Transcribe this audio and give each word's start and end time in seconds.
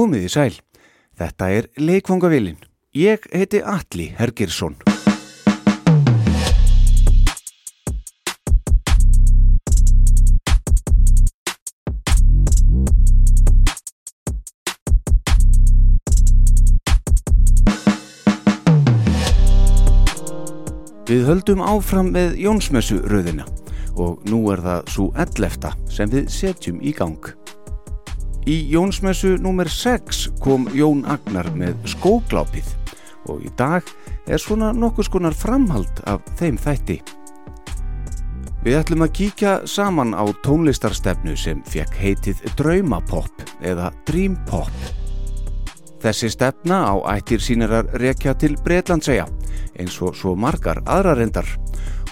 Komið 0.00 0.22
í 0.24 0.28
sæl. 0.32 0.54
Þetta 1.20 1.46
er 1.52 1.66
Leikvangavillin. 1.76 2.56
Ég 2.96 3.26
heiti 3.36 3.58
Alli 3.60 4.06
Hergirsson. 4.16 4.78
Við 21.10 21.28
höldum 21.28 21.60
áfram 21.60 22.08
með 22.14 22.40
Jónsmessu 22.40 23.02
röðina 23.04 23.44
og 24.00 24.24
nú 24.32 24.46
er 24.54 24.64
það 24.64 24.90
svo 24.96 25.10
ellefta 25.26 25.74
sem 25.92 26.08
við 26.08 26.32
setjum 26.32 26.80
í 26.80 26.96
gang. 26.96 27.34
Í 28.48 28.56
Jónsmessu 28.72 29.34
nr. 29.36 29.68
6 29.68 30.30
kom 30.40 30.64
Jón 30.72 31.02
Agnar 31.04 31.50
með 31.52 31.76
skóglápið 31.92 32.70
og 33.28 33.42
í 33.44 33.50
dag 33.58 33.84
er 34.24 34.40
svona 34.40 34.70
nokkus 34.72 35.10
konar 35.12 35.36
framhald 35.36 36.00
af 36.08 36.24
þeim 36.40 36.56
þætti. 36.60 37.00
Við 38.64 38.78
ætlum 38.80 39.04
að 39.04 39.14
kíkja 39.16 39.52
saman 39.68 40.16
á 40.16 40.24
tónlistarstefnu 40.44 41.36
sem 41.36 41.60
fekk 41.68 41.94
heitið 42.00 42.42
Draumapopp 42.56 43.44
eða 43.60 43.92
Dreampop. 44.08 44.72
Þessi 46.00 46.32
stefna 46.32 46.82
á 46.88 46.96
ættir 47.12 47.44
sínarar 47.44 47.88
rekja 48.00 48.32
til 48.40 48.56
Breitlandsega 48.64 49.28
eins 49.76 49.96
og 50.00 50.16
svo 50.16 50.32
margar 50.36 50.80
aðrarendar 50.88 51.48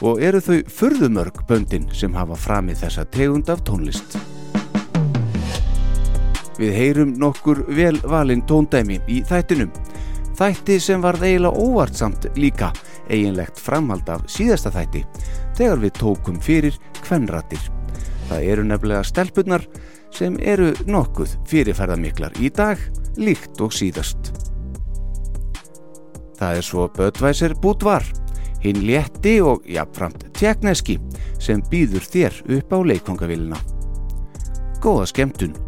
og 0.04 0.20
eru 0.20 0.40
þau 0.44 0.58
förðumörg 0.72 1.44
böndin 1.48 1.88
sem 1.96 2.12
hafa 2.16 2.36
framið 2.36 2.84
þessa 2.84 3.08
tegund 3.12 3.48
af 3.52 3.64
tónlist. 3.64 4.20
Við 6.58 6.74
heyrum 6.74 7.14
nokkur 7.18 7.62
vel 7.70 7.96
valin 8.02 8.42
tóndæmi 8.46 8.98
í 9.06 9.22
þættinum. 9.26 9.70
Þætti 10.38 10.78
sem 10.82 11.02
var 11.02 11.18
eiginlega 11.22 11.58
óvartsamt 11.58 12.28
líka 12.38 12.72
eiginlegt 13.10 13.58
framhald 13.58 14.08
af 14.10 14.26
síðasta 14.30 14.70
þætti 14.74 15.04
þegar 15.58 15.82
við 15.82 15.94
tókum 15.98 16.38
fyrir 16.42 16.76
kvennratir. 17.02 17.62
Það 18.28 18.50
eru 18.52 18.66
nefnilega 18.68 19.06
stelpunnar 19.06 19.64
sem 20.14 20.36
eru 20.40 20.72
nokkuð 20.88 21.34
fyrirferðamiklar 21.48 22.36
í 22.42 22.50
dag 22.54 22.80
líkt 23.18 23.60
og 23.64 23.74
síðast. 23.74 24.32
Það 26.38 26.60
er 26.60 26.66
svo 26.66 26.86
Böttvæsir 26.94 27.56
Bútvar, 27.58 28.04
hinn 28.62 28.84
létti 28.86 29.38
og 29.42 29.66
jafnframt 29.66 30.28
tjekneski 30.38 30.98
sem 31.42 31.62
býður 31.70 32.06
þér 32.06 32.42
upp 32.58 32.74
á 32.74 32.78
leikvangavillina. 32.92 33.58
Góða 34.82 35.08
skemmtun! 35.10 35.67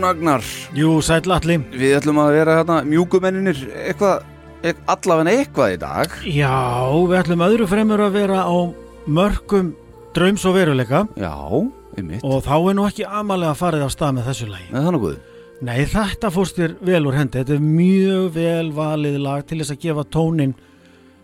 Jón 0.00 0.08
Agnar. 0.08 0.44
Jú, 0.72 0.94
sæll 1.04 1.28
alli 1.28 1.58
Við 1.76 1.98
ætlum 1.98 2.18
að 2.22 2.30
vera 2.38 2.54
hérna 2.56 2.76
mjúkumenninir 2.88 3.58
eitthvað, 3.84 4.22
ek, 4.64 4.78
allavega 4.88 5.34
eitthvað 5.34 5.74
í 5.74 5.76
dag. 5.82 6.14
Já, 6.24 6.54
við 7.10 7.18
ætlum 7.18 7.44
öðru 7.44 7.66
fremur 7.68 8.02
að 8.06 8.16
vera 8.16 8.38
á 8.48 8.56
mörgum 9.04 9.74
draums 10.16 10.46
og 10.48 10.56
veruleika. 10.56 11.02
Já, 11.20 11.34
einmitt. 12.00 12.24
Og 12.24 12.40
þá 12.46 12.54
er 12.56 12.78
nú 12.78 12.86
ekki 12.88 13.04
amalega 13.04 13.52
farið 13.60 13.84
af 13.84 13.92
stað 13.92 14.16
með 14.16 14.30
þessu 14.30 14.48
lagi. 14.54 14.70
Nei, 14.70 14.80
þannig 14.86 15.04
guð? 15.04 15.20
Nei, 15.68 15.76
þetta 15.92 16.32
fórst 16.32 16.62
þér 16.62 16.78
vel 16.88 17.04
úr 17.04 17.20
hendi. 17.20 17.42
Þetta 17.42 17.58
er 17.58 17.68
mjög 17.68 18.32
vel 18.40 18.72
valið 18.80 19.20
lag 19.20 19.44
til 19.44 19.60
þess 19.60 19.76
að 19.76 19.84
gefa 19.84 20.08
tónin 20.16 20.56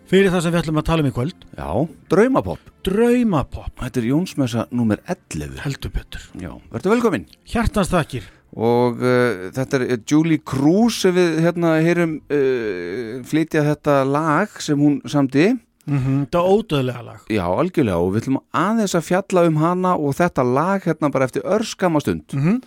fyrir 0.07 0.29
það 0.29 0.45
sem 0.45 0.53
við 0.53 0.61
ætlum 0.61 0.81
að 0.83 0.89
tala 0.93 1.07
um 1.07 1.09
í 1.09 1.17
kvöld. 1.17 1.49
Já, 1.57 1.69
draumapopp 2.13 2.73
Draumapopp, 2.85 3.73
Þetta 3.81 3.99
er 3.99 4.11
Jónsmessa 4.13 4.69
nummer 4.69 5.01
11 5.09 5.57
heldur 5.65 5.97
betur. 5.97 6.29
Já, 6.37 6.53
verður 6.71 6.93
velkomin. 6.93 7.25
Hjartans 7.49 7.89
þakkir 7.91 8.29
Og 8.55 9.01
uh, 9.03 9.47
þetta 9.53 9.81
er 9.83 9.99
Julie 10.07 10.39
Cruz 10.39 11.01
sem 11.03 11.15
við 11.15 11.41
hérna 11.43 11.75
heyrum 11.83 12.19
uh, 12.31 13.19
flytja 13.27 13.65
þetta 13.67 14.01
lag 14.07 14.55
sem 14.63 14.79
hún 14.79 15.01
samti 15.05 15.51
mm 15.51 15.99
-hmm, 15.99 16.19
Þetta 16.25 16.39
er 16.39 16.49
ódöðlega 16.55 17.03
lag 17.03 17.19
Já, 17.29 17.45
algjörlega 17.45 17.97
og 17.97 18.13
við 18.13 18.21
ætlum 18.21 18.41
aðeins 18.53 18.95
að 18.95 19.07
fjalla 19.09 19.47
um 19.47 19.57
hana 19.57 19.95
og 19.95 20.15
þetta 20.15 20.43
lag 20.43 20.81
hérna 20.83 21.11
bara 21.11 21.25
eftir 21.25 21.43
örskamastund 21.43 22.33
mm 22.33 22.43
-hmm. 22.43 22.61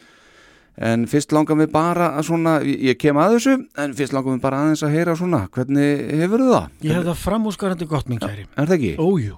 En 0.80 1.06
fyrst 1.06 1.32
langar 1.32 1.56
við 1.56 1.72
bara 1.72 2.14
að 2.16 2.22
svona, 2.22 2.60
ég 2.64 2.96
kem 2.98 3.16
að 3.16 3.34
þessu, 3.34 3.54
en 3.76 3.92
fyrst 3.94 4.12
langar 4.12 4.32
við 4.32 4.40
bara 4.40 4.62
aðeins 4.62 4.82
að 4.82 4.94
heyra 4.94 5.16
svona, 5.16 5.48
hvernig 5.52 6.20
hefur 6.22 6.38
það? 6.38 6.68
Ég 6.80 6.94
hef 6.94 7.04
það 7.04 7.18
framúskarandi 7.20 7.86
gott, 7.86 8.08
minn 8.08 8.18
kæri 8.18 8.46
Er 8.56 8.66
það 8.66 8.76
ekki? 8.78 8.96
Ójú. 8.96 9.36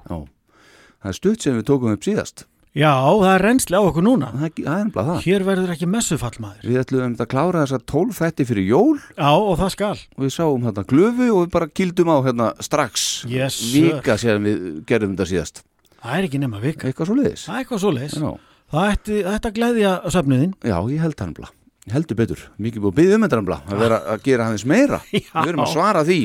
Það 1.03 1.11
er 1.11 1.13
stutt 1.13 1.43
sem 1.43 1.57
við 1.57 1.67
tókum 1.67 1.97
upp 1.97 2.05
síðast. 2.07 2.47
Já, 2.73 2.89
það 3.05 3.27
er 3.35 3.43
reynsli 3.45 3.77
á 3.77 3.83
okkur 3.85 4.05
núna 4.07 4.31
Það 4.33 4.61
það 4.65 4.79
er 4.81 4.91
það. 4.97 5.17
Hér 5.27 5.43
verður 5.45 5.73
ekki 5.75 5.89
messufall 5.93 6.39
maður 6.41 6.69
Við 6.71 6.79
ætlum 6.81 7.17
að 7.21 7.29
klára 7.29 7.65
þessa 7.67 7.81
tólf 7.93 8.21
þætti 8.23 8.47
fyrir 8.49 8.65
jól 8.71 8.95
Já, 9.13 9.29
og 9.29 9.59
það 9.61 9.73
skal 9.75 9.91
og 10.01 10.25
við 10.25 10.33
sáum 10.39 10.65
hérna 10.65 10.85
glöfu 10.89 11.29
og 11.35 11.43
við 11.43 11.51
bara 11.53 11.69
kildum 11.69 12.13
á 12.13 12.17
hérna 12.25 12.47
strax. 12.65 13.05
Yes, 13.29 13.59
sir. 13.61 13.91
Vika 13.93 14.17
séðan 14.17 14.49
við 14.49 14.65
gerðum 14.89 15.13
þetta 15.19 15.29
síðast. 15.35 15.63
Það 16.01 16.17
er 16.17 16.29
ekki 16.31 16.41
nema 16.41 16.63
vika 16.65 16.89
Eitthvað 16.89 17.11
svo 17.11 17.19
leiðis. 17.21 17.45
Það 17.45 17.59
er 17.59 17.67
eitthvað 17.67 17.85
svo 17.85 17.93
leis 17.99 18.17
Já. 18.17 18.31
Það 18.73 18.89
ætti, 18.95 19.19
þetta 19.29 19.53
gleðja 19.59 19.93
söfnuðin 20.17 20.57
Já, 20.65 20.79
ég 20.89 21.05
held 21.05 21.19
það 21.21 21.29
ennblað. 21.29 21.53
Ég 21.83 21.95
heldur 21.99 22.17
betur. 22.23 22.43
Mikið 22.63 22.85
búið 22.87 22.93
að 22.93 22.99
byggja 23.03 23.17
um 23.19 23.25
þetta 23.27 23.39
ennblað. 23.43 23.63
Að 23.69 23.81
vera 23.83 23.97
að 24.15 24.21
gera 24.25 24.45
hans 24.49 24.65
meira. 24.71 25.01
Já. 25.13 25.29
Við 25.43 25.49
erum 25.53 25.65
að 25.67 25.73
svara 25.75 26.05
því. 26.09 26.19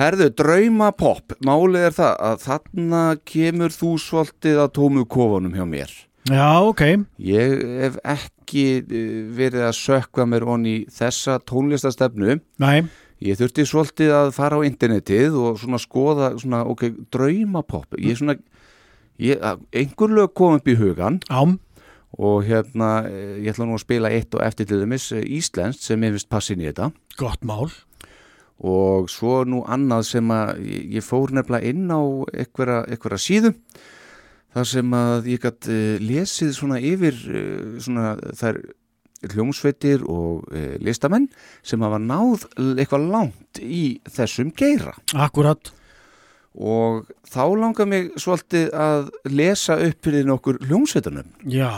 Herðu, 0.00 0.30
draumapopp. 0.32 1.34
Málið 1.44 1.82
er 1.90 1.92
það 1.92 2.12
að 2.24 2.36
þarna 2.46 3.00
kemur 3.28 3.74
þú 3.74 3.90
svolítið 4.00 4.60
að 4.62 4.70
tómu 4.78 5.02
kofunum 5.04 5.52
hjá 5.52 5.66
mér. 5.68 5.90
Já, 6.30 6.46
ok 6.64 6.82
Ég 7.24 7.52
hef 7.80 7.98
ekki 8.08 8.62
eh, 8.80 9.18
verið 9.36 9.66
að 9.66 9.76
sökva 9.76 10.24
mér 10.28 10.46
onni 10.48 10.74
þessa 10.88 11.36
tónlistastefnu. 11.44 12.38
Nei, 12.64 12.86
Ég 13.20 13.36
þurfti 13.36 13.66
svolítið 13.68 14.14
að 14.16 14.30
fara 14.32 14.56
á 14.56 14.64
internetið 14.64 15.36
og 15.36 15.58
svona 15.60 15.80
skoða 15.82 16.30
svona, 16.40 16.62
ok, 16.72 16.86
draumapopp. 17.12 17.98
Ég 18.00 18.16
svona, 18.16 18.38
ég, 19.20 19.36
einhver 19.76 20.16
lög 20.16 20.32
kom 20.32 20.56
upp 20.56 20.72
í 20.72 20.78
hugan 20.80 21.20
ám 21.28 21.58
og 22.16 22.48
hérna, 22.48 23.04
eh, 23.04 23.36
ég 23.44 23.52
ætla 23.52 23.68
nú 23.68 23.76
að 23.76 23.84
spila 23.84 24.08
eitt 24.08 24.32
og 24.32 24.40
eftir 24.48 24.72
til 24.72 24.80
dæmis 24.80 25.10
eh, 25.12 25.28
íslenskt 25.36 25.84
sem 25.84 26.00
ég 26.08 26.16
finnst 26.16 26.32
passin 26.32 26.64
í 26.64 26.70
þetta. 26.70 26.88
Gott 27.20 27.44
mál 27.44 27.68
Og 28.60 29.08
svo 29.08 29.40
nú 29.48 29.62
annað 29.64 30.04
sem 30.10 30.34
að 30.34 30.60
ég, 30.68 31.00
fór 31.04 31.32
nefnilega 31.32 31.70
inn 31.72 31.88
á 31.88 32.00
einhverja, 32.42 33.20
síðu 33.20 33.54
þar 34.54 34.68
sem 34.68 34.94
að 34.98 35.30
ég 35.30 35.42
gætt 35.44 35.70
uh, 35.70 35.96
lesið 36.02 36.52
svona 36.56 36.80
yfir 36.82 37.16
uh, 37.30 37.80
svona 37.80 38.14
þær 38.36 38.60
hljómsveitir 39.30 40.04
og 40.08 40.48
uh, 40.50 40.76
listamenn 40.82 41.28
sem 41.66 41.82
hafa 41.84 42.00
náð 42.02 42.48
eitthvað 42.74 43.10
langt 43.12 43.60
í 43.62 44.00
þessum 44.10 44.52
geira. 44.56 44.96
Akkurat. 45.14 45.72
Og 46.50 47.06
þá 47.30 47.42
langar 47.60 47.86
mig 47.86 48.10
svolítið 48.18 48.72
að 48.74 49.10
lesa 49.30 49.76
upp 49.78 50.00
fyrir 50.02 50.26
nokkur 50.26 50.58
hljómsveitunum 50.66 51.28
Já, 51.46 51.70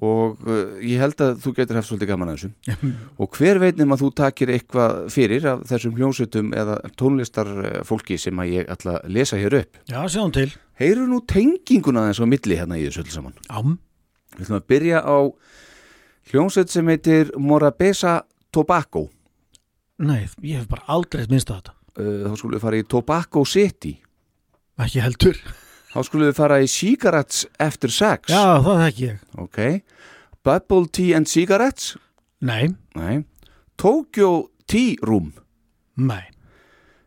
og 0.00 0.40
uh, 0.48 0.78
ég 0.80 1.00
held 1.02 1.20
að 1.20 1.42
þú 1.42 1.52
getur 1.58 1.76
haft 1.76 1.90
svolítið 1.90 2.08
gaman 2.08 2.32
að 2.32 2.38
þessu. 2.38 2.92
Og 3.20 3.36
hver 3.36 3.60
veitnum 3.60 3.92
að 3.92 4.04
þú 4.04 4.10
takir 4.22 4.52
eitthvað 4.54 5.00
fyrir 5.12 5.48
af 5.50 5.64
þessum 5.68 5.98
hljómsveitum 5.98 6.52
eða 6.56 6.78
tónlistarfólki 7.00 8.16
sem 8.20 8.40
að 8.40 8.54
ég 8.54 8.72
ætla 8.72 8.96
að 9.02 9.16
lesa 9.18 9.40
hér 9.40 9.58
upp? 9.60 9.80
Já, 9.92 10.00
sjáum 10.08 10.32
til. 10.32 10.48
Heyru 10.80 11.04
nú 11.10 11.20
tenginguna 11.28 12.06
þess 12.08 12.24
á 12.24 12.26
milli 12.32 12.58
hérna 12.58 12.80
í 12.80 12.86
þessu 12.86 13.04
öll 13.04 13.12
saman? 13.12 13.36
Ám. 13.52 13.76
Við 14.38 14.46
ætlum 14.46 14.60
að 14.62 14.68
byrja 14.72 15.02
á 15.04 15.18
hljómsveit 16.32 16.72
sem 16.72 16.88
heitir 16.88 17.34
Morabeza 17.36 18.22
Tobacco. 18.52 19.10
Nei, 20.02 20.24
ég 20.40 20.62
hef 20.62 20.70
bara 20.72 20.88
aldrei 20.88 21.26
minnst 21.28 21.52
á 21.52 21.60
þetta. 21.60 21.76
Uh, 21.92 22.30
þá 22.30 22.38
skulum 22.40 22.56
við 22.56 22.64
fara 22.64 22.80
í 22.80 22.88
Tobacco 22.88 23.44
City. 23.44 23.98
Ekki 24.80 25.04
heldur 25.04 25.36
þá 25.92 25.98
skulum 26.06 26.30
við 26.30 26.38
fara 26.38 26.60
í 26.62 26.68
Cigarettes 26.70 27.44
After 27.60 27.92
Sex. 27.92 28.32
Já, 28.32 28.58
það 28.64 28.82
þekki 28.86 29.06
ég. 29.06 29.22
Ok. 29.42 29.60
Bubble 30.42 30.88
Tea 30.90 31.16
and 31.18 31.30
Cigarettes? 31.30 31.94
Nei, 32.42 32.72
Nei. 32.98 33.22
Tokyo 33.78 34.50
Tea 34.66 34.96
Room? 35.06 35.32
Nei. 36.00 36.24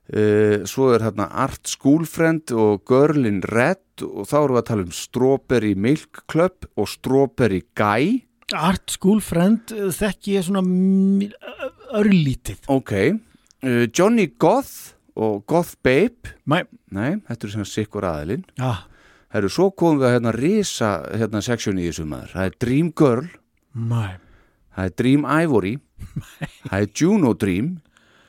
Uh, 0.05 0.61
svo 0.69 0.91
er 0.93 1.01
hérna 1.01 1.25
Art 1.33 1.65
Schoolfriend 1.65 2.53
og 2.53 2.83
Girl 2.85 3.25
in 3.25 3.41
Red 3.41 4.03
og 4.05 4.27
þá 4.29 4.35
erum 4.37 4.53
við 4.53 4.61
að 4.61 4.67
tala 4.69 4.85
um 4.85 4.93
Strawberry 4.93 5.71
Milk 5.73 6.21
Club 6.29 6.67
og 6.77 6.89
Strawberry 6.91 7.63
Guy. 7.77 8.19
Art 8.53 8.93
School 8.93 9.23
Friend 9.25 9.71
eh, 9.73 9.88
þekki 9.89 10.35
ég 10.35 10.45
svona 10.45 10.61
örlítið. 11.97 12.59
Ok, 12.69 12.93
uh, 13.65 13.85
Johnny 13.89 14.27
Goth 14.38 14.94
og 15.15 15.45
Goth 15.47 15.77
Babe? 15.83 16.35
Nei, 16.50 16.63
nei, 16.91 17.15
þetta 17.27 17.47
er 17.47 17.53
sem 17.56 17.67
sikkur 17.69 18.07
aðilinn. 18.07 18.45
Já, 18.59 18.85
Herru, 19.35 19.50
svo 19.51 19.71
komum 19.75 20.00
við 20.00 20.07
að 20.07 20.13
hérna 20.15 20.31
risa 20.35 20.91
hérna 21.12 21.41
seksjón 21.44 21.81
í 21.81 21.89
þessu 21.89 22.06
maður. 22.07 22.35
Það 22.35 22.45
er 22.50 22.56
Dream 22.63 22.91
Girl, 22.95 23.27
nei. 23.75 24.13
Það 24.75 24.89
er 24.89 24.95
Dream 25.00 25.25
Ivory. 25.25 25.74
Það 26.69 26.79
er 26.81 26.88
Juno 27.00 27.34
Dream. 27.34 27.67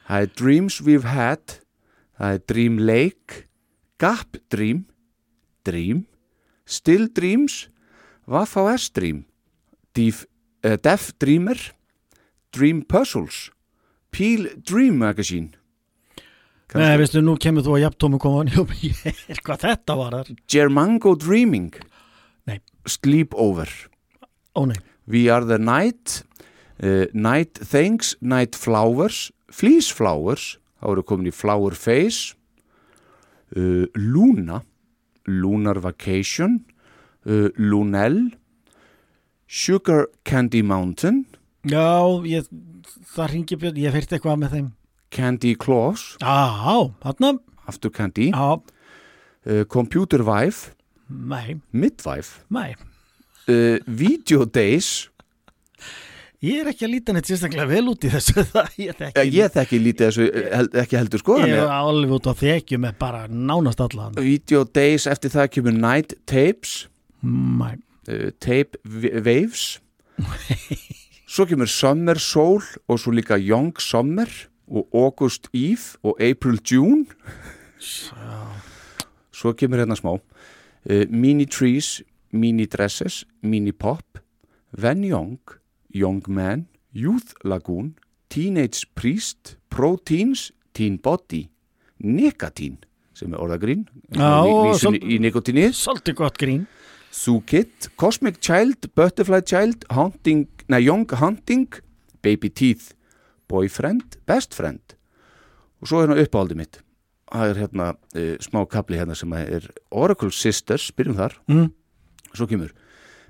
Það 0.07 0.27
er 0.27 0.35
Dreams 0.39 0.77
We've 0.87 1.11
Had. 1.11 1.57
Það 2.19 2.37
er 2.37 2.45
Dream 2.53 2.79
Lake. 2.79 3.41
Gap 3.99 4.39
Dream. 4.55 4.85
Dream. 5.67 6.05
Still 6.67 7.09
Dreams. 7.11 7.67
Vaff.S 8.31 8.89
Dream. 8.95 9.25
Def, 9.99 10.25
uh, 10.63 10.77
Def 10.79 11.13
Dreamer. 11.19 11.59
Dream 12.55 12.83
Puzzles. 12.87 13.51
Peel 14.15 14.49
Dream 14.63 14.99
Magazine 15.03 15.53
Nei, 16.75 16.97
veistu, 16.99 17.23
nú 17.23 17.37
kemur 17.39 17.63
þú 17.63 17.77
að 17.77 17.85
jafntómu 17.85 18.19
koma 18.19 18.43
hvað 19.47 19.63
þetta 19.63 19.97
var 20.01 20.17
þar? 20.19 20.33
Germango 20.51 21.15
Dreaming. 21.15 21.77
Nei. 22.51 22.59
Sleepover. 22.87 23.71
Ó 24.59 24.67
We 25.07 25.29
Are 25.31 25.47
the 25.47 25.59
Night 25.59 26.25
uh, 26.83 27.07
Night 27.15 27.55
Things 27.55 28.17
Night 28.21 28.57
Flowers 28.59 29.31
Fleece 29.51 29.95
Flowers. 29.95 30.57
Þá 30.83 30.91
eru 30.93 31.05
komin 31.07 31.31
í 31.31 31.35
Flower 31.35 31.77
Face. 31.79 32.35
Uh, 33.55 33.87
Luna. 33.95 34.63
Lunar 35.27 35.79
Vacation. 35.81 36.65
Uh, 37.25 37.49
Lunel. 37.57 38.35
Sugar 39.47 40.09
Candy 40.25 40.63
Mountain. 40.67 41.25
Já, 41.67 42.21
ég 42.27 42.47
það 43.15 43.31
ringi 43.33 43.57
björn, 43.59 43.79
ég 43.81 43.95
fyrst 43.95 44.13
eitthvað 44.15 44.43
með 44.43 44.53
þeim 44.55 44.67
Candy 45.17 45.55
Claus 45.57 46.15
Já, 46.21 46.93
þarna. 47.03 47.37
After 47.67 47.91
Candy. 47.91 48.31
Já, 48.31 48.61
uh, 48.61 49.65
Computer 49.73 50.23
Wife 50.27 50.75
nei, 51.09 51.61
Midwife 51.73 52.43
nei. 52.51 52.75
Uh, 53.47 53.79
Video 53.87 54.45
Days. 54.45 55.09
Ég 56.45 56.61
er 56.61 56.69
ekki 56.71 56.85
að 56.85 56.93
líta 56.93 57.15
neitt 57.15 57.29
sérstaklega 57.31 57.65
vel 57.71 57.87
út 57.89 58.05
í 58.05 58.11
þessu 58.13 58.43
það, 58.53 58.75
ég 59.33 59.55
þekki 59.55 59.79
lítið 59.81 60.05
þessu 60.11 60.27
eh, 60.27 60.49
held, 60.53 60.75
ekki 60.83 60.99
heldur 60.99 61.23
sko 61.23 61.39
Ég 61.41 61.55
er 61.63 61.73
alveg 61.73 62.13
út 62.19 62.29
á 62.29 62.35
þekju 62.37 62.81
með 62.83 62.99
bara 63.01 63.23
nánast 63.31 63.81
allan 63.83 64.19
Video 64.21 64.67
Days 64.69 65.09
eftir 65.11 65.33
það 65.33 65.49
kemur 65.57 65.79
Night 65.79 66.13
Tapes. 66.29 66.75
Uh, 67.25 68.29
Tape 68.43 68.79
Waves. 68.85 69.79
Svo 71.33 71.47
kemur 71.49 71.71
Summer 71.71 72.21
Soul 72.23 72.63
og 72.87 73.01
svo 73.03 73.15
líka 73.17 73.39
Young 73.41 73.73
Summer 73.83 74.31
og 74.69 74.89
August 74.95 75.49
Eve 75.55 75.99
og 76.03 76.21
April 76.21 76.61
June. 76.73 77.07
Svo 79.33 79.53
kemur 79.53 79.79
hérna 79.79 79.97
smá. 79.99 80.17
Uh, 80.87 81.05
Mini 81.11 81.45
Trees, 81.45 82.03
Mini 82.33 82.65
Dresses 82.67 83.25
Mini 83.43 83.73
Pop, 83.73 84.19
Van 84.73 85.05
Young 85.05 85.41
Young 85.95 86.23
Man, 86.29 86.67
Youth 86.95 87.35
Lagoon 87.45 87.95
Teenage 88.31 88.87
Priest 88.95 89.59
Proteins, 89.71 90.53
Teen 90.75 90.99
Body 90.99 91.49
Nicotine 91.99 92.79
sem 93.17 93.33
er 93.33 93.41
orðagrín 93.41 93.87
í, 94.13 95.17
nikotinið 95.25 95.73
svolítið 95.77 96.19
gott 96.19 96.37
grín. 96.41 96.67
Zoo 97.17 97.41
Kid, 97.49 97.89
Cosmic 97.97 98.43
Child, 98.45 98.91
Butterfly 98.93 99.41
Child, 99.41 99.87
Haunting, 99.89 100.45
nei, 100.69 100.83
Young 100.85 101.09
Hunting, 101.17 101.65
Baby 102.21 102.51
Teeth, 102.53 102.93
Boyfriend, 103.49 104.19
Best 104.27 104.55
Friend. 104.55 104.97
Og 105.81 105.89
svo 105.89 106.01
er 106.01 106.09
hérna 106.09 106.25
uppáhaldið 106.25 106.61
mitt. 106.61 106.81
Það 107.33 107.51
er 107.51 107.61
hérna 107.65 107.89
uh, 107.95 108.35
smá 108.43 108.63
kapli 108.71 108.99
hérna 109.01 109.17
sem 109.19 109.33
er 109.37 109.69
Oracle 109.91 110.33
Sisters, 110.33 110.91
byrjum 110.93 111.19
þar. 111.19 111.39
Mm. 111.51 111.71
svo 112.37 112.47
kemur 112.47 112.73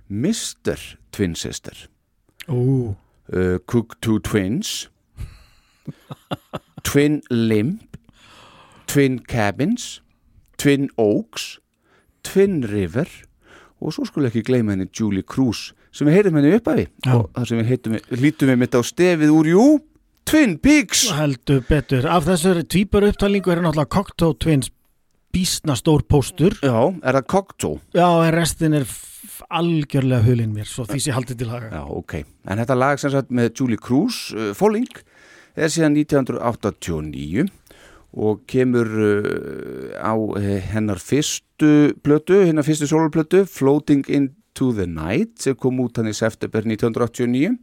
Mr. 0.08 0.80
Twin 1.12 1.34
Sister. 1.34 1.88
Uh, 2.48 3.58
Cook 3.66 3.96
Two 4.02 4.18
Twins. 4.18 4.88
Twin 6.84 7.22
Limp. 7.30 7.96
Twin 8.86 9.18
Cabins. 9.18 10.02
Twin 10.58 10.90
Oaks. 10.98 11.58
Twin 12.22 12.64
River. 12.64 13.06
Og 13.80 13.92
svo 13.92 14.06
skulle 14.08 14.30
ekki 14.30 14.44
gleyma 14.46 14.72
henni 14.72 14.88
Julie 14.88 15.22
Cruz 15.22 15.72
sem 15.96 16.08
við 16.08 16.18
heyrum 16.18 16.36
henni 16.38 16.56
upp 16.56 16.68
af 16.68 16.78
því 16.78 16.86
og 17.14 17.28
það 17.32 17.46
sem 17.48 17.60
við 17.60 18.16
lítum 18.20 18.50
við 18.50 18.58
mitt 18.60 18.76
á 18.76 18.80
stefið 18.84 19.32
úr 19.32 19.48
jú, 19.48 19.66
Twin 20.26 20.56
Peaks. 20.58 21.04
Heldur 21.14 21.60
betur. 21.68 22.06
Af 22.10 22.24
þessari 22.26 22.64
tvíbar 22.66 23.04
upptalningu 23.06 23.52
er 23.52 23.60
náttúrulega 23.62 23.92
Cocteau 23.94 24.34
Twins 24.34 24.72
bísna 25.30 25.76
stór 25.78 26.02
póstur. 26.02 26.56
Já, 26.66 26.74
er 27.06 27.18
það 27.20 27.26
Cocteau? 27.30 27.76
já, 27.94 28.08
en 28.26 28.32
restin 28.34 28.74
er 28.74 28.86
algjörlega 29.54 30.24
hulinn 30.26 30.50
mér 30.50 30.66
svo 30.66 30.82
því 30.88 30.98
sé 31.04 31.14
haldið 31.14 31.38
til 31.38 31.52
haga. 31.52 31.68
Já, 31.70 31.84
ok. 31.86 32.14
En 32.50 32.58
þetta 32.58 32.74
lag 32.74 32.98
sem 32.98 33.12
sagt 33.14 33.30
með 33.30 33.52
Julie 33.60 33.78
Cruz, 33.78 34.32
uh, 34.34 34.50
Falling, 34.58 34.98
er 35.54 35.70
síðan 35.70 35.94
1989 36.02 37.44
og 38.18 38.40
kemur 38.50 38.90
uh, 38.98 39.92
á 39.94 40.10
uh, 40.10 40.48
hennar 40.72 40.98
fyrstu 40.98 41.94
plötu, 42.02 42.40
hennar 42.48 42.66
fyrstu 42.66 42.88
soloplötu, 42.90 43.44
Floating 43.46 44.02
into 44.10 44.72
the 44.74 44.88
Night, 44.90 45.36
sem 45.38 45.54
kom 45.54 45.78
út 45.84 46.02
hann 46.02 46.10
í 46.10 46.16
september 46.18 46.66
1989 46.66 47.60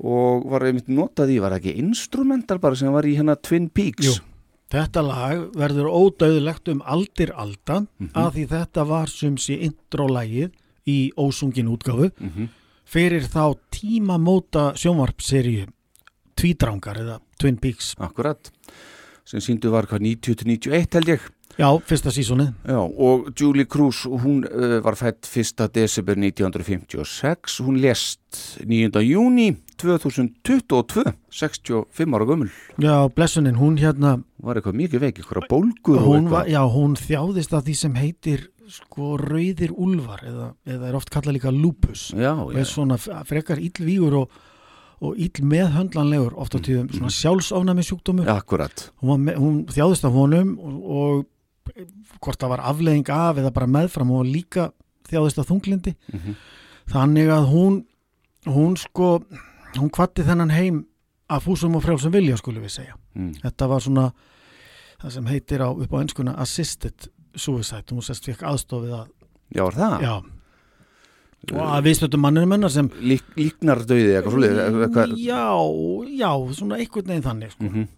og 0.00 0.46
var 0.50 0.64
einmitt 0.64 0.88
notað 0.88 1.34
í, 1.34 1.38
var 1.42 1.52
það 1.52 1.60
ekki 1.60 1.74
instrumental 1.82 2.58
bara 2.58 2.76
sem 2.78 2.92
var 2.92 3.04
í 3.04 3.16
hennar 3.18 3.36
Twin 3.44 3.68
Peaks? 3.68 4.06
Jú. 4.06 4.14
Þetta 4.70 5.02
lag 5.02 5.40
verður 5.58 5.88
ódauðlegt 5.90 6.68
um 6.70 6.80
aldir 6.86 7.32
alda 7.34 7.80
að 8.14 8.28
því 8.36 8.44
þetta 8.52 8.84
var 8.86 9.10
sumsi 9.10 9.56
intro-lagið 9.66 10.52
í 10.86 11.10
ósungin 11.18 11.68
útgáfu 11.68 12.10
Mhm. 12.20 12.48
fyrir 12.86 13.22
þá 13.26 13.56
tímamóta 13.70 14.72
sjónvarpseríu 14.74 15.66
Tvítrangar 16.36 16.96
eða 16.96 17.18
Twin 17.38 17.56
Peaks 17.58 17.94
Akkurat, 17.98 18.50
sem 19.24 19.40
síndu 19.40 19.70
var 19.70 19.84
hvað 19.86 20.00
90-91 20.06 20.94
held 20.94 21.08
ég. 21.08 21.20
Já, 21.58 21.68
fyrsta 21.84 22.12
sísonið 22.14 22.52
Já, 22.70 22.78
og 22.80 23.30
Julie 23.36 23.66
Cruz, 23.68 24.04
hún 24.06 24.44
uh, 24.46 24.78
var 24.84 24.96
fætt 24.96 25.26
1. 25.28 25.66
desember 25.74 26.16
1956, 26.16 27.58
hún 27.66 27.80
lest 27.82 28.20
9. 28.64 29.00
júni 29.04 29.50
2022, 29.80 31.04
65 31.30 32.14
ára 32.16 32.26
gömul. 32.28 32.50
Já, 32.78 33.08
blessunin, 33.14 33.56
hún 33.58 33.78
hérna 33.80 34.18
Var 34.40 34.56
eitthvað 34.60 34.78
mikið 34.78 35.02
veik, 35.02 35.18
eitthvað 35.20 35.48
bólgur 35.50 36.00
og 36.00 36.14
eitthvað. 36.20 36.48
já, 36.52 36.60
hún 36.72 36.94
þjáðist 36.96 37.56
af 37.58 37.64
því 37.66 37.74
sem 37.80 37.98
heitir 37.98 38.46
sko 38.70 39.16
rauðir 39.18 39.72
úlfar 39.74 40.22
eða, 40.24 40.46
eða 40.64 40.88
er 40.92 40.96
oft 41.00 41.10
kallað 41.10 41.36
líka 41.40 41.50
lupus 41.50 42.12
Já, 42.14 42.30
já, 42.38 42.54
er 42.62 42.68
svona 42.70 42.96
frekar 43.26 43.58
illvígur 43.58 44.14
og, 44.22 44.30
og 45.02 45.18
ill 45.18 45.42
meðhöndlanlegur 45.50 46.36
oft 46.38 46.54
á 46.54 46.60
tíðum, 46.62 46.86
svona 46.94 47.10
sjálfsofnæmi 47.10 47.84
sjúkdómur 47.88 48.30
akkurat. 48.30 48.86
hún, 49.02 49.26
var, 49.26 49.36
hún 49.42 49.58
þjáðist 49.74 50.06
af 50.06 50.14
honum 50.14 50.54
og, 50.60 50.78
og 50.86 51.26
hvort 52.20 52.38
það 52.40 52.48
var 52.54 52.60
afleðing 52.70 53.08
af 53.14 53.36
eða 53.40 53.52
bara 53.52 53.66
meðfram 53.66 54.10
og 54.10 54.24
líka 54.26 54.70
þjáðist 55.10 55.38
af 55.42 55.48
þunglindi 55.50 55.94
Mhm. 56.12 56.34
þannig 56.90 57.28
að 57.30 57.46
hún 57.52 57.84
hún 58.46 58.76
sko 58.76 59.20
hún 59.76 59.90
kvatti 59.90 60.22
þennan 60.26 60.50
heim 60.50 60.84
að 61.30 61.44
fúsum 61.44 61.76
og 61.76 61.82
frjálsum 61.84 62.12
vilja 62.12 62.36
skulum 62.36 62.62
við 62.64 62.70
segja 62.80 62.94
Mm. 63.14 63.32
þetta 63.42 63.68
var 63.68 63.80
svona 63.80 64.12
það 65.02 65.10
sem 65.12 65.26
heitir 65.26 65.58
á, 65.60 65.68
upp 65.70 65.90
á 65.90 65.98
enskuna 66.02 66.34
assisted 66.38 67.08
suicide, 67.34 67.86
hún 67.90 68.02
sérst 68.02 68.24
fekk 68.24 68.42
aðstofið 68.42 68.92
að 68.94 69.08
Já, 69.54 69.62
var 69.64 69.72
það? 69.72 70.00
já 70.02 70.22
og 71.56 71.66
að 71.72 71.84
viðstöttum 71.88 72.20
manninu 72.20 72.46
mennar 72.46 72.70
sem 72.70 72.88
Lík, 73.00 73.22
líknar 73.36 73.80
döiði 73.88 74.12
eitthvað 74.14 74.34
svolítið, 74.36 75.16
já, 75.24 75.46
já, 76.18 76.30
svona 76.54 76.76
einhvern 76.78 77.06
veginn 77.06 77.22
þannig 77.26 77.50
sko. 77.52 77.64
Mm 77.64 77.88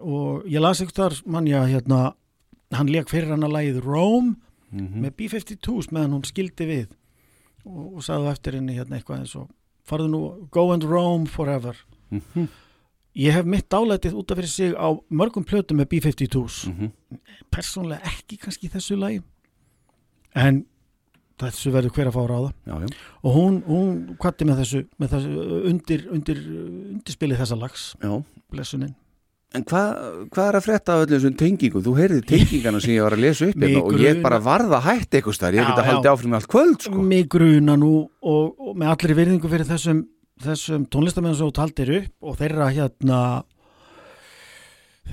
og 0.00 0.44
ég 0.46 0.60
las 0.60 0.80
eitthvað 0.80 1.22
mann 1.26 1.46
ég 1.48 1.64
hérna 1.72 2.12
hann 2.72 2.88
leik 2.92 3.08
fyrir 3.08 3.30
hann 3.32 3.42
að 3.46 3.52
lagið 3.56 3.80
Rome 3.84 4.34
-hmm. 4.72 5.00
með 5.02 5.10
B-52s 5.16 5.90
meðan 5.92 6.12
hún 6.12 6.24
skildi 6.24 6.66
við 6.66 6.88
og, 7.64 7.96
og 7.96 8.02
sagði 8.04 8.30
eftir 8.30 8.52
henni 8.54 8.74
hérna 8.76 8.96
eitthvað 8.98 9.18
eins 9.20 9.34
og 9.36 9.48
farðu 9.88 10.08
nú, 10.08 10.48
go 10.50 10.72
and 10.72 10.84
roam 10.84 11.26
forever 11.26 11.76
Mhm. 12.10 12.48
ég 13.16 13.32
hef 13.32 13.44
mitt 13.44 13.68
álætið 13.70 14.12
út 14.14 14.30
af 14.30 14.36
fyrir 14.38 14.48
sig 14.48 14.74
á 14.74 14.88
mörgum 15.10 15.44
plötum 15.44 15.76
með 15.80 15.88
B-52s 15.88 16.66
Mhm. 16.68 16.90
persónlega 17.50 18.02
ekki 18.04 18.36
kannski 18.38 18.68
þessu 18.68 18.96
lagi 18.98 19.22
en 20.34 20.66
þessu 21.38 21.70
verður 21.70 21.90
hver 21.94 22.06
að 22.10 22.12
fá 22.12 22.26
ráða 22.28 22.52
Já, 22.66 22.80
já, 22.80 22.86
og 23.22 23.34
hún, 23.34 23.62
hún 23.62 24.16
kvatti 24.18 24.44
með 24.44 24.58
þessu, 24.62 24.86
með 25.00 25.08
þessu 25.08 25.66
undir, 25.70 26.06
undir, 26.10 26.36
undirspilið 26.94 27.38
þessa 27.38 27.58
lags 27.58 27.94
já. 28.02 28.24
En 29.56 29.64
hvað 29.64 29.92
hva 30.28 30.42
er 30.44 30.56
að 30.58 30.64
frétta 30.66 30.92
af 30.92 31.02
öllum 31.06 31.14
þessum 31.16 31.36
tengingum? 31.40 31.84
Þú 31.86 31.92
heyrði 31.96 32.20
tengingana 32.28 32.80
sem 32.84 32.92
ég 32.92 33.06
var 33.06 33.14
að 33.16 33.22
lesa 33.24 33.46
upp 33.48 33.54
hérna 33.62 33.80
og 33.80 33.94
ég 33.96 34.10
gruna- 34.18 34.24
bara 34.26 34.40
varða 34.44 34.76
að 34.76 34.86
hætta 34.88 35.16
eitthvað 35.18 35.36
starf. 35.38 35.54
Ég 35.56 35.62
Já, 35.64 35.68
geta 35.70 35.86
haldið 35.86 36.10
áfram 36.12 36.30
með 36.34 36.38
allt 36.38 36.50
kvöld, 36.52 36.80
sko. 36.84 37.02
mig 37.02 37.28
gruna 37.32 37.76
nú 37.80 37.92
og, 38.20 38.44
og 38.60 38.76
með 38.76 38.90
allri 38.92 39.14
virðingu 39.16 39.48
fyrir 39.48 39.70
þessum, 39.70 40.02
þessum 40.44 40.84
tónlistamenn 40.92 41.34
sem 41.34 41.48
þú 41.48 41.54
taldir 41.56 41.94
upp 41.96 42.28
og 42.28 42.36
þeirra 42.36 42.68
hérna 42.76 43.20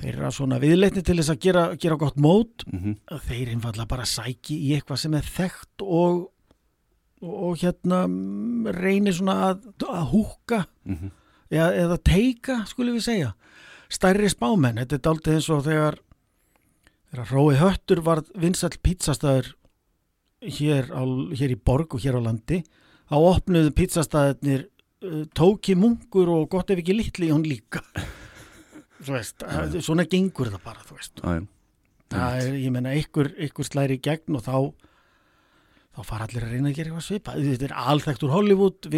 þeirra 0.02 0.30
svona 0.34 0.58
viðleitni 0.60 1.02
til 1.04 1.16
þess 1.16 1.32
að 1.32 1.40
gera, 1.46 1.64
gera 1.80 1.96
gott 1.96 2.18
mót 2.20 2.66
Mm 2.68 2.96
að 3.06 3.20
þeir 3.30 3.52
einfallega 3.54 3.88
bara 3.88 4.04
sæki 4.04 4.56
í 4.68 4.74
eitthvað 4.76 4.98
sem 5.00 5.14
er 5.16 5.22
þekkt 5.22 5.82
og, 5.82 6.26
og 7.22 7.56
hérna 7.62 8.02
mm, 8.04 8.66
reynir 8.76 9.16
svona 9.16 9.36
að, 9.50 9.64
að 9.88 10.04
húka 10.12 10.66
-hmm. 10.84 11.10
eða, 11.50 11.70
eða 11.72 11.96
teika, 12.04 12.64
skulum 12.68 12.98
við 12.98 13.06
segja 13.08 13.32
stærri 13.92 14.30
spámenn, 14.32 14.80
þetta 14.82 14.98
er 14.98 15.04
daldið 15.06 15.38
eins 15.38 15.48
og 15.52 15.64
þegar 15.66 15.98
þegar 17.10 17.32
Rói 17.32 17.58
Höttur 17.60 18.02
var 18.04 18.22
vinsall 18.38 18.74
pizzastæður 18.82 19.52
hér, 20.42 20.90
á, 20.92 21.02
hér 21.38 21.54
í 21.54 21.58
borg 21.58 21.96
og 21.96 22.02
hér 22.04 22.18
á 22.18 22.26
landi 22.26 22.62
þá 23.06 23.16
opnuðu 23.16 23.72
pizzastæðirnir 23.78 24.66
uh, 24.66 25.24
tóki 25.36 25.76
munkur 25.78 26.30
og 26.34 26.48
gott 26.52 26.72
ef 26.74 26.82
ekki 26.82 26.96
litli 26.96 27.30
í 27.30 27.34
hún 27.34 27.46
líka 27.46 27.84
veist, 29.06 29.44
að, 29.46 29.78
svona 29.86 30.06
gengur 30.10 30.50
það 30.52 30.66
bara 30.66 30.84
þú 30.86 30.98
veist, 30.98 31.22
já. 31.22 31.46
það 32.12 32.42
er, 32.42 32.58
ég 32.64 32.74
menna 32.74 32.96
ykkur, 32.98 33.32
ykkur 33.48 33.70
slæri 33.70 34.00
í 34.00 34.04
gegn 34.04 34.38
og 34.38 34.44
þá 34.46 34.58
þá 35.96 36.02
fara 36.04 36.26
allir 36.26 36.44
að 36.44 36.50
reyna 36.52 36.68
að 36.68 36.76
gera 36.76 36.90
eitthvað 36.90 37.04
svipað. 37.06 37.44
Þetta 37.46 37.64
er 37.64 37.74
alþekkt 37.90 38.24
úr 38.26 38.32
Hollywood 38.34 38.88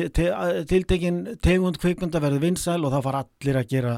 tiltekin 0.66 1.20
tegund 1.44 1.78
kvikmynda 1.78 2.18
verður 2.24 2.42
vinsæl 2.42 2.80
og 2.82 2.90
þá 2.90 2.98
fara 3.04 3.20
allir 3.22 3.58
að 3.60 3.68
gera 3.70 3.92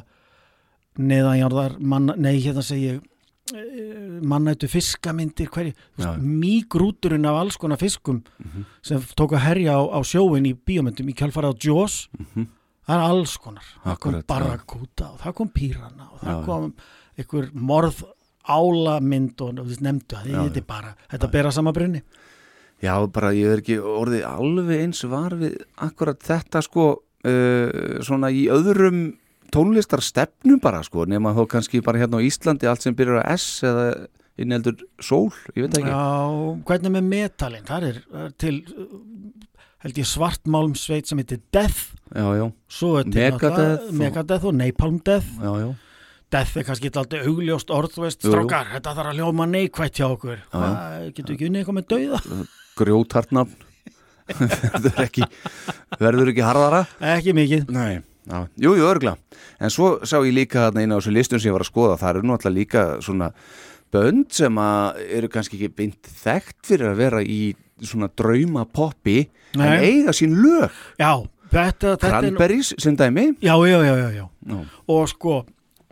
neðanjárðar 1.01 1.79
nei 2.21 2.37
hérna 2.45 2.63
segi 2.67 2.87
ég 2.91 3.01
eh, 3.55 4.21
mannættu 4.23 4.69
fiskamindir 4.71 5.49
hverju, 5.51 5.73
veist, 5.99 6.21
mýgrúturinn 6.23 7.27
af 7.27 7.41
alls 7.41 7.57
konar 7.59 7.79
fiskum 7.81 8.23
Mhm. 8.39 8.65
sem 8.83 9.01
tók 9.17 9.33
að 9.35 9.45
herja 9.49 9.75
á, 9.75 9.83
á 9.97 10.01
sjóin 10.05 10.47
í 10.47 10.55
bíómyndum 10.55 11.09
í 11.11 11.15
kjálfarið 11.17 11.51
á 11.51 11.59
Jaws 11.65 12.09
Mhm. 12.19 12.47
það 12.87 12.95
er 12.97 13.05
alls 13.11 13.37
konar 13.39 13.65
það 13.85 13.99
kom 13.99 14.15
Akkúrat, 14.15 14.25
já. 14.25 14.35
barrakúta 14.35 15.05
og 15.15 15.19
það 15.21 15.35
kom 15.35 15.49
pírana 15.49 16.05
og 16.13 16.21
það 16.21 16.41
já. 16.41 16.45
kom 16.47 16.75
einhver 17.19 17.51
morð 17.55 18.05
álamynd 18.49 19.41
og 19.45 19.55
nefndu 19.55 20.17
Já, 20.27 20.43
þetta 20.49 20.57
er 20.57 20.67
bara 20.67 20.95
þetta 21.11 21.31
bera 21.31 21.51
sama 21.53 21.73
brunni 21.73 22.03
Já, 22.83 22.95
bara 23.13 23.33
ég 23.37 23.53
er 23.53 23.61
ekki 23.61 23.77
orðið 23.79 24.25
alveg 24.25 24.81
eins 24.87 25.03
var 25.05 25.31
við 25.37 25.59
akkurat 25.85 26.19
þetta 26.25 26.63
sko 26.65 26.87
uh, 27.25 28.01
svona 28.01 28.31
í 28.33 28.47
öðrum 28.49 29.03
tónlistar 29.53 30.03
stefnum 30.05 30.61
bara 30.63 30.83
sko 30.87 31.05
nema 31.11 31.33
þó 31.37 31.45
kannski 31.51 31.81
bara 31.85 31.99
hérna 32.03 32.19
á 32.19 32.27
Íslandi 32.27 32.69
allt 32.71 32.83
sem 32.87 32.95
byrjar 32.97 33.23
að 33.25 33.35
S 33.37 33.63
eða 33.67 33.85
inneldur 34.41 34.79
sól, 35.05 35.29
ég 35.57 35.67
veit 35.67 35.77
ekki. 35.81 35.91
Já, 35.93 36.63
hvernig 36.71 36.95
með 36.95 37.09
metalin 37.11 37.67
það 37.69 37.87
er, 37.91 37.99
það 38.15 38.31
til 38.41 38.55
held 39.81 39.99
ég 40.01 40.09
svartmálmsveit 40.09 41.09
sem 41.09 41.21
heitir 41.21 41.41
Death. 41.53 41.83
Já, 42.15 42.27
já, 42.37 42.47
Megadeth 43.15 43.87
og- 43.89 43.95
Megadeth 44.01 44.45
og 44.49 44.55
Napalm 44.57 44.99
Death. 45.05 45.29
Já, 45.41 45.53
já. 45.61 45.71
Death 46.31 46.57
er 46.61 46.65
kannski 46.69 46.91
alltaf 46.95 47.27
augljóst 47.27 47.71
orð 47.75 47.91
þú 47.97 48.05
veist, 48.07 48.21
strákar, 48.23 48.69
þetta 48.77 48.93
þarf 48.95 49.11
að 49.13 49.17
hljóma 49.19 49.47
neikvætt 49.51 49.99
hjá 49.99 50.07
okkur. 50.15 50.39
Hvað, 50.53 51.13
getur 51.17 51.35
ekki 51.35 51.49
unnið 51.51 51.65
eitthvað 51.65 51.79
með 51.81 51.89
dauða? 51.91 52.47
grjótartnafn 52.81 53.57
verður 56.01 56.31
ekki 56.33 56.45
harðara? 56.45 56.85
Ekki 57.17 57.35
mikið. 57.37 57.65
Nei, 57.75 58.01
já, 58.29 58.47
jú, 58.61 58.75
örgla 58.85 59.17
En 59.61 59.71
svo 59.71 59.99
sá 60.05 60.19
ég 60.25 60.35
líka 60.35 60.67
þarna 60.69 60.83
inn 60.85 60.93
á 60.93 60.99
þessu 61.01 61.13
listum 61.15 61.41
sem 61.41 61.51
ég 61.51 61.57
var 61.57 61.65
að 61.65 61.71
skoða 61.73 61.99
Það 62.01 62.11
eru 62.15 62.23
nú 62.27 62.33
alltaf 62.37 62.53
líka 62.55 62.85
svona 63.05 63.31
bönd 63.91 64.31
sem 64.33 64.55
að 64.63 65.01
eru 65.19 65.29
kannski 65.29 65.57
ekki 65.59 65.73
beint 65.75 66.11
þekkt 66.23 66.61
fyrir 66.69 66.93
að 66.93 67.01
vera 67.01 67.23
í 67.27 67.41
svona 67.83 68.07
drauma 68.13 68.63
poppi 68.71 69.25
en 69.57 69.83
eiga 69.83 70.13
sín 70.15 70.37
lög. 70.39 70.71
Já, 71.01 71.17
þetta, 71.51 71.97
er 71.97 72.13
nú- 72.13 72.21
Cranberries 72.21 72.75
sem 72.79 72.95
dæmi. 72.97 73.25
Já, 73.43 73.57
já, 73.67 73.81
já, 73.83 73.95
já, 73.99 74.11
já. 74.15 74.27
Já, 74.47 74.59
og 74.87 75.09
sko, 75.11 75.41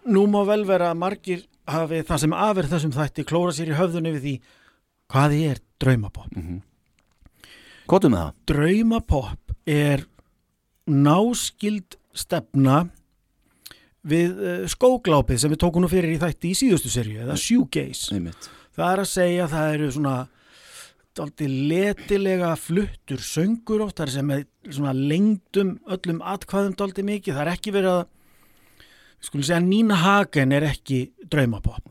nú 0.06 0.26
má 0.30 0.44
vel 0.46 0.62
vera 0.68 0.92
að 0.92 1.00
margir 1.00 1.42
hafi 1.66 2.02
það 2.06 2.18
sem 2.22 2.32
afir 2.32 2.68
þessum 2.70 2.92
þætti 2.94 3.24
klóra 3.26 3.52
sér 3.56 3.72
í 3.72 3.78
höfðunni 3.80 4.12
við 4.14 4.22
því 4.28 4.34
hvað 5.10 5.34
er 5.50 5.58
draumapopp? 5.82 6.30
Kvotum 7.88 8.12
með 8.14 8.22
það. 8.22 8.32
Draumapopp 8.52 9.56
er 9.66 10.06
náskild 10.86 11.96
stefna 12.18 12.80
við 14.08 14.40
uh, 14.40 14.64
skóglápið 14.70 15.42
sem 15.42 15.52
við 15.52 15.62
tókum 15.64 15.84
nú 15.84 15.90
fyrir 15.92 16.16
í 16.16 16.20
þætti 16.22 16.52
í 16.52 16.58
síðustu 16.58 16.92
serju 16.92 17.22
eða 17.24 17.38
shoegaze. 17.40 18.12
Einmitt. 18.16 18.50
Það 18.78 18.92
er 18.92 19.02
að 19.02 19.10
segja 19.10 19.46
að 19.46 19.54
það 19.54 19.72
eru 19.76 19.88
svona 19.96 20.16
dálítið 21.18 21.56
letilega 21.72 22.52
fluttur 22.60 23.24
söngur 23.24 23.82
oft, 23.86 23.96
það 23.98 24.06
er 24.06 24.14
sem 24.14 24.30
er 24.34 24.44
svona 24.68 24.94
lengdum 24.94 25.74
öllum 25.90 26.22
atkvæðum 26.34 26.76
dálítið 26.78 27.08
mikið, 27.08 27.34
það 27.34 27.44
er 27.44 27.52
ekki 27.56 27.74
verið 27.74 27.96
að 27.96 28.04
skulum 29.28 29.46
segja 29.48 29.60
Nína 29.64 29.98
Hagen 29.98 30.54
er 30.54 30.68
ekki 30.68 31.00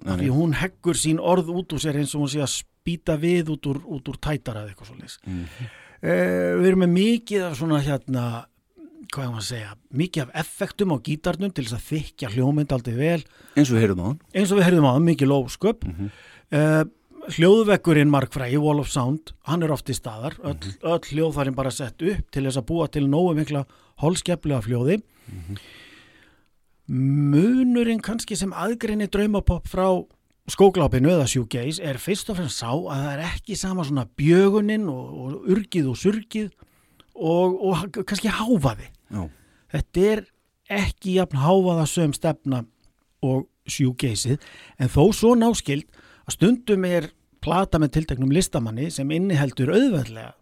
af 0.07 0.21
því 0.21 0.29
hún 0.33 0.55
heggur 0.57 0.97
sín 0.97 1.19
orð 1.19 1.51
út 1.53 1.75
úr 1.75 1.83
sér 1.83 1.99
eins 1.99 2.15
og 2.15 2.23
hún 2.23 2.31
sé 2.31 2.39
að 2.43 2.53
spýta 2.55 3.17
við 3.19 3.51
út 3.57 3.67
úr, 3.67 3.81
út 3.83 4.07
úr 4.07 4.19
tætara 4.21 4.63
eða 4.63 4.71
eitthvað 4.71 4.91
svo 4.91 4.97
leys. 5.01 5.17
Mhm. 5.27 5.73
við 6.61 6.67
erum 6.69 6.83
með 6.85 6.93
mikið 6.93 7.43
af 7.43 7.57
svona 7.57 7.81
hérna 7.83 8.23
hvað 9.13 9.23
er 9.23 9.31
maður 9.31 9.43
að 9.43 9.49
segja, 9.51 9.71
mikið 10.01 10.21
af 10.23 10.35
effektum 10.43 10.93
á 10.93 10.97
gítarnum 11.07 11.53
til 11.53 11.65
þess 11.65 11.77
að 11.77 11.87
þykja 11.91 12.31
hljómynd 12.35 12.71
aldrei 12.75 12.95
vel 12.97 13.23
Eins 13.55 13.71
og 13.71 13.77
við 13.77 13.83
heyrðum 13.85 14.03
á 14.03 14.07
hann 14.07 14.19
eins 14.33 14.51
og 14.51 14.57
við 14.59 14.65
heyrðum 14.67 14.87
á 14.87 14.91
það, 14.93 15.07
mikið 15.11 15.31
lósköp 15.33 15.87
Mhm. 15.87 16.11
uh, 16.51 16.83
hljóðvekkurinn 17.27 18.07
markfræði 18.13 18.57
Wall 18.63 18.79
of 18.79 18.87
Sound, 18.89 19.33
hann 19.43 19.63
er 19.63 19.71
oft 19.71 19.89
í 19.89 19.93
staðar 19.97 20.37
öll, 20.43 20.55
Mhm. 20.55 20.77
öll 20.83 20.99
hljóð 21.11 21.33
þarinn 21.35 21.55
bara 21.55 21.71
sett 21.71 22.01
upp 22.01 22.31
til 22.31 22.43
þess 22.43 22.57
að 22.57 22.65
búa 22.69 22.87
til 22.91 23.03
nógu 23.07 23.35
mikla 23.35 23.65
holskeplega 23.99 24.61
fljóði 24.63 25.01
Mhm. 25.27 25.57
munurinn 26.87 27.99
kannski 28.01 28.35
sem 28.37 28.53
aðgrinni 28.55 29.09
draumapopp 29.11 29.67
frá 29.67 29.89
skóglápinu 30.47 31.09
eða 31.11 31.25
shoegaze 31.27 31.81
er 31.83 31.97
fyrst 31.99 32.29
og 32.31 32.37
fremst 32.39 32.61
sá 32.61 32.69
að 32.71 33.01
það 33.03 33.09
er 33.17 33.23
ekki 33.27 33.57
sama 33.59 33.83
svona 33.83 34.05
bjögunin 34.17 34.87
og, 34.87 35.17
og 35.19 35.49
urgið 35.51 35.89
og 35.91 35.97
surgið 35.99 36.51
og, 37.17 37.59
og 37.65 38.01
kannski 38.05 38.31
háfaði 38.31 38.89
Já, 39.11 39.27
þetta 39.73 40.07
er 40.13 40.25
ekki 40.77 41.17
jafn 41.17 41.39
háfaða 41.41 41.85
söm 41.89 42.15
stefna 42.15 42.63
og 43.25 43.47
sjúgeysið 43.67 44.43
en 44.79 44.91
þó 44.91 45.03
svo 45.15 45.33
náskild 45.39 45.87
að 46.27 46.35
stundum 46.35 46.85
er 46.87 47.11
plata 47.43 47.79
með 47.79 47.97
tilteknum 47.97 48.33
listamanni 48.35 48.89
sem 48.91 49.09
inniheldur 49.15 49.71
auðveðlega 49.73 50.33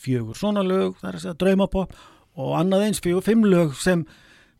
fjögur 0.00 0.38
svona 0.38 0.62
lög, 0.64 0.96
það 1.00 1.10
er 1.10 1.18
að 1.18 1.22
segja 1.24 1.38
draumapopp 1.42 1.94
og 2.40 2.56
annað 2.56 2.86
eins 2.86 3.02
fjögur 3.04 3.26
fimm 3.26 3.44
lög 3.48 3.74
sem 3.76 4.04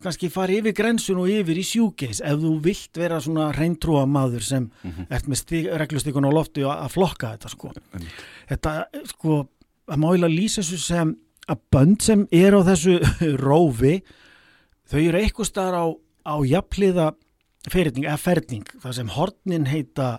kannski 0.00 0.30
fari 0.32 0.58
yfir 0.60 0.74
grensun 0.76 1.20
og 1.20 1.30
yfir 1.30 1.60
í 1.60 1.64
sjúgeys 1.66 2.22
ef 2.24 2.38
þú 2.40 2.54
vilt 2.64 3.00
vera 3.00 3.20
svona 3.20 3.50
reyntrúa 3.56 4.06
maður 4.08 4.44
sem 4.44 4.68
ert 5.12 5.28
með 5.28 5.40
stig, 5.42 5.68
reglustikun 5.82 6.28
á 6.28 6.32
lofti 6.32 6.64
að 6.64 6.92
flokka 6.94 7.34
þetta 7.34 7.52
sko. 7.52 7.72
Einmitt. 7.92 8.22
þetta 8.48 8.74
sko 9.12 9.40
að 9.90 10.00
mála 10.00 10.30
lýsa 10.30 10.62
þessu 10.62 10.80
sem 10.80 11.12
að 11.50 11.60
bönd 11.74 12.02
sem 12.06 12.26
er 12.32 12.54
á 12.56 12.60
þessu 12.70 12.98
rófi 13.46 14.00
þau 14.90 15.00
eru 15.02 15.20
eitthvað 15.22 15.50
staðar 15.50 15.78
á, 15.82 15.86
á 16.30 16.34
jafnliða 16.46 17.08
ferning, 17.70 18.06
eða 18.08 18.18
ferning 18.22 18.66
það 18.82 18.96
sem 19.00 19.10
hornin 19.16 19.66
heita 19.70 20.10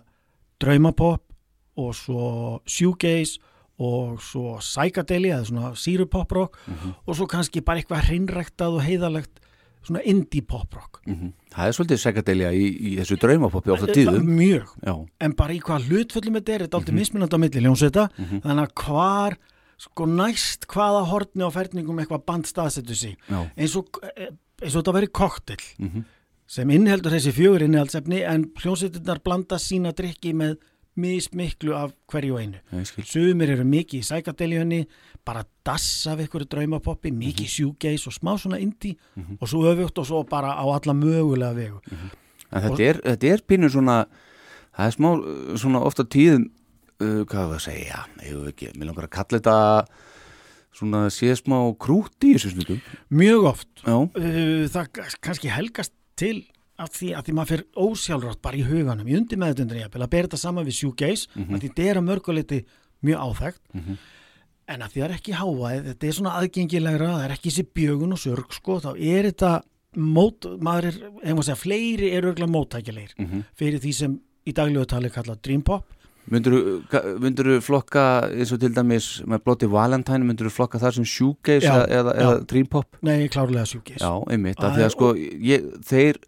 draumapopp 0.62 1.24
og 1.82 1.94
svo 1.98 2.60
shoegaze 2.70 3.40
og 3.82 4.20
svo 4.22 4.58
psychedeli 4.62 5.32
eða 5.34 5.48
svona 5.48 5.70
syrupoprock 5.80 6.58
og 7.08 7.16
svo 7.18 7.26
kannski 7.32 7.64
bara 7.66 7.82
eitthvað 7.82 8.04
hreinræktað 8.12 8.76
og 8.78 8.84
heiðalegt 8.86 9.40
svona 9.82 10.04
indie 10.06 10.44
poprock 10.46 11.00
Mhm. 11.10 11.32
Það 11.52 11.68
er 11.68 11.74
svolítið 11.74 12.00
sekadelja 12.04 12.50
í, 12.54 12.66
í 12.70 12.92
þessu 13.00 13.16
draumapoppi 13.20 13.72
ofta 13.74 13.88
tíðum. 13.90 14.28
mjög. 14.38 14.68
Já, 14.86 14.94
en 15.26 15.34
bara 15.34 15.56
í 15.56 15.60
hvað 15.60 15.88
hlutföllum 15.90 16.38
þetta 16.38 16.54
er, 16.54 16.62
þetta 16.68 16.78
er 16.78 16.80
aldrei 16.80 16.96
mismunandi 17.00 17.36
á 17.36 17.40
milli 17.42 17.64
ljónsveita, 17.66 18.04
þannig 18.46 18.62
að 18.68 18.76
hvar 18.86 19.36
sko 19.82 20.06
næst 20.06 20.68
hvaða 20.70 21.04
hortni 21.10 21.42
á 21.42 21.50
ferningum 21.54 21.98
eitthvað 22.04 22.26
band 22.28 22.46
staðsetur 22.50 22.96
sig. 22.98 23.16
Já. 23.30 23.40
Eins 23.58 23.76
og, 23.80 23.98
eh, 24.16 24.30
eins 24.62 24.76
og 24.76 24.84
þetta 24.84 24.94
veri 24.94 25.08
koktel 25.08 25.58
Mhm. 25.80 26.04
sem 26.48 26.70
inniheldur 26.70 27.12
þessi 27.16 27.32
fjögur 27.34 27.64
innihaldsefni 27.66 28.22
en 28.28 28.46
hljónsveitinnar 28.62 29.24
blanda 29.24 29.56
sína 29.58 29.94
drikki 29.94 30.34
með 30.36 30.58
mismiklu 30.98 31.74
af 31.74 31.94
hverju 32.12 32.38
einu. 32.38 32.58
Sumir 33.08 33.50
eru 33.50 33.64
mikið 33.64 34.02
í 34.04 34.08
sækadelíunni 34.10 34.82
bara 35.26 35.46
dass 35.66 36.06
af 36.12 36.20
einhverju 36.20 36.50
draumapoppi 36.52 37.12
mikið 37.16 37.48
sjúgeis 37.48 38.06
og 38.08 38.14
smá 38.14 38.36
svona 38.38 38.60
indie 38.60 38.98
og 39.40 39.48
svo 39.48 39.64
öfugt 39.72 39.98
og 39.98 40.06
svo 40.06 40.24
bara 40.28 40.52
á 40.54 40.66
alla 40.68 40.94
mögulega 40.94 41.56
vegu. 41.56 41.80
En 42.52 42.62
þetta 42.62 42.80
er, 42.90 43.02
þetta 43.16 43.34
er 43.34 43.38
pínu 43.48 43.70
svona 43.72 44.06
það 44.78 44.88
er 44.88 44.92
smá 44.98 45.10
svona 45.58 45.82
ofta 45.86 46.04
tíðum 46.04 46.50
uh, 47.02 47.20
hvað 47.26 47.52
var 47.52 47.60
að 47.60 47.66
segja? 47.66 48.06
Ég 48.24 48.40
veit 48.40 48.54
ekki, 48.54 48.72
mér 48.78 48.92
langar 48.92 49.10
að 49.10 49.16
kalla 49.18 49.40
þetta 49.40 49.58
svona 50.72 51.04
sé 51.12 51.34
smá 51.36 51.58
krút 51.82 52.24
í 52.24 52.36
þessu 52.38 52.54
snundum 52.54 52.80
mjög 53.22 53.50
oft. 53.52 53.72
Já, 53.84 53.98
uh, 53.98 54.64
það 54.72 55.02
kannski 55.20 55.52
helgast 55.52 55.96
til 56.20 56.38
að 56.82 56.96
því 56.96 57.12
að 57.18 57.28
því 57.28 57.36
maður 57.38 57.52
fyrir 57.52 57.84
ósjálfrátt 57.84 58.42
bara 58.42 58.58
í 58.58 58.64
huganum, 58.66 59.10
í 59.10 59.18
undir 59.18 59.42
meðutundinni 59.42 59.86
að 59.86 60.08
bera 60.08 60.30
þetta 60.30 60.40
saman 60.42 60.66
við 60.66 60.80
sjúgeis, 60.80 61.28
mm 61.34 61.44
-hmm. 61.44 61.54
að 61.54 61.62
því 61.62 61.70
þetta 61.70 61.90
er 61.90 62.00
að 62.00 62.08
mörguleiti 62.08 62.60
mjög 63.06 63.22
áþægt 63.28 63.62
en 64.72 64.82
að 64.86 64.94
því 64.94 65.02
það 65.02 65.08
er 65.08 65.16
ekki 65.18 65.36
hávæð, 65.36 65.86
þetta 65.90 66.08
er 66.08 66.16
svona 66.16 66.34
aðgengilegra, 66.40 67.12
það 67.12 67.26
er 67.26 67.34
ekki 67.36 67.50
þessi 67.52 67.66
bjögun 67.76 68.16
og 68.16 68.22
sörg 68.22 68.54
sko, 68.56 68.78
þá 68.80 68.92
er 68.96 69.28
þetta 69.30 69.52
mót, 70.00 70.48
maður 70.64 70.88
er, 70.88 71.00
hefum 71.26 71.42
að 71.42 71.48
segja, 71.50 71.60
fleiri 71.60 72.12
eru 72.16 72.32
örgulega 72.32 72.54
móttækilegir 72.56 73.16
fyrir 73.60 73.82
því 73.84 73.94
sem 73.98 74.14
í 74.48 74.54
daglegu 74.56 74.88
tali 74.90 75.12
kallað 75.12 75.42
Dream 75.44 75.66
Pop 75.66 75.90
myndur 76.30 77.48
þú 77.50 77.56
flokka 77.66 78.04
eins 78.30 78.52
og 78.54 78.60
til 78.62 78.74
dæmis 78.76 79.08
með 79.26 79.42
Bloody 79.46 79.70
Valentine 79.72 80.24
myndur 80.28 80.50
þú 80.52 80.54
flokka 80.60 80.80
það 80.82 81.00
sem 81.00 81.08
Já, 81.66 81.74
eða, 81.88 82.14
eða, 82.14 82.14
já. 82.38 82.46
dream 82.52 82.68
pop? 82.70 82.86
Nei, 83.02 83.28
klárlega 83.34 83.66
sjúgeis 83.66 84.02
Já, 84.04 84.12
einmitt, 84.30 84.62
af 84.62 84.76
því 84.78 84.86
að 84.86 84.94
sko 84.96 85.10
ég, 85.18 85.66
þeir 85.90 86.22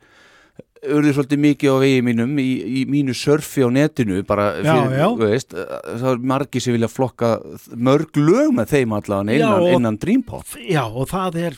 urðu 0.83 1.13
svolítið 1.15 1.39
mikið 1.45 1.71
á 1.71 1.77
vegi 1.79 1.99
mínum 2.03 2.33
í, 2.43 2.47
í 2.81 2.85
mínu 2.91 3.13
surfi 3.15 3.63
á 3.63 3.69
netinu 3.71 4.17
bara 4.27 4.49
Já, 4.59 4.73
fyrir, 4.73 4.97
já. 4.99 5.05
þú 5.13 5.29
veist, 5.29 5.53
það 5.55 6.09
er 6.09 6.25
margir 6.33 6.65
sem 6.65 6.75
vilja 6.75 6.89
flokka 6.91 7.29
mörg 7.77 8.19
lög 8.19 8.49
með 8.57 8.73
þeim 8.73 8.97
allavega 8.97 9.37
Já, 9.37 9.45
innan, 9.45 9.61
og- 9.69 9.77
innan 9.77 9.99
Dream 10.01 10.25
Pop. 10.27 10.57
Já, 10.59 10.83
og 10.89 11.07
það 11.07 11.39
er 11.45 11.55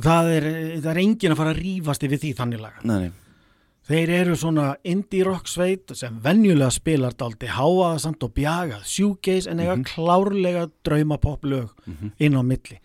það 0.00 0.28
er, 0.34 0.44
það 0.82 0.90
er 0.92 1.00
engin 1.06 1.32
að 1.32 1.40
fara 1.40 1.54
að 1.54 1.62
rífast 1.64 2.04
yfir 2.04 2.20
því 2.20 2.34
þannig 2.36 2.60
laga. 2.60 2.84
Nei, 2.84 2.98
nei, 3.06 3.10
Þeir 3.90 4.10
eru 4.20 4.36
svona 4.38 4.76
indie 4.86 5.24
rock 5.26 5.48
sveit 5.50 5.90
sem 5.98 6.18
venjulega 6.22 6.70
spilar 6.70 7.14
daldi 7.18 7.48
háaða 7.50 7.98
samt 8.04 8.22
og 8.22 8.32
bjagað 8.36 8.84
shoegaze 8.86 9.50
en 9.50 9.60
eiga 9.64 9.76
klárlega 9.82 10.68
draumapopp 10.86 11.44
lög 11.44 11.72
inn 12.22 12.38
á 12.38 12.42
milli. 12.46 12.78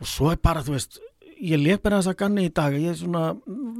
Og 0.00 0.06
svo 0.06 0.30
er 0.30 0.36
bara, 0.42 0.60
þú 0.62 0.74
veist 0.76 1.00
ég 1.40 1.58
leik 1.62 1.82
bara 1.82 2.00
þess 2.02 2.12
að 2.12 2.18
ganni 2.20 2.44
í 2.48 2.52
dag 2.52 2.74
ég 2.74 2.90
er 2.92 2.98
svona, 2.98 3.32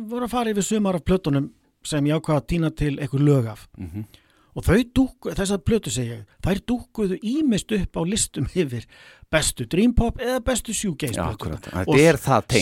voru 0.09 0.25
að 0.25 0.31
fara 0.33 0.51
yfir 0.55 0.63
sumar 0.65 0.95
af 0.97 1.05
plötunum 1.05 1.51
sem 1.85 2.07
ég 2.07 2.17
ákvað 2.17 2.37
að 2.41 2.49
týna 2.49 2.71
til 2.71 2.95
eitthvað 2.99 3.27
lög 3.29 3.47
af 3.53 3.69
og 4.57 4.65
þau 4.65 4.79
dúkku, 4.97 5.33
þessar 5.37 5.61
plötu 5.63 5.91
segi 5.93 6.17
ég 6.17 6.23
þær 6.45 6.61
dúkkuðu 6.71 7.19
ímist 7.23 7.73
upp 7.77 7.99
á 7.99 8.03
listum 8.09 8.47
yfir 8.55 8.87
bestu 9.31 9.67
Dream 9.69 9.93
Pop 9.95 10.19
eða 10.25 10.39
bestu 10.45 10.73
akkurat 11.35 11.67
Og 11.87 11.99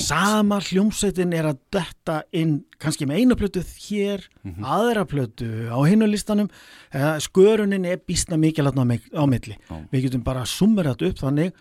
sama 0.03 0.59
hljómsveitin 0.67 1.33
er 1.39 1.47
að 1.53 1.61
detta 1.73 2.17
inn 2.35 2.57
kannski 2.83 3.07
með 3.07 3.21
eina 3.23 3.37
plötu 3.39 3.63
hér 3.87 4.27
Mhm. 4.43 4.65
aðra 4.65 5.05
plötu 5.07 5.47
á 5.71 5.79
hinu 5.87 6.07
listanum 6.11 6.51
eða 6.93 7.17
skörunin 7.23 7.87
er 7.87 7.99
býstna 7.99 8.37
mikið 8.37 8.65
latna 8.65 8.85
á, 9.15 9.23
milli. 9.27 9.57
Já. 9.71 9.77
Við 9.93 10.03
getum 10.09 10.25
bara 10.25 10.45
summerat 10.45 11.03
upp 11.03 11.17
þannig 11.23 11.53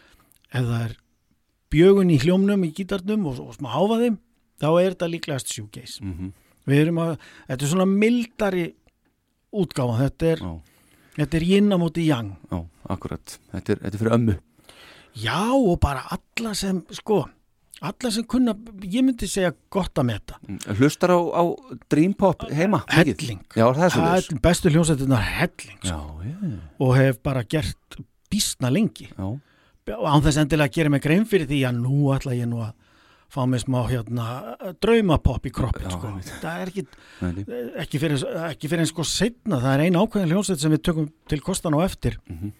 ef 0.53 0.63
það 0.65 0.81
er 0.89 0.95
bjögun 1.71 2.11
í 2.13 2.19
hljómnum 2.21 2.63
í 2.65 2.73
gítarnum 2.73 3.25
og, 3.29 3.39
og 3.39 3.53
smá 3.57 3.69
háfaði 3.73 4.17
þá 4.61 4.67
er 4.81 4.93
þetta 4.95 5.09
líklegast 5.11 5.53
shoegaze. 5.53 6.01
Mhm, 6.01 6.33
Við 6.65 6.79
erum 6.81 6.97
að, 6.97 7.17
þetta 7.47 7.61
er 7.61 7.69
svona 7.69 7.85
mildari 7.85 8.63
útgáfa, 9.63 9.95
þetta 10.03 10.31
er, 10.33 10.43
þetta 11.15 11.39
er 11.39 11.47
yin 11.47 11.71
á 11.71 11.77
móti 11.81 12.09
yang. 12.09 12.35
já, 12.51 12.59
akkurat. 12.95 13.39
Þetta 13.53 13.73
er, 13.75 13.81
þetta 13.85 13.93
er 13.93 14.03
fyrir 14.03 14.17
ömmu. 14.19 14.35
Já 15.15 15.39
og 15.55 15.79
bara 15.79 16.03
alla 16.11 16.53
sem, 16.59 16.81
sko, 16.91 17.21
alla 17.81 18.11
sem 18.11 18.25
kunna, 18.27 18.55
ég 18.83 19.05
myndi 19.05 19.29
segja 19.31 19.53
gott 19.71 19.95
að 19.95 20.09
meta. 20.09 20.39
Hlustar 20.75 21.15
á, 21.15 21.19
á 21.19 21.43
Dream 21.91 22.13
Pop 22.13 22.43
heima? 22.51 22.83
Helling. 22.91 23.39
Já, 23.55 23.65
er 23.71 23.95
Hell, 23.95 24.39
bestu 24.43 24.71
hljómsveitirnar 24.73 25.23
helling 25.39 25.79
sko, 25.79 26.01
já, 26.27 26.55
og 26.83 26.95
hef 26.99 27.21
bara 27.23 27.45
gert 27.47 27.99
býstna 28.31 28.71
lengi. 28.73 29.07
Já. 29.15 29.27
Án 29.85 30.23
þess 30.25 30.41
endilega 30.41 30.71
að 30.71 30.77
gera 30.79 30.91
mig 30.91 31.03
grein 31.03 31.27
fyrir 31.29 31.47
því 31.47 31.61
að 31.69 31.79
nú 31.83 32.09
ætla 32.15 32.33
ég 32.35 32.49
nú 32.49 32.63
að 32.65 32.73
fá 33.31 33.45
mig 33.49 33.61
smá 33.65 33.81
hérna 33.89 34.55
draumapopp 34.81 35.45
í 35.45 35.51
kroppin 35.51 35.89
sko. 35.91 36.13
það 36.41 36.61
er 36.61 36.67
ekki, 36.71 36.85
nei. 37.21 37.45
ekki, 37.83 37.99
fyrir, 37.99 38.23
ekki 38.51 38.69
fyrir 38.71 38.85
en 38.85 38.91
sko 38.93 39.03
setna, 39.03 39.59
það 39.59 39.73
er 39.73 39.85
ein 39.87 39.99
ákveðin 39.99 40.31
hljómsveit 40.31 40.59
sem 40.61 40.71
við 40.71 40.83
tökum 40.87 41.09
til 41.27 41.41
kostan 41.41 41.73
á 41.75 41.79
eftir. 41.85 42.17
Mhm. 42.29 42.53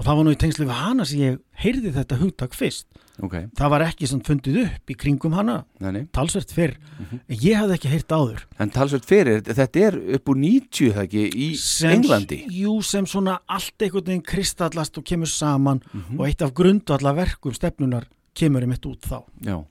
og 0.00 0.06
það 0.06 0.16
var 0.16 0.24
nú 0.24 0.30
í 0.32 0.36
tengslu 0.40 0.64
við 0.64 0.78
hana 0.80 1.04
sem 1.04 1.18
ég 1.20 1.34
heyrði 1.60 1.90
þetta 1.92 2.16
hugtak 2.16 2.54
fyrst. 2.56 2.86
Ok, 3.20 3.34
það 3.52 3.68
var 3.68 3.82
ekki 3.84 4.06
sem 4.08 4.20
fundið 4.24 4.54
upp 4.64 4.88
í 4.88 4.94
kringum 4.96 5.34
hana. 5.36 5.58
Nei, 5.78 6.06
talsvert 6.10 6.48
fyrr, 6.56 6.72
Mhm. 6.98 7.20
en 7.28 7.36
ég 7.36 7.54
hafði 7.58 7.74
ekki 7.76 7.90
heyrt 7.92 8.08
áður. 8.08 8.46
En 8.58 8.70
talsveit 8.70 9.04
fyrir, 9.04 9.42
þetta 9.42 9.76
er 9.76 9.98
upp 10.14 10.24
úr 10.24 10.36
90 10.40 10.94
það 10.94 11.04
ekki 11.04 11.26
í 11.36 11.54
sem, 11.58 11.90
Englandi? 12.00 12.46
Jú, 12.48 12.82
sem 12.82 13.04
svona 13.04 13.40
allt 13.46 13.76
einhvern 13.78 14.06
veginn 14.06 14.22
kristallast 14.24 14.96
og 14.96 15.04
kemur 15.04 15.28
saman 15.28 15.82
Mhm. 15.92 16.18
og 16.18 16.26
eitt 16.28 16.40
af 16.40 16.54
grundvalla 16.54 17.12
verkum 17.14 17.52
stefnunar 17.52 18.04
kemur 18.34 18.62
einmitt 18.62 18.86
út 18.86 19.00
þá. 19.02 19.22
Já, 19.42 19.66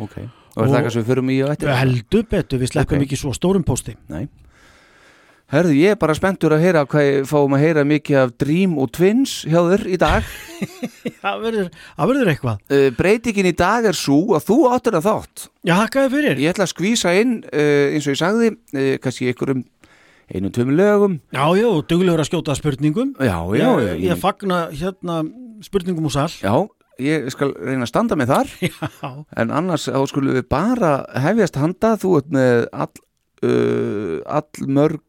ok. 0.00 0.16
Og 0.54 0.62
er 0.62 0.68
það 0.68 0.70
Og- 0.70 0.76
eitthvað 0.78 0.92
sem 0.94 1.02
við 1.02 1.10
förum 1.14 1.30
í 1.34 1.36
og 1.44 1.50
eftir? 1.54 1.68
heldur 1.74 2.24
betur, 2.30 2.58
við 2.62 2.70
sleppum 2.72 2.98
Ok. 3.00 3.04
ekki 3.08 3.16
svo 3.18 3.32
stórum 3.34 3.64
pósti. 3.66 3.96
Nei. 4.08 4.28
Herðu, 5.52 5.74
ég 5.76 5.92
er 5.92 5.98
bara 6.00 6.14
spenntur 6.16 6.54
að 6.56 6.62
heyra 6.64 6.82
hvað 6.88 7.04
ég 7.04 7.26
fáum 7.28 7.52
að 7.54 7.60
heyra 7.62 7.82
mikið 7.84 8.16
af 8.22 8.30
Dream 8.40 8.78
og 8.80 8.88
Twins 8.96 9.44
hjá 9.44 9.60
þér 9.60 9.82
í 9.92 9.98
dag. 10.00 10.24
Það 11.24 11.42
verður, 11.44 11.68
það 11.96 12.08
verður 12.10 12.30
eitthvað. 12.32 12.56
Uh, 12.72 12.86
Breytingin 12.96 13.46
í 13.48 13.52
dag 13.56 13.84
er 13.88 13.96
svo 13.96 14.16
að 14.36 14.46
þú 14.48 14.56
áttur 14.72 14.96
að 14.98 15.04
þátt. 15.06 15.44
Já, 15.68 15.74
hakkaði 15.78 16.10
fyrir. 16.14 16.40
Ég 16.42 16.52
ætla 16.54 16.64
að 16.66 16.72
skvísa 16.72 17.12
inn, 17.20 17.36
uh, 17.44 17.92
eins 17.94 18.08
og 18.08 18.12
ég 18.16 18.20
sagði 18.20 18.50
uh, 18.56 18.88
kannski 19.04 19.28
ykkur 19.32 19.52
um 19.54 19.62
einum 20.32 20.52
tömum 20.56 20.76
lögum. 20.80 21.14
Já, 21.36 21.44
já, 21.60 21.68
duglegur 21.92 22.24
að 22.24 22.28
skjóta 22.30 22.56
spurningum. 22.58 23.14
Já, 23.20 23.36
já, 23.56 23.68
ég, 23.84 24.02
ég 24.08 24.20
fagna 24.24 24.62
hérna 24.72 25.20
spurningum 25.64 26.08
úr 26.08 26.12
sal 26.16 26.28
Já, 26.40 26.54
ég 27.02 27.30
skal 27.34 27.54
reyna 27.56 27.86
að 27.86 27.92
standa 27.92 28.18
með 28.18 28.34
þar. 28.34 28.52
Já, 28.68 29.10
en 29.42 29.54
annars 29.54 29.88
þá 29.88 30.02
skulum 30.10 30.36
við 30.38 30.46
bara 30.52 30.94
hefjast 31.24 31.58
handa, 31.60 31.96
þú 32.00 32.18
ert 32.20 32.30
með 32.34 32.68
all, 32.72 32.92
uh, 33.46 34.20
all 34.26 34.68
mörg 34.68 35.02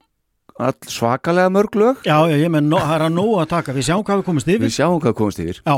all 0.55 0.75
svakalega 0.87 1.51
mörg 1.51 1.75
lög. 1.75 2.03
Já, 2.07 2.15
ég 2.31 2.47
menn, 2.51 2.69
það 2.71 2.93
er 2.95 3.03
að 3.09 3.15
nóg 3.17 3.33
að 3.41 3.49
taka. 3.51 3.73
Við 3.75 3.87
sjáum 3.89 4.05
hvað 4.07 4.21
við 4.21 4.27
komumst 4.29 4.47
við 4.47 4.57
yfir 4.61 4.71
sjáum 4.71 5.01
hvað 5.03 5.15
komast 5.19 5.41
yfir. 5.43 5.59
Já, 5.65 5.75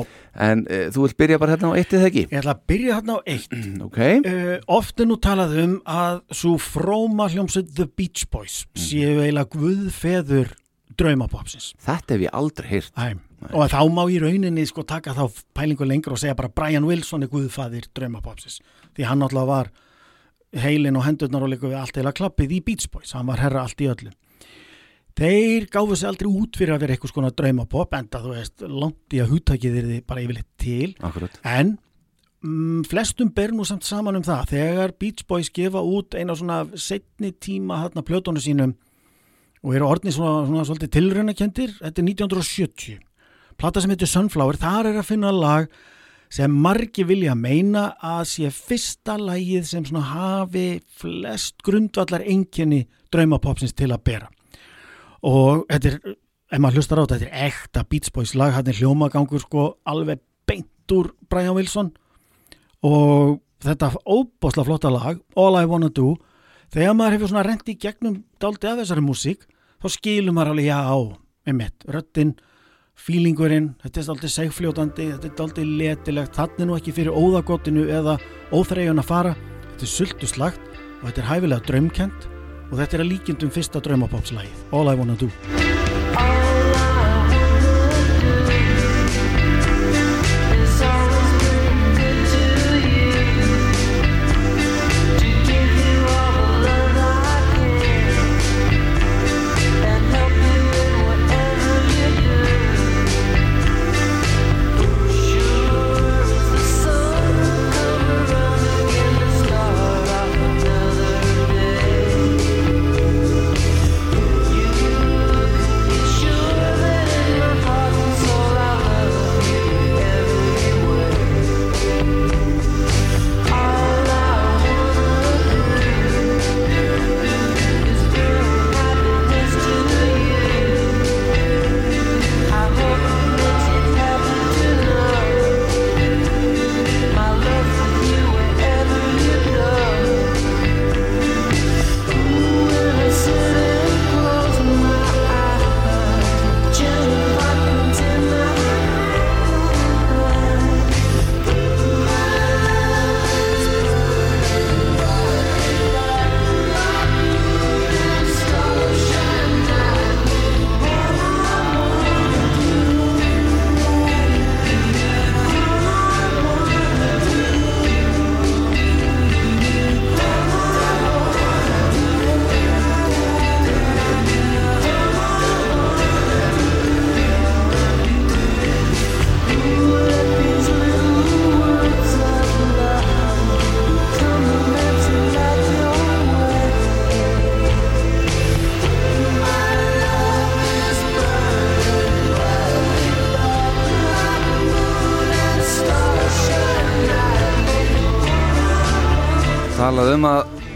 en 0.47 0.61
uh, 0.69 0.83
þú 0.93 1.05
vilt 1.05 1.17
byrja 1.23 1.39
bara 1.41 1.55
hérna 1.55 1.71
á 1.73 1.77
eitt 1.79 1.95
eða 1.97 2.09
ekki? 2.11 2.25
Ég 2.27 2.41
ætla 2.43 2.53
að 2.53 2.61
byrja 2.69 2.99
hérna 2.99 3.17
á 3.17 3.19
eitt. 3.25 3.57
Ok, 3.87 3.99
uh, 4.27 4.53
Oft 4.77 5.01
er 5.01 5.09
nú 5.09 5.17
talað 5.23 5.57
um 5.63 5.75
að 5.89 6.21
svo 6.35 6.53
fróma 6.61 7.29
hljómsveit 7.33 7.73
The 7.73 7.87
Beach 7.89 8.27
Boys 8.33 8.65
séu 8.77 9.17
eiginlega 9.23 9.49
guðfeður 9.57 10.53
draumapopsins. 10.97 11.71
Þetta 11.81 12.15
hef 12.15 12.27
ég 12.27 12.37
aldrei 12.37 12.69
heyrt. 12.69 12.93
Æ, 12.97 13.17
og 13.53 13.71
þá 13.71 13.81
má 13.93 14.03
í 14.11 14.19
rauninni 14.21 14.65
sko 14.67 14.83
taka 14.87 15.15
þá 15.15 15.41
pælingu 15.55 15.87
lengur 15.87 16.15
og 16.15 16.21
segja 16.21 16.35
bara 16.37 16.51
Brian 16.53 16.87
Wilson 16.87 17.23
er 17.23 17.31
guðfæðir 17.31 17.89
draumapopsins 17.95 18.61
því 18.95 19.07
hann 19.07 19.21
náttúrulega 19.23 19.51
var 19.51 19.71
heilin 20.55 20.97
og 20.97 21.05
hendurnar 21.05 21.43
og 21.45 21.51
líka 21.51 21.67
við 21.67 21.79
allt 21.79 21.99
eila 21.99 22.13
klappið 22.15 22.55
í 22.57 22.61
Beach 22.65 22.87
Boys, 22.91 23.13
hann 23.15 23.27
var 23.27 23.41
herra 23.43 23.65
allt 23.65 23.81
í 23.83 23.89
öllu. 23.91 24.13
Þeir 25.17 25.65
gáfu 25.73 25.97
sig 25.97 26.09
aldrei 26.09 26.29
út 26.29 26.57
fyrir 26.59 26.75
að 26.75 26.83
vera 26.83 26.95
eitthvað 26.95 27.11
skona 27.11 27.33
draumapop 27.33 27.95
enda 27.97 28.21
þú 28.21 28.33
veist, 28.35 28.63
langt 28.69 29.15
í 29.17 29.21
að 29.23 29.31
húttakið 29.33 29.77
er 29.79 29.87
þið 29.91 30.03
bara 30.07 30.23
yfirleitt 30.23 30.49
til. 30.61 30.91
Akkurat, 31.01 31.39
en 31.41 31.73
mm, 32.45 32.83
flestum 32.91 33.31
ber 33.33 33.55
nú 33.57 33.65
samt 33.65 33.87
saman 33.87 34.19
um 34.19 34.25
það. 34.25 34.53
Þegar 34.53 34.93
Beach 35.01 35.25
Boys 35.27 35.49
gefa 35.53 35.81
út 35.81 36.17
eina 36.17 36.37
svona 36.37 36.61
setni 36.77 37.33
tíma 37.33 37.81
hérna 37.81 38.05
plötónu 38.05 38.43
sínum 38.43 38.77
og 39.65 39.73
eru 39.73 39.89
orðni 39.89 40.13
svona, 40.13 40.45
svona 40.45 40.67
svolítið 40.69 40.93
tilraunakendir 40.99 41.73
þetta 41.81 42.03
er 42.03 42.09
1970 42.13 43.06
plata 43.57 43.81
sem 43.81 43.91
heitir 43.93 44.09
Sunflower, 44.09 44.57
þar 44.59 44.91
er 44.91 44.99
að 45.01 45.09
finna 45.09 45.31
lag 45.33 45.69
sem 46.33 46.51
margi 46.51 47.05
vilja 47.07 47.35
meina 47.37 47.89
að 48.03 48.23
sé 48.31 48.51
fyrsta 48.51 49.15
lagið 49.19 49.67
sem 49.69 49.99
hafi 50.11 50.67
flest 50.99 51.63
grundvallar 51.63 52.25
enginni 52.27 52.85
draumapopsins 53.13 53.75
til 53.77 53.93
að 53.93 54.03
bera. 54.09 54.29
Og 55.23 55.65
þetta 55.71 55.93
er, 55.93 56.15
ef 56.51 56.61
maður 56.61 56.81
hlustar 56.81 56.99
á 56.99 57.03
þetta 57.05 57.19
þetta 57.19 57.29
er 57.31 57.47
ekta 57.47 57.85
Beach 57.89 58.13
Boys 58.13 58.35
lag, 58.35 58.53
hann 58.55 58.67
er 58.67 58.77
hljómagangur 58.77 59.43
sko 59.43 59.67
alveg 59.87 60.21
beint 60.47 60.93
úr 60.93 61.13
Brian 61.31 61.55
Wilson. 61.55 61.93
Og 62.85 63.39
þetta 63.63 63.93
óbásla 64.05 64.65
flotta 64.67 64.91
lag 64.93 65.21
All 65.35 65.57
I 65.57 65.65
Wanna 65.65 65.89
Do 65.89 66.17
þegar 66.73 66.97
maður 66.97 67.17
hefur 67.17 67.31
svona 67.31 67.45
rent 67.47 67.71
í 67.71 67.77
gegnum 67.79 68.19
dálítið 68.41 68.73
af 68.73 68.81
þessari 68.83 69.05
músík 69.05 69.47
þá 69.81 69.87
skilur 69.95 70.35
maður 70.35 70.53
alveg 70.53 70.69
já 70.69 70.79
á 70.83 70.97
með 71.47 71.57
mitt, 71.61 71.87
röddinn 71.87 72.35
fílingurinn, 72.97 73.71
þetta 73.83 74.01
er 74.01 74.07
dálítið 74.09 74.33
segfljótandi 74.33 75.07
þetta 75.13 75.29
er 75.29 75.35
dálítið 75.41 75.73
letilegt, 75.81 76.37
þannig 76.37 76.69
nú 76.69 76.77
ekki 76.79 76.95
fyrir 76.97 77.17
óðagotinu 77.17 77.87
eða 77.99 78.17
óþreyjun 78.55 79.03
að 79.03 79.11
fara. 79.11 79.33
Þetta 79.69 79.87
er 79.87 79.93
sultu 79.93 80.29
slagt 80.29 80.77
og 81.01 81.09
þetta 81.09 81.23
er 81.23 81.31
hæfilega 81.31 81.67
draumkent 81.69 82.29
og 82.67 82.77
þetta 82.81 82.97
er 82.97 83.05
að 83.05 83.11
líkindum 83.13 83.53
fyrsta 83.53 83.83
draumapopslægið 83.85 84.71
All 84.75 84.89
I 84.91 84.97
Wanna 84.97 85.19
Do 85.19 85.76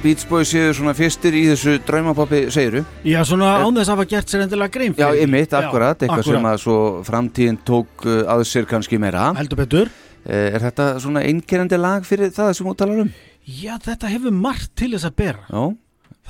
Beach 0.02 0.24
Boys 0.30 0.50
séu 0.50 0.72
svona 0.74 0.96
fyrstir 0.98 1.36
í 1.38 1.44
þessu 1.52 1.76
draumapoppi 1.86 2.48
segiru 2.54 2.82
Já, 3.06 3.20
svona 3.28 3.52
án 3.62 3.76
þess 3.78 3.92
að 3.92 3.94
hafa 3.94 4.06
gert 4.10 4.32
sér 4.32 4.46
endilega 4.48 4.74
grein 4.74 4.96
já, 4.96 5.04
fyrir 5.04 5.20
ég 5.20 5.28
því. 5.28 5.34
mitt, 5.36 5.54
akkurat, 5.60 6.02
eitthvað 6.02 6.26
sem 6.26 6.48
að 6.50 6.58
svo 6.64 6.78
framtíðin 7.06 7.60
tók 7.68 8.08
uh, 8.08 8.24
að 8.34 8.42
sér 8.50 8.66
kannski 8.70 8.98
meira. 9.02 9.28
Heldur 9.38 9.62
betur. 9.62 9.92
Eh, 10.26 10.48
er 10.56 10.62
þetta 10.62 10.88
svona 11.02 11.22
einkerandi 11.26 11.78
lag 11.82 12.06
fyrir 12.06 12.34
það 12.34 12.52
sem 12.58 12.70
þú 12.70 12.74
talar 12.82 13.04
um? 13.06 13.14
Já, 13.46 13.76
þetta 13.86 14.10
hefur 14.16 14.36
margt 14.38 14.74
til 14.78 14.92
þess 14.96 15.10
að 15.10 15.16
bera. 15.22 15.46
Já, 15.50 15.64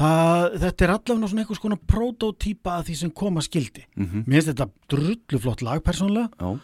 Það, 0.01 0.53
þetta 0.61 0.85
er 0.85 0.91
allavega 0.93 1.27
svona 1.29 1.41
einhvers 1.43 1.59
konar 1.61 1.79
prototýpa 1.91 2.77
af 2.79 2.85
því 2.87 2.93
sem 2.95 3.09
koma 3.11 3.41
skildi 3.43 3.81
mhm, 3.99 4.21
Mér 4.23 4.39
finnst 4.39 4.53
þetta 4.53 4.69
drulluflott 4.93 5.63
lag 5.67 5.81
persónulega. 5.83 6.31
Já, 6.39 6.55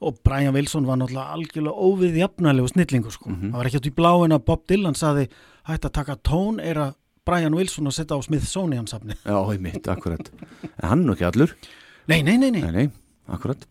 og 0.00 0.18
Brian 0.24 0.54
Wilson 0.54 0.86
var 0.86 0.98
náttúrulega 1.00 1.32
algjörlega 1.36 1.86
óvið 1.88 2.18
jafnælegu 2.20 2.68
snillingur 2.72 3.12
sko. 3.14 3.30
Mhm. 3.30 3.50
Það 3.52 3.56
var 3.60 3.66
ekki 3.70 3.80
út 3.80 3.90
í 3.90 3.94
bláin 3.96 4.36
að 4.36 4.44
Bob 4.44 4.66
Dylan 4.68 4.94
saði 4.98 5.28
hægt 5.68 5.84
að 5.88 5.92
taka 5.92 6.16
tón 6.16 6.60
er 6.60 6.76
að 6.76 6.94
Brian 7.26 7.54
Wilson 7.58 7.86
að 7.90 7.96
setja 7.98 8.14
á 8.14 8.20
Smithsonian 8.22 8.86
safni 8.86 9.16
já, 9.24 9.34
ég 9.52 9.60
mitt, 9.60 9.88
akkurat 9.90 10.28
En 10.82 10.88
hann 10.88 11.00
er 11.00 11.06
nú 11.08 11.14
ekki 11.16 11.26
allur 11.26 11.56
Nei, 12.06 12.22
nei, 12.22 12.36
nei, 12.38 12.50
nei, 12.54 12.60
Nei, 12.62 12.70
nei, 12.72 12.90
akkurat 13.26 13.64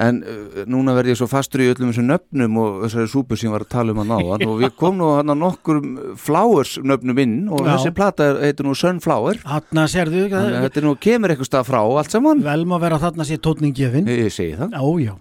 en 0.00 0.22
uh, 0.26 0.64
núna 0.66 0.90
verð 0.96 1.12
ég 1.12 1.18
svo 1.20 1.28
fastur 1.30 1.60
í 1.62 1.68
öllum 1.70 1.92
þessum 1.92 2.08
nöfnum 2.08 2.56
og 2.58 2.78
þessari 2.86 3.10
súpu 3.12 3.36
sem 3.38 3.52
var 3.52 3.62
að 3.62 3.68
tala 3.76 3.92
um 3.92 4.00
að 4.02 4.08
náðan 4.10 4.46
og 4.50 4.56
við 4.64 4.72
komum 4.80 4.96
nú 5.02 5.10
hann 5.18 5.30
að 5.30 5.38
nokkur 5.42 5.78
flowers 6.18 6.72
nöfnum 6.82 7.20
inn 7.22 7.36
og 7.52 7.60
Já. 7.62 7.76
þessi 7.76 7.92
plata 7.94 8.30
heitir 8.40 8.66
nú 8.66 8.74
Sunflower 8.74 9.38
Hanna 9.44 9.84
sérðu, 9.92 10.24
þannig 10.32 10.56
að 10.58 10.66
þetta 10.66 10.80
er 10.80 10.88
nú 10.88 10.94
kemur 10.98 11.30
eitthvað 11.36 11.50
stað 11.52 11.68
frá 11.68 11.78
allt 11.84 12.10
saman 12.16 12.42
vel 12.42 12.64
má 12.66 12.74
vera 12.82 12.96
að 12.98 13.04
þarna 13.06 13.28
sé 13.28 13.36
tótning 13.38 13.76
gefin. 13.76 14.08
ég, 14.10 14.24
ég 14.26 14.34
segi 14.34 14.56
það 14.58 14.74
Já, 14.74 14.82
já. 15.04 15.14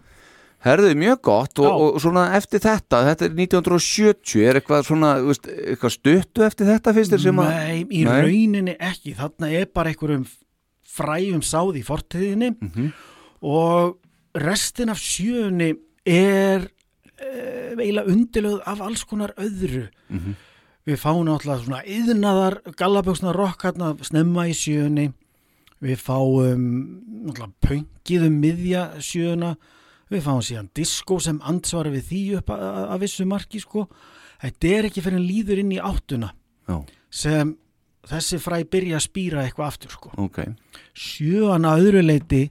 Herðu, 0.63 0.93
mjög 0.95 1.17
gott 1.27 1.59
og, 1.59 1.73
og 1.95 1.97
svona 1.99 2.21
eftir 2.37 2.61
þetta, 2.63 3.01
þetta 3.09 3.25
er 3.27 3.33
1970, 3.35 4.43
er 4.47 4.59
eitthvað 4.61 4.85
svona, 4.87 5.09
veist, 5.25 5.49
eitthvað 5.51 5.91
stuttu 5.97 6.45
eftir 6.45 6.69
þetta 6.71 6.93
fyrst 6.95 7.11
þér 7.15 7.23
sem 7.25 7.41
að... 7.43 7.49
Nei, 7.57 7.81
í 7.99 8.03
Nei. 8.07 8.13
rauninni 8.23 8.75
ekki. 8.79 9.15
Þarna 9.17 9.49
er 9.59 9.67
bara 9.75 9.91
einhverjum 9.91 10.23
fræjum 10.93 11.41
sáð 11.43 11.81
í 11.81 11.83
fortíðinni 11.83 12.53
Mhm. 12.61 12.87
og 13.43 13.97
restin 14.39 14.89
af 14.93 15.01
sjöunni 15.03 15.73
er 16.07 16.69
e, 17.19 17.27
eiginlega 17.75 18.07
undilöð 18.13 18.61
af 18.65 18.79
alls 18.87 19.03
konar 19.09 19.33
öðru. 19.37 19.89
Mhm. 20.09 20.35
Við 20.87 20.97
fáum 20.99 21.23
náttúrulega 21.27 21.63
svona 21.63 21.83
yðnaðar, 21.87 22.57
gallaböksna 22.79 23.31
rokk 23.35 23.61
hérna 23.67 23.93
snemma 24.03 24.47
í 24.51 24.55
sjöunni. 24.55 25.09
Við 25.83 25.99
fáum 25.99 26.65
náttúrulega 27.27 27.53
pöngið 27.67 28.25
um 28.27 28.39
miðja 28.41 28.87
sjöuna. 28.99 29.55
Við 30.13 30.25
fáum 30.27 30.43
síðan 30.45 30.69
disko 30.77 31.17
sem 31.23 31.39
ansvara 31.49 31.91
við 31.93 32.07
því 32.11 32.21
upp 32.39 32.53
að, 32.53 32.95
vissu 33.01 33.25
marki 33.29 33.61
sko. 33.63 33.87
Þetta 34.43 34.73
er 34.77 34.87
ekki 34.89 35.03
fyrir 35.05 35.19
en 35.19 35.27
líður 35.27 35.61
inn 35.63 35.71
í 35.73 35.79
áttuna 35.81 36.33
Já, 36.67 36.75
sem 37.09 37.53
þessi 38.09 38.39
fræ 38.43 38.57
byrja 38.67 38.97
að 38.99 39.05
spýra 39.05 39.45
eitthvað 39.45 39.69
aftur 39.71 39.93
sko. 39.95 40.11
ok. 40.19 40.41
Sjöan 40.93 41.65
að 41.69 41.85
öðru 41.87 42.03
leiti 42.03 42.43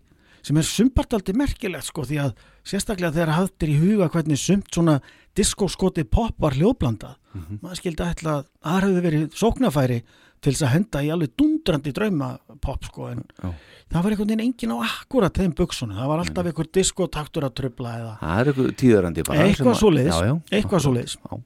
sem 0.43 0.59
er 0.59 0.67
sumpart 0.67 1.13
aldrei 1.15 1.37
merkilegt 1.39 1.87
sko 1.87 2.07
því 2.09 2.19
að 2.25 2.33
sérstaklega 2.67 3.15
þegar 3.15 3.35
hafðir 3.37 3.71
í 3.71 3.77
huga 3.83 4.09
hvernig 4.11 4.41
sumt 4.41 4.73
svona 4.75 4.97
diskóskoti 5.39 6.05
pop 6.09 6.35
var 6.43 6.57
hljóðblandað. 6.57 7.15
Maður 7.63 7.79
skildi 7.79 8.05
að 8.05 8.25
það 8.25 8.49
hefði 8.67 9.05
verið 9.07 9.29
sóknafæri 9.39 10.01
til 10.43 10.53
þess 10.53 10.65
að 10.67 10.73
henda 10.75 11.03
í 11.07 11.11
alveg 11.15 11.33
dundrandi 11.39 11.93
drauma 11.95 12.29
pop 12.65 12.85
sko 12.89 13.09
en 13.13 13.21
Já. 13.39 13.53
það 13.93 14.03
var 14.03 14.15
einhvern 14.15 14.33
veginn 14.33 14.45
engin 14.47 14.75
á 14.75 14.79
akkurat 14.89 15.39
þeim 15.39 15.55
buksunum. 15.59 15.97
Það 16.01 16.11
var 16.13 16.23
alltaf 16.25 16.51
einhver 16.51 16.71
diskotaktur 16.79 17.47
að 17.47 17.55
trubla 17.61 17.95
eða 18.01 18.15
Það 18.21 18.41
er 18.41 18.51
eitthvað 18.53 18.73
tíðarandi 18.83 19.27
bara. 19.29 19.47
eitthvað 19.47 20.83
svoleiðis. 20.83 21.17
Já. 21.23 21.39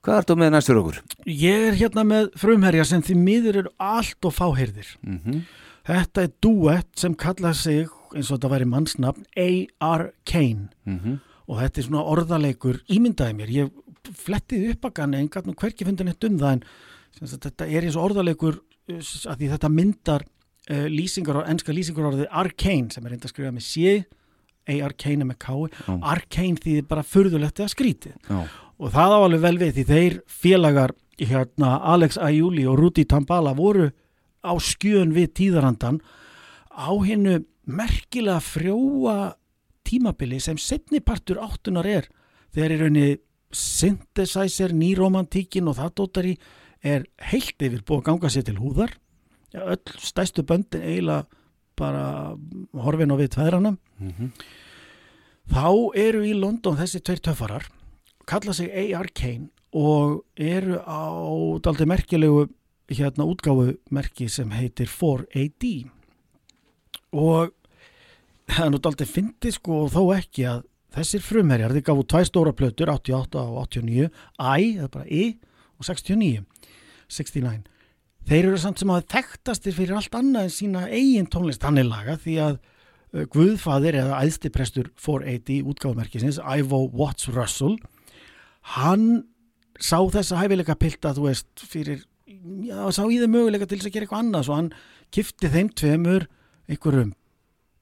Hvað 0.00 0.16
ertu 0.22 0.36
með 0.40 0.52
næstur 0.54 0.78
okkur? 0.80 1.00
Ég 1.28 1.66
er 1.70 1.74
hérna 1.76 2.04
með 2.08 2.30
frumherja 2.40 2.86
sem 2.88 3.02
því 3.04 3.16
miður 3.20 3.58
eru 3.64 3.72
allt 3.76 4.28
og 4.30 4.36
fáheyrðir. 4.38 4.94
Mm 5.04 5.42
Þetta 5.90 6.22
er 6.22 6.32
duett 6.44 6.90
sem 7.00 7.14
kalla 7.18 7.50
sig, 7.56 7.88
eins 8.14 8.28
og 8.30 8.36
þetta 8.36 8.50
væri 8.52 8.66
mannsnafn, 8.68 9.24
A.R. 9.34 10.10
Kane 10.28 10.68
og 11.48 11.56
þetta 11.58 11.80
er 11.80 11.86
svona 11.88 12.04
orðaleikur 12.12 12.82
ímyndaði 12.92 13.34
mér. 13.34 13.50
Ég 13.50 13.70
flettið 14.14 14.68
upp 14.74 14.84
að 14.90 14.94
ganni 15.00 15.18
en 15.24 15.30
hverki 15.32 15.88
fundin 15.88 16.12
eitt 16.12 16.24
um 16.28 16.36
það 16.38 16.52
en 16.52 16.62
þetta 17.18 17.66
er 17.66 17.86
eins 17.86 17.98
og 17.98 18.10
orðaleikur 18.10 18.60
uh, 18.60 19.02
að 19.30 19.42
því 19.42 19.50
þetta 19.54 19.72
myndar 19.74 20.24
uh, 20.70 20.86
lýsingar, 20.92 21.42
enska 21.50 21.74
lýsingar 21.74 22.10
orðið 22.12 22.32
arcane 22.42 22.94
sem 22.94 23.04
er 23.04 23.14
reynda 23.14 23.28
að 23.28 23.34
skrifa 23.34 23.54
með 23.54 23.66
sé 23.66 24.00
A.R. 24.70 24.94
Kane 24.94 25.24
er 25.24 25.30
með 25.30 25.38
kái 25.42 25.70
Já. 25.72 25.94
arcane 26.12 26.60
því 26.60 26.74
bara 26.88 27.06
furðulegt 27.06 27.62
eða 27.62 27.72
skrítið 27.72 28.28
Já, 28.28 28.42
og 28.80 28.92
það 28.94 29.14
á 29.16 29.18
alveg 29.18 29.44
vel 29.44 29.56
við 29.60 29.72
því 29.78 29.86
þeir 29.88 30.18
félagar 30.30 30.94
hérna 31.20 31.74
Alex 31.92 32.16
Ajuli 32.20 32.64
og 32.68 32.78
Rudi 32.80 33.04
Tambala 33.08 33.52
voru 33.56 33.90
á 34.40 34.52
skjön 34.62 35.12
við 35.16 35.34
tíðarandan 35.36 36.00
á 36.72 36.92
hennu 37.04 37.42
merkilega 37.68 38.40
frjóa 38.40 39.34
tímabili 39.84 40.40
sem 40.40 40.58
setnipartur 40.60 41.40
áttunar 41.42 41.88
er 41.88 42.08
þegar 42.54 42.72
er 42.74 42.84
henni 42.86 43.08
synthesizer, 43.50 44.72
nýromantíkin 44.72 45.68
og 45.68 45.76
það 45.80 45.94
dótar 45.98 46.28
í 46.30 46.34
er 46.82 47.04
heilt 47.30 47.60
yfir 47.62 47.82
búið 47.84 48.00
að 48.02 48.06
ganga 48.10 48.30
sér 48.32 48.46
til 48.48 48.56
húðar 48.60 48.94
ja, 49.52 49.64
öll 49.66 49.98
stæstu 50.00 50.42
böndin 50.46 50.82
eiginlega 50.82 51.26
bara 51.80 52.36
horfin 52.76 53.12
á 53.12 53.16
við 53.20 53.32
tveðrana 53.36 53.76
Mhm. 54.00 54.30
þá 55.50 55.66
eru 55.96 56.22
í 56.24 56.32
London 56.38 56.76
þessi 56.78 57.00
tveir 57.04 57.20
töffarar 57.20 57.66
kalla 58.26 58.52
sig 58.54 58.70
A.R. 58.70 59.08
Kane 59.14 59.48
og 59.72 60.24
eru 60.36 60.78
á 60.82 61.00
daldi 61.62 61.86
merkilegu 61.86 62.48
hérna 62.90 63.26
útgáfu 63.26 63.76
merki 63.90 64.28
sem 64.28 64.50
heitir 64.50 64.86
4AD 64.90 65.88
og 67.12 67.52
það 68.50 68.64
er 68.66 68.70
nú 68.74 68.80
daldi 68.82 69.06
fyndið 69.06 69.56
sko 69.58 69.84
og 69.84 69.92
þó 69.94 70.02
ekki 70.16 70.46
að 70.50 70.64
þessir 70.90 71.22
frumherjar, 71.22 71.70
þið 71.70 71.84
gafu 71.86 72.04
tvær 72.10 72.26
stóra 72.26 72.52
plötur 72.56 72.90
88 72.90 73.38
og 73.38 73.60
89, 73.70 74.08
I 74.38 74.64
eða 74.80 74.88
bara 74.90 75.06
I 75.06 75.38
og 75.78 75.86
69 75.86 76.40
69 77.10 77.68
þeir 78.28 78.50
eru 78.50 78.58
samt 78.60 78.80
sem 78.80 78.92
að 78.92 79.06
þekktastir 79.14 79.74
fyrir 79.76 79.96
allt 79.98 80.14
annað 80.16 80.46
en 80.46 80.52
sína 80.54 80.84
eigin 80.88 81.28
tónlist. 81.30 81.64
Hann 81.66 81.80
er 81.80 81.88
laga 81.88 82.16
því 82.20 82.36
að 82.44 82.58
uh, 82.58 83.24
Guðfaðir 83.32 83.98
eða 84.02 84.20
æðstiprestur 84.24 84.90
480 85.00 85.64
útgáfumerkisins, 85.70 86.40
Ivo 86.58 86.84
Watts 86.94 87.30
Russell 87.32 87.78
hann 88.76 89.24
sá 89.80 89.98
þessa 90.12 90.42
hæfileika 90.42 90.76
pilta 90.78 91.14
þú 91.16 91.30
veist 91.30 91.64
fyrir, 91.64 92.04
já, 92.26 92.76
sá 92.92 93.02
í 93.08 93.16
þeim 93.22 93.32
möguleika 93.34 93.66
til 93.66 93.80
þess 93.80 93.88
að 93.88 93.96
gera 93.96 94.06
eitthvað 94.06 94.22
annað. 94.26 94.46
Svo 94.46 94.58
hann 94.58 94.70
kifti 95.14 95.50
þeim 95.50 95.72
tveimur 95.80 96.28
einhverjum 96.70 97.14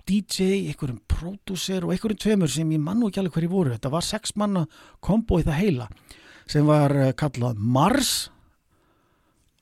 DJ, 0.09 0.71
einhverjum 0.71 1.03
pródúser 1.11 1.85
og 1.85 1.93
einhverjum 1.93 2.23
tveimur 2.23 2.53
sem 2.53 2.71
ég 2.73 2.81
mann 2.81 3.03
nú 3.03 3.11
ekki 3.11 3.21
alveg 3.21 3.37
hverju 3.37 3.53
voru. 3.53 3.75
Þetta 3.75 3.93
var 3.93 4.07
sex 4.07 4.33
manna 4.41 4.65
kombo 5.05 5.43
í 5.43 5.45
það 5.45 5.61
heila 5.61 5.91
sem 6.49 6.65
var 6.65 6.95
uh, 6.97 7.11
kallað 7.13 7.59
Mars 7.61 8.31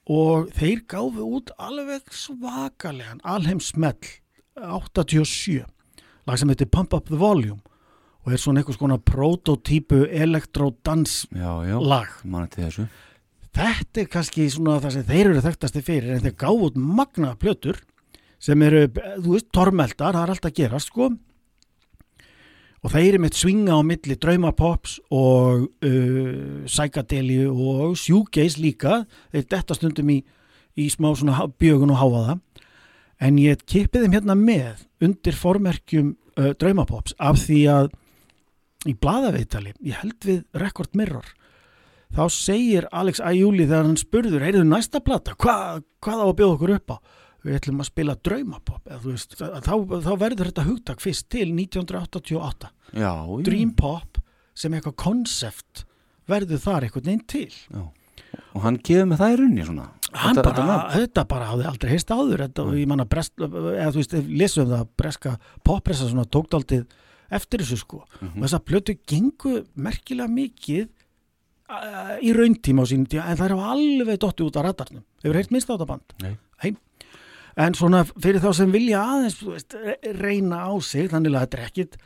og 0.07 0.51
þeir 0.55 0.85
gáfu 0.87 1.25
út 1.39 1.51
alveg 1.59 2.07
svakalegan 2.15 3.23
alheim 3.27 3.61
smell 3.61 3.99
87 4.57 5.65
lag 6.27 6.39
sem 6.39 6.51
heitir 6.53 6.71
Pump 6.71 6.95
Up 6.95 7.11
the 7.11 7.19
Volume 7.19 7.61
og 8.27 8.33
er 8.35 8.41
svona 8.43 8.63
einhvers 8.63 8.79
konar 8.81 8.99
prototípu 9.07 10.05
elektrodans 10.11 11.27
lag. 11.31 12.09
Þetta 13.57 14.01
er 14.03 14.09
kannski 14.11 14.49
svona 14.51 14.81
það 14.83 14.97
sem 14.97 15.05
þeir 15.07 15.31
eru 15.31 15.45
þekktasti 15.45 15.83
fyrir 15.87 16.17
en 16.17 16.25
þeir 16.25 16.35
gáðu 16.43 16.67
út 16.71 16.81
magna 16.81 17.37
plötur 17.39 17.79
sem 18.43 18.61
eru, 18.67 18.89
þú 19.23 19.37
veist, 19.37 19.49
tormeldar 19.55 20.19
það 20.19 20.25
er 20.25 20.33
alltaf 20.35 20.51
að 20.51 20.59
gera, 20.59 20.81
sko 20.83 21.11
og 22.87 22.93
þeir 22.95 23.17
eru 23.17 23.23
með 23.25 23.39
svinga 23.41 23.75
á 23.75 23.83
milli 23.83 24.15
draumapops 24.23 25.01
og 25.11 25.65
uh, 25.67 26.67
psykadelju 26.69 27.51
og 27.51 27.97
sjúgeis 27.99 28.61
líka. 28.63 29.01
Þeir 29.35 29.49
detta 29.51 29.75
stundum 29.75 30.13
í, 30.15 30.21
í 30.79 30.87
smá 30.93 31.11
svona 31.19 31.49
bjögun 31.59 31.91
og 31.97 31.99
háfaða 31.99 32.37
en 33.27 33.41
ég 33.43 33.65
kippi 33.67 34.05
þeim 34.05 34.15
hérna 34.15 34.37
með 34.39 34.85
undir 35.03 35.35
formerkjum 35.35 36.15
uh, 36.39 36.53
draumapops 36.61 37.17
af 37.19 37.41
því 37.43 37.61
að 37.73 37.91
í 38.87 38.95
blaðaveitali, 39.03 39.75
ég 39.83 39.99
held 40.05 40.23
við 40.23 40.45
Record 40.55 40.95
Mirror 40.95 41.33
þá 42.15 42.25
segir 42.31 42.87
Alex 42.95 43.19
Ajúli 43.19 43.67
þegar 43.67 43.89
hann 43.89 43.99
spurður 43.99 44.45
heyrðu 44.47 44.67
næsta 44.69 45.03
plata, 45.03 45.35
Hva, 45.35 45.81
hvað 45.99 46.23
á 46.23 46.27
að 46.29 46.37
bjóða 46.39 46.55
okkur 46.55 46.77
upp 46.77 46.95
á 46.95 46.97
við 47.47 47.59
ætlum 47.61 47.83
að 47.85 47.89
spila 47.91 48.15
draumapop 48.27 48.87
eða, 48.91 49.01
þú 49.05 49.13
veist, 49.15 49.37
þá, 49.39 49.73
þá 50.07 50.13
verður 50.21 50.51
þetta 50.51 50.65
hugtak 50.67 51.01
fyrst 51.05 51.29
til 51.33 51.47
1988 51.55 52.71
Já, 52.93 53.13
já. 53.13 53.43
Dream 53.47 53.71
Pop 53.79 54.19
sem 54.57 54.75
eitthvað 54.77 54.97
konsept 55.05 55.85
verður 56.31 56.59
þar 56.65 56.87
eitthvað 56.89 57.07
neinn 57.11 57.23
til 57.31 57.51
Og 58.57 58.63
hann 58.65 58.77
gefur 58.85 59.07
með 59.09 59.21
það 59.21 59.33
í 59.33 59.37
runni 59.41 59.65
svona. 59.69 59.85
hann 60.17 60.37
Þetta- 60.37 60.53
bara, 60.57 60.77
þetta 60.93 61.23
bara 61.29 61.47
hafði 61.53 61.67
aldrei 61.71 61.91
heist 61.93 62.11
áður 62.11 62.43
þetta, 62.47 62.65
ég 62.77 62.87
manna 62.89 63.05
eða 63.07 63.91
þú 63.93 64.01
veist, 64.01 64.15
lesum 64.43 64.69
það 64.71 64.87
breska 64.97 65.33
poppressa 65.65 66.09
svona 66.09 66.25
tókdaldið 66.27 66.87
eftir 67.31 67.61
þessu 67.61 67.77
sko 67.81 68.05
Mhm. 68.21 68.37
og 68.39 68.43
þess 68.49 68.55
að 68.59 68.65
plötu 68.71 68.97
gengu 69.07 69.67
merkilega 69.77 70.29
mikið 70.31 70.89
uh, 71.69 72.17
í 72.23 72.33
rauntíma 72.33 72.83
á 72.83 72.87
sínum 72.87 73.07
tíma 73.11 73.27
en 73.31 73.37
það 73.37 73.51
er 73.51 73.57
alveg 73.73 74.19
dotti 74.23 74.45
út 74.47 74.57
af 74.57 74.65
radarnum 74.69 75.03
hefur 75.25 75.35
heilt 75.41 75.51
minnst 75.51 75.69
á 75.71 75.75
þetta 75.75 75.87
band 75.91 76.15
Nei. 76.23 76.37
En 77.57 77.77
svona 77.77 78.05
fyrir 78.09 78.43
þá 78.45 78.51
sem 78.59 78.73
vilja 78.75 79.03
aðeins 79.03 79.41
veist, 79.43 79.77
re- 79.81 80.15
reyna 80.19 80.67
á 80.69 80.73
sig 80.85 81.09
þannig 81.13 81.35
að 81.35 81.47
þetta 81.47 81.59
er 81.61 81.69
ekkit 81.71 81.99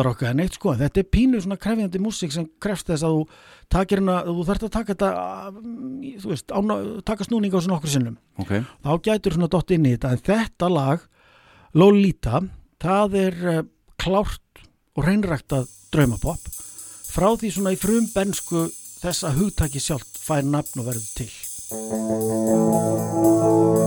er 0.00 0.08
okkar 0.10 0.32
en 0.32 0.42
eitt 0.44 0.56
sko. 0.58 0.74
Þetta 0.76 1.00
er 1.00 1.08
pínu 1.12 1.40
svona 1.42 1.58
krefjandi 1.60 2.00
músík 2.02 2.34
sem 2.34 2.48
krefst 2.62 2.90
þess 2.90 3.06
að 3.06 3.16
þú 3.16 3.22
takir 3.72 4.02
hana 4.02 4.18
þú 4.26 4.46
þarft 4.48 4.66
að 4.66 4.74
taka 4.76 4.94
þetta 4.94 5.10
mm, 5.52 6.20
þú 6.22 6.32
veist, 6.32 6.52
ána, 6.52 6.78
taka 7.06 7.26
snúning 7.28 7.54
á 7.56 7.60
svona 7.60 7.78
okkur 7.78 7.94
sinnum. 7.94 8.18
Ok, 8.42 8.52
þá 8.84 8.92
gætur 9.08 9.36
svona 9.36 9.50
dott 9.52 9.72
inn 9.74 9.88
í 9.88 9.94
þetta. 9.96 10.12
En 10.12 10.24
þetta 10.28 10.70
lag 10.72 11.08
Lolita, 11.76 12.42
það 12.82 13.18
er 13.22 13.40
uh, 13.54 13.64
klárt 14.00 14.62
og 14.96 15.08
reynræktað 15.08 15.68
draumapop. 15.94 16.52
Frá 17.08 17.30
því 17.38 17.52
svona 17.54 17.74
í 17.76 17.80
frum 17.80 18.08
bensku 18.12 18.66
þess 19.00 19.24
að 19.28 19.42
hugtaki 19.42 19.80
sjálft 19.80 20.20
fær 20.20 20.44
nafn 20.44 20.82
og 20.82 20.90
verður 20.90 21.12
til 21.16 21.30
Thank 21.68 21.90
you. 21.90 23.85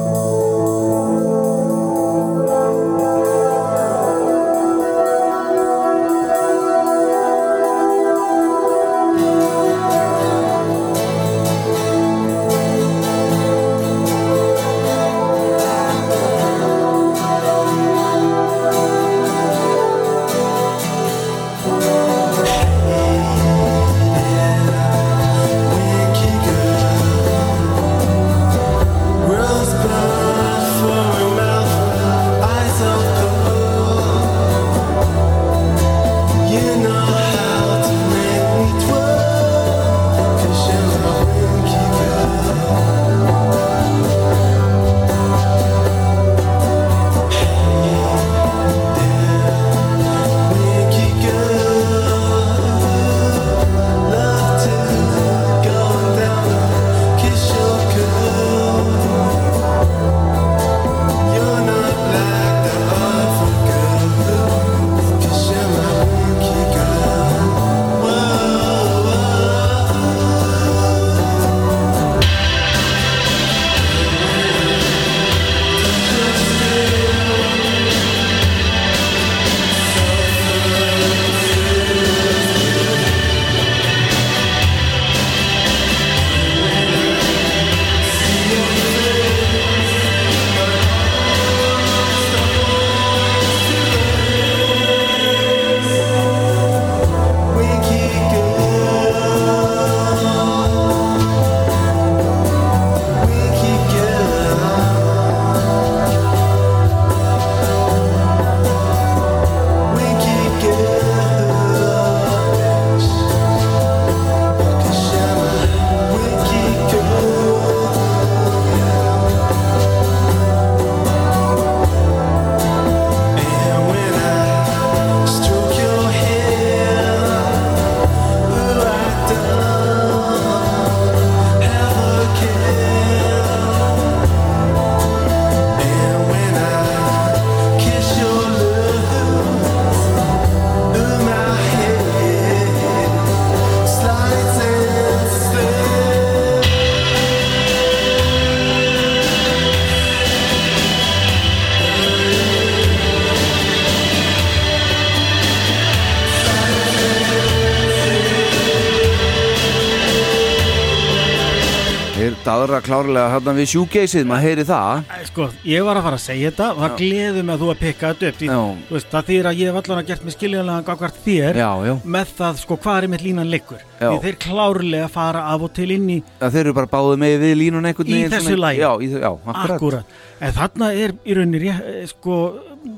Staðra 162.69 162.85
klárlega 162.85 163.29
hérna 163.33 163.53
við 163.57 163.67
sjúgeysið, 163.71 164.25
maður 164.29 164.43
heyri 164.45 164.63
það. 164.67 164.99
Sko, 165.29 165.45
ég 165.65 165.85
var 165.87 165.97
að 165.97 166.05
fara 166.05 166.17
að 166.19 166.21
segja 166.21 166.49
þetta 166.51 166.67
og 166.75 166.81
það 166.83 166.95
gleður 166.99 167.45
mig 167.47 167.53
að 167.55 167.63
þú 167.63 167.69
að 167.73 167.79
pikka 167.79 168.11
þetta 168.11 168.29
upp 168.29 168.37
því, 168.39 168.49
veist, 168.91 169.09
það 169.13 169.29
þýr 169.29 169.49
að 169.49 169.61
ég 169.63 169.69
hef 169.71 169.79
allan 169.79 170.01
að 170.03 170.09
gert 170.11 170.25
mig 170.27 170.35
skiljanlega 170.35 170.85
gagvart 170.89 171.17
þér 171.25 171.59
Já, 171.59 171.69
já, 171.89 171.93
með 172.15 172.33
það, 172.37 172.59
sko, 172.61 172.77
hvað 172.83 172.99
er 172.99 173.09
mitt 173.15 173.25
línan 173.25 173.49
liggur. 173.49 173.81
Því 173.99 174.13
þeir 174.27 174.37
klárlega 174.45 175.09
fara 175.15 175.41
af 175.55 175.65
og 175.65 175.73
til 175.79 175.89
inn 175.97 176.07
í 176.13 176.19
að 176.39 176.53
þeir 176.55 176.63
eru 176.67 176.75
bara 176.77 176.91
báðið 176.93 177.21
með 177.25 177.35
við 177.43 177.55
línun 177.63 177.89
einhvern 177.89 178.13
Í 178.13 178.21
þessu 178.35 178.59
já, 178.77 178.89
akkurat. 178.93 179.75
Akkurat, 179.79 180.17
en 180.39 180.55
þarna 180.59 180.91
er 180.93 181.15
í 181.25 181.39
rauninni 181.39 181.73
eh, 181.73 182.05
sko, 182.13 182.37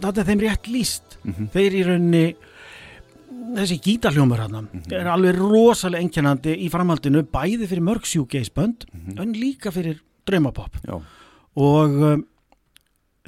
þarna 0.04 0.26
er 0.26 0.32
þeim 0.34 0.46
rétt 0.48 0.72
líst 0.72 1.08
Mhm. 1.22 1.52
þeir 1.54 1.74
í 1.78 1.82
rauninni 1.86 2.22
þessi 3.58 3.78
gítarhljómur 3.82 4.38
hann 4.40 4.68
Mhm. 4.72 4.92
er 4.94 5.08
alveg 5.08 5.36
rosalega 5.38 6.02
einkennandi 6.04 6.56
í 6.66 6.70
framhaldinu 6.70 7.24
bæði 7.24 7.68
fyrir 7.68 7.82
mörg 7.84 8.04
sjúgeisbönd 8.06 8.86
Mhm. 8.94 9.20
en 9.22 9.34
líka 9.34 9.72
fyrir 9.72 10.00
draumapopp 10.26 10.76
Já, 10.86 11.02
og 11.56 11.90
um, 12.02 12.26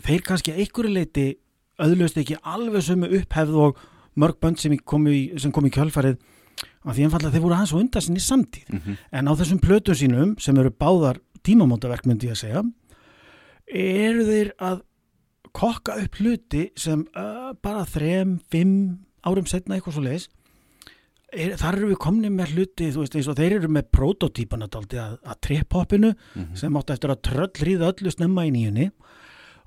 þeir 0.02 0.22
kannski 0.22 0.52
einhverju 0.54 0.94
leiti 0.94 1.38
öðlust 1.80 2.18
ekki 2.18 2.38
alveg 2.44 2.82
sömu 2.84 3.10
upphefð 3.20 3.56
og 3.56 3.78
mörg 4.18 4.40
bönd 4.40 4.60
sem 4.60 4.78
kom 4.78 5.06
í, 5.08 5.40
sem 5.40 5.52
kom 5.52 5.66
í 5.66 5.72
kjölfarið 5.72 6.18
af 6.86 6.96
því 6.96 7.04
einfallega 7.10 7.32
þeir 7.34 7.42
voru 7.42 7.56
aðeins 7.56 7.74
og 7.74 7.80
undan 7.82 8.02
sinni 8.02 8.20
samtíð 8.20 8.70
Mhm. 8.74 8.98
en 9.12 9.26
á 9.28 9.32
þessum 9.36 9.60
plötum 9.60 9.96
sínum 9.96 10.40
sem 10.40 10.58
eru 10.58 10.70
báðar 10.70 11.18
tímamótaverk 11.44 12.06
myndi 12.06 12.28
ég 12.28 12.32
að 12.32 12.44
segja 12.44 12.64
eru 13.68 14.24
þeir 14.28 14.52
að 14.60 14.82
kokka 15.54 15.98
upp 16.04 16.16
hluti 16.20 16.72
sem 16.80 17.06
uh, 17.16 17.54
bara 17.62 17.86
þrem, 17.86 18.40
fimm 18.50 19.00
árum 19.26 19.46
setna 19.50 19.76
eitthvað 19.78 19.94
svo 19.98 20.04
leiðis 20.06 20.28
er, 21.34 21.56
þar 21.58 21.78
eru 21.80 21.90
við 21.94 22.00
komni 22.04 22.30
með 22.34 22.54
hluti 22.56 22.90
þú 22.94 23.04
veist 23.04 23.16
eins 23.18 23.30
og 23.32 23.38
þeir 23.40 23.56
eru 23.60 23.70
með 23.74 23.88
prototípana 23.96 24.68
daldi 24.72 25.00
að, 25.02 25.18
að 25.26 25.40
trip-hoppinu 25.48 26.14
Mhm. 26.36 26.56
sem 26.60 26.74
átti 26.78 26.94
eftir 26.94 27.10
að 27.14 27.22
tröllriða 27.30 27.92
öllu 27.94 28.12
snemma 28.14 28.46
í 28.46 28.52
nýjunni 28.54 28.90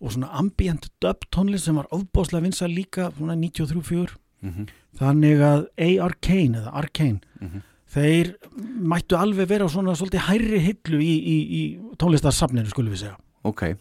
og 0.01 0.13
svona 0.13 0.29
ambient 0.37 0.91
dub 1.01 1.25
tónlist 1.33 1.65
sem 1.65 1.75
var 1.75 1.87
ofbáslega 1.91 2.43
vinsa 2.45 2.69
líka 2.69 3.11
svona 3.17 3.35
93-4 3.37 4.17
Mhm. 4.43 4.67
þannig 4.99 5.41
að 5.41 5.67
A-Arcane 5.79 6.61
eða 6.61 6.75
Arcane 6.75 7.21
Mhm. 7.41 7.63
þeir 7.97 8.35
mættu 8.83 9.17
alveg 9.17 9.49
vera 9.49 9.65
á 9.65 9.69
svona 9.73 9.95
svolítið 9.97 10.27
hærri 10.29 10.59
hillu 10.61 10.99
í, 11.01 11.15
í, 11.25 11.37
í 11.51 11.79
tónlistarsafninu 11.97 12.69
skulum 12.69 12.93
við 12.93 13.03
segja 13.07 13.17
ok 13.45 13.77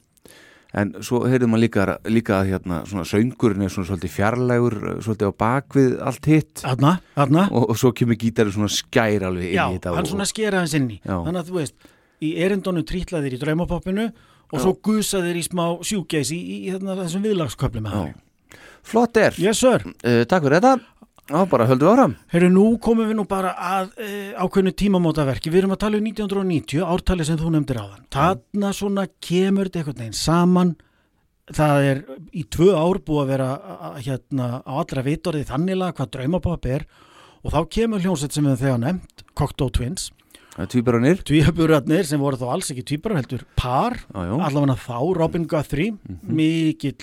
En 0.76 0.92
svo 1.06 1.22
heyrðum 1.24 1.54
maður 1.54 1.64
líka, 1.64 1.84
líka 2.12 2.34
að 2.41 2.49
hérna, 2.52 2.82
svona 2.89 3.06
söngurinn 3.08 3.64
er 3.64 3.72
svona 3.72 3.88
svolítið 3.88 4.12
fjarlægur 4.12 4.76
svolítið 5.06 5.32
á 5.32 5.34
bakvið 5.39 5.93
allt 6.10 6.28
hitt. 6.28 6.64
Þarna, 6.66 6.91
þarna. 7.16 7.45
Og, 7.56 7.70
og 7.72 7.80
svo 7.80 7.93
kemur 7.95 8.20
gítari 8.20 8.52
svona 8.52 8.72
skær 8.76 9.28
alveg 9.30 9.54
inn 9.54 9.56
Já, 9.56 9.66
í 9.70 9.78
þetta 9.78 9.95
hann 9.95 10.04
og, 10.04 10.12
svona 10.12 10.28
skera 10.28 10.64
hans 10.64 10.76
inn 10.76 10.89
í. 10.91 10.99
Já. 10.99 11.16
þannig 11.16 11.39
að 11.41 11.52
þú 11.52 11.58
veist, 11.62 11.89
í 12.26 12.34
erindónu 12.43 12.84
trítlaðir 12.91 13.38
í 13.38 13.41
draumapoppinu 13.45 14.10
og 14.52 14.62
svo 14.62 14.76
gusaðir 14.84 15.39
í 15.39 15.45
smá 15.47 15.66
sjúgeis 15.86 16.34
í, 16.36 16.39
í, 16.39 16.58
í 16.68 16.76
þessum 16.76 17.24
Já. 17.24 17.95
það 17.95 18.14
Flott 18.86 19.18
er, 19.18 19.34
Yes 19.41 19.64
sir. 19.64 19.82
Uh, 20.06 20.22
takk 20.30 20.45
fyrir 20.45 20.60
þetta 20.60 20.76
Já, 21.26 21.39
bara 21.49 21.65
höldum 21.65 21.88
við 21.88 21.93
áram 21.95 22.11
Herru, 22.30 22.49
nú 22.53 22.65
komum 22.78 23.07
við 23.09 23.15
nú 23.17 23.23
bara 23.30 23.55
að 23.57 23.93
e, 23.97 24.09
ákveðnu 24.38 24.73
tímamótaverki. 24.78 25.49
Við 25.49 25.63
erum 25.63 25.73
að 25.73 25.80
tala 25.82 25.97
um 25.97 26.05
1990, 26.05 26.84
ártali 26.86 27.26
sem 27.26 27.39
þú 27.39 27.53
nefndir 27.55 27.80
áðan. 27.82 28.03
Þarna 28.13 28.69
svona 28.78 29.07
kemur 29.26 29.69
þetta 29.71 29.82
einhvern 29.82 30.01
veginn 30.03 30.19
saman. 30.19 30.76
Það 31.55 31.88
er 31.89 32.03
í 32.34 32.43
tvö 32.53 32.71
ár 32.78 32.99
búið 33.05 33.23
að 33.23 33.32
vera 33.34 33.47
a- 33.57 33.80
a- 33.89 34.01
hérna 34.05 34.49
á 34.65 34.71
allra 34.82 35.03
vitorðið 35.05 35.49
þannilega 35.49 35.93
hvað 35.97 36.11
draumapopp 36.15 36.65
er 36.76 36.86
og 37.45 37.51
þá 37.53 37.59
kemur 37.69 38.01
hljómsett 38.05 38.34
sem 38.34 38.45
við 38.45 38.61
þegar 38.63 38.80
nefnt, 38.86 39.26
Cocteau 39.38 39.69
Twins, 39.69 40.11
Tvíbaranir 40.55 41.19
tvíhaburarnir 41.28 42.05
sem 42.07 42.19
voru 42.21 42.38
þá 42.39 42.45
alls 42.53 42.69
ekki 42.71 42.86
tvíburar 42.88 43.17
heldur 43.19 43.41
par, 43.59 43.97
allavega 44.15 44.78
þá, 44.80 45.01
Robin 45.17 45.43
Guthrie, 45.51 45.91
mikill 46.23 46.95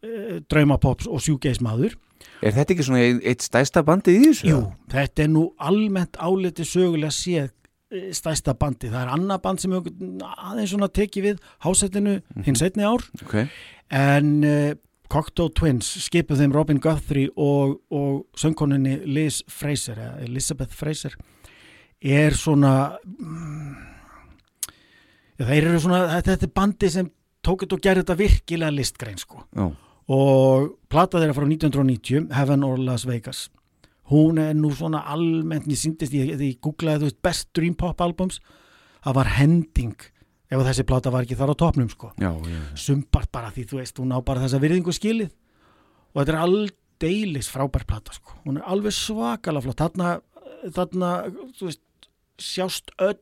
e, 0.00 0.38
draumapops 0.48 1.08
og 1.10 1.18
sjúgeismadur. 1.24 1.96
Er 2.42 2.54
þetta 2.54 2.74
ekki 2.74 2.86
svona 2.86 3.04
eitt 3.04 3.44
stæsta 3.44 3.82
bandið 3.86 4.18
í 4.18 4.26
þessu? 4.28 4.50
Jú, 4.50 4.58
þetta 4.92 5.24
er 5.24 5.30
nú 5.32 5.44
almennt 5.58 6.18
áliti 6.22 6.66
sögulega 6.68 7.10
séð 7.14 7.48
eh, 7.48 8.10
stærsta 8.14 8.54
bandi. 8.58 8.90
Það 8.92 9.00
er 9.04 9.14
annað 9.16 9.40
band 9.46 9.62
sem 9.62 9.74
aðeins 9.78 10.74
svona 10.74 10.90
tekið 11.00 11.30
við 11.30 11.40
hásettinu 11.66 12.18
hins 12.46 12.62
einni 12.62 12.86
ár. 12.86 13.06
Ok, 13.24 13.40
en 13.98 14.36
uh, 14.46 14.70
Cocteau 15.08 15.48
Twins 15.56 15.88
skipuð 16.04 16.42
þeim 16.42 16.54
Robin 16.54 16.80
Guthrie 16.84 17.32
og, 17.40 17.78
og 17.90 18.26
söngkoninni 18.38 18.98
Liz 19.08 19.40
Fraser 19.48 20.00
Elizabeth 20.20 20.76
Fraser 20.76 21.16
er 21.98 22.36
svona 22.36 22.98
mm, 23.02 23.70
já, 25.38 25.46
þeir 25.48 25.62
eru 25.62 25.80
svona 25.82 26.02
þetta, 26.18 26.36
er 26.44 26.52
bandi 26.54 26.90
sem 26.92 27.08
tók 27.44 27.64
þetta 27.64 27.78
og 27.78 27.84
gerði 27.86 28.04
þetta 28.04 28.18
virkilega 28.20 28.76
listgrein 28.76 29.20
sko. 29.20 29.42
Já, 29.56 29.70
og 30.08 30.74
plata 30.88 31.20
þeirra 31.20 31.36
frá 31.36 31.46
1990 31.46 32.32
Heaven 32.34 32.64
or 32.64 32.80
Las 32.80 33.04
Vegas. 33.08 33.48
Hún 34.08 34.40
er 34.40 34.54
nú 34.56 34.70
svona 34.72 35.02
almennt 35.12 35.68
ég 35.68 35.76
síndist, 35.76 36.14
ég, 36.16 36.32
ég 36.40 36.60
googlaði 36.64 37.02
þú 37.02 37.10
veist 37.10 37.20
best 37.24 37.50
dream 37.56 37.74
pop 37.76 38.00
albums 38.00 38.40
það 39.04 39.18
var 39.18 39.30
hending 39.36 40.06
ef 40.48 40.62
þessi 40.64 40.86
plata 40.88 41.12
var 41.12 41.26
ekki 41.26 41.36
þar 41.36 41.52
á 41.52 41.60
topnum 41.60 41.90
sko. 41.92 42.12
Já, 42.16 42.30
já. 42.32 42.60
sumpart 42.72 43.30
bara 43.32 43.52
því 43.52 43.66
þú 43.68 43.80
veist 43.82 44.00
hún 44.00 44.14
á 44.16 44.18
bara 44.24 44.44
þessa 44.46 44.60
virðingu 44.62 44.94
skilið. 44.96 45.34
Og 46.14 46.22
þetta 46.22 46.34
er 46.34 46.40
aldeilis 46.46 47.50
frábær 47.52 47.84
plata 47.88 48.16
sko. 48.16 48.38
Hún 48.46 48.60
er 48.60 48.64
alveg 48.64 48.96
svakalega 48.96 49.66
flott. 49.66 49.82
Þarna, 49.82 50.14
þarna 50.72 51.10
þú 51.58 51.68
veist 51.68 51.84
sjást 52.40 52.94
öll 52.96 53.20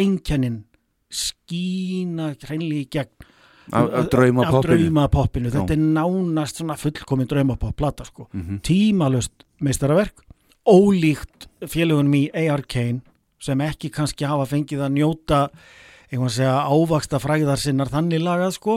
einkennin 0.00 0.64
skína 1.10 2.34
hreinlega 2.38 2.84
í 2.84 2.90
gegn 2.92 3.29
Af, 3.72 3.92
af 3.92 4.08
drauma 4.10 4.46
af 4.46 4.54
poppinu 4.54 4.78
draumapoppinu, 4.80 5.50
þetta 5.54 5.76
er 5.76 5.84
nánast 5.94 6.60
svona 6.60 6.76
fullkomin 6.80 7.28
draumapopp 7.30 7.76
plata 7.76 8.04
sko. 8.04 8.28
Mhm. 8.32 8.60
tímalust 8.66 9.44
meistaraverk 9.60 10.24
ólíkt 10.68 11.48
félagunum 11.66 12.14
í 12.14 12.24
A.R.Kane 12.34 13.00
sem 13.40 13.60
ekki 13.64 13.90
kannski 13.94 14.28
hafa 14.28 14.46
fengið 14.50 14.84
að 14.84 14.96
njóta 14.98 15.40
einhvern 16.10 16.28
að 16.28 16.36
segja 16.36 16.56
ávaksta 16.66 17.20
fræðar 17.22 17.60
sinnar 17.60 17.90
þannig 17.92 18.22
lagað 18.24 18.56
sko. 18.58 18.76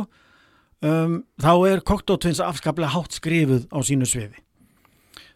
Um, 0.83 1.23
þá 1.39 1.53
er 1.71 1.83
Cocteau 1.87 2.19
Twins 2.19 2.41
afskaplega 2.43 2.91
hátt 2.93 3.15
skrifuð 3.15 3.67
á 3.71 3.79
sínu 3.83 4.07
sviði. 4.07 4.41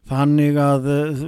Þannig 0.08 0.60
að 0.60 0.90
uh, 0.92 1.22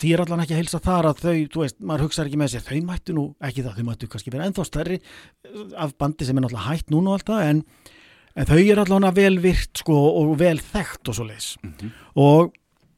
því 0.00 0.12
er 0.12 0.22
allan 0.22 0.42
ekki 0.44 0.56
að 0.56 0.60
heilsa 0.62 0.80
þar 0.84 1.08
að 1.10 1.22
þau, 1.22 1.36
þú 1.54 1.62
veist, 1.62 1.78
maður 1.80 2.06
hugsaði 2.06 2.30
ekki 2.30 2.40
með 2.40 2.52
sér 2.52 2.66
þau 2.66 2.80
mættu 2.90 3.16
nú, 3.16 3.24
ekki 3.48 3.64
það, 3.64 3.78
þau 3.78 3.86
mættu 3.88 4.10
kannski 4.12 4.34
vera 4.34 4.48
ennþá 4.50 4.66
stærri 4.68 4.98
uh, 5.00 5.64
af 5.86 5.96
bandi 6.00 6.28
sem 6.28 6.36
er 6.36 6.44
náttúrulega 6.44 6.68
hætt 6.68 6.92
núna 6.92 7.12
og 7.14 7.18
allt 7.18 7.32
það 7.32 7.48
en, 7.52 7.64
en 8.36 8.50
þau 8.50 8.60
er 8.60 8.82
allan 8.82 9.08
vel 9.16 9.40
virt 9.44 9.82
sko 9.82 9.96
og 10.20 10.36
vel 10.42 10.60
þekkt 10.60 11.12
og 11.12 11.18
svo 11.18 11.28
leis 11.30 11.50
og 12.12 12.54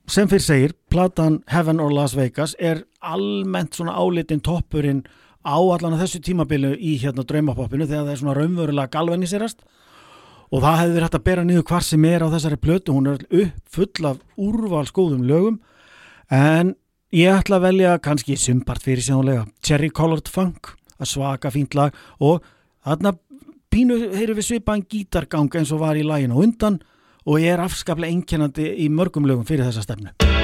sem 0.08 0.28
fyrir 0.30 0.44
segir, 0.44 0.74
platan 0.90 1.42
Heaven 1.52 1.82
or 1.84 1.92
Las 1.92 2.16
Vegas 2.16 2.56
er 2.58 2.82
almennt 3.04 3.76
svona 3.76 3.94
álitin 3.94 4.42
toppurinn 4.44 5.04
á 5.44 5.56
allan 5.56 5.94
að 5.94 6.06
þessu 6.06 6.22
tímabilu 6.24 6.72
í 6.74 6.96
hérna 7.02 7.26
draumapoppinu 7.28 7.86
þegar 7.86 8.06
það 8.06 8.14
er 8.14 8.20
svona 8.22 8.36
raunverulega 8.38 8.92
galveniserast 8.94 9.62
og 10.48 10.64
það 10.64 10.78
hefði 10.80 10.94
verið 10.94 11.06
hægt 11.06 11.18
að 11.18 11.26
bera 11.28 11.44
niður 11.44 11.66
hvar 11.68 11.84
sem 11.84 12.04
er 12.08 12.24
á 12.24 12.32
þessari 12.32 12.58
plötu, 12.60 12.94
hún 12.96 13.10
er 13.12 13.24
upp 13.28 13.74
full 13.76 14.08
af 14.08 14.20
úrvalskóðum 14.40 15.26
lögum 15.28 15.58
en 16.32 16.74
ég 17.14 17.32
ætla 17.32 17.56
að 17.56 17.66
velja 17.68 17.94
kannski 18.04 18.36
sumpart 18.36 18.84
fyrir 18.84 19.04
sjónulega 19.04 19.46
Cherry 19.64 19.88
Colored 19.94 20.28
Funk, 20.28 20.74
að 21.00 21.12
svaka 21.14 21.52
fínt 21.54 21.76
lag 21.78 21.96
og 22.20 22.42
þarna 22.84 23.14
pínu 23.72 23.98
heyrum 24.16 24.38
við 24.38 24.48
svipaðan 24.50 24.86
gítargang 24.90 25.60
eins 25.60 25.72
og 25.72 25.84
var 25.84 25.96
í 25.96 26.04
laginu 26.04 26.36
á 26.36 26.42
undan 26.44 26.80
og 27.24 27.40
ég 27.40 27.54
er 27.54 27.64
afskaplega 27.64 28.12
einkennandi 28.12 28.72
í 28.84 28.90
mörgum 28.92 29.28
lögum 29.28 29.48
fyrir 29.48 29.68
þessa 29.68 29.86
stefnu 29.86 30.37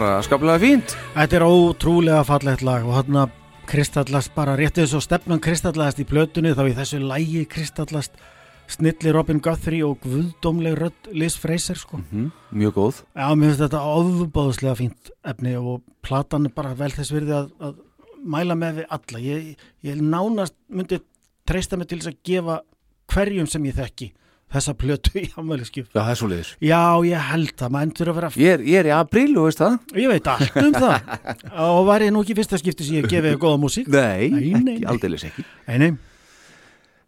bara 0.00 0.20
skaplega 0.24 0.60
fínt 0.62 0.94
Þetta 1.12 1.36
er 1.36 1.44
ótrúlega 1.44 2.24
fallegt 2.24 2.62
lag 2.64 2.86
og 2.88 2.96
hann 2.96 3.32
kristallast 3.68 4.32
bara 4.34 4.56
réttið 4.58 4.88
svo 4.90 5.00
stefnan 5.04 5.42
kristallast 5.42 6.00
í 6.00 6.06
plötunni 6.08 6.54
þá 6.56 6.62
í 6.70 6.76
þessu 6.78 7.00
lægi 7.04 7.42
kristallast 7.50 8.16
snilli 8.70 9.12
Robin 9.12 9.42
Guthrie 9.42 9.84
og 9.84 10.00
guðdómleg 10.04 10.78
rödd 10.78 11.10
Liz 11.12 11.36
Fraser 11.38 11.78
sko. 11.78 12.00
mm, 12.00 12.30
Mjög 12.50 12.74
góð 12.78 13.02
Já, 13.14 13.28
mér 13.34 13.50
finnst 13.50 13.62
þetta 13.66 13.82
ofbáðslega 13.92 14.78
fínt 14.78 15.12
efni 15.34 15.54
og 15.58 15.84
platan 16.06 16.48
er 16.48 16.54
bara 16.54 16.74
vel 16.78 16.90
þess 16.94 17.12
virði 17.12 17.36
að, 17.36 17.52
að 17.60 17.76
mæla 18.20 18.56
með 18.56 18.80
við 18.80 18.90
alla. 18.96 19.20
Ég, 19.24 19.66
ég 19.84 20.00
nánast 20.00 20.56
myndi 20.68 21.00
treysta 21.48 21.76
mig 21.76 21.90
til 21.90 22.00
þess 22.00 22.12
að 22.14 22.20
gefa 22.30 22.60
hverjum 23.10 23.50
sem 23.50 23.68
ég 23.68 23.76
þekki 23.76 24.12
þessa 24.50 24.74
plötu 24.80 25.14
í 25.20 25.24
afmæliskjöf. 25.30 25.88
Já, 25.92 26.00
það 26.00 26.12
er 26.12 26.20
svo 26.20 26.28
liðis 26.30 26.52
Já, 26.66 26.82
ég 27.06 27.26
held 27.30 27.54
það, 27.56 27.72
maður 27.74 27.88
endur 27.88 28.12
að 28.12 28.20
vera 28.20 28.30
Ég 28.40 28.52
er, 28.56 28.66
ég 28.66 28.82
er 28.82 28.90
í 28.90 28.94
apríl, 28.96 29.30
þú 29.36 29.46
veist 29.46 29.62
það? 29.62 29.78
Ég 30.02 30.12
veit 30.14 30.30
allt 30.34 30.60
um 30.60 30.76
það. 30.76 31.10
Og 31.70 31.80
var 31.88 32.04
ég 32.06 32.14
nú 32.14 32.22
ekki 32.24 32.38
fyrsta 32.40 32.60
skipti 32.60 32.86
sem 32.86 33.00
ég 33.00 33.10
gefið 33.10 33.40
góða 33.42 33.60
músík? 33.62 33.90
Nei, 33.90 34.30
Nei, 34.34 34.46
nei, 34.58 34.76
ekki, 34.78 34.88
aldeilis 34.94 35.26
ekki. 35.30 35.46
Nei, 35.70 35.76
nei, 35.84 35.90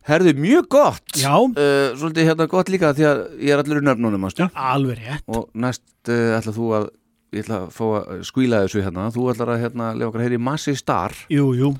Herðu, 0.02 0.32
mjög 0.34 0.66
gott. 0.74 1.04
Já, 1.14 1.36
uh, 1.38 1.92
Svolítið 1.94 2.26
hérna 2.26 2.48
gott 2.50 2.70
líka 2.72 2.90
því 2.96 3.04
að 3.06 3.20
ég 3.38 3.52
er 3.54 3.60
allir 3.62 4.26
ástu 4.26 4.48
alveg 4.50 4.98
rétt. 4.98 5.22
Og 5.30 5.44
næst 5.54 5.84
uh, 6.10 6.34
ætla 6.40 6.54
þú 6.56 6.70
að 6.74 6.88
ég 7.32 7.44
ætla 7.44 7.60
að 7.60 7.68
fá 7.76 7.84
að 8.00 8.24
skvíla 8.26 8.64
þessu 8.64 8.82
hérna. 8.82 9.04
Þú 9.14 9.28
ætlar 9.30 9.52
að 9.54 9.62
hérna 9.62 9.92
lefa 9.94 10.10
okkar 10.10 10.24
heyri 10.26 10.40
Massi 10.42 10.74
Star 10.78 11.14
Jú, 11.30 11.52
jú, 11.54 11.70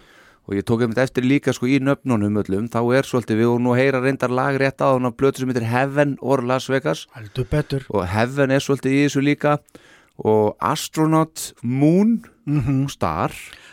og 0.48 0.56
ég 0.58 0.66
tók 0.66 0.82
einmitt 0.82 1.00
eftir 1.02 1.26
líka 1.26 1.54
sko 1.54 1.68
í 1.70 1.78
nöfnunum 1.82 2.40
öllum 2.42 2.68
þá 2.72 2.80
er 2.98 3.08
svolítið, 3.08 3.40
við 3.42 3.50
vorum 3.52 3.66
nú 3.68 3.74
að 3.74 3.80
heyra 3.82 4.02
reyndar 4.02 4.34
lag 4.34 4.58
rétt 4.58 4.82
á 4.82 4.90
þannig 4.90 5.12
að 5.12 5.18
blötu 5.22 5.42
sem 5.42 5.52
heitir 5.52 5.68
Heaven 5.70 6.16
or 6.20 6.42
Las 6.46 6.68
Vegas. 6.72 7.06
Og 7.88 8.06
Heaven 8.10 8.54
er 8.54 8.64
svolítið 8.64 8.96
í 8.96 9.02
þessu 9.06 9.24
líka. 9.24 9.58
Og 10.22 10.56
Astronaut 10.60 11.52
Moon 11.62 12.20
mm 12.46 12.88
Star. 12.90 13.32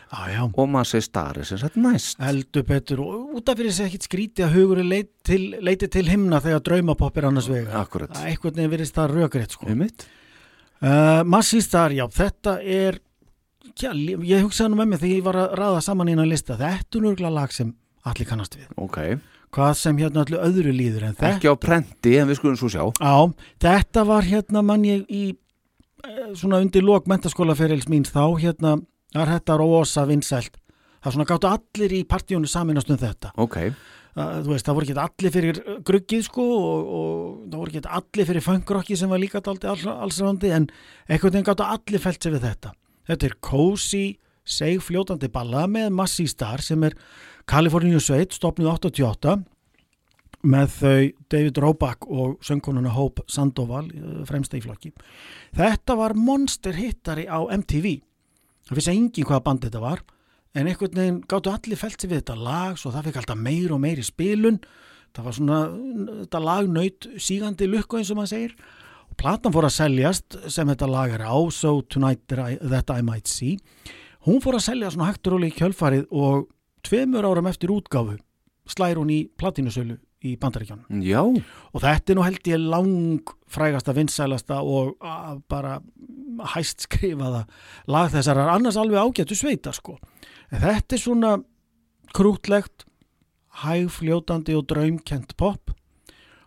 Já, 0.10 0.26
já, 0.34 0.42
og 0.58 0.70
Massi 0.70 1.02
Star 1.02 1.38
er 1.38 1.46
sem 1.46 1.58
sagt 1.62 1.76
næst 1.78 2.18
heldur 2.24 2.64
betur. 2.66 3.02
Og 3.04 3.36
út 3.38 3.50
af 3.50 3.60
fyrir 3.60 3.74
sig 3.74 3.86
ekkit 3.86 4.08
skríti 4.08 4.42
að 4.42 4.56
hugur 4.58 4.82
leit 4.82 5.12
til, 5.24 5.52
leiti 5.62 5.86
til 5.88 6.10
himna 6.10 6.40
þegar 6.42 6.64
draumapopp 6.66 7.18
er 7.18 7.28
annars 7.30 7.50
vega 7.50 7.84
einhvern 7.86 8.56
veginn 8.56 8.72
virðist 8.72 8.98
það 8.98 9.14
rökrétt 9.20 9.54
sko. 9.54 9.70
Uh, 9.70 11.22
Massi 11.30 11.62
Star, 11.62 11.94
já, 11.94 12.08
þetta 12.10 12.58
er 12.64 12.98
já, 13.84 13.92
ég 13.96 14.46
hugsaði 14.46 14.72
nú 14.72 14.80
með 14.80 14.92
mig 14.92 15.02
þegar 15.02 15.16
ég 15.16 15.26
var 15.26 15.40
að 15.40 15.58
raða 15.60 15.84
saman 15.86 16.12
inn 16.12 16.22
að 16.22 16.32
lista 16.34 16.58
þetta 16.60 17.00
er 17.00 17.06
nörgla 17.06 17.34
lag 17.34 17.54
sem 17.56 17.74
allir 18.08 18.30
kannast 18.30 18.58
við. 18.58 18.70
Ok, 18.80 18.98
hvað 19.56 19.76
sem 19.80 20.00
hérna 20.00 20.24
allir 20.26 20.44
öðru 20.46 20.74
líður 20.76 21.10
en 21.10 21.18
þetta 21.18 21.36
ekki 21.36 21.52
á 21.52 21.56
prenti 21.60 22.16
en 22.20 22.30
við 22.30 22.40
skulum 22.40 22.58
svo 22.60 22.72
sjá. 22.72 22.84
Já, 23.00 23.16
þetta 23.66 24.06
var 24.10 24.28
hérna 24.28 24.64
mann 24.66 24.88
ég 24.88 25.06
í 25.08 25.24
eh, 25.32 26.32
svona 26.40 26.62
undir 26.64 26.86
lok 26.86 27.10
mentaskólaferils 27.12 27.90
míns 27.92 28.14
þá 28.16 28.24
hérna 28.42 28.80
var 29.16 29.32
þetta 29.36 29.60
rosa 29.60 30.06
vinsælt. 30.10 30.60
Það 31.00 31.16
svona 31.16 31.30
gáttu 31.30 31.48
allir 31.48 31.96
í 31.96 32.04
partíunum 32.08 32.50
saminast 32.52 32.90
um 32.92 33.00
þetta. 33.00 33.32
Ok, 33.40 33.62
þú 34.16 34.52
veist, 34.52 34.66
það 34.68 34.76
voru 34.76 34.88
ekki 34.88 35.00
allir 35.06 35.34
fyrir 35.34 35.60
uh, 35.62 35.78
gruggið 35.88 36.26
sko 36.26 36.46
og, 36.58 36.90
og 37.00 37.22
það 37.46 37.62
voru 37.62 37.74
ekki 37.74 37.94
allir 38.00 38.30
fyrir 38.30 38.44
funkrocki 38.44 38.98
sem 39.00 39.12
var 39.12 39.22
líka 39.22 39.40
allsrandi 39.40 40.52
en 40.52 40.68
einhvern 41.08 41.38
veginn 41.38 41.48
gáttu 41.48 41.68
allir 41.68 42.04
fælt 42.04 42.24
sig 42.24 42.36
við 42.36 42.50
þetta 42.50 42.74
þetta 43.10 43.30
er 43.30 43.38
cozy, 43.44 44.06
segfljótandi 44.48 45.30
balla 45.34 45.66
með 45.70 45.92
Massi 45.98 46.28
Star 46.30 46.64
sem 46.66 46.84
er 46.88 46.96
Kaliforníu 47.50 48.02
sveit, 48.02 48.36
stopnuð 48.38 48.72
88 48.78 49.40
með 50.50 50.76
þau 50.78 51.00
David 51.34 51.58
Roback 51.60 52.06
og 52.08 52.38
söngkonuna 52.46 52.94
Hope 52.96 53.26
Sandoval 53.28 53.90
uh, 53.92 54.22
fremsta 54.30 54.56
í 54.56 54.64
flokki. 54.64 54.94
Þetta 55.58 55.98
var 56.00 56.16
monster 56.16 56.78
hittari 56.78 57.26
á 57.28 57.44
MTV 57.44 57.98
það 58.70 58.78
vissi 58.78 58.94
engin 58.94 59.26
hvaða 59.26 59.46
band 59.48 59.66
þetta 59.66 59.82
var 59.82 60.04
en 60.58 60.68
einhvern 60.70 61.00
veginn 61.00 61.24
gáttu 61.30 61.52
allir 61.52 61.80
felt 61.80 62.02
sig 62.02 62.12
við 62.12 62.22
þetta 62.22 62.38
lag 62.38 62.78
svo 62.78 62.92
það 62.94 63.10
fikk 63.10 63.20
alltaf 63.22 63.42
meir 63.42 63.74
og 63.74 63.82
meir 63.82 64.02
í 64.02 64.06
spilun. 64.06 64.60
Það 65.16 65.26
var 65.26 65.36
svona, 65.36 65.60
þetta 66.22 66.42
lag 66.44 66.70
nöyt 66.70 67.08
sígandi 67.18 67.70
lukku 67.70 67.98
eins 67.98 68.12
og 68.14 68.20
maður 68.20 68.34
segir. 68.36 68.54
og 68.54 68.79
platan 69.20 69.54
fór 69.54 69.68
að 69.68 69.76
seljast 69.76 70.38
sem 70.52 70.70
þetta 70.70 70.88
lag 70.90 71.14
er 71.18 71.26
á 71.28 71.36
So 71.52 71.82
Tonight 71.84 72.24
That 72.30 72.92
I, 72.94 73.02
Might 73.04 73.28
See. 73.28 73.58
Hún 74.28 74.40
fór 74.44 74.58
að 74.60 74.68
selja 74.70 74.92
svona 74.94 75.10
hægt 75.10 75.28
og 75.28 75.36
róli 75.36 75.50
í 75.52 75.56
kjölfarið 75.56 76.06
og 76.16 76.48
tveimur 76.88 77.28
árum 77.28 77.50
eftir 77.52 77.74
útgáfu 77.74 78.18
slær 78.70 79.00
hún 79.00 79.12
í 79.12 79.20
platinusölu 79.40 79.98
í 80.20 80.34
bandaríkjónum 80.40 81.02
já, 81.04 81.22
og 81.24 81.80
þetta 81.80 82.12
er 82.12 82.18
nú 82.18 82.26
held 82.26 82.50
ég 82.52 82.60
lang 82.60 83.32
frægasta 83.50 83.96
vinsælasta 83.96 84.60
og 84.62 84.98
bara 85.52 85.80
hæst 86.54 86.84
skrifaða 86.86 87.46
lag 87.88 88.12
þessarar 88.14 88.52
annars 88.56 88.78
alveg 88.80 89.00
ágættu 89.00 89.38
sveita 89.40 89.74
sko. 89.76 89.98
En 90.52 90.64
þetta 90.64 90.96
er 90.96 91.04
svona 91.04 91.34
krútlegt 92.16 92.86
hægfljótandi 93.64 94.56
og 94.60 94.68
draumkent 94.70 95.36
pop 95.40 95.74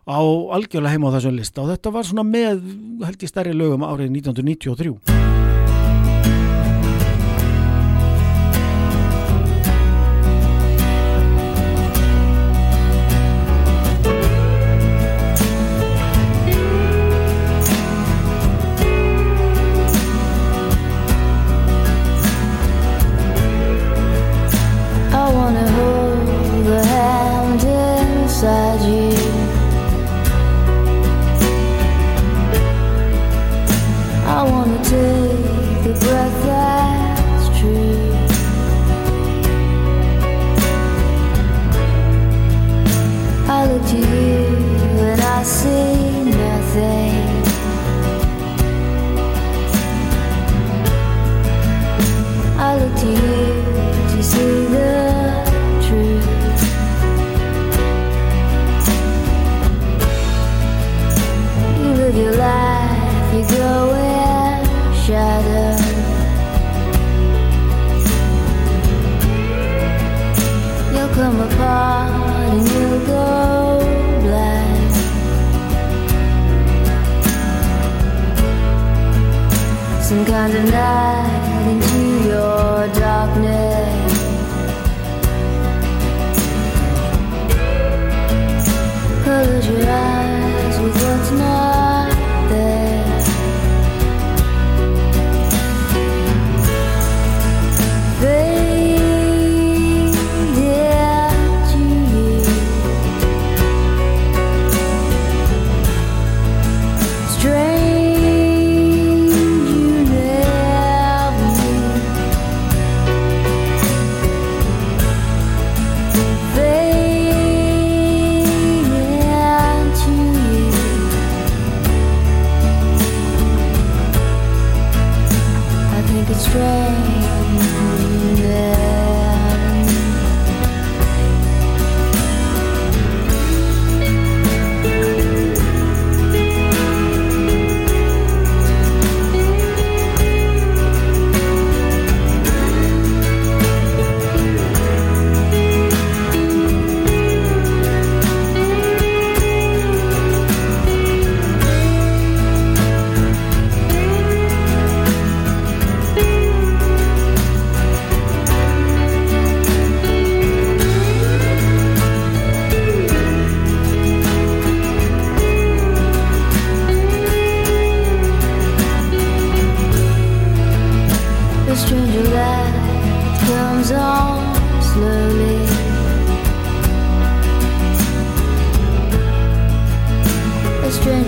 á 0.07 0.21
algjörlega 0.57 0.95
heima 0.95 1.13
á 1.13 1.15
þessum 1.19 1.37
lista. 1.39 1.63
Og 1.65 1.75
þetta 1.75 1.95
var 1.95 2.09
svona 2.09 2.27
með 2.27 2.65
held 3.07 3.23
ég 3.23 3.31
stærri 3.31 3.55
lögum 3.57 3.87
árið 3.87 4.11
1993 4.23 5.32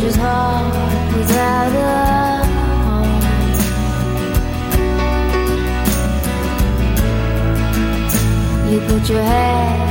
soldier's 0.04 0.16
heart 0.16 1.16
without 1.16 1.72
a 1.72 2.44
home. 2.84 3.20
You 8.72 8.80
put 8.80 9.08
your 9.08 9.22
head 9.22 9.83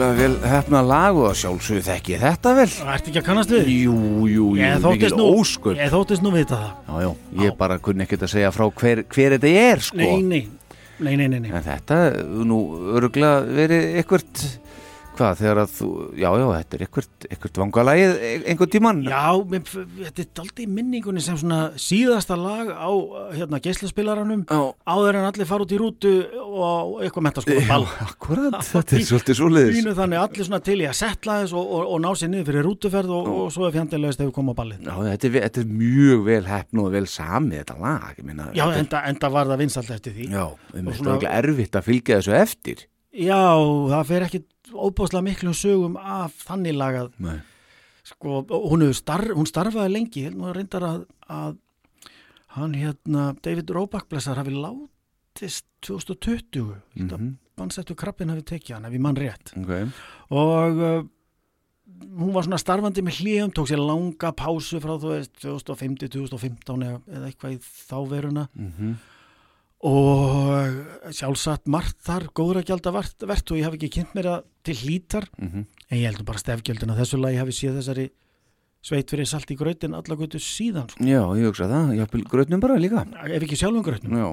Áskaplega 0.00 0.16
vel 0.16 0.36
hefna 0.48 0.80
lag 0.80 1.16
og 1.20 1.34
sjálfsögðu 1.36 1.82
þekki 1.84 2.12
ég 2.14 2.22
þetta 2.22 2.52
vel 2.56 2.68
Ertu 2.70 3.10
ekki 3.10 3.20
að 3.20 3.24
kannast 3.26 3.50
við? 3.52 3.66
Jú, 3.68 3.96
jú, 4.30 4.46
jú, 4.56 4.68
mikil 4.86 5.10
ósköp 5.26 5.76
ég 5.76 5.90
þóttist 5.92 6.24
nú 6.24 6.32
vita 6.32 6.56
það. 6.56 6.70
Já, 6.86 6.94
já, 7.04 7.10
ég 7.44 7.58
bara 7.58 7.76
kunni 7.84 8.06
ekkert 8.06 8.24
að 8.24 8.32
segja 8.32 8.52
frá 8.54 8.64
hver, 8.80 9.02
hver 9.12 9.36
þetta 9.36 9.50
er, 9.60 9.82
sko 9.84 10.00
Nei, 10.00 10.22
nei, 10.24 10.40
nei, 10.96 11.16
nei, 11.20 11.28
nei, 11.28 11.42
nei. 11.44 11.50
En 11.52 11.66
þetta, 11.66 11.98
nú, 12.48 12.62
örgulega 12.96 13.44
verið 13.60 14.00
eitthvað 14.00 14.46
Hvað, 15.20 15.34
þegar 15.36 15.58
að 15.60 15.72
þú, 15.76 15.86
já, 16.16 16.28
já, 16.40 16.44
þetta 16.54 16.76
er 16.78 16.82
eitthvað 16.86 17.58
vangalagið 17.60 18.12
einhvern 18.48 18.70
tímann 18.72 19.00
Já, 19.04 19.24
mér, 19.50 19.66
þetta 19.98 20.22
er 20.24 20.40
aldrei 20.40 20.62
minningunni 20.78 21.20
sem 21.24 21.36
svona 21.36 21.58
síðasta 21.76 22.38
lag 22.40 22.70
á 22.72 22.88
hérna 23.36 23.60
geislaspilaranum 23.60 24.46
Já, 24.48 24.60
áður 24.88 25.18
en 25.20 25.26
allir 25.28 25.48
fara 25.50 25.66
út 25.66 25.74
í 25.76 25.80
rútu 25.80 26.12
og 26.40 27.02
eitthvað 27.04 27.26
mentaskóla 27.26 27.60
já, 27.60 27.68
ball. 27.68 27.84
akkurat, 28.06 28.56
þetta 28.70 28.96
er 28.96 29.04
svolítið 29.10 29.38
svoleiðis 29.42 29.90
þannig 30.00 30.22
allir 30.22 30.48
svona 30.48 30.62
til 30.70 30.78
í 30.80 30.86
að 30.88 30.96
setla 31.02 31.36
þess 31.42 31.56
og, 31.60 31.68
og, 31.68 31.82
og 31.92 32.00
ná 32.06 32.08
sér 32.16 32.32
niður 32.32 32.48
fyrir 32.52 32.66
rútuferð 32.70 33.12
og, 33.18 33.28
og 33.44 33.50
svo 33.52 33.68
er 33.68 33.74
fjandilegast 33.76 34.22
ef 34.24 34.30
við 34.30 34.36
komum 34.38 34.56
á 34.56 34.60
ballið. 34.62 34.86
Já, 34.88 34.94
þetta 35.10 35.28
er, 35.30 35.36
þetta 35.50 35.64
er 35.66 35.74
mjög 35.82 36.22
vel 36.30 36.42
hefn 36.48 36.80
og 36.86 36.88
vel 36.96 37.04
samið 37.12 37.60
þetta 37.60 37.76
lag, 37.84 38.08
ég 38.16 38.24
meina 38.30 38.48
Já, 38.56 38.64
þetta 38.64 38.70
er- 38.72 38.80
enda, 38.86 39.02
enda 39.12 39.32
var 39.36 39.52
það 39.52 39.62
vinsalt 39.66 39.92
eftir 39.98 40.16
því. 40.16 40.30
Já, 40.32 40.46
svona- 40.72 40.96
svona 41.02 41.34
erfitt 41.42 41.76
að 41.76 41.90
fylgja 41.90 42.22
þessu 42.22 42.38
eftir 42.40 42.86
Já, 43.10 43.42
það 43.90 44.04
fer 44.06 44.24
ekki 44.28 44.38
óbúslega 44.72 45.24
miklum 45.24 45.54
sögum 45.56 45.96
af 45.96 46.34
þannig 46.46 46.76
lagað. 46.76 47.12
Sko, 48.10 48.40
hún, 48.48 48.86
starf, 48.96 49.34
hún 49.36 49.46
starfaði 49.46 49.92
lengi 49.92 50.24
hún 50.30 50.54
reyndar 50.56 50.86
að, 50.86 51.04
að 51.28 51.58
hann 52.56 52.74
hérna, 52.74 53.30
David 53.44 53.70
Roback 53.70 54.08
blessar 54.10 54.40
hafi 54.40 54.54
látist 54.56 55.66
2020 55.86 56.74
mm 56.94 57.08
-hmm. 57.08 57.32
bannsættu 57.56 57.94
krabbin 57.94 58.30
hafi 58.30 58.42
tekið 58.42 58.74
hann 58.74 58.84
ef 58.84 58.92
ég 58.92 59.00
mann 59.00 59.16
rétt. 59.16 59.52
Ok. 59.56 59.92
Og 60.30 60.76
uh, 60.76 61.04
hún 62.18 62.32
var 62.32 62.44
svona 62.46 62.58
starfandi 62.58 63.02
með 63.02 63.20
hlýjum 63.20 63.52
tók 63.54 63.68
sér 63.68 63.80
langa 63.82 64.32
pásu 64.32 64.80
frá 64.80 64.96
þú 65.00 65.14
veist 65.14 65.32
2005-2015 65.44 66.84
eða, 66.86 67.26
eitthvað 67.26 67.56
í 67.56 67.58
þá 67.60 67.98
veruna. 68.10 68.48
Mhm, 68.54 68.94
og 69.80 71.12
sjálfsagt 71.16 71.68
margt 71.72 71.96
þar 72.04 72.26
góðra 72.36 72.62
gælda 72.68 72.92
vert, 72.92 73.24
vert 73.24 73.52
og 73.52 73.56
ég 73.56 73.64
hef 73.64 73.76
ekki 73.78 73.92
kynnt 73.94 74.16
mér 74.16 74.28
að 74.34 74.42
til 74.66 74.76
hlítar. 74.82 75.28
Mhm. 75.38 75.66
en 75.90 75.98
ég 75.98 76.06
heldur 76.06 76.24
bara 76.28 76.38
stefgjöldin 76.38 76.92
að 76.92 77.00
þessu 77.00 77.20
lagi 77.20 77.40
hafi 77.40 77.52
séð 77.56 77.78
þessari 77.80 78.10
sveit 78.80 79.10
fyrir 79.10 79.26
salt 79.26 79.50
í 79.50 79.56
grautin 79.56 79.94
alla 79.96 80.16
götu 80.16 80.40
síðan 80.40 80.88
sko. 80.90 81.04
Já, 81.04 81.22
ég 81.36 81.48
hugsa 81.48 81.68
það, 81.68 81.96
jafnvel 81.98 82.24
grötnum 82.24 82.60
bara 82.60 82.76
líka. 82.80 83.06
Ef 83.26 83.42
ekki 83.42 83.56
sjálfum 83.56 83.84
grautnum 83.84 84.16
Já. 84.16 84.28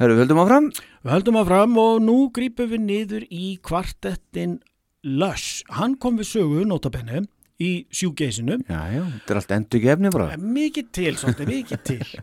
Herru, 0.00 0.16
höldum 0.16 0.40
áfram. 0.40 0.68
Við 1.04 1.12
höldum 1.12 1.38
að 1.38 1.48
fram 1.50 1.78
og 1.78 2.02
nú 2.02 2.16
grípum 2.34 2.70
við 2.72 2.80
niður 2.80 3.26
í 3.28 3.58
kvartettin 3.62 4.58
Lush. 5.04 5.62
Hann 5.68 5.96
kom 6.00 6.16
við 6.18 6.30
sögu 6.32 6.64
notabenni 6.66 7.26
í 7.62 7.84
sjúgeisinu. 7.92 8.60
Já, 8.66 8.80
já, 8.92 9.02
þetta 9.04 9.34
er 9.34 9.40
allt 9.40 9.54
endur 9.56 9.82
gefni 9.84 10.12
mikið 10.56 10.90
til, 10.96 11.12
svolítið 11.20 11.52
mikið 11.52 11.84
til. 11.86 12.22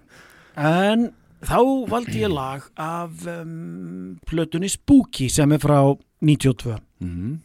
En 0.59 1.09
þá 1.45 1.59
valdi 1.91 2.23
ég 2.23 2.33
lag 2.33 2.65
af 2.79 3.27
um, 3.31 4.17
plötunni 4.27 4.69
Spooky 4.71 5.29
sem 5.31 5.55
er 5.55 5.63
frá 5.63 5.79
92 6.19 6.75
mhm, 7.03 7.39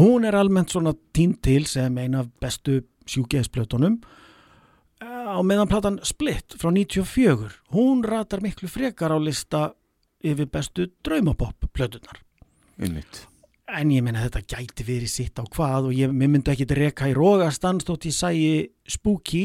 hún 0.00 0.24
er 0.28 0.38
almennt 0.38 0.72
svona 0.72 0.94
tínt 1.12 1.42
til 1.44 1.66
sem 1.68 1.98
eina 1.98 2.24
af 2.24 2.32
bestu 2.40 2.80
sjúgeisplötunum 3.06 4.00
á 5.02 5.38
meðan 5.42 5.70
platan 5.70 6.00
Split 6.06 6.56
frá 6.56 6.70
94 6.70 7.50
hún 7.74 8.04
ratar 8.06 8.42
miklu 8.44 8.70
frekar 8.70 9.12
á 9.12 9.18
lista 9.18 9.72
yfir 10.22 10.46
bestu 10.46 10.86
draumapop 11.04 11.68
plötunar 11.74 12.22
einmitt. 12.80 13.26
En 13.72 13.92
ég 13.94 14.04
meina 14.04 14.24
þetta 14.26 14.42
gæti 14.52 14.84
verið 14.84 15.10
sitt 15.10 15.38
á 15.40 15.44
hvað 15.48 15.88
og 15.88 15.96
ég, 15.96 16.12
myndi 16.12 16.52
ekki 16.52 16.66
reka 16.76 17.08
í 17.08 17.14
rógastans 17.16 17.86
þótt 17.88 18.08
ég 18.10 18.16
sæi 18.16 18.40
Spooky 18.90 19.44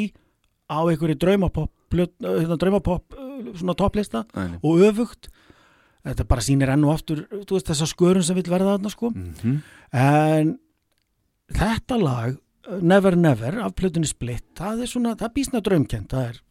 á 0.68 0.84
einhverju 0.84 1.16
draumapop, 1.22 1.72
plöt, 1.92 2.12
hérna, 2.20 2.58
draumapop 2.60 3.16
uh, 3.16 3.27
svona 3.58 3.76
topplista 3.78 4.24
Æ, 4.36 4.60
og 4.62 4.84
öfugt. 4.88 5.30
Þetta 6.08 6.28
bara 6.30 6.44
sýnir 6.46 6.72
enn 6.72 6.86
og 6.88 6.94
aftur 6.96 7.26
veist, 7.32 7.68
þessa 7.68 7.88
skörun 7.90 8.24
sem 8.24 8.38
vil 8.38 8.48
verða 8.52 8.78
þarna 8.78 8.92
sko. 8.94 9.12
Mhm, 9.12 9.58
en 9.92 10.54
þetta 11.58 12.00
lag 12.02 12.36
uh, 12.36 12.82
Never 12.82 13.16
Never 13.16 13.60
af 13.64 13.76
plötunni 13.76 14.08
Split 14.08 14.46
það 14.58 14.84
er 14.84 14.92
svona, 14.92 15.16
það 15.16 15.28
er 15.30 15.36
bísna 15.36 15.64
draumkent 15.64 16.14
það 16.14 16.30
er 16.32 16.42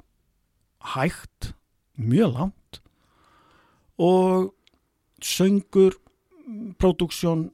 hægt 0.97 1.53
mjög 1.97 2.32
langt 2.37 2.80
og 3.99 4.53
söngur 5.24 5.97
próduksjón 6.78 7.49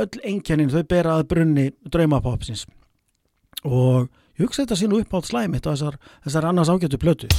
öll 0.00 0.22
einkennin 0.24 0.72
þau 0.72 0.82
bera 0.88 1.18
að 1.18 1.28
brunni 1.30 1.66
draumapopsins. 1.84 2.64
Og 3.66 4.08
ég 4.36 4.46
hugsa 4.46 4.64
þetta 4.64 4.78
sínu 4.80 5.02
upp 5.02 5.16
átt 5.18 5.30
slæmitt 5.30 5.68
á 5.68 5.72
þessar, 5.74 5.98
þessar 6.24 6.48
annars 6.50 6.72
ágætu 6.72 7.00
plötu 7.00 7.30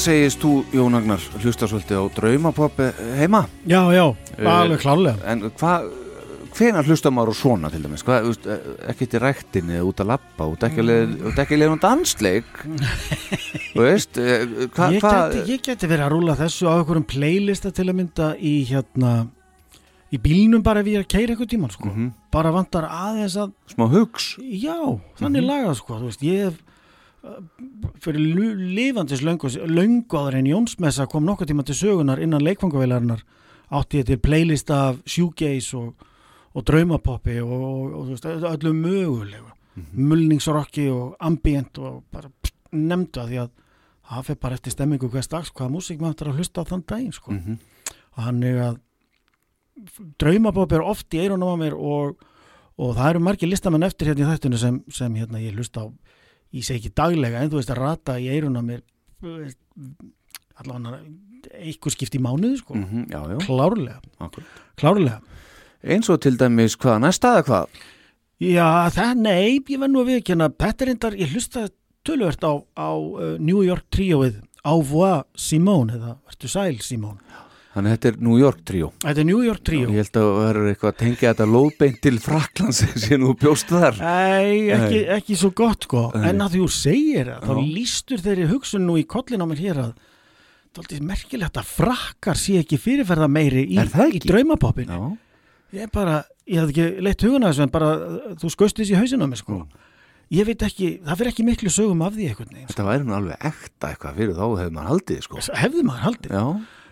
segist 0.00 0.40
þú, 0.42 0.50
Jón 0.74 0.96
Agnar, 0.98 1.22
hlusta 1.42 1.68
svolítið 1.70 2.00
á 2.00 2.04
draumapop 2.16 2.78
heima 3.20 3.44
Já, 3.68 3.82
já, 3.94 4.04
Eh, 4.40 4.46
alveg 4.48 4.80
klálega 4.80 5.18
En 5.28 5.42
hvað, 5.50 5.90
hvenær 6.56 6.86
hlusta 6.88 7.10
maður 7.12 7.32
á 7.32 7.40
svona 7.40 7.70
til 7.70 7.82
dæmis? 7.84 8.02
Hvað, 8.06 8.24
þú 8.24 8.30
veist, 8.32 8.46
ekki 8.92 9.08
til 9.12 9.20
ræktinni 9.20 9.76
eða 9.76 9.88
út 9.90 10.00
að 10.00 10.08
lappa, 10.14 10.46
út 10.48 10.64
ekki 10.64 10.80
að 10.80 10.88
leiða- 10.88 11.58
leiða 11.60 11.72
um 11.74 11.82
dansleik 11.82 12.48
Þú 13.74 13.84
veist, 13.84 14.16
eh, 14.18 14.46
hvað 14.74 14.96
ég, 14.96 15.04
hva, 15.04 15.44
ég 15.52 15.60
geti 15.68 15.86
verið 15.90 16.06
að 16.06 16.14
rúla 16.14 16.36
þessu 16.40 16.66
á 16.70 16.72
einhverjum 16.80 17.06
playlista 17.06 17.70
til 17.74 17.86
að 17.90 17.98
mynda 18.00 18.30
í 18.40 18.54
hérna 18.70 19.12
í 20.10 20.18
bílnum 20.18 20.62
bara 20.66 20.80
ef 20.82 20.88
ég 20.90 20.96
er 20.98 21.04
að 21.04 21.12
keira 21.12 21.34
eitthvað 21.36 21.52
tíman 21.52 21.70
sko. 21.70 21.86
Mhm. 21.90 22.08
bara 22.32 22.50
vantar 22.50 22.88
aðeins 22.88 23.36
að 23.38 23.52
smá 23.70 23.86
hugs 23.90 24.36
já, 24.40 24.74
þannig 25.20 25.44
lagað 25.46 25.76
sko 25.78 25.98
þú 26.00 26.08
veist, 26.08 26.22
ég 26.26 26.44
hef 26.48 26.58
fyrir 28.00 28.56
lifandis 28.56 29.22
löngu, 29.22 29.50
áður 29.50 30.38
en 30.38 30.50
Jónsmessa 30.50 31.06
kom 31.10 31.26
nokkuð 31.28 31.50
tíma 31.50 31.64
til 31.68 31.76
sögunar 31.76 32.22
innan 32.22 32.44
leikfangavélarinnar 32.44 33.24
átti 33.70 34.00
ég 34.00 34.08
til 34.08 34.18
playlista 34.18 34.80
af 34.90 35.00
shoegaze 35.06 35.76
og, 35.78 36.06
og 36.54 36.66
draumapoppi 36.66 37.38
og, 37.44 37.52
og, 37.52 37.94
og 37.94 38.06
þú 38.06 38.16
veist, 38.16 38.30
öllu 38.54 38.72
mögulegu 38.74 39.50
mulningsrocki 39.92 40.88
og 40.90 41.16
ambient 41.20 41.78
og 41.78 42.02
bara 42.12 42.30
að 42.70 43.28
því 43.30 43.40
að 43.44 43.50
það 44.10 44.26
fyrir 44.26 44.40
bara 44.42 44.56
eftir 44.58 44.74
stemmingu 44.74 45.10
hvers 45.10 45.30
dags 45.30 45.52
hvaða 45.54 45.72
músík 45.74 46.00
maður 46.00 46.16
ætlar 46.16 46.32
að 46.32 46.40
hlusta 46.40 46.64
á 46.66 46.70
þann 46.70 46.86
daginn 46.86 47.12
sko. 47.14 47.32
Mhm. 47.32 47.58
og 48.10 48.24
þannig 48.24 48.56
að 48.64 48.78
draumapop 50.18 50.72
er 50.72 50.82
oft 50.82 51.14
í 51.14 51.20
eyrunum 51.22 51.54
á 51.54 51.56
mér 51.56 51.74
og, 51.78 52.18
og 52.76 52.96
það 52.96 53.10
eru 53.10 53.20
margir 53.20 53.48
listamenn 53.48 53.86
eftir 53.86 54.10
hérna 54.10 54.26
í 54.26 54.30
þættinu 54.30 54.58
sem, 54.58 54.82
sem 54.90 55.14
hérna 55.14 55.40
ég 55.40 55.54
hlusta 55.54 55.86
á 55.86 55.92
ég 56.56 56.66
segi 56.66 56.80
ekki 56.80 56.94
daglega 56.98 57.42
en 57.44 57.50
þú 57.52 57.60
veist 57.60 57.72
að 57.74 57.80
rata 57.82 58.18
í 58.20 58.28
eyrunum 58.32 58.62
á 58.62 58.68
mér 58.70 58.82
allavega 60.60 61.00
eitthvað 61.56 61.94
skipt 61.94 62.16
í 62.18 62.20
mánuði 62.22 62.58
sko. 62.60 62.76
Mhm, 62.76 63.06
Já, 63.10 63.20
já, 63.32 63.38
klárlega, 63.46 64.00
akkurat 64.20 64.60
klárlega. 64.76 65.20
Eins 65.82 66.10
og 66.12 66.20
til 66.20 66.36
dæmis 66.36 66.76
hvað 66.76 67.00
næsta 67.06 67.38
eða 67.38 67.46
hvað? 67.48 67.66
Já, 68.40 68.68
það, 68.92 69.14
nei, 69.20 69.60
ég 69.68 69.78
verð 69.80 69.92
nú 69.92 70.00
að 70.04 70.12
er 70.82 70.88
endar, 70.94 71.16
ég 71.16 71.32
hlusta 71.32 71.68
tölvert 72.04 72.44
á, 72.44 72.52
á 72.76 72.90
uh, 72.96 73.36
New 73.38 73.62
York 73.64 73.84
tríóið 73.92 74.40
Au 74.64 74.80
revoir 74.82 75.24
Simone 75.36 75.96
eða 75.96 76.16
Vertu 76.28 76.48
sæl 76.48 76.80
Simone 76.84 77.20
Þannig 77.70 77.86
að 77.92 77.94
þetta 77.96 78.08
er 78.10 78.16
New 78.26 78.36
York 78.40 78.62
tríó. 78.66 78.86
Þetta 79.04 79.20
er 79.22 79.26
New 79.28 79.42
York 79.46 79.60
tríó. 79.68 79.86
Ég 79.94 80.00
held 80.02 80.16
að 80.18 80.24
það 80.26 80.38
verður 80.42 80.70
eitthvað 80.72 80.90
að 80.90 80.96
tengja 81.04 81.28
þetta 81.30 81.46
lóðbeint 81.54 81.98
til 82.02 82.14
Fraklands 82.24 82.80
sem 83.04 83.22
þú 83.28 83.34
bjóst 83.44 83.70
þar. 83.70 84.00
Nei, 84.02 84.56
ekki, 84.74 85.02
ekki 85.18 85.36
svo 85.38 85.50
gott 85.60 85.86
sko. 85.86 86.02
En 86.18 86.42
að 86.42 86.56
þú 86.58 86.66
segir 86.74 87.30
það, 87.30 87.44
þá 87.46 87.52
Já. 87.54 87.68
lístur 87.76 88.24
þeirri 88.24 88.48
hugsun 88.50 88.86
nú 88.88 88.96
í 88.98 89.04
kollin 89.06 89.44
á 89.44 89.46
mér 89.50 89.62
hér 89.68 89.82
að 89.86 89.92
Það 90.70 90.78
er 90.78 90.84
aldrei 90.84 91.06
merkilegt 91.08 91.56
að 91.58 91.66
frakkar 91.66 92.38
sé 92.38 92.52
ekki 92.60 92.76
fyrirferða 92.78 93.26
meiri 93.26 93.64
í, 93.66 93.74
í 93.74 93.78
ekki? 93.82 94.20
draumapoppin 94.30 94.86
Já, 94.90 94.98
Ég 95.74 95.82
er 95.86 95.90
bara, 95.94 96.12
ég 96.46 96.60
hafði 96.62 96.74
ekki 96.84 97.02
leitt 97.06 97.24
hugun 97.26 97.46
að 97.46 97.50
þessu 97.56 97.64
en 97.64 97.72
bara, 97.74 97.88
uh, 97.98 98.36
þú 98.38 98.50
skaust 98.54 98.78
þessi 98.78 98.94
í 98.94 98.98
hausinu 99.00 99.26
á 99.26 99.30
mér 99.30 99.40
sko. 99.42 99.56
Mm. 99.64 99.88
Ég 100.38 100.46
veit 100.46 100.62
ekki, 100.62 100.88
það 101.02 101.18
fyrir 101.20 101.32
ekki 101.32 101.46
miklu 101.48 101.72
sögum 101.74 102.04
af 102.06 102.14
því 102.14 102.28
einhvern 102.30 102.54
veginn 102.54 102.70
þetta 102.70 102.86
væri 102.86 103.06
nú 103.08 103.16
alveg 103.18 103.46
ekta 103.50 103.90
eitthvað 103.90 104.20
fyrir 104.22 104.36
þá 104.38 104.44
hefur 104.46 104.74
maður 104.78 104.90
haldið 104.92 105.20
sko. 105.26 105.42
Hefði 105.58 105.84
maður 105.90 106.04
haldið? 106.06 106.36
Já, 106.38 106.44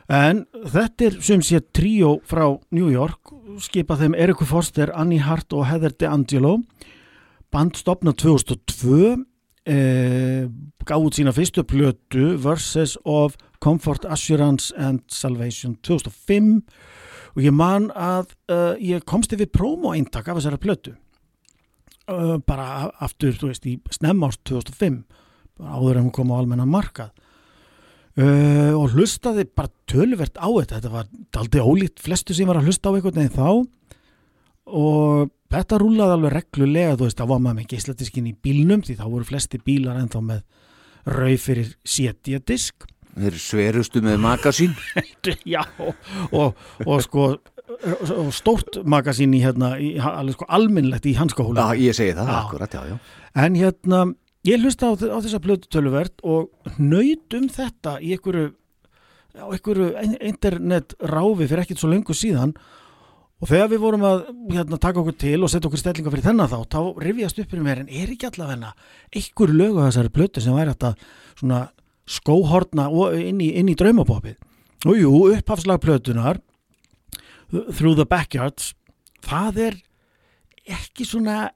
En 0.09 0.47
þetta 0.65 1.05
er 1.05 1.17
sem 1.21 1.43
sé 1.45 1.61
tríó 1.77 2.15
frá 2.25 2.47
New 2.73 2.89
York, 2.89 3.35
skipað 3.61 4.07
þeim 4.07 4.15
Eriku 4.17 4.47
Foster, 4.49 4.93
Annie 4.97 5.21
Hart 5.21 5.53
og 5.53 5.67
Heather 5.69 5.93
DeAngelo 5.93 6.63
band 7.53 7.77
stopnað 7.77 8.17
2002 8.25 9.03
eh, 9.69 10.49
gaf 10.89 11.05
út 11.05 11.19
sína 11.19 11.35
fyrstu 11.37 11.65
plötu 11.69 12.39
Verses 12.41 12.97
of 13.05 13.37
Comfort, 13.61 14.07
Assurance 14.09 14.73
and 14.77 15.05
Salvation 15.13 15.77
2005 15.85 16.65
og 17.37 17.45
ég 17.45 17.55
man 17.55 17.91
að 17.93 18.33
uh, 18.51 18.75
ég 18.81 19.05
komst 19.07 19.35
yfir 19.37 19.51
promo 19.53 19.93
eintak 19.95 20.27
af 20.27 20.41
þessari 20.41 20.59
plötu. 20.59 20.95
Uh, 22.09 22.41
bara 22.43 22.89
aftur, 23.05 23.37
þú 23.37 23.51
veist, 23.53 23.67
í 23.69 23.77
snemmást 23.95 24.41
2005 24.49 25.03
bara 25.59 25.77
áður 25.77 26.01
en 26.01 26.09
hún 26.09 26.15
kom 26.17 26.33
á 26.33 26.41
almennan 26.41 26.73
markað 26.73 27.13
uh, 28.19 28.75
og 28.79 28.95
hlustaði 28.97 29.47
bara 29.55 29.71
töluvert 29.91 30.37
á 30.39 30.49
þetta. 30.49 30.79
Þetta 30.79 30.93
var 30.95 31.09
aldrei 31.43 31.63
ólíkt 31.65 32.03
flestu 32.05 32.37
sem 32.37 32.49
var 32.51 32.61
að 32.61 32.71
hlusta 32.71 32.91
á 32.91 32.95
einhvern 32.95 33.21
veginn 33.23 33.37
þá. 33.39 33.49
Og 34.69 35.31
þetta 35.49 35.81
rúlaði 35.81 36.17
alveg 36.19 36.35
reglulega 36.37 36.97
þú 36.99 37.07
veist, 37.09 37.19
það 37.23 37.31
var 37.33 37.43
maður 37.45 37.59
með 37.63 37.71
geislatiskin 37.73 38.29
í 38.29 38.35
bílnum 38.45 38.83
því 38.85 38.99
þá 39.01 39.05
voru 39.09 39.29
flesti 39.29 39.61
bílar 39.65 40.01
ennþá 40.03 40.21
með 40.29 40.43
rauð 41.09 41.39
fyrir 41.41 41.71
setjadisk 41.89 42.85
þeir 43.19 43.31
eru 43.33 43.41
sverustu 43.43 44.03
með 44.05 44.19
magasín. 44.23 44.75
Já, 45.55 45.63
og, 46.31 46.59
og 46.85 47.01
sko 47.03 47.31
og 47.79 48.31
stórt 48.37 48.79
magasín 48.89 49.35
í 49.37 49.41
hérna 49.43 49.75
í, 49.81 49.91
alveg 50.01 50.37
sko 50.37 50.47
almennlegt 50.57 51.09
í 51.09 51.15
hanskahóla 51.19 51.67
Já, 51.69 51.81
ég 51.89 51.97
segi 51.99 52.15
það, 52.17 52.31
Já. 52.31 52.39
akkurat, 52.43 52.77
já, 52.77 52.83
já. 52.89 52.97
En 53.45 53.59
hérna, 53.59 54.01
ég 54.47 54.61
hlusta 54.63 54.91
á, 54.91 54.93
á 54.95 55.19
þessa 55.23 55.41
plötu 55.43 55.69
töluvert 55.73 56.21
og 56.23 56.51
nöyt 56.79 57.35
um 57.35 57.49
þetta 57.49 57.99
í 58.01 58.13
einhverju, 58.17 58.53
einhverju 59.39 59.89
ein- 59.99 60.19
internet 60.21 60.95
ráfi 61.01 61.49
fyrir 61.49 61.65
ekkert 61.65 61.79
svo 61.83 61.91
lengur 61.91 62.15
síðan 62.17 62.55
og 63.39 63.47
þegar 63.51 63.69
við 63.71 63.83
vorum 63.83 64.03
að 64.07 64.25
hérna, 64.51 64.79
taka 64.79 65.01
okkur 65.03 65.17
til 65.19 65.43
og 65.43 65.51
setja 65.51 65.69
okkur 65.69 65.79
stellinga 65.79 66.11
fyrir 66.11 66.27
þennan 66.27 66.51
þá, 66.51 66.59
þá 66.67 66.81
rifjast 67.05 67.39
upp 67.39 67.51
fyrir 67.53 67.67
mér 67.67 67.83
en 67.85 67.89
er 67.91 68.11
ekki 68.15 68.27
allavega 68.31 68.73
einhver 69.15 69.53
lög 69.55 69.79
á 69.79 69.87
þessari 69.89 70.15
plötu 70.15 70.43
sem 70.43 70.55
væri 70.55 70.75
þetta 70.75 70.95
og- 72.91 73.15
inn 73.15 73.39
í, 73.41 73.53
inn 73.55 73.69
í 73.69 73.77
draumapopið. 73.77 74.37
Og 74.87 74.97
jú, 74.97 75.11
upphafslag 75.37 75.81
plötunar 75.83 76.39
Through 77.51 77.97
the 77.97 78.05
Backyards 78.05 78.75
það 79.25 79.57
er 79.59 79.77
ekki 80.69 81.07
svona 81.09 81.51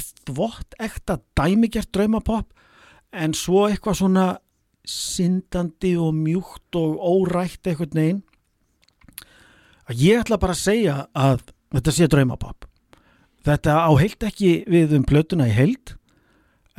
þvott 0.00 0.76
ekta 0.82 1.18
dæmigjart 1.38 1.92
draumapopp 1.94 2.52
en 3.12 3.34
svo 3.36 3.66
eitthvað 3.68 3.98
svona 4.00 4.26
syndandi 4.88 5.94
og 6.00 6.14
mjúkt 6.16 6.78
og 6.78 6.98
órætt 6.98 7.68
eitthvað 7.68 7.96
neginn 7.98 8.22
að 9.90 10.02
ég 10.02 10.22
ætla 10.22 10.40
bara 10.42 10.56
að 10.56 10.62
segja 10.64 10.96
að 11.12 11.44
þetta 11.74 11.94
sé 11.94 12.08
draumapopp 12.10 12.66
þetta 13.46 13.76
á 13.84 13.90
heilt 13.98 14.26
ekki 14.26 14.52
við 14.70 14.96
um 14.98 15.06
plötuna 15.06 15.48
í 15.50 15.54
heild 15.56 15.94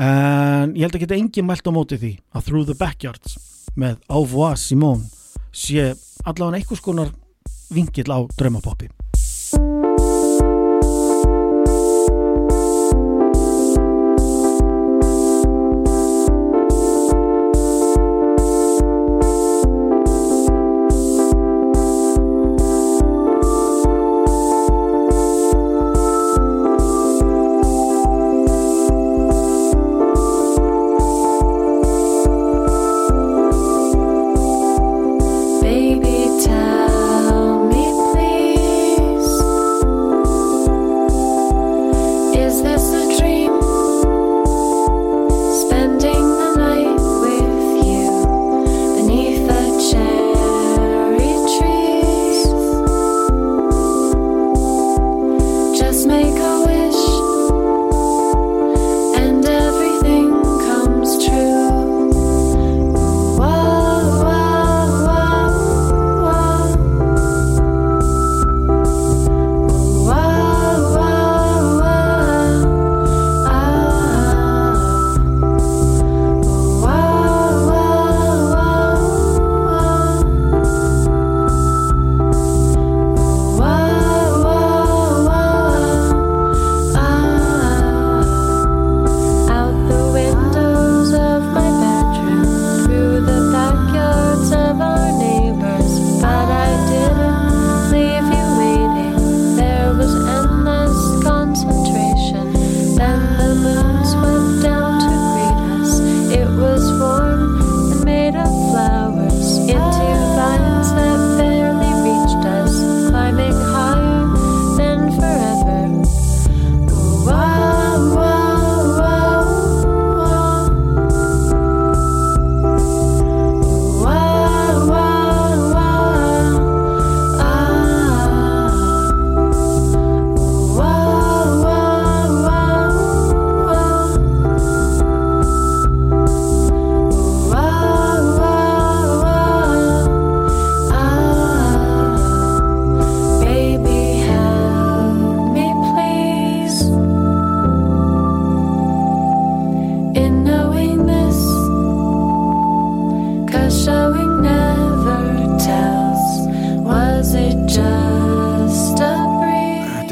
en 0.01 0.74
ég 0.74 0.88
held 0.88 0.97
að 0.97 1.05
geta 1.05 1.20
engin 1.20 1.47
mælt 1.47 1.68
á 1.70 1.72
móti 1.76 1.99
því 2.01 2.14
að 2.34 2.47
Through 2.47 2.68
the 2.72 2.78
Backyards 2.80 3.38
með 3.78 3.99
Au 4.09 4.24
revoir 4.26 4.57
Simone 4.57 5.05
sé 5.53 5.93
allavega 6.26 6.59
einhvers 6.59 6.84
konar 6.84 7.14
vingill 7.74 8.09
á 8.09 8.20
draumapoppi 8.38 8.89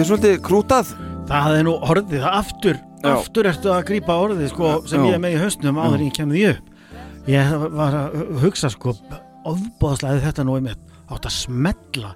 Þetta 0.01 0.15
er 0.15 0.17
svolítið 0.17 0.39
krútað 0.41 0.87
Það 1.29 1.55
er 1.59 1.65
nú 1.67 1.71
orðið, 1.85 2.23
aftur, 2.25 2.77
Já. 3.03 3.09
aftur 3.11 3.49
ertu 3.51 3.69
að 3.69 3.83
grípa 3.85 4.15
orðið 4.17 4.47
sko, 4.49 4.71
sem 4.89 4.97
Já. 4.97 5.05
ég 5.11 5.13
er 5.13 5.21
með 5.21 5.35
í 5.35 5.41
haustnum 5.43 5.77
áður 5.77 5.93
en 5.93 6.07
ég 6.07 6.15
því 6.31 6.41
upp. 6.49 6.71
Ég 7.29 7.51
var 7.75 7.97
að 7.99 8.17
hugsa 8.41 8.71
sko, 8.73 8.95
ofbóðslega 9.51 10.23
þetta 10.25 10.47
nú 10.49 10.57
átt 10.57 11.29
að 11.29 11.37
smetla 11.37 12.15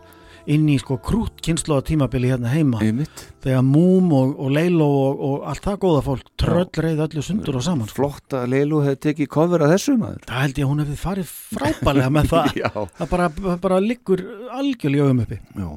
inn 0.50 0.66
í 0.66 0.80
sko 0.82 0.98
krút 0.98 1.46
kynnslóða 1.46 1.86
tímabili 1.92 2.34
hérna 2.34 2.50
heima 2.56 2.82
Einmitt. 2.82 3.28
þegar 3.46 3.62
Múm 3.70 4.10
og, 4.18 4.34
og 4.34 4.52
Leilo 4.58 4.90
og, 4.90 5.24
og 5.30 5.48
allt 5.54 5.70
það 5.70 5.80
góða 5.86 6.04
fólk 6.10 6.36
tröll 6.42 6.86
reyð 6.90 7.06
öllu 7.06 7.22
sundur 7.30 7.62
og 7.62 7.70
saman 7.70 7.86
sko. 7.86 8.02
Flott 8.02 8.38
að 8.42 8.50
Leilu 8.56 8.82
hefði 8.82 9.04
tekið 9.12 9.34
cover 9.38 9.62
að 9.62 9.78
þessu 9.78 10.00
maður 10.02 10.26
það 10.26 10.46
held 10.48 10.58
ég 10.58 10.66
að 10.66 10.74
hún 10.74 10.86
hefði 10.88 11.02
farið 11.06 11.34
frábælega 11.54 12.14
með 12.18 12.30
það 12.34 12.62
það 12.98 13.10
bara, 13.14 13.34
bara 13.62 13.84
liggur 13.94 14.26
algjörlega 14.58 15.12
um 15.14 15.28
uppi 15.28 15.44
já 15.54 15.70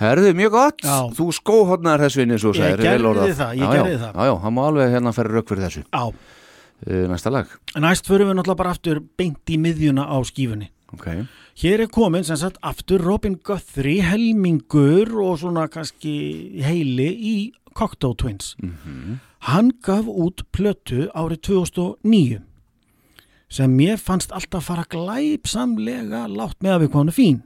Herðu, 0.00 0.32
mjög 0.38 0.52
gott, 0.54 0.84
Já. 0.84 0.96
þú 1.16 1.26
skóhornar 1.36 2.00
þessu 2.00 2.22
inn 2.24 2.34
eins 2.36 2.44
og 2.48 2.56
Ég 2.56 2.62
sagðir, 2.64 2.84
gerði 2.88 3.34
það, 3.36 3.54
ég 3.58 3.64
já, 3.66 3.72
gerði 3.74 3.94
já, 3.94 3.98
það. 4.00 4.14
Já, 4.16 4.30
já, 4.30 4.34
hann 4.44 4.56
má 4.56 4.62
alveg 4.66 4.94
hérna 4.94 5.12
færa 5.16 5.34
rauk 5.34 5.50
fyrir 5.50 5.66
þessu 5.66 5.82
á, 5.92 6.04
uh, 6.08 7.04
Næsta 7.12 7.32
lag 7.34 7.52
næst 7.76 8.08
förum 8.08 8.30
við 8.32 8.38
náttúrulega 8.40 8.62
bara 8.62 8.72
aftur 8.74 9.02
beint 9.20 9.52
í 9.52 9.60
miðjuna 9.60 10.08
á 10.08 10.16
skífunni 10.24 10.70
Ok, 10.96 11.06
Hér 11.60 11.82
er 11.84 11.90
komin 11.92 12.24
sem 12.24 12.38
sagt 12.40 12.56
aftur 12.64 13.02
Robin 13.04 13.34
Guthrie, 13.44 14.00
helmingur 14.00 15.10
og 15.20 15.36
svona 15.42 15.66
kannski 15.68 16.14
heili 16.64 17.10
í 17.12 17.34
Cocteau 17.76 18.14
Twins. 18.16 18.54
Hann 19.46 19.68
gaf 19.84 20.08
út 20.08 20.40
plötu 20.56 21.10
árið 21.12 21.42
2009 21.50 22.40
sem 23.50 23.76
mér 23.76 24.00
fannst 24.00 24.32
alltaf 24.32 24.68
fara 24.70 24.86
glæpsamlega 24.88 26.24
látt 26.30 26.58
með 26.62 26.74
að 26.74 26.82
við 26.86 26.92
konu 26.96 27.14
fín. 27.14 27.40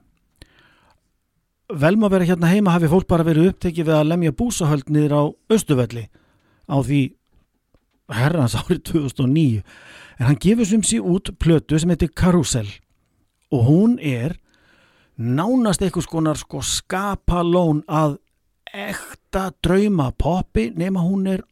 Vel 1.75 1.97
má 1.99 2.09
vera 2.13 2.27
hérna 2.29 2.51
heima 2.53 2.75
hafi 2.75 2.89
fólk 2.91 3.09
bara 3.11 3.27
verið 3.27 3.51
upptekið 3.51 3.89
við 3.89 3.97
að 3.97 4.09
lemja 4.13 4.35
búsahöld 4.37 4.91
niður 4.93 5.15
á 5.15 5.23
Östuvelli 5.55 6.05
á 6.71 6.77
því 6.79 7.01
herrans 8.15 8.55
árið 8.59 8.83
2009 8.93 9.63
en 10.19 10.29
hann 10.29 10.41
gefur 10.41 10.69
sem 10.69 10.85
sé 10.87 11.01
út 11.01 11.33
plötu 11.41 11.79
sem 11.81 11.91
heitir 11.91 12.13
Carousel 12.15 12.69
og 13.51 13.67
hún 13.67 13.97
er 13.99 14.37
nánast 15.19 15.83
einhvers 15.83 16.11
konar 16.11 16.39
sko 16.39 16.63
skapalón 16.63 17.83
að 17.91 18.19
ekta 18.75 19.51
drauma 19.63 20.11
poppi 20.19 20.71
nema 20.75 21.03
hún 21.03 21.27
er 21.31 21.45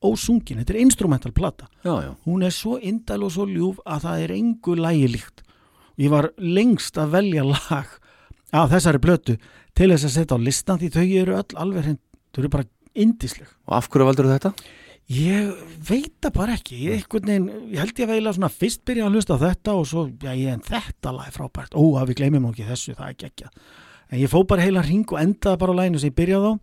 ósungin, 0.00 0.62
þetta 0.62 0.72
er 0.72 0.80
instrumental 0.80 1.32
plata. 1.36 1.66
Já, 1.84 1.92
já. 2.00 2.12
Hún 2.24 2.40
er 2.40 2.54
svo 2.56 2.78
indal 2.80 3.26
og 3.26 3.34
svo 3.34 3.44
ljúf 3.44 3.82
að 3.84 4.06
það 4.06 4.22
er 4.24 4.32
engu 4.38 4.76
lægi 4.80 5.10
líkt 5.12 5.42
ég 6.00 6.12
var 6.12 6.30
lengst 6.40 6.98
að 7.00 7.16
velja 7.16 7.44
lag 7.44 7.96
af 8.50 8.70
þessari 8.72 9.00
plötu 9.02 9.36
til 9.74 9.90
þess 9.92 10.06
að 10.08 10.14
setja 10.18 10.36
á 10.36 10.46
listan 10.46 10.78
því 10.80 10.90
þau 10.96 11.06
eru 11.22 11.36
öll 11.40 11.56
alveg 11.64 11.84
hreint, 11.86 12.00
þau 12.34 12.40
eru 12.42 12.52
bara 12.56 12.68
indisleg 12.94 13.48
Og 13.68 13.74
af 13.78 13.88
hverju 13.90 14.06
valdur 14.10 14.30
þetta? 14.30 14.52
Ég 15.10 15.48
veit 15.88 16.12
það 16.22 16.34
bara 16.36 16.54
ekki, 16.54 16.76
ég, 16.86 17.06
veginn, 17.10 17.48
ég 17.72 17.80
held 17.82 17.96
ég 17.98 18.04
að 18.06 18.12
veila 18.14 18.32
svona 18.36 18.50
fyrst 18.54 18.84
byrja 18.86 19.08
að 19.08 19.16
hlusta 19.16 19.38
þetta 19.40 19.72
og 19.74 19.88
svo, 19.90 20.04
já 20.22 20.30
ég 20.38 20.52
en 20.54 20.60
þetta 20.62 21.10
lag 21.16 21.26
er 21.26 21.34
frábært, 21.34 21.74
ó 21.74 21.82
að 21.98 22.12
við 22.12 22.20
gleymum 22.20 22.46
ekki 22.52 22.68
þessu, 22.68 22.94
það 22.94 23.08
er 23.08 23.16
ekki 23.16 23.26
ekki. 23.30 23.50
En 24.10 24.20
ég 24.22 24.30
fó 24.30 24.38
bara 24.46 24.62
heila 24.62 24.84
ring 24.86 25.02
og 25.10 25.18
endaði 25.18 25.58
bara 25.64 25.74
á 25.74 25.78
læginu 25.80 25.98
sem 26.02 26.12
ég 26.12 26.16
byrjaði 26.20 26.46
á. 26.46 26.54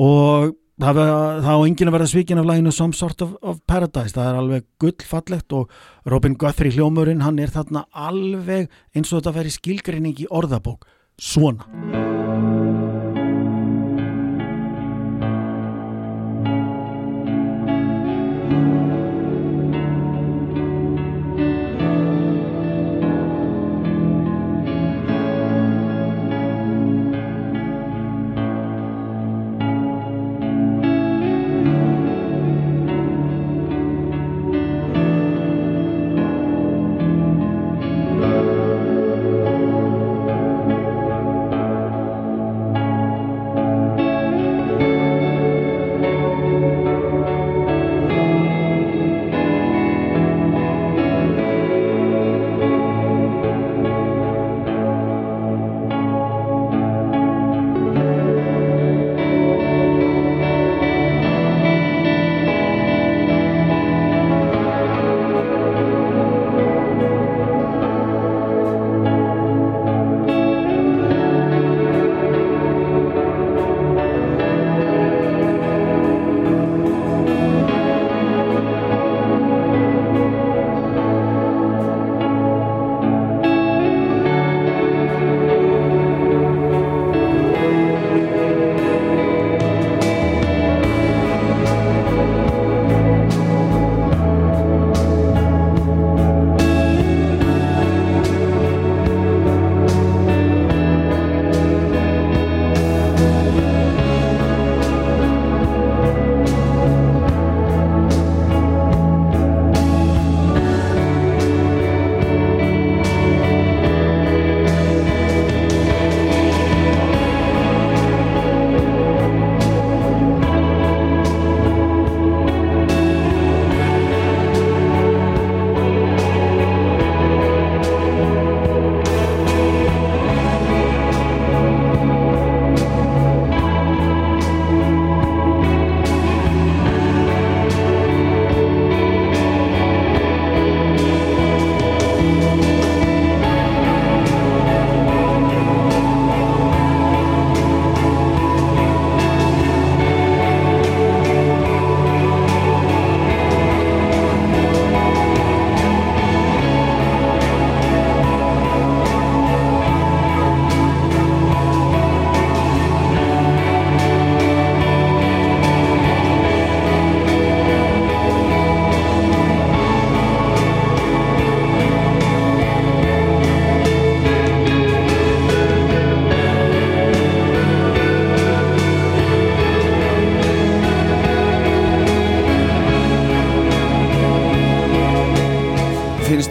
Og 0.00 0.48
það, 0.80 0.96
var- 1.02 1.44
það 1.44 1.52
á 1.60 1.66
enginn 1.68 1.92
að 1.92 1.96
verða 1.98 2.08
svikin 2.14 2.40
af 2.40 2.48
læginu 2.48 2.72
Some 2.72 2.96
Sort 2.96 3.20
of, 3.28 3.36
of 3.42 3.60
Paradise, 3.68 4.16
það 4.16 4.30
er 4.32 4.40
alveg 4.40 4.64
gullfallegt 4.80 5.52
og 5.60 5.68
Robin 6.08 6.40
Guthrie 6.40 6.72
hljómurinn, 6.72 7.20
hann 7.26 7.38
er 7.38 7.52
þarna 7.52 7.84
alveg 7.92 8.70
eins 8.96 9.12
og 9.12 9.20
þetta 9.20 9.36
veri 9.42 9.52
skilgreining 9.52 10.16
í 10.24 10.30
orðabók, 10.32 10.88
svona. 11.20 12.07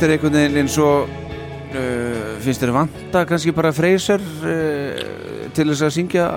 Þér 0.07 0.15
einhvern 0.15 0.37
veginn 0.39 0.59
eins 0.61 0.75
og 0.79 1.09
uh, 1.75 2.35
finnst 2.43 2.61
þér 2.63 2.71
vanta 2.75 3.23
kannski 3.27 3.51
bara 3.55 3.73
Freyser 3.75 4.21
uh, 4.23 5.01
til 5.57 5.65
þess 5.71 5.83
að 5.87 5.93
syngja? 5.97 6.27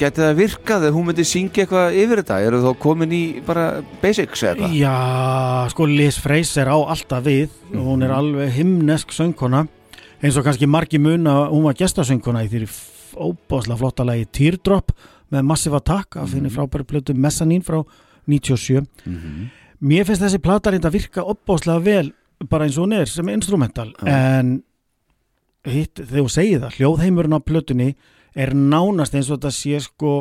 Geti 0.00 0.20
það 0.20 0.34
virkað 0.42 0.84
ef 0.88 0.96
hún 0.96 1.06
myndi 1.08 1.24
syngja 1.28 1.64
eitthvað 1.64 1.96
yfir 2.02 2.20
þetta? 2.22 2.38
Eru 2.48 2.60
þá 2.64 2.70
komin 2.82 3.14
í 3.16 3.22
bara 3.46 3.66
basics 4.02 4.44
eða 4.50 4.68
Já, 4.76 4.94
sko 5.72 5.86
Liz 5.88 6.18
Fraser 6.20 6.68
á 6.68 6.76
alltaf 6.76 7.24
við. 7.24 7.54
Og 7.72 7.88
hún 7.94 8.04
er 8.04 8.12
alveg 8.14 8.52
himnesk 8.58 9.14
söngkona. 9.14 9.64
Eins 10.24 10.36
og 10.40 10.44
kannski 10.46 10.68
margi 10.70 11.00
muna 11.00 11.46
hún 11.52 11.64
var 11.68 11.76
gestasöngkona 11.80 12.44
í 12.44 12.50
því 12.52 12.66
óbáslega 13.14 13.78
flotta 13.78 14.04
lagi 14.08 14.26
Teardrop 14.34 14.92
með 15.32 15.46
Massive 15.48 15.78
Attack 15.80 16.16
af 16.20 16.32
þinni 16.32 16.50
frábæri 16.52 16.86
plötu 16.88 17.14
Messanín 17.16 17.64
frá 17.64 17.80
97 18.28 18.84
Mhm. 19.06 19.50
Mér 19.84 20.06
finnst 20.08 20.22
þessi 20.22 20.38
plata 20.40 20.70
reynda 20.72 20.88
að 20.88 20.94
virka 20.96 21.20
óbáslega 21.22 21.82
vel 21.84 22.12
bara 22.50 22.64
eins 22.66 22.78
og 22.78 22.86
hún 22.86 22.96
er 23.00 23.06
sem 23.10 23.28
instrumental 23.32 23.92
en 24.06 24.62
hitt, 25.64 25.94
þegar 25.96 26.24
þú 26.26 26.30
segir 26.32 26.60
það, 26.64 26.76
hljóðheimurinn 26.78 27.36
á 27.38 27.40
plötunni 27.40 27.88
er 28.36 28.52
nánast 28.54 29.14
eins 29.16 29.30
og 29.30 29.38
þetta 29.40 29.52
sé 29.54 29.80
sko 29.84 30.14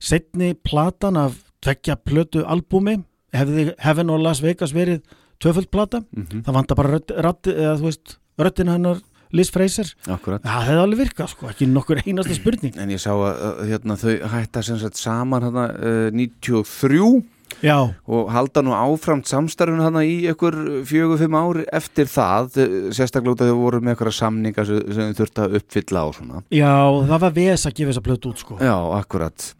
setni 0.00 0.54
platan 0.54 1.16
af 1.18 1.36
tvekja 1.64 1.96
plötu 2.06 2.44
albúmi. 2.46 3.00
Hefði 3.34 3.72
Heaven 3.82 4.10
og 4.14 4.22
Las 4.22 4.40
Vegas 4.40 4.72
verið 4.72 5.02
tvöföld 5.42 5.68
plata, 5.70 6.00
Mhm. 6.14 6.42
það 6.46 6.54
vantar 6.54 6.76
bara 6.76 6.88
rödd, 6.96 7.10
rödd, 7.18 7.46
eða 7.52 7.80
veist, 7.82 8.16
röddina 8.38 8.72
hennar 8.78 9.00
Liz 9.30 9.50
Fraser, 9.50 9.84
Akkurat. 10.06 10.40
Það 10.42 10.64
hefði 10.64 10.82
alveg 10.82 10.98
virkað 11.08 11.28
sko, 11.28 11.48
ekki 11.50 11.66
nokkur 11.68 12.00
einasta 12.06 12.34
spurning. 12.34 12.78
En 12.78 12.88
ég 12.88 12.96
sá 12.98 13.10
að 13.12 13.68
hérna, 13.68 13.96
þau 14.00 14.28
hætta 14.32 14.62
sem 14.64 14.78
sagt 14.78 14.96
saman 14.96 15.42
hérna, 15.42 15.66
uh, 15.76 16.10
93 16.10 17.22
Já, 17.62 17.78
og 18.06 18.28
halda 18.30 18.62
nú 18.62 18.70
áframt 18.76 19.26
samstarfun 19.26 19.80
hana 19.82 20.04
í 20.06 20.20
ykkur 20.30 20.54
fjögur-fimm 20.86 21.34
ári 21.34 21.64
eftir 21.74 22.06
það, 22.06 22.50
eh, 22.62 22.74
sérstaklega 22.94 23.34
út 23.34 23.42
að 23.42 23.50
þau 23.50 23.58
voru 23.64 23.80
með 23.82 23.96
ykkur 23.96 24.10
samninga 24.14 24.64
sem, 24.68 24.78
þau 24.94 25.14
þurfti 25.18 25.42
að 25.44 25.56
uppfylla 25.58 26.04
og 26.06 26.14
svona. 26.14 26.42
já, 26.54 26.74
það 27.10 27.20
var 27.24 27.32
ves 27.40 27.66
að 27.66 27.74
gefa 27.80 27.90
þessa 27.92 28.04
plötu 28.06 28.30
út 28.32 28.38
sko 28.44 28.58
Já, 28.62 28.76
akkurat. 29.00 29.54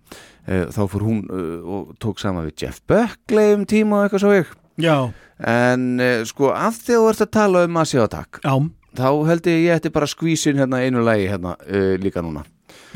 Eh, 0.47 0.65
Þá 0.73 0.81
fór 0.89 1.03
hún 1.05 1.19
uh, 1.29 1.61
og 1.69 1.95
tók 2.01 2.19
sama 2.23 2.45
við 2.47 2.55
Jeff 2.63 2.81
Buckley 2.87 3.55
um 3.55 3.67
tíma 3.67 3.99
og 3.99 4.07
eitthvað 4.09 4.23
svo 4.23 4.33
ég. 4.39 4.47
Já, 4.79 5.11
En 5.39 6.01
sko, 6.27 6.49
af 6.51 6.75
því 6.83 6.95
að 6.95 7.03
þú 7.03 7.09
ert 7.13 7.21
að 7.23 7.31
tala 7.31 7.65
um 7.67 7.71
Massive 7.77 8.03
Attack, 8.05 8.41
já, 8.43 8.55
þá 8.99 9.11
held 9.29 9.47
ég 9.47 9.61
ég 9.69 9.77
ætti 9.77 9.93
bara 9.95 10.07
að 10.09 10.15
skvísin 10.17 10.59
hérna 10.59 10.81
einu 10.83 11.03
lagi 11.07 11.29
hérna 11.31 11.53
uh, 11.63 11.95
líka 11.99 12.23
núna. 12.23 12.43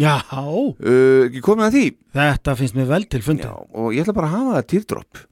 Já 0.01 0.14
Uh, 0.32 1.26
ekki 1.28 1.43
komið 1.45 1.66
að 1.68 1.76
því? 1.76 1.84
Þetta 2.16 2.57
finnst 2.61 2.76
mér 2.78 2.88
vel 2.95 3.05
til 3.12 3.20
fundið 3.24 3.51
Já, 3.51 3.55
og 3.74 3.93
ég 3.97 4.05
ætla 4.07 4.14
bara 4.16 4.30
að 4.30 4.34
hafa 4.38 4.57
það 4.61 4.66
teardrop. 4.72 5.22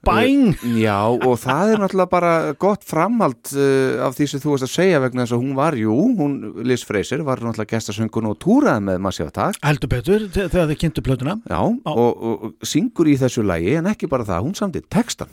Bæng! 0.00 0.54
Já, 0.80 0.96
og 1.12 1.34
það 1.42 1.74
er 1.74 1.80
náttúrulega 1.82 2.08
bara 2.14 2.30
gott 2.56 2.86
framhald 2.88 3.50
uh, 3.52 4.00
af 4.06 4.14
því 4.16 4.28
sem 4.32 4.40
þú 4.40 4.54
varst 4.54 4.64
að 4.64 4.72
segja 4.72 5.00
vegna 5.02 5.26
þess 5.26 5.34
að 5.36 5.42
hún 5.42 5.58
var, 5.58 5.76
jú, 5.76 5.96
hún, 6.16 6.38
Liz 6.64 6.86
Fraser, 6.88 7.20
var 7.26 7.42
náttúrulega 7.44 7.74
gestasöngun 7.74 8.30
og 8.30 8.38
túraði 8.40 8.86
með 8.86 9.02
Massive 9.04 9.28
Attack. 9.28 9.60
Heldur 9.60 9.92
betur 9.92 10.24
þe- 10.32 10.46
þegar 10.48 10.70
þið 10.72 10.80
kynntu 10.86 11.04
plötuna 11.04 11.36
Já, 11.44 11.60
og, 11.60 12.24
og, 12.32 12.48
syngur 12.64 13.12
í 13.12 13.18
þessu 13.20 13.44
lagi, 13.44 13.76
en 13.76 13.90
ekki 13.92 14.08
bara 14.08 14.24
það, 14.24 14.46
hún 14.48 14.56
samti 14.56 14.80
textan. 14.88 15.28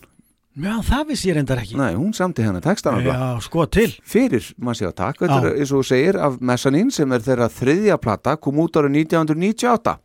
Já, 0.57 0.73
það 0.81 1.03
vissi 1.11 1.29
ég 1.29 1.35
reyndar 1.37 1.59
ekki 1.61 1.75
Nei, 1.77 1.91
hún 1.93 2.13
samti 2.17 2.41
hennar 2.41 2.63
textan 2.65 2.97
Já, 3.05 3.37
sko 3.45 3.67
til 3.69 3.91
fyrir 4.07 4.47
Massive 4.57 4.89
Attack. 4.89 5.19
Þetta 5.21 5.37
Já. 5.37 5.45
er 5.51 5.59
eins 5.61 5.71
og 5.73 5.83
þú 5.83 5.87
segir 5.91 6.17
af 6.17 6.39
Messanín 6.41 6.89
sem 6.93 7.11
er 7.13 7.21
þeirra 7.25 7.49
þriðja 7.53 7.97
plata, 8.01 8.33
kom 8.41 8.57
út 8.63 8.79
árið 8.81 8.95
1998. 9.05 9.97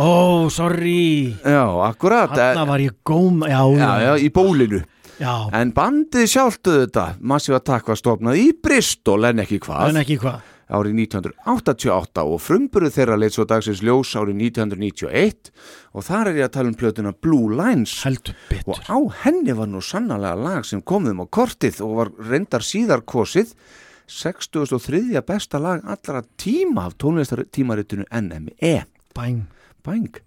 Ó, 0.00 0.08
sorry 0.52 1.34
Já, 1.44 1.64
akkurat. 1.88 2.32
Hanna 2.32 2.64
var 2.68 2.80
ég 2.80 2.96
góm 3.04 3.42
Já, 3.48 3.60
Já, 3.76 3.90
já, 4.06 4.12
í 4.16 4.30
bólinu. 4.32 4.80
já. 5.20 5.34
En 5.52 5.72
bandið 5.76 6.24
sjálftu 6.30 6.78
þetta, 6.86 7.06
Massive 7.20 7.60
Attack 7.60 7.88
var 7.92 8.00
stofnað 8.00 8.40
í 8.40 8.48
Bristol 8.62 9.24
en 9.28 9.44
ekki 9.44 9.60
hvað. 9.60 9.90
En 9.92 10.00
ekki 10.04 10.16
hvað 10.24 10.40
árið 10.68 10.98
1988 11.08 12.24
og 12.28 12.40
frumburuð 12.44 12.92
þeirra 12.98 13.16
leitt 13.18 13.36
svo 13.36 13.46
dagsins 13.48 13.80
ljós 13.84 14.10
árið 14.20 14.36
1991 14.50 15.50
og 15.96 16.04
þar 16.04 16.30
er 16.32 16.40
ég 16.42 16.48
að 16.48 16.54
tala 16.58 16.72
um 16.72 16.76
plötuna 16.78 17.12
Blue 17.16 17.48
Lines. 17.56 17.94
Og 18.68 18.78
á 18.84 18.98
henni 19.24 19.54
var 19.56 19.70
nú 19.72 19.80
sannlega 19.84 20.34
lag 20.36 20.64
sem 20.68 20.82
kom 20.82 21.08
þeim 21.08 21.24
á 21.24 21.26
kortið 21.26 21.80
og 21.86 21.96
var 22.02 22.12
reyndar 22.30 22.64
síðar 22.66 23.04
kosið. 23.08 23.54
63. 24.08 25.20
besta 25.26 25.58
lag 25.60 25.82
allra 25.84 26.22
tíma 26.40 26.86
af 26.88 26.94
tónlistartímaritinu 26.96 28.06
NME 28.12 28.84
Bæng. 29.14 29.42
Bang 29.84 30.20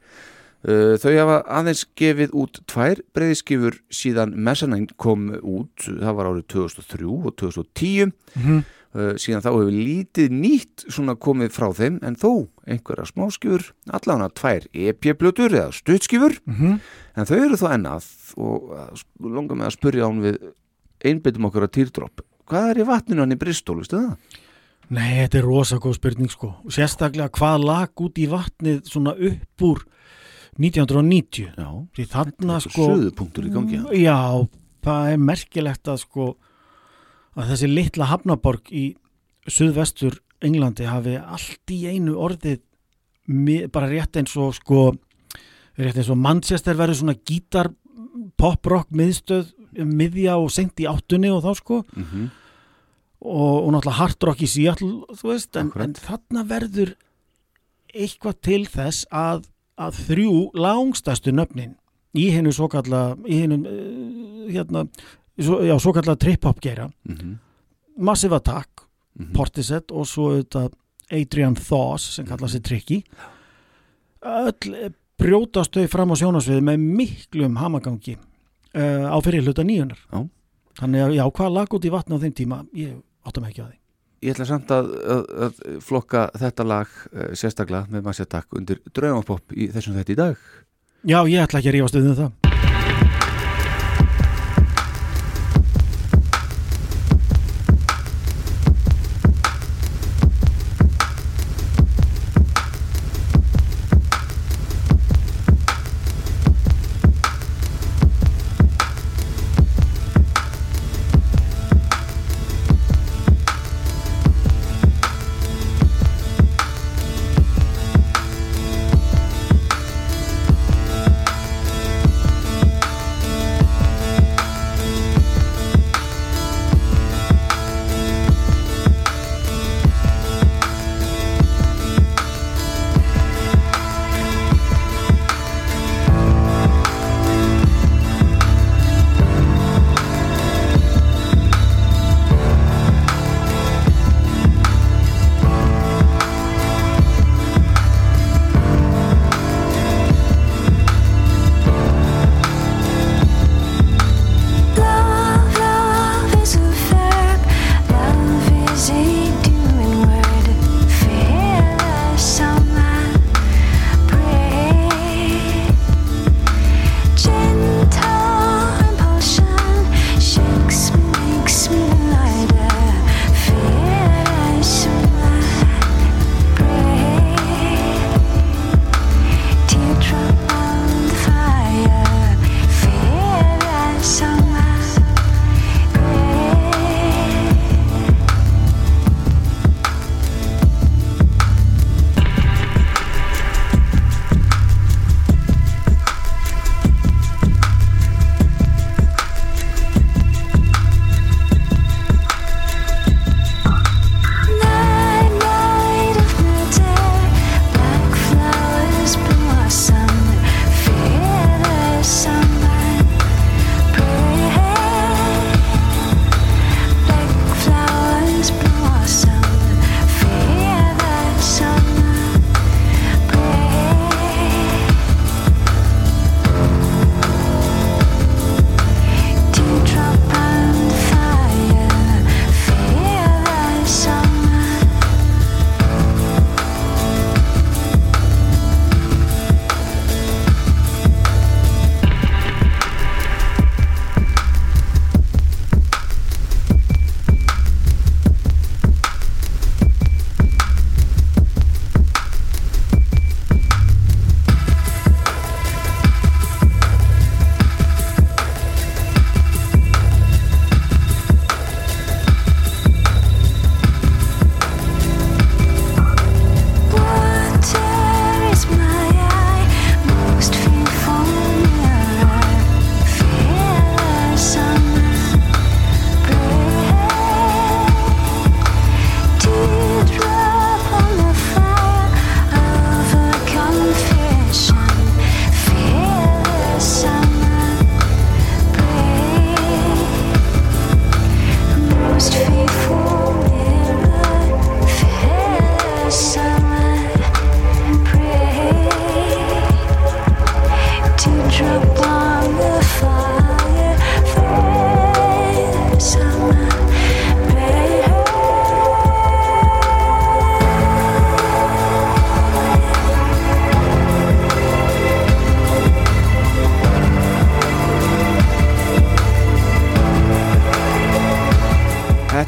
Uh, 0.62 0.94
Þau 1.02 1.16
hafa 1.18 1.36
aðeins 1.58 1.80
gefið 1.98 2.36
út 2.38 2.60
tvær 2.70 3.00
breyðskifur 3.18 3.80
síðan 3.89 4.36
Mezzanine 4.46 4.94
kom 5.02 5.32
út, 5.42 5.88
það 5.88 6.14
var 6.20 6.28
árið 6.30 6.44
2003 6.54 7.08
og 7.10 7.34
2010 7.42 8.12
Mhm. 8.38 8.60
Uh, 8.60 8.62
síðan 8.92 9.39
þá 9.46 9.50
hefur 9.54 9.72
lítið 9.72 10.34
nýtt 10.36 10.86
svona 10.92 11.14
komið 11.16 11.54
frá 11.56 11.70
þeim 11.78 12.00
en 12.04 12.16
þó 12.20 12.32
einhverja 12.68 13.06
smáskifur, 13.08 13.64
allavega 13.88 14.28
tvær 14.36 14.66
EP-blötur 14.74 15.56
eða 15.56 15.72
stuttskifur 15.72 16.36
Mhm. 16.46 16.80
en 17.16 17.26
þau 17.26 17.38
eru 17.46 17.56
þó 17.56 17.68
ennað 17.72 18.10
og 18.38 18.70
sk- 19.00 19.32
langar 19.32 19.56
með 19.56 19.70
að 19.70 19.78
spurja 19.78 20.10
án 20.12 20.20
við 20.22 20.38
einbyttum 21.06 21.46
okkur 21.48 21.64
að 21.68 21.72
týrdropp 21.78 22.22
hvað 22.52 22.70
er 22.72 22.82
í 22.84 22.88
vatninu 22.92 23.20
hann 23.24 23.32
í 23.32 23.39
Bristol, 23.39 23.78
veistu 23.80 23.96
það? 23.98 24.18
Nei, 24.92 25.24
þetta 25.24 25.38
er 25.39 25.46
rosa 25.48 25.78
góð 25.80 25.96
spurning 25.96 26.30
sko 26.30 26.56
Sérstaklega 26.68 27.30
hvað 27.32 27.64
lag 27.64 27.89
út 27.96 28.18
í 28.20 28.28
vatnið 28.28 28.84
svona 28.92 29.16
upp 29.16 29.62
úr 29.64 29.86
1990 30.60 31.54
Já, 31.56 31.70
þetta 31.96 32.26
er 32.56 32.60
sko 32.66 32.88
suðupunktur 32.92 33.48
í 33.48 33.52
gangi. 33.54 33.80
Já, 34.04 34.48
það 34.84 35.12
er 35.14 35.18
merkilegt 35.18 35.88
að 35.88 36.02
sko 36.04 36.26
að 37.38 37.51
þessi 37.53 37.69
litla 37.71 38.09
hafnaborg 38.11 38.71
í 38.71 38.86
suðvestur 39.47 40.19
Englandi 40.41 40.88
hafi 40.89 41.15
allt 41.21 41.69
í 41.71 41.84
einu 41.91 42.15
orðið 42.17 42.59
mi- 43.29 43.67
bara 43.71 43.88
rétt 43.91 44.17
eins 44.17 44.34
og 44.41 44.55
sko 44.57 44.91
rétt 45.77 45.97
eins 46.01 46.09
og 46.09 46.17
Manchester 46.17 46.75
verður 46.75 46.97
svona 47.03 47.15
gítar 47.29 47.69
pop-rock 48.41 48.89
miðstöð 48.91 49.51
miðja 49.86 50.36
og 50.41 50.49
sent 50.51 50.82
í 50.82 50.88
áttunni 50.89 51.29
og 51.32 51.43
þá 51.45 51.51
sko 51.61 51.84
Mhm. 51.95 52.25
og, 53.21 53.53
og 53.63 53.69
náttúrulega 53.75 53.99
hard 54.01 54.23
rock 54.27 54.41
í 54.41 54.47
Seattle 54.49 55.05
þú 55.15 55.29
veist, 55.32 55.55
en, 55.55 55.71
en 55.75 55.93
þarna 55.93 56.43
verður 56.49 56.95
eitthvað 57.93 58.41
til 58.41 58.65
þess 58.71 59.05
að, 59.11 59.45
að 59.77 59.99
þrjú 60.07 60.34
langstæstu 60.57 61.32
nöfnin 61.36 61.75
í 62.17 62.29
hennu 62.34 62.51
svo 62.55 62.67
kalla 62.71 63.15
í 63.27 63.41
hennu 63.43 63.61
uh, 63.61 64.51
hérna, 64.51 64.86
já, 65.42 65.76
svo 65.80 65.94
kalla 65.94 66.16
trip-hop 66.16 66.62
gera 66.62 66.89
Mhm. 67.10 67.38
Massive 67.98 68.36
Attack, 68.36 68.70
Mhm. 69.20 69.34
Portishead 69.36 69.92
og 69.92 70.06
svo 70.08 70.30
auðvitað 70.32 70.72
Adrian 71.12 71.56
Thoss 71.56 72.16
sem 72.16 72.26
kalla 72.26 72.48
sig 72.48 72.64
Tricky. 72.64 73.04
Öll 74.22 74.74
eh, 74.76 74.89
brjótast 75.20 75.74
þau 75.76 75.88
fram 75.92 76.14
á 76.14 76.16
sjónasviði 76.18 76.62
með 76.66 76.78
miklum 76.98 77.58
hamagangi 77.60 78.16
uh, 78.18 79.10
á 79.12 79.18
fyrir 79.22 79.44
hluta 79.46 79.66
nýjunar 79.68 80.00
Já. 80.12 80.22
þannig 80.80 81.04
að 81.06 81.16
já, 81.18 81.24
hvað 81.38 81.54
lag 81.58 81.76
út 81.78 81.86
í 81.86 81.92
vatna 81.94 82.16
á 82.18 82.22
þeim 82.24 82.34
tíma? 82.38 82.62
Ég 82.74 82.96
áttum 83.28 83.46
ekki 83.46 83.62
að 83.62 83.70
því. 83.72 83.78
Ég 84.22 84.34
ætla 84.36 84.46
samt 84.50 84.72
að, 84.74 84.89
að, 85.16 85.24
að 85.46 85.62
flokka 85.82 86.24
þetta 86.38 86.66
lag 86.70 86.88
uh, 87.12 87.32
sérstaklega 87.38 87.88
með 87.92 88.04
Massive 88.08 88.30
Attack 88.30 88.54
undir 88.58 88.80
draumapopp 88.96 89.54
í 89.58 89.68
þessum 89.74 89.98
þetta 90.00 90.14
í 90.16 90.20
dag. 90.22 90.38
Já, 91.04 91.20
ég 91.28 91.42
ætla 91.44 91.60
ekki 91.62 91.74
að 91.74 91.78
rífast 91.80 91.98
um 92.00 92.10
það 92.16 92.41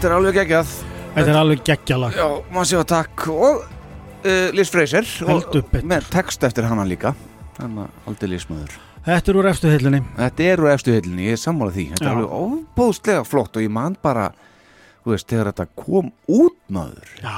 Þetta 0.04 0.18
er 0.18 0.20
alveg 0.20 0.36
geggjað. 0.36 0.72
Þetta 1.14 1.32
er 1.32 1.38
alveg 1.40 1.60
geggjalag 1.64 2.16
Já, 2.20 2.24
maður 2.52 2.82
takk. 2.92 3.22
Og 3.32 3.62
uh, 3.64 4.50
Liz 4.52 4.68
Fraser 4.74 5.06
Heldur 5.08 5.62
og 5.62 5.70
betur. 5.72 5.86
með 5.88 6.10
text 6.12 6.44
eftir 6.44 6.66
hana 6.68 6.84
líka. 6.84 7.14
Þannig 7.56 7.86
að 7.86 8.10
aldrei 8.12 8.30
lísmaður 8.34 8.74
Þetta 9.06 9.32
er 9.32 9.40
úr 9.40 9.48
efstu 9.54 9.72
hillinni 9.72 10.02
Þetta 10.18 10.50
er 10.50 10.64
úr 10.66 10.72
efstu 10.74 10.92
heilinni, 10.92 11.30
ég 11.30 11.38
er 11.38 11.40
sammála 11.40 11.72
því. 11.78 11.86
Þetta 11.94 12.04
Já. 12.04 12.10
er 12.10 12.18
alveg 12.18 12.36
óbóðslega 12.44 13.24
flott 13.30 13.56
og 13.56 13.64
ég 13.64 13.72
man 13.80 13.96
bara 14.04 14.26
Þú 15.06 15.14
veist, 15.14 15.30
þegar 15.32 15.52
þetta 15.54 15.68
kom 15.86 16.12
út 16.36 16.60
maður. 16.68 17.16
Já. 17.24 17.38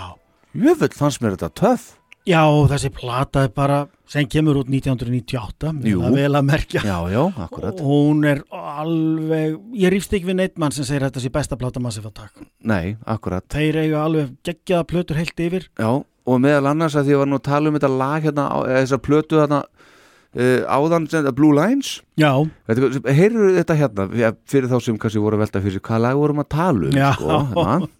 Jöfull 0.65 0.93
fannst 0.97 1.21
mér 1.21 1.37
þetta 1.37 1.51
töff 1.61 1.87
Já, 2.26 2.41
þessi 2.72 2.89
plata 2.89 3.43
er 3.45 3.52
bara 3.53 3.84
sem 4.10 4.26
kemur 4.30 4.57
út 4.64 4.69
1998 4.72 5.84
Jú. 5.85 5.99
það 6.02 6.07
er 6.07 6.15
vel 6.23 6.38
að 6.39 6.45
merkja. 6.47 6.81
Já, 6.81 6.95
já, 7.14 7.22
akkurat. 7.45 7.77
Og 7.81 7.85
hún 7.91 8.23
er 8.26 8.39
alveg 8.49 9.60
ég 9.77 9.93
rífst 9.93 10.14
ekki 10.18 10.26
við 10.31 10.39
neitt 10.39 10.57
mann 10.61 10.73
sem 10.73 10.85
segir 10.88 11.03
að 11.06 11.10
þetta 11.11 11.22
sé 11.26 11.30
besta 11.35 11.57
plata 11.61 11.80
Massive 11.84 12.10
Attack 12.10 12.34
Nei, 12.65 12.95
akkurat. 13.06 13.45
Þeir 13.53 13.77
eiga 13.84 14.02
alveg 14.07 14.31
geggjaða 14.45 14.88
plötur 14.89 15.19
heilt 15.22 15.38
yfir. 15.47 15.64
Já, 15.77 15.91
og 16.02 16.41
meðal 16.41 16.65
annars 16.72 16.97
að 16.97 17.06
því 17.06 17.11
ég 17.15 17.22
var 17.22 17.30
nú 17.30 17.38
að 17.38 17.45
tala 17.52 17.69
um 17.69 17.77
þetta 17.77 17.93
lag 18.02 18.22
hérna, 18.26 18.43
á- 18.49 18.65
eða 18.65 18.81
þessa 18.88 18.99
plötu 19.06 19.34
þarna 19.43 19.60
uh, 19.61 20.61
áðan 20.80 21.06
sem 21.10 21.22
þetta 21.22 21.35
Blue 21.38 21.53
Lines. 21.53 21.89
Já, 22.18 22.31
Heyrðu 22.65 23.53
þetta 23.61 23.77
hérna? 23.84 24.10
Fyrir 24.49 24.65
þá 24.73 24.77
sem 24.81 24.97
kannski 24.97 25.22
voru 25.22 25.38
að 25.38 25.45
velta 25.45 25.61
fyrir 25.61 25.77
hvað 25.85 26.02
lag 26.10 26.18
vorum 26.26 26.41
að 26.41 26.49
tala 26.57 26.89
um 26.89 26.97
Já. 26.97 27.11
sko, 27.19 27.38
hérna. 27.53 27.85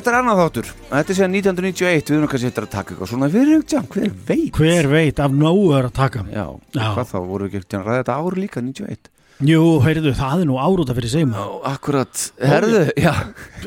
Þetta 0.00 0.12
er 0.14 0.16
annað 0.16 0.38
þáttur. 0.40 0.68
Þetta 0.88 1.12
er 1.12 1.16
síðan 1.18 1.34
1991 1.36 2.06
Við 2.08 2.14
erum 2.16 2.28
kannski 2.32 2.48
eftir 2.48 2.64
að 2.64 2.70
taka 2.72 2.94
eitthvað 2.94 3.08
svona 3.10 3.26
fyrir 3.28 3.64
já, 3.68 3.80
Hver 3.92 4.12
veit? 4.30 4.52
Hver 4.56 4.86
veit 4.88 5.18
af 5.20 5.34
nógu 5.36 5.66
er 5.76 5.88
að 5.90 5.92
taka. 5.98 6.22
Já, 6.32 6.44
Já. 6.72 6.86
hvað 6.94 7.10
þá 7.10 7.16
voru 7.28 7.48
við 7.50 7.58
ekki 7.60 7.76
að 7.76 7.82
ræða 7.84 7.98
þetta 7.98 8.14
ár 8.16 8.38
líka 8.40 8.62
91 8.64 9.10
Jú, 9.50 9.66
heyrðu, 9.84 10.14
það 10.16 10.44
er 10.44 10.48
nú 10.48 10.56
árúta 10.60 10.96
fyrir 10.96 11.12
segjum. 11.12 11.34
Já, 11.36 11.44
akkurat. 11.68 12.22
Herðu, 12.40 12.80
já. 12.96 13.12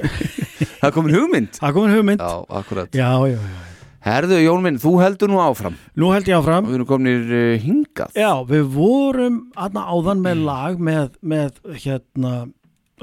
Það 0.81 0.95
komin 0.97 1.15
hugmynd. 1.19 1.53
Það 1.61 1.77
komin 1.77 1.95
hugmynd. 1.97 2.25
Já, 2.25 2.33
akkurat. 2.61 2.97
Já, 2.97 3.11
já, 3.29 3.37
já 3.37 3.61
Herðu, 4.03 4.41
Jón 4.41 4.65
minn, 4.65 4.81
þú 4.81 4.97
heldur 4.99 5.31
nú 5.31 5.37
áfram. 5.39 5.77
Nú 6.01 6.09
held 6.11 6.27
ég 6.27 6.41
áfram. 6.41 6.65
Við 6.67 6.79
erum 6.79 6.89
kominir 6.89 7.29
uh, 7.29 7.61
hingað. 7.61 8.17
Já, 8.17 8.31
við 8.49 8.65
vorum 8.73 9.37
aðna 9.55 9.85
áðan 9.93 10.25
með 10.25 10.41
lag 10.49 10.81
með, 10.89 11.13
með 11.21 11.61
hérna 11.85 12.33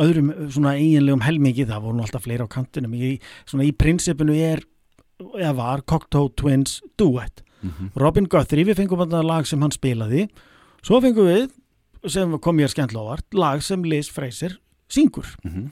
öðrum 0.01 0.33
svona 0.51 0.75
eiginlegum 0.79 1.23
helmingi 1.27 1.67
það 1.69 1.85
voru 1.87 1.99
nú 1.99 2.05
alltaf 2.07 2.25
fleiri 2.27 2.47
á 2.47 2.49
kantinum. 2.51 2.95
Í, 2.97 3.19
svona 3.49 3.67
í 3.69 3.73
prinsipinu 3.77 4.35
er 4.37 4.65
eða 5.37 5.55
var 5.59 5.83
Cocteau 5.89 6.31
Twins 6.33 6.81
Duet. 6.99 7.43
Robin 8.01 8.25
Guthrie, 8.31 8.65
við 8.65 8.79
fengum 8.79 9.03
þetta 9.03 9.21
lag 9.27 9.45
sem 9.49 9.61
hann 9.61 9.75
spilaði. 9.75 10.29
Svo 10.81 11.01
fengum 11.05 11.29
við 11.29 11.51
sem 12.09 12.33
kom 12.41 12.57
mér 12.57 12.73
skemmtilega 12.73 13.05
á 13.05 13.11
vart 13.13 13.37
lag 13.37 13.61
sem 13.63 13.83
Liz 13.85 14.09
Fraser 14.09 14.57
syngur. 14.91 15.29
Mhm. 15.45 15.71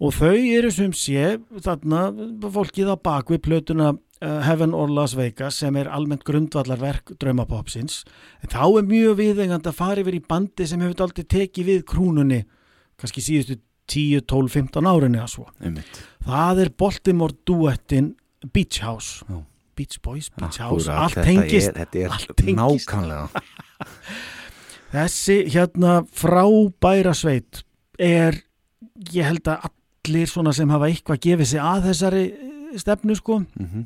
og 0.00 0.10
þau 0.12 0.34
eru 0.36 0.70
sem 0.74 0.92
sé 0.92 1.38
þarna 1.62 2.10
fólkið 2.42 2.90
á 2.90 2.96
bakvið 2.98 3.40
plötuna 3.46 3.92
uh, 3.94 4.40
Heaven 4.42 4.74
or 4.74 4.90
Las 4.90 5.14
Vegas 5.14 5.60
sem 5.62 5.76
er 5.76 5.88
almennt 5.88 6.24
grundvallarverk 6.26 7.14
draumapopsins. 7.18 8.02
En 8.42 8.50
þá 8.50 8.78
er 8.78 8.88
mjög 8.90 9.16
viðengand 9.20 9.66
að 9.66 9.78
fara 9.78 10.02
yfir 10.02 10.18
í 10.18 10.24
bandi 10.28 10.66
sem 10.66 10.82
hefur 10.82 11.06
aldrei 11.06 11.24
tekið 11.24 11.70
við 11.70 11.84
krúnunni 11.88 12.44
kannski 13.00 13.20
síðustu 13.24 13.58
10, 13.90 14.22
12, 14.30 14.48
15 14.54 14.86
árinni 14.88 15.18
að 15.20 15.32
svo 15.34 15.46
Einmitt. 15.60 15.98
það 16.24 16.62
er 16.64 16.70
Baltimore 16.78 17.34
duettin 17.46 18.14
Beach 18.52 18.80
House 18.84 19.24
Já. 19.28 19.42
Beach 19.76 19.98
Boys, 20.02 20.30
Beach 20.30 20.60
House, 20.62 20.86
Akkúrat, 20.86 21.02
allt 21.02 21.14
þetta 21.18 21.24
tengist 21.26 21.68
er, 21.68 21.78
Þetta 21.80 21.98
er 22.04 22.12
allt 22.14 22.36
tengist. 22.38 22.88
nákvæmlega 22.88 23.28
þessi 24.94 25.36
hérna 25.50 25.94
frábæra 26.14 27.14
sveit 27.18 27.64
er 27.98 28.38
ég 29.12 29.26
held 29.26 29.48
að 29.50 29.66
allir 29.68 30.30
svona 30.30 30.52
sem 30.54 30.70
hafa 30.70 30.88
eitthvað 30.90 31.22
gefið 31.26 31.50
sig 31.50 31.62
að 31.64 31.88
þessari 31.90 32.24
eh, 32.30 32.78
stefnu 32.78 33.16
sko 33.18 33.40
Mhm. 33.58 33.84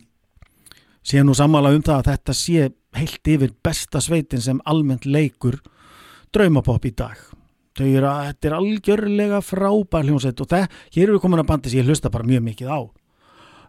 sé 1.09 1.23
nú 1.25 1.33
sammála 1.35 1.73
um 1.75 1.83
það 1.83 2.03
að 2.03 2.09
þetta 2.13 2.35
sé 2.35 2.69
heilt 2.99 3.25
yfir 3.29 3.53
besta 3.65 4.01
sveitin 4.01 4.41
sem 4.43 4.61
almennt 4.67 5.07
leikur 5.07 5.59
draumapopp 6.33 6.85
í 6.85 6.95
dag 6.95 7.17
þau 7.79 7.87
eru 7.89 8.09
að 8.11 8.27
þetta 8.29 8.49
er 8.49 8.57
algjörlega 8.59 9.41
frábær 9.45 10.07
hljómsveit 10.07 10.43
og 10.43 10.51
það, 10.51 10.77
hér 10.95 11.09
eru 11.09 11.23
komin 11.23 11.43
að 11.43 11.49
bandi 11.51 11.73
sem 11.73 11.81
ég 11.81 11.89
hlusta 11.89 12.13
bara 12.13 12.29
mjög 12.29 12.45
mikið 12.49 12.71
á. 12.73 12.81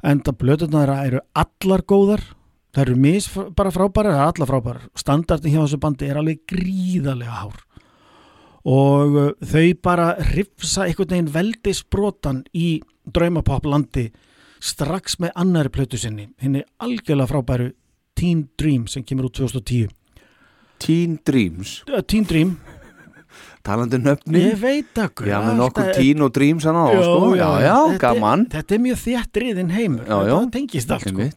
En 0.10 0.22
það 0.26 0.38
blöðuna 0.44 0.84
þeirra 0.84 1.00
eru 1.08 1.24
allar 1.44 1.84
góðar. 1.88 2.24
Það 2.70 2.84
eru 2.86 2.96
mis 3.02 3.28
bara 3.58 3.74
frábærar 3.74 4.14
það 4.14 4.22
eru 4.22 4.32
allar 4.34 4.52
frábærar, 4.52 4.88
standardin 4.98 5.56
hjá 5.56 5.62
þessu 5.64 5.82
bandi 5.82 6.10
er 6.10 6.20
alveg 6.22 6.44
gríðarlega 6.50 7.42
hár. 7.42 7.60
Og 8.70 9.18
uh, 9.18 9.30
þau 9.40 9.68
bara 9.82 10.10
rifsa 10.34 10.86
einhvern 10.86 11.16
veginn 11.16 11.34
veldisbrotan 11.34 12.44
í 12.54 12.80
draumapopp 13.10 13.66
landi 13.66 14.10
strax 14.62 15.18
með 15.24 15.34
annari 15.40 15.72
plötu 15.74 15.98
sinni. 15.98 16.28
Henni 16.42 16.66
algjörlega 16.84 17.32
frábæru 17.32 17.72
Teen 18.20 18.50
Dream 18.60 18.86
sem 18.92 19.06
kemur 19.08 19.30
út 19.30 19.40
2010 19.40 19.88
Teen 20.80 21.20
Dreams? 21.26 21.84
Teen 22.08 22.24
Dream, 22.24 22.58
Talandi 23.66 24.00
um 24.00 24.06
nöfni 24.08 24.44
ég 24.44 24.60
veit 24.62 25.00
að 25.02 25.26
Já, 25.28 25.38
með 25.44 25.58
nokkur 25.60 25.90
Teen 25.98 26.26
og 26.26 26.34
Dreams 26.36 26.68
hann 26.68 26.78
á 26.80 26.88
sko. 26.96 27.32
Já, 27.36 27.50
já, 27.66 27.76
þetta, 27.76 28.02
gaman 28.04 28.46
Þetta 28.54 28.76
er 28.78 28.84
mjög 28.86 29.02
þéttriðin 29.06 29.74
heimur 29.76 30.06
Já, 30.06 30.18
þetta 30.26 30.54
tengist 30.56 30.94
allt 30.96 31.10
sko. 31.10 31.32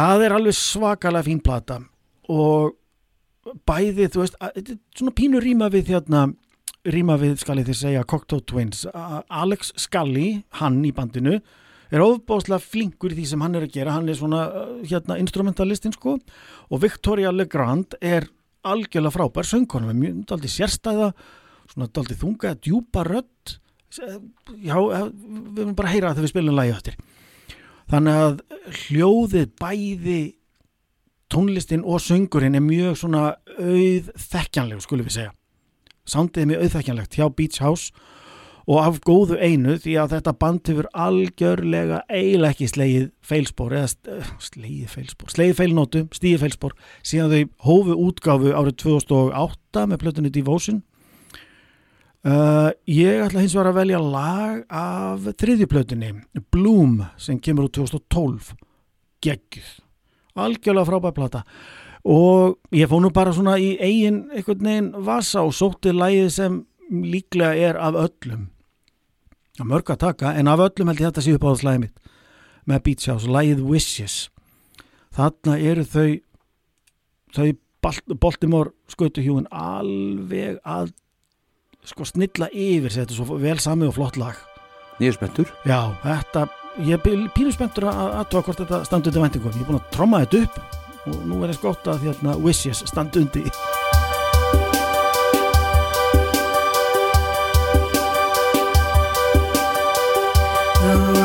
Það 0.00 0.26
er 0.26 0.36
alveg 0.36 0.54
svakalega 0.54 1.26
fín 1.26 1.40
plata 1.42 1.80
og 2.30 2.76
bæði, 3.66 4.08
þú 4.12 4.22
veist, 4.22 4.36
þetta 4.40 4.74
er 4.74 4.78
svona 4.98 5.14
pínu 5.16 5.40
rýma 5.42 5.70
við 5.72 5.94
hérna, 5.94 6.26
rýma 6.86 7.16
við, 7.20 7.38
skal 7.42 7.60
ég 7.60 7.68
þið 7.68 7.78
segja, 7.80 8.06
Cocteau 8.08 8.42
Twins. 8.44 8.84
Alex 8.94 9.72
Scully, 9.80 10.42
hann 10.60 10.80
í 10.86 10.92
bandinu, 10.96 11.40
er 11.90 12.04
ofbáslega 12.04 12.62
flinkur 12.62 13.14
í 13.14 13.18
því 13.18 13.28
sem 13.32 13.44
hann 13.44 13.56
er 13.58 13.66
að 13.66 13.74
gera. 13.74 13.96
Hann 13.96 14.10
er 14.10 14.18
svona, 14.18 14.44
uh, 14.46 14.74
hérna, 14.86 15.18
instrumentalistinn, 15.22 15.96
sko. 15.96 16.18
Og 16.70 16.84
Victoria 16.84 17.32
Legrand 17.34 17.96
er 18.00 18.28
algjörlega 18.66 19.14
frábær 19.14 19.48
söngkona 19.48 19.88
með 19.90 20.00
mjög 20.00 20.18
daldið 20.30 20.54
sérstæða, 20.56 21.08
svona 21.72 21.88
daldið 21.94 22.20
þunga, 22.24 22.54
djúpa 22.60 23.04
rödd. 23.06 23.56
Já, 24.60 24.76
við 24.76 25.62
erum 25.64 25.74
bara 25.78 25.90
að 25.90 25.94
heyra 25.94 26.10
það 26.10 26.20
þegar 26.20 26.26
við 26.26 26.32
spilum 26.34 26.58
lagi 26.58 26.74
eftir. 26.76 27.00
Þannig 27.90 28.20
að 28.24 28.36
hljóðið 28.84 29.50
bæði 29.58 30.20
tónlistin 31.30 31.82
og 31.86 32.02
söngurinn 32.02 32.58
er 32.58 32.64
mjög 32.64 32.98
svona 33.00 33.24
auð 33.58 34.10
þekkjanleg, 34.30 34.82
skulum 34.84 35.08
við 35.08 35.16
segja. 35.18 35.34
Er 36.10 36.48
mjög 36.50 36.64
auðþekkjanlegt 36.64 37.18
hjá 37.18 37.26
Beach 37.34 37.60
House 37.62 37.90
og 38.70 38.78
af 38.84 39.00
góðu 39.02 39.34
einu 39.42 39.74
því 39.82 39.96
að 39.98 40.12
þetta 40.14 40.34
band 40.38 40.68
hefur 40.70 40.88
algjörlega 40.94 42.04
eiginlega 42.06 42.54
ekki 42.54 42.68
slegið 42.70 43.08
feilspor 43.26 43.74
eða 43.74 43.88
eh, 44.14 44.28
slegið 44.46 44.92
feilspor, 44.92 45.32
slegið 45.34 45.56
feilnótu, 45.58 46.02
stíið 46.14 46.44
feilspor 46.44 46.76
síðan 47.02 47.32
þau 47.34 47.66
hófu 47.66 47.96
útgáfu 48.06 48.52
árið 48.54 48.78
2008 48.84 49.86
með 49.90 50.00
plötunni 50.04 50.32
Devotion. 50.34 50.84
Uh, 52.20 52.68
ég 52.84 53.22
ætla 53.24 53.40
hins 53.40 53.54
vegar 53.56 53.70
að 53.70 53.78
velja 53.78 53.98
lag 54.04 54.58
af 54.68 55.28
þriðjuplötunni 55.40 56.10
Bloom 56.52 56.98
sem 57.18 57.40
kemur 57.40 57.66
úr 57.66 57.74
2012 57.80 58.52
geggjuð. 59.24 59.70
Algjörlega 60.38 60.86
frábæð 60.86 61.16
plata. 61.16 61.42
Og 62.06 62.60
ég 62.76 62.88
fóð 62.92 63.06
nú 63.06 63.10
bara 63.16 63.32
svona 63.34 63.56
í 63.60 63.72
eigin 63.80 64.28
einhvern 64.30 64.68
veginn 64.68 64.94
vasa 65.08 65.42
og 65.42 65.56
sótti 65.56 65.96
lagið 65.96 66.30
sem 66.36 66.62
líklega 66.90 67.56
er 67.56 67.80
af 67.80 67.98
öllum 67.98 68.48
mörg 69.68 69.90
að 69.92 69.98
taka 70.06 70.32
en 70.38 70.48
af 70.48 70.58
öllum 70.66 70.88
held 70.90 71.00
ég 71.00 71.10
þetta 71.10 71.24
sé 71.24 71.34
upp 71.36 71.44
á 71.44 71.50
þess 71.52 71.64
lagið 71.66 71.80
mitt 71.80 71.96
með 72.70 72.82
Beach 72.86 73.06
House, 73.10 73.26
lagið 73.26 73.60
Wishes. 73.66 74.16
Þarna 75.16 75.56
eru 75.58 75.84
þau 75.84 76.20
þau 77.34 77.48
Balt- 77.80 78.12
Baltimore 78.20 78.70
skötuhjúin 78.92 79.46
alveg 79.50 80.58
að 80.68 80.90
sko 81.88 82.04
snilla 82.04 82.50
yfir 82.52 82.92
þetta 82.92 83.14
er 83.14 83.16
svo 83.16 83.38
vel 83.40 83.56
samið 83.56 83.88
og 83.88 83.94
flott 83.96 84.18
lag. 84.20 84.36
Er 85.00 85.16
spenntur. 85.16 85.48
Já, 85.64 85.96
þetta, 86.04 86.42
ég 86.84 86.98
er 86.98 87.30
pínu 87.32 87.54
spenntur 87.56 87.88
að 87.88 88.18
aðtóa 88.20 88.44
hvort 88.44 88.60
þetta 88.60 88.82
standur 88.84 89.12
til 89.16 89.22
væntingum. 89.24 89.56
Ég 89.56 89.64
er 89.64 89.70
búin 89.70 89.80
að 89.80 89.88
tromma 89.96 90.20
þetta 90.26 90.44
upp 90.44 90.60
og 91.08 91.24
nú 91.24 91.40
er 91.40 91.54
eins 91.54 91.62
gott 91.64 91.88
að 91.88 92.04
hérna, 92.04 92.36
Wishes 92.44 92.84
standi 92.84 93.24
know 100.90 101.19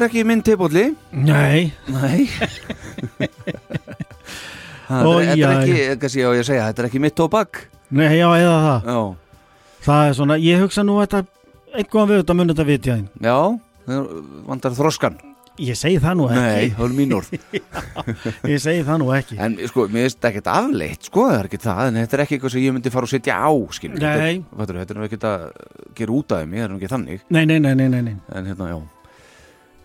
þetta 0.04 0.08
er 0.08 0.08
ekki 0.10 0.24
minn 0.32 0.42
tebólli 0.46 0.84
Nei, 1.12 1.72
Nei. 1.92 2.28
Það 4.90 5.06
Ó, 5.06 5.10
er, 5.20 5.26
þetta 5.28 5.32
er 5.32 5.38
já, 5.38 5.48
ekki, 5.60 5.82
kannski 6.02 6.22
á 6.26 6.30
ég 6.34 6.40
að 6.42 6.46
segja, 6.48 6.62
þetta 6.70 6.82
er 6.82 6.86
ekki 6.88 7.00
mitt 7.04 7.14
tóbak. 7.18 7.58
Nei, 7.94 8.08
já, 8.18 8.26
eða 8.40 8.56
það. 8.64 8.88
Já, 8.90 9.00
Það 9.86 10.08
er 10.08 10.14
svona, 10.18 10.36
ég 10.42 10.60
hugsa 10.64 10.82
nú 10.84 10.96
að 10.98 11.04
þetta 11.06 11.20
einhverjum 11.80 12.10
við 12.10 12.18
þetta 12.20 12.34
munið 12.40 12.50
þetta 12.56 12.66
vitja 12.68 12.96
þín. 12.98 13.04
Já, 13.22 13.36
það 13.86 14.08
vandar 14.50 14.74
þroskan. 14.80 15.20
Ég 15.60 15.76
segi 15.76 15.98
það 16.00 16.14
nú 16.16 16.26
Nei, 16.30 16.36
ekki 16.40 16.68
það 16.78 16.84
er 16.86 16.92
mín 16.96 17.10
orð 17.12 17.32
Ég 18.48 18.60
segi 18.64 18.84
það 18.86 19.00
nú 19.02 19.08
ekki. 19.12 19.36
En 19.44 19.56
sko, 19.68 19.84
mér 19.92 20.06
finnst 20.06 20.26
ekkert 20.30 20.46
afleitt, 20.48 21.08
sko, 21.10 21.24
það 21.28 21.36
er 21.42 21.48
ekki 21.50 21.58
það 21.60 21.80
En 21.90 21.98
þetta 22.00 22.16
er 22.16 22.22
ekki 22.24 22.36
eitthvað 22.38 22.54
sem 22.54 22.62
ég 22.64 22.76
myndi 22.76 22.92
fara 22.94 23.08
og 23.08 23.12
setja 23.12 23.36
á, 23.36 23.50
skilur. 23.76 24.00
Nei. 24.00 24.38
Þetta, 24.46 24.70
er- 24.72 24.78
þetta 24.80 24.94
er 24.94 25.00
nú 25.00 25.04
ekkert 25.08 25.26
að 25.30 25.44
gera 26.00 26.16
út 26.16 26.32
af 26.32 26.40
þeim, 26.42 26.54
ég 26.56 26.64
er 26.64 26.72
nú 26.72 26.78
ekki 26.80 26.90
þannig. 26.94 27.26
Nei, 27.36 27.42
nei, 27.50 27.58
nei, 27.60 27.74
nei, 27.76 27.88
nei, 27.92 28.00
nei. 28.08 28.16
En 28.32 28.48
hérna, 28.50 28.70
já 28.72 28.78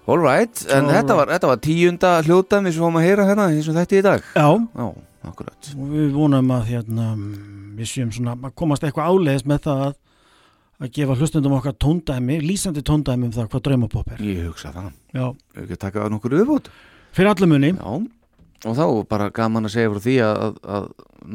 All 0.05 0.21
right, 0.21 0.61
en 0.69 0.85
All 0.85 0.93
þetta, 0.99 1.15
var, 1.17 1.29
þetta 1.33 1.49
var 1.49 1.61
tíunda 1.65 2.09
hljótaðmi 2.27 2.69
sem 2.69 2.77
við 2.77 2.83
fórum 2.85 2.97
að 2.99 3.05
heyra 3.07 3.23
hérna 3.25 3.45
eins 3.49 3.69
og 3.71 3.77
þetta 3.79 3.95
í 3.97 4.01
dag. 4.05 4.25
Já, 4.37 4.49
Já, 4.77 4.87
akkurat. 5.31 5.69
Og 5.73 5.93
við 5.95 6.11
vonum 6.13 6.51
að 6.53 6.67
hérna, 6.69 7.05
við 7.79 7.89
séum 7.89 8.11
svona 8.13 8.35
að 8.37 8.53
komast 8.61 8.85
eitthvað 8.85 9.09
áleiðis 9.15 9.47
með 9.49 9.63
það 9.65 9.81
að, 9.87 9.95
að 10.85 10.91
gefa 10.99 11.15
hlustundum 11.17 11.55
okkar 11.57 11.77
tóndæmi, 11.81 12.37
lýsandi 12.45 12.83
tóndæmi 12.85 13.29
um 13.29 13.33
það 13.33 13.49
hvað 13.55 13.65
draumapopp 13.69 14.13
er. 14.13 14.21
Ég 14.29 14.43
hugsa 14.51 14.73
það, 14.75 14.91
Já, 15.15 15.25
ef 15.55 15.63
ekki 15.63 15.79
að 15.79 15.81
taka 15.87 16.11
nokkur 16.13 16.37
viðbútt 16.37 16.69
fyrir 17.15 17.31
allum 17.31 17.53
munni. 17.55 17.73
Já, 17.73 17.95
og 18.65 18.77
þá 18.77 18.85
bara 19.09 19.31
gaman 19.33 19.65
að 19.65 19.73
segja 19.79 19.91
frá 19.95 20.01
því 20.05 20.15
að, 20.27 20.37
að, 20.45 20.61
að 20.77 20.87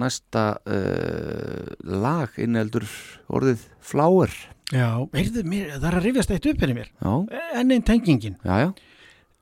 næsta 0.05 0.47
uh, 0.62 1.74
lag 2.06 2.38
inneldur 2.38 2.86
orðið 3.34 3.66
flower 3.82 4.34
Já, 4.70 4.86
heyrðu, 5.16 5.42
mér, 5.51 5.70
það 5.80 5.86
er 5.90 5.97
að 5.98 6.05
rifjast 6.06 6.30
eitt 6.36 6.47
upp 6.52 6.60
henni 6.62 6.76
mér. 6.76 6.90
Já, 7.02 7.12
Enn 7.59 7.72
einn 7.74 7.82
tengingin. 7.86 8.36
já, 8.47 8.56
já, 8.62 8.68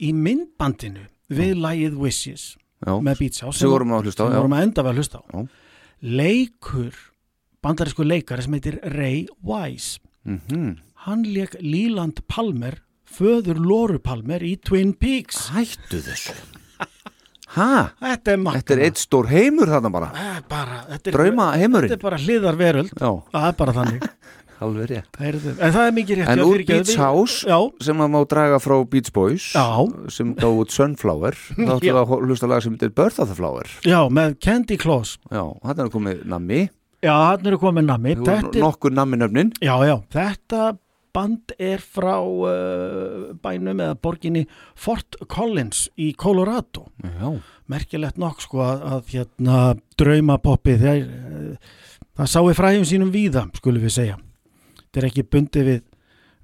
Í 0.00 0.12
myndbandinu 0.14 1.02
við 1.28 1.56
lagið 1.59 1.96
Wishes 2.00 2.44
já 2.86 2.94
með 3.02 3.18
Beats 3.18 3.40
House 3.42 3.59
Sem 3.59 3.68
vorum 3.72 3.90
að 3.96 4.06
hlusta 4.09 4.22
á, 4.22 4.26
sem 4.28 4.34
já. 4.36 4.38
vorum 4.40 4.55
að 4.56 4.62
enda 4.68 4.84
að 4.86 5.00
hlusta 5.02 5.18
á. 5.18 5.22
Já. 5.34 5.40
Leikur, 6.18 6.94
bandarísku 7.64 8.06
leikari 8.06 8.44
sem 8.46 8.55
heitir 8.56 8.78
Ray 8.94 9.26
Wise. 9.42 9.98
mm 10.24 10.76
Hann 11.09 11.22
leik 11.24 11.55
Leland 11.62 12.22
Palmer, 12.26 12.80
föður 13.06 13.59
Lóru 13.62 13.98
Palmer 14.02 14.42
í 14.42 14.56
Twin 14.60 14.92
Peaks. 14.94 15.48
Hættu 15.55 16.00
þessu 16.02 16.34
Hæ? 17.48 17.94
Þetta 18.02 18.32
er 18.34 18.40
makkana. 18.42 18.60
Þetta 18.60 18.74
er 18.74 18.82
eitt 18.84 18.98
stór 19.00 19.28
heimur 19.30 19.70
þarna 19.70 19.90
bara 19.90 20.09
bara, 20.50 20.82
Drauma 21.06 21.46
heimurinn 21.56 21.88
Þetta 21.88 21.96
er 21.96 22.02
bara 22.02 22.18
hliðar 22.20 22.59
veröld. 22.60 22.90
Já, 22.92 23.12
Það 23.32 23.46
er 23.48 23.56
bara 23.62 23.72
þannig. 23.78 24.09
alveg 24.64 24.89
rétt 24.93 25.20
Heyrðu, 25.20 25.52
en 25.56 25.74
það 25.76 25.85
er 25.85 25.94
mikið 25.98 26.20
rétt. 26.20 26.32
En 26.32 26.43
úr 26.44 26.64
Beach 26.68 26.94
House 27.01 27.48
Já, 27.48 27.59
sem 27.85 28.02
að 28.05 28.10
má 28.14 28.18
draga 28.30 28.59
frá 28.62 28.76
Beach 28.89 29.12
Boys 29.14 29.51
Já. 29.55 29.66
sem 30.14 30.35
gáði 30.39 30.64
út 30.64 30.74
Sunflower 30.74 31.39
þá 31.55 31.62
ætlum 31.76 31.86
Já. 31.86 31.93
við 31.93 32.02
að 32.02 32.16
hlusta 32.30 32.51
lag 32.51 32.64
sem 32.64 32.74
heitir 32.76 32.94
Birth 32.97 33.22
of 33.22 33.30
the 33.32 33.39
Flower 33.39 33.70
já, 33.86 34.01
með 34.10 34.36
Candy 34.44 34.80
Claus. 34.80 35.16
Já, 35.30 35.44
þetta 35.64 35.86
er 35.86 35.94
komið 35.94 36.26
nammi 36.35 36.66
Já, 36.98 37.14
hann 37.14 37.47
eru 37.47 37.60
komið 37.62 37.94
Þetta 38.26 38.36
er 38.43 38.62
nokkur 38.64 38.94
namminöfnin 38.94 39.55
Já, 39.62 39.76
já, 39.86 39.97
þetta 40.10 40.72
band 41.14 41.55
er 41.59 41.82
frá 41.82 42.16
uh, 42.20 43.32
bænum 43.43 43.80
eða 43.82 43.97
borginni 44.02 44.44
Fort 44.78 45.18
Collins 45.30 45.86
í 45.98 46.12
Colorado. 46.18 46.89
Já, 47.02 47.32
Merkilegt 47.68 48.20
nokk 48.20 48.44
sko 48.44 48.62
að, 48.64 48.85
að 48.93 49.12
hérna 49.14 49.59
draumapoppið 50.01 50.85
þeir, 50.86 51.05
uh, 51.09 51.76
það 52.20 52.32
sái 52.35 52.56
fræðum 52.60 52.89
sínum 52.89 53.12
víða, 53.14 53.48
skulum 53.59 53.85
við 53.85 53.97
segja. 53.98 54.18
Þetta 54.89 55.02
er 55.02 55.09
ekki 55.10 55.27
bundið 55.28 55.69
við, 55.69 55.82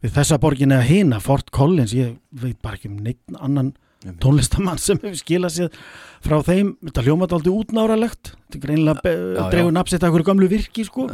við 0.04 0.14
þessa 0.18 0.40
borginni 0.42 0.76
að 0.76 0.90
hina, 0.90 1.22
Fort 1.24 1.50
Collins, 1.54 1.96
ég 1.96 2.18
veit 2.30 2.60
bara 2.62 2.78
ekki 2.78 2.92
um 2.92 3.00
neitt 3.04 3.40
annan 3.40 3.72
tónlistamann 4.20 4.80
sem 4.80 4.98
hefur 5.00 5.16
skilað 5.16 5.52
sér 5.54 5.76
frá 6.24 6.36
þeim, 6.44 6.74
þetta 6.84 7.04
hljómat 7.06 7.32
aldrei 7.36 7.52
útnáralegt, 7.54 8.34
þetta 8.34 8.58
er 8.58 8.62
greinilega 8.64 9.12
já. 9.14 9.42
dregur 9.52 9.74
nafsitt 9.76 10.02
að 10.02 10.08
einhverju 10.10 10.28
gamlu 10.28 10.48
virki 10.50 10.84
sko. 10.84 11.06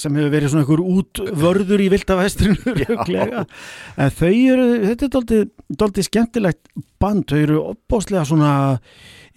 Sem 0.00 0.16
hefur 0.16 0.32
verið 0.32 0.52
svona 0.52 0.64
einhver 0.64 0.82
útvörður 0.96 1.84
í 1.84 1.88
viltavestrinu 1.92 2.74
röglega. 2.80 3.44
en 4.00 4.12
þau 4.16 4.32
eru, 4.32 4.68
þetta 4.88 5.10
er 5.10 5.46
daldið 5.82 6.08
skemmtilegt 6.08 6.72
band, 7.02 7.26
þau 7.28 7.40
eru 7.40 7.62
opbóðslega 7.74 8.26
svona 8.28 8.54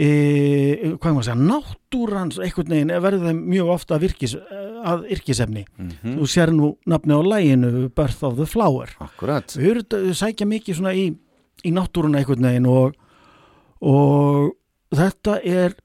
e, 0.03 0.93
hvað 0.97 1.15
maður 1.15 1.27
segja, 1.27 1.38
náttúrans 1.51 2.39
einhvern 2.41 2.73
veginn 2.75 2.93
verður 3.05 3.27
þeim 3.30 3.43
mjög 3.53 3.71
ofta 3.75 3.97
að, 3.97 4.05
virkis, 4.07 4.35
að 4.84 5.05
yrkisefni. 5.17 5.65
Mm 5.77 6.17
þú 6.19 6.30
sér 6.30 6.53
nú 6.55 6.73
nafni 6.89 7.15
á 7.15 7.21
læginu 7.23 7.89
Birth 7.95 8.23
of 8.23 8.35
the 8.39 8.47
Flower. 8.49 8.91
Akkurat. 8.99 9.55
Eru 9.57 9.84
þau 9.84 10.13
sækja 10.17 10.47
mikið 10.49 10.80
svona 10.80 10.95
í, 10.97 11.07
í 11.63 11.71
náttúruna 11.71 12.21
einhvern 12.21 12.49
veginn 12.49 12.67
og, 12.69 12.97
og 13.81 14.53
þetta 14.93 15.39
er 15.43 15.77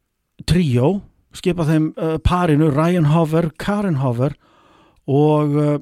tríó 0.46 0.98
skipa 1.36 1.66
þeim 1.68 1.92
uh, 1.96 2.16
parinu 2.24 2.70
Ryan 2.72 3.10
Hover, 3.12 3.50
Karen 3.60 4.00
Hover 4.02 4.34
og 5.08 5.56
uh, 5.56 5.76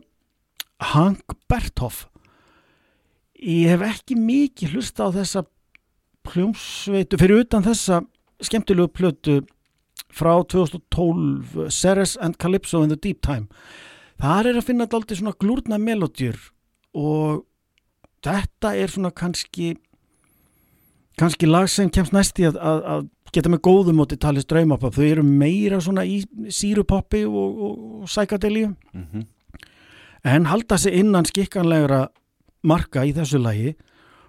Hank 0.93 1.37
Berthoff. 1.49 2.07
Ég 3.37 3.71
hef 3.75 3.85
ekki 3.85 4.17
mikið 4.19 4.77
hlusta 4.77 5.09
á 5.09 5.11
þessa 5.15 5.45
hljómsveitu 6.27 7.19
fyrir 7.21 7.45
utan 7.45 7.65
þessa 7.65 8.03
skemmtilegu 8.45 8.93
plötu 8.93 9.41
frá 10.13 10.33
2012 10.45 11.71
Ceres 11.73 12.17
and 12.21 12.39
Calypso 12.39 12.83
in 12.83 12.93
the 12.93 12.99
Deep 13.01 13.23
Time. 13.25 13.49
Þar 14.21 14.53
er 14.53 14.61
að 14.61 14.69
finna 14.71 14.87
daldið 14.89 15.21
svona 15.21 15.37
glúrna 15.37 15.79
melodjur 15.81 16.39
og 16.97 17.45
þetta 18.25 18.73
er 18.77 18.93
svona 18.93 19.13
kannski 19.13 19.75
kannski 21.21 21.49
lag 21.49 21.69
sem 21.73 21.91
kemst 21.93 22.13
næst 22.13 22.41
í 22.41 22.47
að, 22.49 22.59
að, 22.61 22.83
að 22.93 23.07
geta 23.33 23.53
með 23.53 23.63
góðum 23.65 23.99
móti 24.01 24.19
talist 24.21 24.49
draumapop, 24.49 24.95
þau 24.97 25.05
eru 25.05 25.25
meira 25.25 25.81
svona 25.85 26.05
í 26.09 26.23
sírupoppi 26.53 27.25
og, 27.29 27.63
og, 27.69 27.81
og 28.03 28.13
sækadelíu 28.13 28.75
mm 28.93 29.25
en 30.27 30.47
halda 30.47 30.77
sig 30.77 30.95
innan 30.99 31.27
skikkanlegra 31.27 32.09
marka 32.67 33.05
í 33.07 33.13
þessu 33.15 33.39
lagi. 33.43 33.75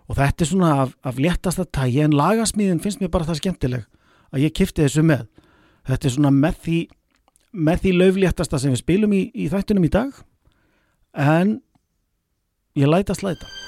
Og 0.07 0.15
þetta 0.15 0.43
er 0.43 0.49
svona 0.51 0.71
af, 0.83 0.93
af 1.03 1.19
léttasta 1.19 1.65
tægi 1.65 2.03
en 2.05 2.15
lagasmíðin 2.15 2.81
finnst 2.83 3.01
mér 3.01 3.11
bara 3.11 3.27
það 3.27 3.41
skemmtileg 3.41 3.87
að 4.33 4.43
ég 4.47 4.55
kifti 4.55 4.85
þessu 4.85 5.05
með. 5.07 5.27
Þetta 5.87 6.09
er 6.09 6.15
svona 6.17 6.33
með 6.35 6.63
því 6.65 6.79
með 7.57 7.83
því 7.83 7.93
laufléttasta 7.95 8.59
sem 8.61 8.73
við 8.73 8.83
spilum 8.83 9.13
í, 9.15 9.21
í 9.33 9.47
þættunum 9.49 9.87
í 9.87 9.93
dag. 9.93 10.19
En 11.17 11.57
ég 12.77 12.91
læta 12.91 13.15
slæta 13.17 13.66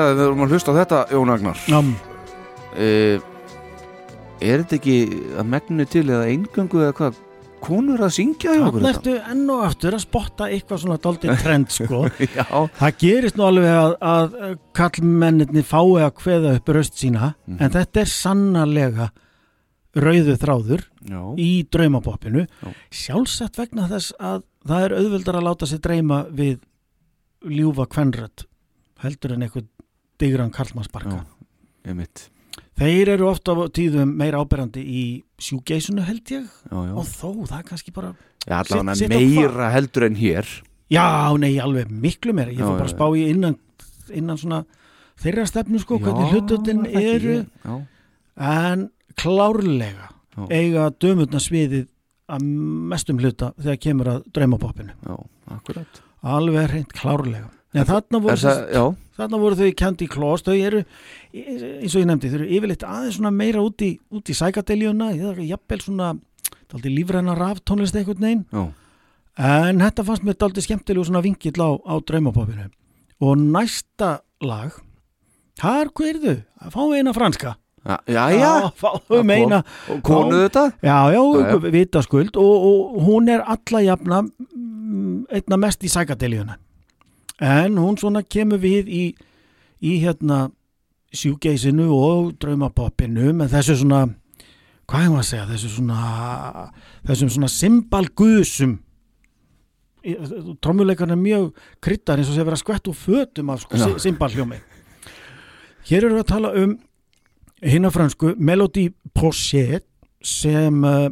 var 0.00 0.14
nú 0.14 0.14
bara 0.14 0.14
að 0.14 0.14
hugsa 0.14 0.14
að 0.14 0.16
við 0.18 0.24
vorum 0.26 0.44
að 0.44 0.54
hlusta 0.54 0.72
á 0.74 0.78
þetta 0.80 0.98
Jón 1.14 1.34
Agnar. 1.34 1.58
Uh, 2.74 3.20
Er 4.44 4.60
þetta 4.60 4.76
ekki 4.76 4.94
að 5.40 5.46
megnu 5.48 5.84
til 5.88 6.02
eða 6.10 6.24
eingöngu 6.28 6.80
eða 6.82 6.94
hvað? 6.98 7.20
Konur 7.64 8.02
að 8.04 8.10
syngja 8.12 8.52
hjá 8.58 8.64
okkur 8.66 8.86
ertu 8.90 9.12
enn 9.30 9.44
og 9.54 9.62
aftur 9.64 9.94
að 9.96 10.02
spotta 10.02 10.48
eitthvað 10.52 10.80
svona 10.82 10.96
daldið 11.00 11.38
trend 11.40 11.70
sko. 11.72 12.00
Það 12.80 12.98
gerist 13.00 13.38
nú 13.40 13.46
alveg 13.46 13.70
að, 13.72 13.94
að 14.04 14.58
kallmennirni 14.76 15.62
fái 15.64 16.02
að 16.04 16.12
kveða 16.18 16.56
upp 16.58 16.68
raust 16.76 16.98
sína 17.00 17.30
Mhm. 17.46 17.56
en 17.62 17.72
þetta 17.78 18.02
er 18.02 18.10
sannarlega 18.12 19.06
rauðu 19.96 20.34
þráður 20.42 20.82
já, 21.08 21.22
í 21.40 21.50
draumapoppinu 21.72 22.44
Já. 22.50 22.68
sjálfsagt 22.90 23.56
vegna 23.62 23.86
þess 23.88 24.12
að 24.18 24.42
það 24.66 24.84
er 24.88 24.96
auðveldar 24.98 25.38
að 25.40 25.46
láta 25.48 25.66
sig 25.70 25.80
dreyma 25.80 26.24
við 26.34 26.58
ljúfa 27.48 27.86
kvenrödd 27.88 28.44
heldur 29.04 29.36
en 29.38 29.46
einhvern 29.46 29.68
digran 30.20 30.52
einmitt. 31.84 32.28
Þeir 32.78 33.10
eru 33.14 33.28
ofta 33.30 33.54
tíðum 33.74 34.14
meira 34.18 34.40
áberandi 34.42 34.82
í 34.82 35.02
sjúgeisunu 35.42 36.04
held 36.06 36.30
ég. 36.34 36.46
Já, 36.70 36.78
já, 36.88 36.94
og 36.94 37.06
þó 37.06 37.28
það 37.46 37.58
er 37.58 37.66
kannski 37.68 37.94
bara 37.94 38.14
já 38.44 38.80
á 38.82 38.82
meira 39.10 39.68
heldur 39.74 40.06
en 40.08 40.18
hér. 40.18 40.48
Já, 40.92 41.06
nei, 41.40 41.54
alveg 41.62 41.90
miklu 41.90 42.34
meira. 42.36 42.52
Ég 42.54 42.62
fór 42.62 42.78
bara 42.78 42.88
að 42.90 42.94
spá 42.94 43.06
í 43.16 43.28
innan, 43.30 43.56
innan 44.12 44.40
svona 44.40 44.64
þeirra 45.22 45.46
stefnu 45.48 45.80
sko, 45.82 46.00
hvernig 46.02 46.34
hlututin 46.34 46.84
er 46.90 47.08
eru. 47.14 47.38
en 48.34 48.88
klárlega 49.20 50.10
eiga 50.50 50.90
dömurna 50.98 51.40
sviðið 51.42 51.86
að 52.34 52.46
mestum 52.90 53.20
hluta 53.20 53.52
þegar 53.60 53.80
kemur 53.86 54.10
að 54.16 54.24
akkurat. 55.54 56.00
Alveg 56.24 56.70
reynd 56.72 56.94
klárlega 56.96 57.50
en 57.74 57.88
þarna 57.88 58.20
voru, 58.22 58.38
það, 58.38 58.86
þarna 59.18 59.40
voru 59.42 59.58
þau 59.58 59.72
Candy 59.80 60.06
Claus 60.10 60.44
þau 60.46 60.54
eru, 60.54 60.84
eins 61.34 61.94
og 61.94 62.02
ég 62.02 62.08
nefndi 62.10 62.30
þau 62.30 62.38
eru 62.38 62.48
yfirleitt 62.58 62.86
aðeins 62.86 63.18
meira 63.34 63.64
út 63.64 63.84
í, 63.84 63.90
í 64.30 64.36
sækadeljuna, 64.38 65.10
jafnvel 65.42 65.80
svona 65.82 66.14
lífræna 66.90 67.34
raftónlist 67.38 67.96
einhvern 67.98 68.24
veginn. 68.24 68.46
Já, 68.50 68.64
en 69.68 69.82
þetta 69.82 70.06
fannst 70.06 70.26
mér 70.26 70.38
daldi 70.38 70.62
skemmtilegu 70.64 71.06
svona 71.06 71.22
vingill 71.24 71.58
á, 71.58 71.70
á 71.74 71.94
draumapoppinu 72.06 72.70
og 73.24 73.38
næsta 73.38 74.16
lag 74.42 74.74
þar 75.60 75.90
hverðu, 75.94 76.38
fáum 76.70 76.92
við 76.92 77.02
eina 77.02 77.14
franska? 77.16 77.56
Já, 77.84 77.98
já, 78.08 78.22
já. 78.32 78.52
fáum 78.80 79.02
Það 79.10 79.24
við 79.28 79.42
eina. 79.42 79.58
Og 79.92 79.98
konu 80.06 80.38
þetta? 80.40 80.62
Já, 80.80 80.98
já, 81.12 81.20
Já, 81.20 81.48
já. 81.50 81.72
vitaskuld. 81.74 82.36
Og, 82.40 82.68
og 82.68 83.02
hún 83.04 83.28
er 83.28 83.42
alla 83.44 83.82
jafna 83.84 84.22
mm, 84.24 85.26
einna 85.36 85.58
mest 85.60 85.84
í 85.84 85.90
sækadeljuna 85.92 86.56
en 87.40 87.78
hún 87.78 87.96
svona 87.98 88.22
kemur 88.22 88.60
við 88.62 88.90
í, 88.90 89.04
í 89.82 89.96
hérna 90.02 90.48
sjúgeisinu 91.14 91.88
og 91.94 92.34
draumapoppinu 92.42 93.32
með 93.38 93.56
þessu 93.58 93.78
svona 93.82 94.04
hvað 94.90 95.04
er 95.04 95.12
maður 95.12 95.22
að 95.22 95.28
segja, 95.30 95.46
þessu 95.50 95.70
svona 95.78 96.64
þessum 97.08 97.30
svona 97.32 97.50
simbalgusum. 97.52 98.74
Trommuleikarn 100.60 101.14
er 101.14 101.20
mjög 101.20 101.52
kryttar 101.84 102.20
eins 102.20 102.28
og 102.28 102.36
sé 102.36 102.44
verið 102.44 102.58
að 102.58 102.64
skvett 102.64 102.90
úr 102.90 102.98
fötum 102.98 103.52
af 103.54 103.62
sko, 103.62 103.80
Já. 103.80 103.86
simbalhljómi. 104.04 104.58
Hér 105.88 106.04
eru 106.04 106.18
við 106.18 106.24
að 106.24 106.32
tala 106.32 106.52
um 106.60 106.74
hinn 107.64 107.88
að 107.88 107.94
fransku 107.96 108.34
Melody 108.36 108.90
Pochette 109.16 109.88
sem 110.24 110.84
uh, 110.84 111.08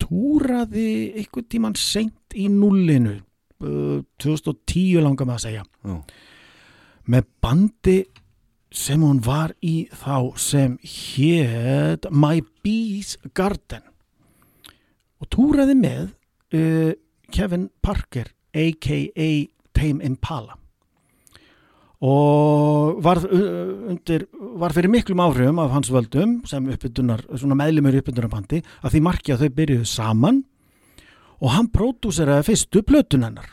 túraði 0.00 0.90
einhvern 1.16 1.48
tíman 1.48 1.78
seint 1.80 2.36
í 2.36 2.50
nullinu 2.52 3.22
uh, 3.64 4.02
2010 4.22 5.02
langar 5.04 5.28
með 5.28 5.38
að 5.38 5.44
segja 5.46 5.64
Já. 5.64 5.96
með 7.14 7.28
bandi 7.44 7.98
sem 8.76 9.00
hún 9.00 9.22
var 9.24 9.54
í 9.64 9.86
þá 9.94 10.36
sem 10.40 10.76
hétt 10.82 12.08
My 12.10 12.42
Bee's 12.64 13.16
Garden 13.36 13.84
og 15.22 15.30
túraði 15.32 15.76
með 15.78 16.12
uh, 16.56 16.92
Kevin 17.32 17.70
Parker 17.82 18.32
a.k.a. 18.56 19.30
Tame 19.76 20.04
Impala 20.06 20.56
og 22.06 22.98
var, 23.04 23.22
uh, 23.24 23.92
undir, 23.92 24.26
var 24.60 24.74
fyrir 24.76 24.92
miklum 24.92 25.22
áhrifum 25.24 25.62
af 25.62 25.72
hans 25.72 25.88
völdum 25.92 26.42
sem 26.48 26.66
meðlumur 26.66 27.96
uppbytunarbandi 28.02 28.60
að 28.82 28.92
því 28.92 29.02
marki 29.06 29.32
að 29.32 29.46
þau 29.46 29.56
byrjuðu 29.60 29.88
saman 29.88 30.42
og 31.40 31.52
hann 31.52 31.68
pródúseraði 31.72 32.46
fyrstu 32.50 32.82
plötun 32.86 33.26
hennar 33.26 33.50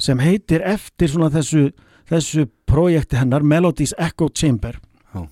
sem 0.00 0.20
heitir 0.22 0.64
eftir 0.64 1.10
svona 1.12 1.30
þessu, 1.32 1.68
þessu 2.08 2.46
projekti 2.68 3.18
hennar 3.20 3.44
Melodies 3.44 3.94
Echo 3.98 4.30
Chamber 4.32 4.78
Já. 5.14 5.26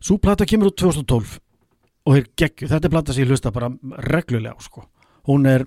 Sú 0.00 0.18
plata 0.18 0.46
kemur 0.46 0.72
út 0.72 0.78
2012 0.80 1.38
og 2.06 2.16
er 2.16 2.28
geggju, 2.38 2.68
þetta 2.70 2.86
er 2.86 2.94
plata 2.94 3.14
sem 3.14 3.24
ég 3.24 3.32
hlusta 3.32 3.52
bara 3.54 3.70
reglulega 4.10 4.58
sko. 4.62 4.86
hún 5.26 5.46
er 5.46 5.66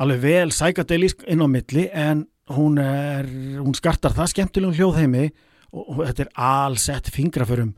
alveg 0.00 0.20
vel 0.22 0.52
sækadeilísk 0.52 1.26
inn 1.28 1.44
á 1.44 1.48
milli 1.48 1.88
en 1.92 2.24
hún 2.50 2.80
er, 2.80 3.26
hún 3.60 3.76
skartar 3.76 4.14
það 4.16 4.32
skemmtilegum 4.32 4.76
hljóðheimi 4.76 5.28
og, 5.72 5.82
og 5.84 6.02
þetta 6.08 6.24
er 6.24 6.32
allsett 6.34 7.12
fingraförum 7.12 7.74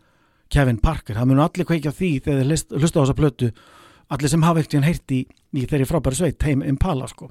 Kevin 0.53 0.79
Parker, 0.83 1.17
það 1.17 1.31
mun 1.31 1.43
allir 1.43 1.67
kveikja 1.69 1.95
því 1.97 2.11
þegar 2.27 2.43
þið 2.45 2.83
hlusta 2.83 3.01
á 3.01 3.03
þessa 3.03 3.19
plötu 3.19 3.51
allir 4.13 4.33
sem 4.33 4.45
hafa 4.45 4.63
ekkert 4.63 4.87
heyrt 4.87 5.15
í, 5.15 5.21
þeirri 5.53 5.89
frábæri 5.89 6.19
sveit 6.19 6.39
Tame 6.41 6.69
Impala 6.69 7.09
sko. 7.11 7.31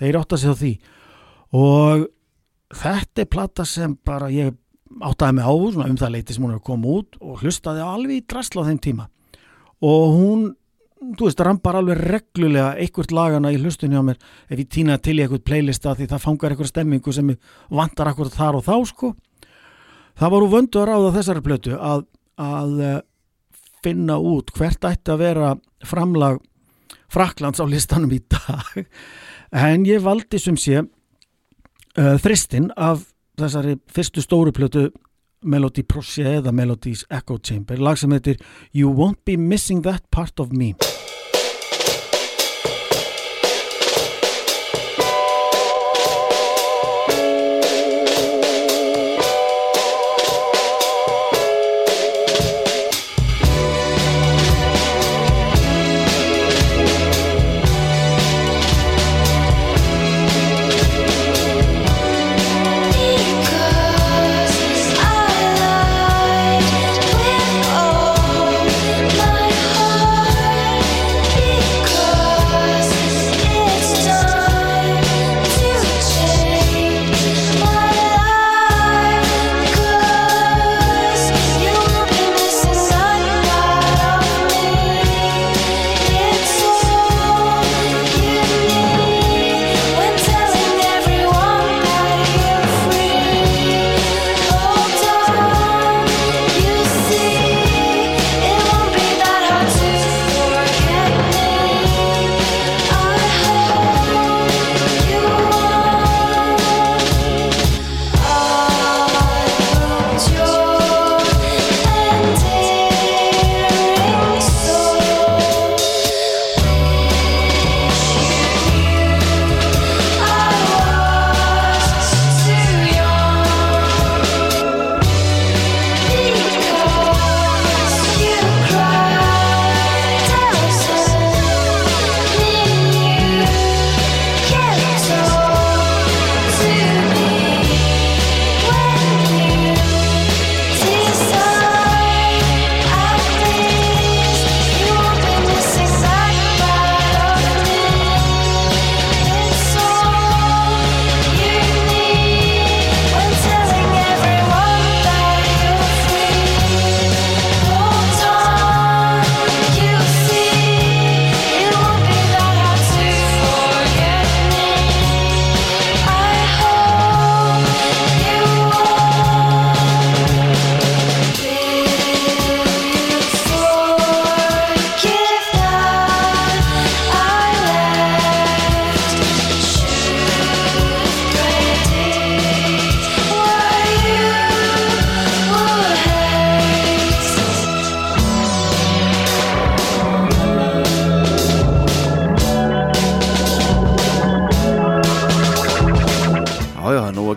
Þeir 0.00 0.18
átta 0.20 0.38
sig 0.40 0.52
á 0.52 0.56
því. 0.56 0.72
Og 1.58 2.06
þetta 2.72 3.24
er 3.24 3.30
plata 3.32 3.66
sem 3.68 3.94
bara 4.04 4.30
ég 4.32 4.54
áttaði 5.00 5.38
mig 5.38 5.48
á 5.48 5.52
svona 5.52 5.90
um 5.90 6.00
það 6.00 6.14
leiti 6.16 6.36
sem 6.36 6.44
hún 6.44 6.54
er 6.54 6.60
að 6.60 6.66
koma 6.68 6.96
út 6.98 7.16
og 7.20 7.44
hlustaði 7.44 7.84
alveg 7.84 8.18
í 8.18 8.26
drasla 8.28 8.64
á 8.64 8.68
þeim 8.68 8.82
tíma. 8.82 9.08
Og 9.82 10.04
hún 10.16 10.50
þú 11.02 11.26
veist, 11.26 11.42
rambar 11.42 11.78
alveg 11.80 11.98
reglulega 11.98 12.72
einhvert 12.78 13.12
lagana 13.14 13.52
í 13.52 13.58
hlustunni 13.58 13.98
á 13.98 14.02
mér. 14.06 14.18
Ef 14.48 14.60
ég 14.60 14.68
týna 14.70 14.98
til 15.02 15.18
í 15.18 15.24
eitthvað 15.24 15.44
playlista 15.48 15.96
því 15.98 16.08
það 16.12 16.24
fangar 16.26 16.54
eitthvað 16.54 16.70
stemmingu 16.70 17.14
sem 17.14 17.32
vantar 17.72 18.12
akkur 18.12 18.30
þar 18.32 18.60
og 18.60 18.66
þá 18.68 18.74
sko. 18.92 19.12
Það 20.18 20.34
var 20.34 20.46
úr 20.46 20.52
vöndu 20.52 20.80
að 20.80 20.88
ráða 20.90 21.14
þessari 21.16 21.44
plötu 21.46 21.74
að, 21.78 22.04
að 22.36 23.02
finna 23.82 24.18
út 24.18 24.52
hvert 24.56 24.84
ætti 24.88 25.12
að 25.12 25.22
vera 25.24 25.52
framlag 25.86 26.40
Fraklands 27.12 27.60
á 27.60 27.66
listanum 27.68 28.12
í 28.14 28.22
dag. 28.24 28.86
En 29.52 29.84
ég 29.84 30.00
valdi 30.00 30.38
sem 30.40 30.56
sé 30.56 30.78
uh, 30.80 32.16
þristin 32.24 32.70
af 32.72 33.04
þessari 33.36 33.76
fyrstu 33.92 34.24
stóru 34.24 34.54
plötu 34.56 34.86
Melody 35.42 35.82
Proche 35.84 36.24
eða 36.38 36.54
Melodies 36.54 37.04
Echo 37.10 37.36
Chamber. 37.42 37.76
Lag 37.76 38.00
sem 38.00 38.12
heitir 38.16 38.40
You 38.72 38.94
Won't 38.96 39.24
Be 39.26 39.36
Missing 39.36 39.82
That 39.84 40.08
Part 40.10 40.40
of 40.40 40.54
Me 40.56 40.72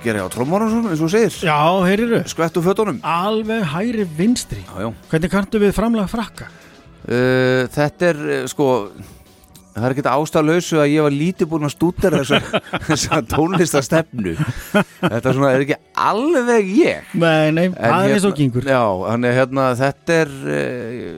gera 0.06 0.26
á 0.26 0.30
trómmára 0.32 0.70
eins 0.70 1.02
og 1.02 1.12
segir 1.12 1.34
Já, 1.46 1.58
heyriru, 1.88 2.22
skvettu 2.30 2.64
fötunum 2.66 3.02
alveg 3.06 3.66
hæri 3.74 4.06
vinstri 4.18 4.62
já, 4.62 4.86
já. 4.86 4.90
Hvernig 5.12 5.34
kanntu 5.34 5.62
við 5.64 5.76
framlega 5.78 6.12
frakka? 6.12 6.50
Uh, 7.06 7.66
þetta 7.74 8.12
er 8.12 8.22
uh, 8.26 8.40
sko 8.50 8.70
það 9.76 9.86
er 9.88 9.94
ekkert 9.96 10.08
ástæðlausu 10.12 10.78
að 10.80 10.92
ég 10.94 11.04
var 11.06 11.16
lítið 11.16 11.50
búin 11.52 11.68
að 11.68 11.74
stúdera 11.74 12.22
þessa, 12.22 12.62
þessa 12.88 13.20
tónlistastefnu 13.28 14.36
þetta 15.02 15.34
svona 15.36 15.50
er 15.52 15.66
ekki 15.66 15.78
alveg 16.06 16.70
ég. 16.76 17.10
Nei, 17.20 17.52
nei, 17.56 17.66
það 17.76 18.06
er 18.06 18.14
hérna- 18.14 18.34
gengur 18.40 18.70
já, 18.72 18.82
þannig 19.06 19.38
hérna 19.40 19.68
þetta 19.80 20.18
er 20.22 20.34
uh, 20.36 21.10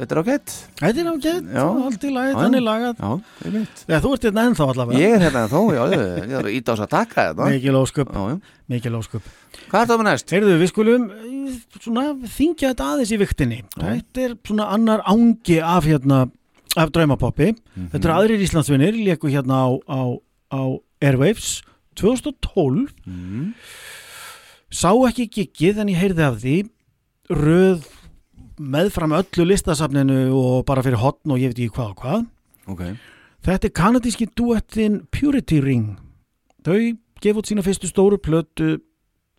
þetta 0.00 0.16
er 0.16 0.22
ágætt. 0.22 0.56
Þetta 0.82 1.02
er 1.04 1.10
ágætt, 1.12 1.52
allt 1.62 2.04
í 2.04 2.12
lagi, 2.12 2.32
Já, 2.32 2.38
þannig 2.42 2.64
lagað. 2.66 3.00
Já, 3.02 3.46
ég 3.46 3.56
veit 3.56 3.84
Já, 3.86 3.96
þú 3.96 4.12
ert 4.16 4.26
hérna 4.28 4.46
ennþá 4.50 4.68
allavega. 4.74 5.00
Ég 5.02 5.16
er 5.16 5.24
hérna 5.26 5.46
þó, 5.52 5.60
já, 5.72 5.82
ég, 5.92 6.04
er 6.28 6.42
að 6.42 6.52
íta 6.58 6.68
á 6.68 6.74
þess 6.74 6.86
að 6.86 6.92
taka 6.96 7.26
þetta. 7.30 7.48
Mikil 7.56 7.78
ósköp, 7.80 8.12
já, 8.12 8.22
já. 8.32 8.60
mikil 8.72 8.94
ósköp. 9.00 9.32
Hvað 9.72 9.82
er 9.82 9.90
það 9.90 10.00
með 10.02 10.08
næst? 10.10 10.32
Heyrðu, 10.36 10.54
við 10.60 10.70
skulum 10.70 11.08
eh, 11.16 11.56
svona 11.80 12.04
þingja 12.36 12.72
þetta 12.72 12.88
aðeins 12.92 13.12
í 13.12 13.18
viktinni 13.20 13.58
Þetta 13.76 14.24
er 14.26 14.34
svona 14.48 14.68
annar 14.74 15.02
ángi 15.08 15.58
af 15.64 15.88
hérna 15.88 16.24
af 16.76 16.92
draumapoppi. 16.94 17.52
Þetta 17.92 18.02
eru 18.08 18.14
aðrir 18.16 18.44
Íslandsvinnir, 18.46 18.96
léku 18.96 19.28
hérna 19.32 19.64
á, 19.64 19.68
á, 19.88 20.00
á 20.52 20.62
Airwaves 21.02 21.62
2012 21.98 22.92
Mm. 23.06 23.54
Sá 24.72 24.88
ekki 25.04 25.26
giggið 25.28 25.82
en 25.82 25.90
ég 25.92 25.98
heyrði 26.00 26.22
af 26.24 26.38
því. 26.40 26.54
Röð 27.28 27.82
meðfram 28.56 29.12
öllu 29.18 29.44
listasafninu 29.50 30.30
og 30.32 30.64
bara 30.68 30.80
fyrir 30.84 30.96
hotn 31.02 31.34
og 31.34 31.40
ég 31.42 31.52
veit 31.52 31.58
ekki 31.60 31.74
hvað 31.76 31.90
og 31.92 32.00
hvað. 32.00 32.24
Ok, 32.72 32.82
Þetta 33.42 33.66
er 33.66 33.74
kanadíski 33.74 34.26
duettin 34.38 35.00
Purity 35.10 35.58
Ring. 35.60 35.96
Þau 36.62 36.94
gefa 37.20 37.40
út 37.42 37.48
sína 37.50 37.64
fyrstu 37.66 37.88
stóru 37.90 38.16
plötu 38.22 38.76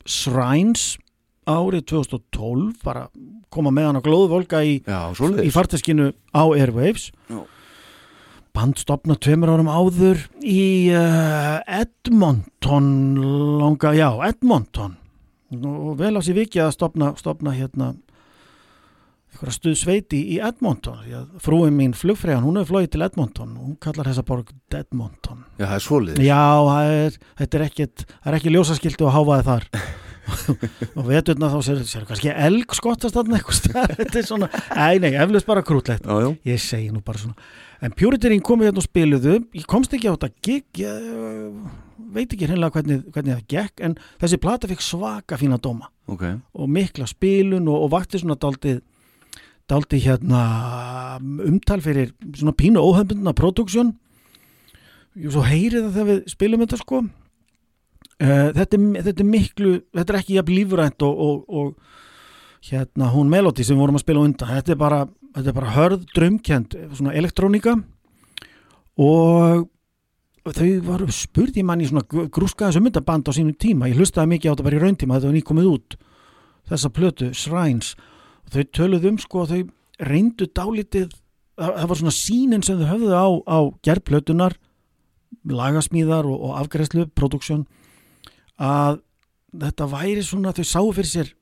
Shrines 0.05 0.97
árið 1.49 1.85
2012, 1.91 2.77
bara 2.83 3.07
koma 3.53 3.73
með 3.73 3.89
hann 3.89 3.99
á 3.99 4.05
glóðvolga 4.05 4.63
í, 4.65 4.77
í 4.83 5.51
farteskinu 5.53 6.11
á 6.33 6.43
Airwaves. 6.53 7.11
Já. 7.29 7.43
Band 8.53 8.77
stopna 8.77 9.17
tveimur 9.17 9.49
árum 9.49 9.71
áður 9.71 10.19
í 10.45 10.93
uh, 10.93 11.57
Edmonton 11.65 12.89
langa, 13.61 13.95
já, 13.97 14.09
Edmonton. 14.27 14.99
Og 15.53 15.95
vel 15.97 16.13
á 16.17 16.21
sér 16.21 16.37
vikið 16.43 16.67
að 16.67 16.75
stopna, 16.75 17.13
stopna 17.17 17.53
hérna 17.53 17.93
einhverja 19.33 19.55
stuð 19.57 19.75
sveiti 19.77 20.19
í 20.35 20.39
Edmonton 20.43 21.01
frúin 21.41 21.75
mín 21.75 21.93
flugfræðan, 21.97 22.45
hún 22.45 22.59
hefur 22.59 22.77
flóið 22.77 22.91
til 22.93 23.03
Edmonton 23.05 23.55
hún 23.57 23.75
kallar 23.81 24.09
þessa 24.09 24.23
borg 24.27 24.51
Edmonton. 24.73 25.43
Já, 25.57 25.65
það 25.65 25.75
er 25.75 25.85
svoleiðis. 25.87 26.23
Já, 26.27 26.45
það 26.69 26.93
er, 26.93 27.17
þetta 27.41 27.57
er 27.57 27.65
ekkit 27.67 28.05
það 28.11 28.29
er 28.31 28.37
ekki 28.39 28.53
ljósaskiltu 28.53 29.07
að 29.07 29.15
háfaði 29.17 29.47
þar 29.49 29.67
og 30.97 31.07
veturna 31.07 31.49
þá 31.51 31.57
sér, 31.67 31.81
sér 31.87 32.07
kannski 32.07 32.31
elg 32.31 32.75
skottast 32.77 33.15
þarna 33.17 33.39
eitthvað 33.39 33.79
þetta 33.99 34.19
er 34.21 34.27
svona, 34.27 34.49
ei 34.87 35.01
nei, 35.03 35.13
eflust 35.19 35.49
bara 35.49 35.63
krútlegt. 35.65 36.07
Ég 36.47 36.61
segi 36.63 36.91
nú 36.93 37.03
bara 37.05 37.21
svona. 37.21 37.49
En 37.83 37.95
Purity 37.97 38.31
Ring 38.31 38.43
komið 38.45 38.69
hérna 38.69 38.79
og 38.79 38.87
spiluðu. 38.87 39.39
Ég 39.57 39.67
komst 39.69 39.93
ekki 39.95 40.07
á 40.07 40.15
þetta 40.15 40.31
gig 40.45 40.83
uh, 40.87 41.49
veit 42.13 42.31
ekki 42.31 42.47
hreinlega 42.47 42.77
hvernig, 42.77 43.03
hvernig 43.11 43.35
það 43.35 43.51
gekk 43.51 43.83
en 43.83 43.97
þessi 44.21 44.39
plata 44.41 44.69
fikk 44.71 44.85
svaka 44.85 45.39
fína 45.41 45.59
dóma. 45.61 45.89
Ok. 46.11 46.25
Og 46.55 46.71
mikla 46.71 47.07
spilun 47.09 47.67
og, 47.67 47.87
og 47.87 47.93
vakti 47.95 48.21
svona 48.21 48.39
daldið 48.39 48.81
daldið 49.71 50.07
hérna 50.09 50.39
umtal 51.47 51.79
fyrir 51.83 52.11
svona 52.35 52.55
pínu 52.59 52.81
óhefbundna 52.83 53.31
produksjón 53.37 53.93
svo 55.13 55.43
heyrið 55.47 55.85
það 55.85 55.93
þegar 55.93 56.09
við 56.09 56.33
spilum 56.33 56.63
þetta 56.65 56.79
sko 56.81 56.99
þetta, 58.19 58.77
er, 58.77 59.03
þetta 59.09 59.23
er 59.23 59.29
miklu 59.29 59.73
þetta 59.93 60.13
er 60.13 60.19
ekki 60.19 60.37
jafn 60.37 60.53
lífrænt 60.53 61.05
og, 61.05 61.19
og, 61.27 61.43
og 61.49 62.69
hérna 62.69 63.11
hún 63.11 63.31
Melody 63.31 63.65
sem 63.65 63.79
vorum 63.79 63.97
að 63.99 64.05
spila 64.05 64.23
undan. 64.23 64.51
Þetta 64.57 64.73
er 64.73 64.79
bara, 64.79 65.01
þetta 65.35 65.51
er 65.51 65.57
bara 65.57 65.75
hörð 65.75 66.07
drömkend 66.15 66.77
svona 66.95 67.15
elektrónika 67.19 67.75
og 69.03 69.67
þau 70.43 70.69
varu 70.85 71.07
mann 71.63 71.81
í 71.81 71.89
svona 71.89 72.05
grúskaðis 72.07 72.79
ummyndaband 72.79 73.27
á 73.27 73.31
sínum 73.35 73.55
tíma. 73.55 73.89
Ég 73.91 73.99
hlustaði 73.99 74.35
mikið 74.35 74.49
á 74.49 74.53
þetta 74.53 74.67
bara 74.67 74.79
í 74.79 74.83
rauntíma 74.83 75.17
þetta 75.17 75.31
var 75.31 75.37
nýkomið 75.39 75.69
út 75.71 75.97
þessa 76.69 76.89
plötu, 76.95 77.31
Shrines. 77.35 77.95
Þau 78.51 78.63
töluðu 78.75 79.11
um 79.11 79.19
sko 79.19 79.43
að 79.43 79.53
þau 79.53 79.61
reyndu 80.03 80.47
dálítið 80.51 81.11
það 81.57 81.87
var 81.89 81.99
svona 81.99 82.15
sínin 82.15 82.63
sem 82.65 82.79
þau 82.79 82.89
höfðu 82.89 83.13
á, 83.13 83.27
á 83.45 83.59
gerðplötunar 83.85 84.55
lagasmíðar 85.49 86.27
og, 86.29 86.37
og 86.47 86.59
afgræslu, 86.61 87.07
produksjón 87.15 87.65
að 88.61 89.01
þetta 89.63 89.87
væri 89.91 90.25
svona 90.25 90.53
þau 90.55 90.65
sáu 90.65 90.91
fyrir 90.93 91.09
sér 91.09 91.33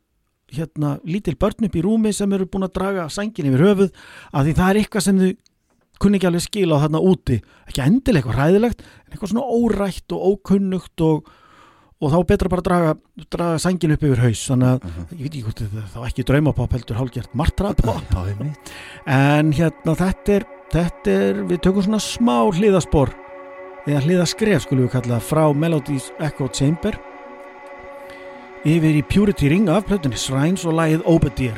hérna 0.52 0.98
lítil 1.08 1.38
börn 1.40 1.68
upp 1.68 1.76
í 1.80 1.84
rúmi 1.84 2.12
sem 2.16 2.32
eru 2.36 2.48
búin 2.50 2.68
að 2.68 2.76
draga 2.76 3.08
sængin 3.12 3.48
yfir 3.52 3.64
höfuð 3.70 3.94
að 4.36 4.50
því 4.50 4.56
það 4.58 4.70
er 4.70 4.80
eitthvað 4.82 5.06
sem 5.06 5.22
þau 5.22 5.32
kunni 6.02 6.18
ekki 6.18 6.30
alveg 6.32 6.44
skila 6.48 6.80
á 6.82 6.84
þarna 6.84 7.04
úti. 7.12 7.38
Ekki 7.70 7.84
endilega 7.86 8.26
eitthvað 8.26 8.40
hræðilegt 8.40 8.82
en 8.82 9.14
eitthvað 9.14 9.32
svona 9.32 9.60
órætt 9.62 10.16
og 10.16 10.26
ókunnugt 10.32 11.04
og, 11.06 11.30
og 12.02 12.14
þá 12.16 12.18
betra 12.32 12.52
bara 12.52 12.64
að 12.64 12.70
draga, 12.70 12.94
draga 13.38 13.62
sængin 13.62 13.96
upp 13.96 14.06
yfir 14.10 14.24
haus. 14.26 14.44
Þannig 14.50 14.72
að 14.72 14.88
ég 14.90 15.22
veit 15.22 15.30
ekki 15.30 15.44
hvort 15.46 15.64
þetta 15.64 15.86
þá 15.94 16.00
ekki 16.10 16.28
draumapopp 16.32 16.78
heldur 16.78 17.02
hálfgjart 17.02 17.38
martrapopp 17.38 18.16
en 19.06 19.54
hérna 19.56 19.98
þetta 20.02 20.40
er, 20.40 20.48
þetta 20.74 21.18
er 21.30 21.44
við 21.54 21.64
tökum 21.68 21.86
svona 21.86 22.02
smá 22.02 22.38
hliðaspor 22.50 23.14
eða 23.88 24.02
hliðaskref 24.06 24.66
skulum 24.66 24.86
við 24.86 24.94
kalla 24.96 25.22
frá 25.24 25.46
Melodies 25.58 26.12
Echo 26.22 26.50
Chamber. 26.54 26.98
Yfir 28.62 29.00
í 29.00 29.06
Purity 29.10 29.50
Ring 29.50 29.70
af 29.74 29.88
plötunni 29.90 30.20
Shrines 30.22 30.68
og 30.70 30.78
lagið 30.78 31.08
Obadier 31.10 31.58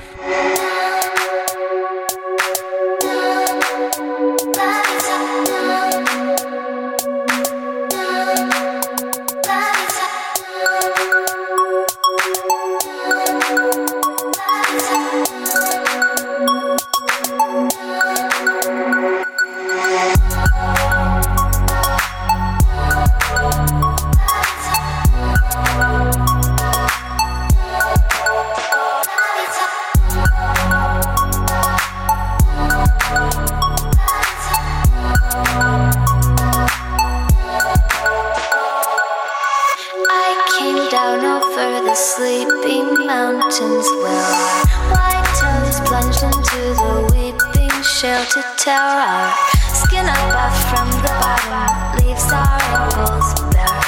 shelter 48.34 48.56
tower. 48.58 49.02
Our 49.02 49.76
skin 49.76 50.06
above 50.06 50.56
from 50.70 50.90
the 50.90 51.14
bottom 51.22 52.06
leaves 52.06 52.32
our 52.32 52.58
ankles 52.74 53.34
bare. 53.54 53.82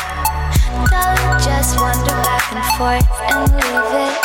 Don't 0.90 1.42
just 1.42 1.80
wander 1.80 2.18
back 2.22 2.46
and 2.54 2.66
forth 2.78 3.10
and 3.32 3.52
leave 3.54 3.94
it. 4.06 4.16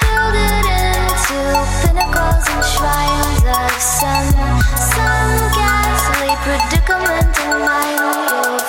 Build 0.00 0.36
it 0.36 0.66
into 0.80 1.38
pinnacles 1.82 2.44
and 2.48 2.64
shrines 2.64 3.44
of 3.44 3.72
some, 3.80 4.32
some 4.76 5.32
ghastly 5.56 6.32
predicament 6.44 7.38
in 7.44 7.50
mind 7.64 8.59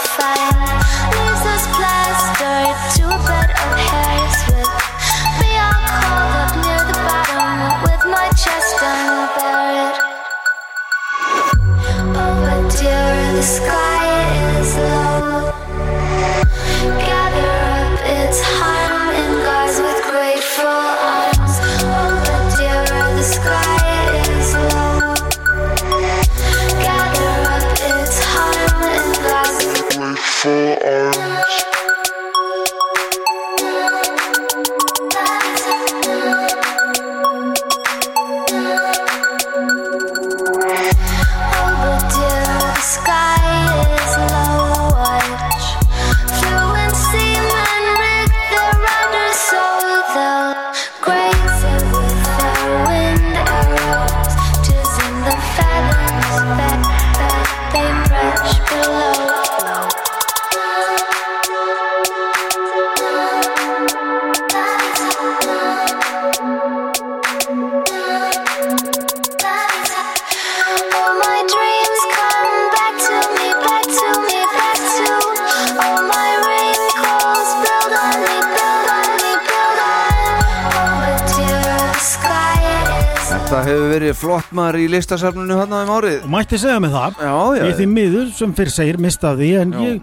flott 84.21 84.51
maður 84.55 84.77
í 84.83 84.87
listasafnunu 84.93 85.57
hann 85.59 85.73
um 85.75 85.91
árið. 85.97 86.19
Og 86.25 86.31
mætti 86.35 86.59
segja 86.61 86.79
mig 86.83 86.93
það. 86.93 87.17
Já, 87.25 87.33
já, 87.57 87.65
ég 87.67 87.75
því 87.81 87.87
miður 87.91 88.29
sem 88.37 88.53
fyrir 88.57 88.73
segir 88.75 88.99
mista 89.01 89.31
af 89.33 89.39
því 89.41 89.49
en 89.61 89.73
ég, 89.81 89.99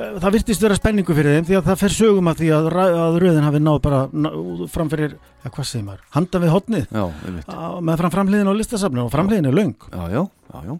eh, 0.00 0.12
það 0.24 0.34
virtist 0.38 0.64
vera 0.64 0.78
spenningu 0.80 1.16
fyrir 1.16 1.36
þeim 1.38 1.48
því 1.50 1.58
að 1.60 1.68
það 1.70 1.80
fer 1.84 1.94
sögum 1.96 2.30
að 2.32 2.40
því 2.42 2.50
að, 2.56 2.68
að 3.04 3.18
röðin 3.24 3.46
hafi 3.48 3.62
náð 3.64 3.80
bara 3.86 4.00
ná, 4.12 4.30
framfyrir, 4.72 5.16
ja, 5.44 5.50
hvað 5.54 5.68
segir 5.70 5.86
maður, 5.90 6.04
handa 6.16 6.42
við 6.44 6.54
hotnið 6.56 6.86
á- 6.96 7.80
með 7.84 8.02
fram 8.02 8.14
framliðin 8.16 8.50
á 8.50 8.54
listasafninu 8.56 9.04
og 9.06 9.12
framliðin 9.14 9.50
er 9.52 9.58
löng. 9.60 9.76
Já, 9.92 10.04
já, 10.16 10.22
já, 10.64 10.78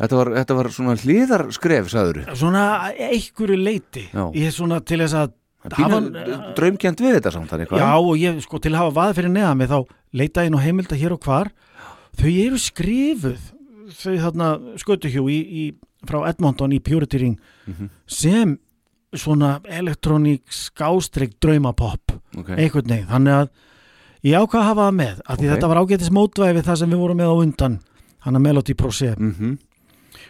Þetta 0.00 0.16
var, 0.16 0.28
þetta 0.32 0.54
var 0.56 0.68
svona 0.72 0.92
hlýðarskref, 0.96 1.88
sagður 1.92 2.20
svona 2.40 2.62
einhverju 2.96 3.56
leiti 3.60 4.06
Já. 4.08 4.22
ég 4.32 4.46
er 4.48 4.54
svona 4.56 4.78
til 4.80 4.96
þess 5.02 5.12
að 5.12 5.34
draumkjönd 6.56 7.02
við 7.04 7.16
þetta 7.18 7.32
samt 7.34 7.50
þannig 7.52 7.68
hvað? 7.68 7.82
Já 7.82 7.90
og 8.00 8.14
ég 8.16 8.38
sko 8.40 8.60
til 8.64 8.72
að 8.72 8.78
hafa 8.80 8.94
vað 8.96 9.18
fyrir 9.18 9.32
neða 9.34 9.50
mig 9.60 9.68
þá 9.68 9.76
leita 10.16 10.44
inn 10.48 10.56
á 10.56 10.60
heimilda 10.64 10.96
hér 10.96 11.12
og 11.16 11.20
hvar 11.26 11.50
þau 12.18 12.30
eru 12.46 12.58
skrifuð 12.58 13.40
þau 13.90 14.16
þarna 14.24 14.48
skötuhjú 14.80 15.24
í, 15.30 15.38
í, 15.40 15.64
frá 16.06 16.22
Edmonton 16.30 16.72
í 16.72 16.80
Purity 16.82 17.18
Ring 17.18 17.38
Mhm. 17.66 17.90
sem 18.06 18.58
svona 19.14 19.60
elektróník 19.66 20.42
skástrík 20.50 21.32
draumapopp 21.42 22.12
Ok, 22.38 22.48
einhvern 22.54 22.86
veginn, 22.86 23.08
þannig 23.10 23.34
að 23.34 23.48
ég 24.22 24.38
ákvað 24.38 24.60
að 24.60 24.68
hafa 24.70 24.84
það 24.90 24.94
með, 25.00 25.20
af 25.26 25.38
því 25.38 25.46
Ok. 25.48 25.52
þetta 25.54 25.68
var 25.68 25.80
ágætis 25.82 26.10
mótvæði 26.14 26.54
við 26.60 26.64
það 26.68 26.76
sem 26.78 26.90
við 26.90 27.00
vorum 27.02 27.16
með 27.18 27.30
á 27.30 27.36
undan 27.42 27.78
hann 28.20 28.36
að 28.36 28.40
Melody 28.46 28.74
Pro 28.74 28.90
C 28.90 29.14
mhm, 29.18 29.58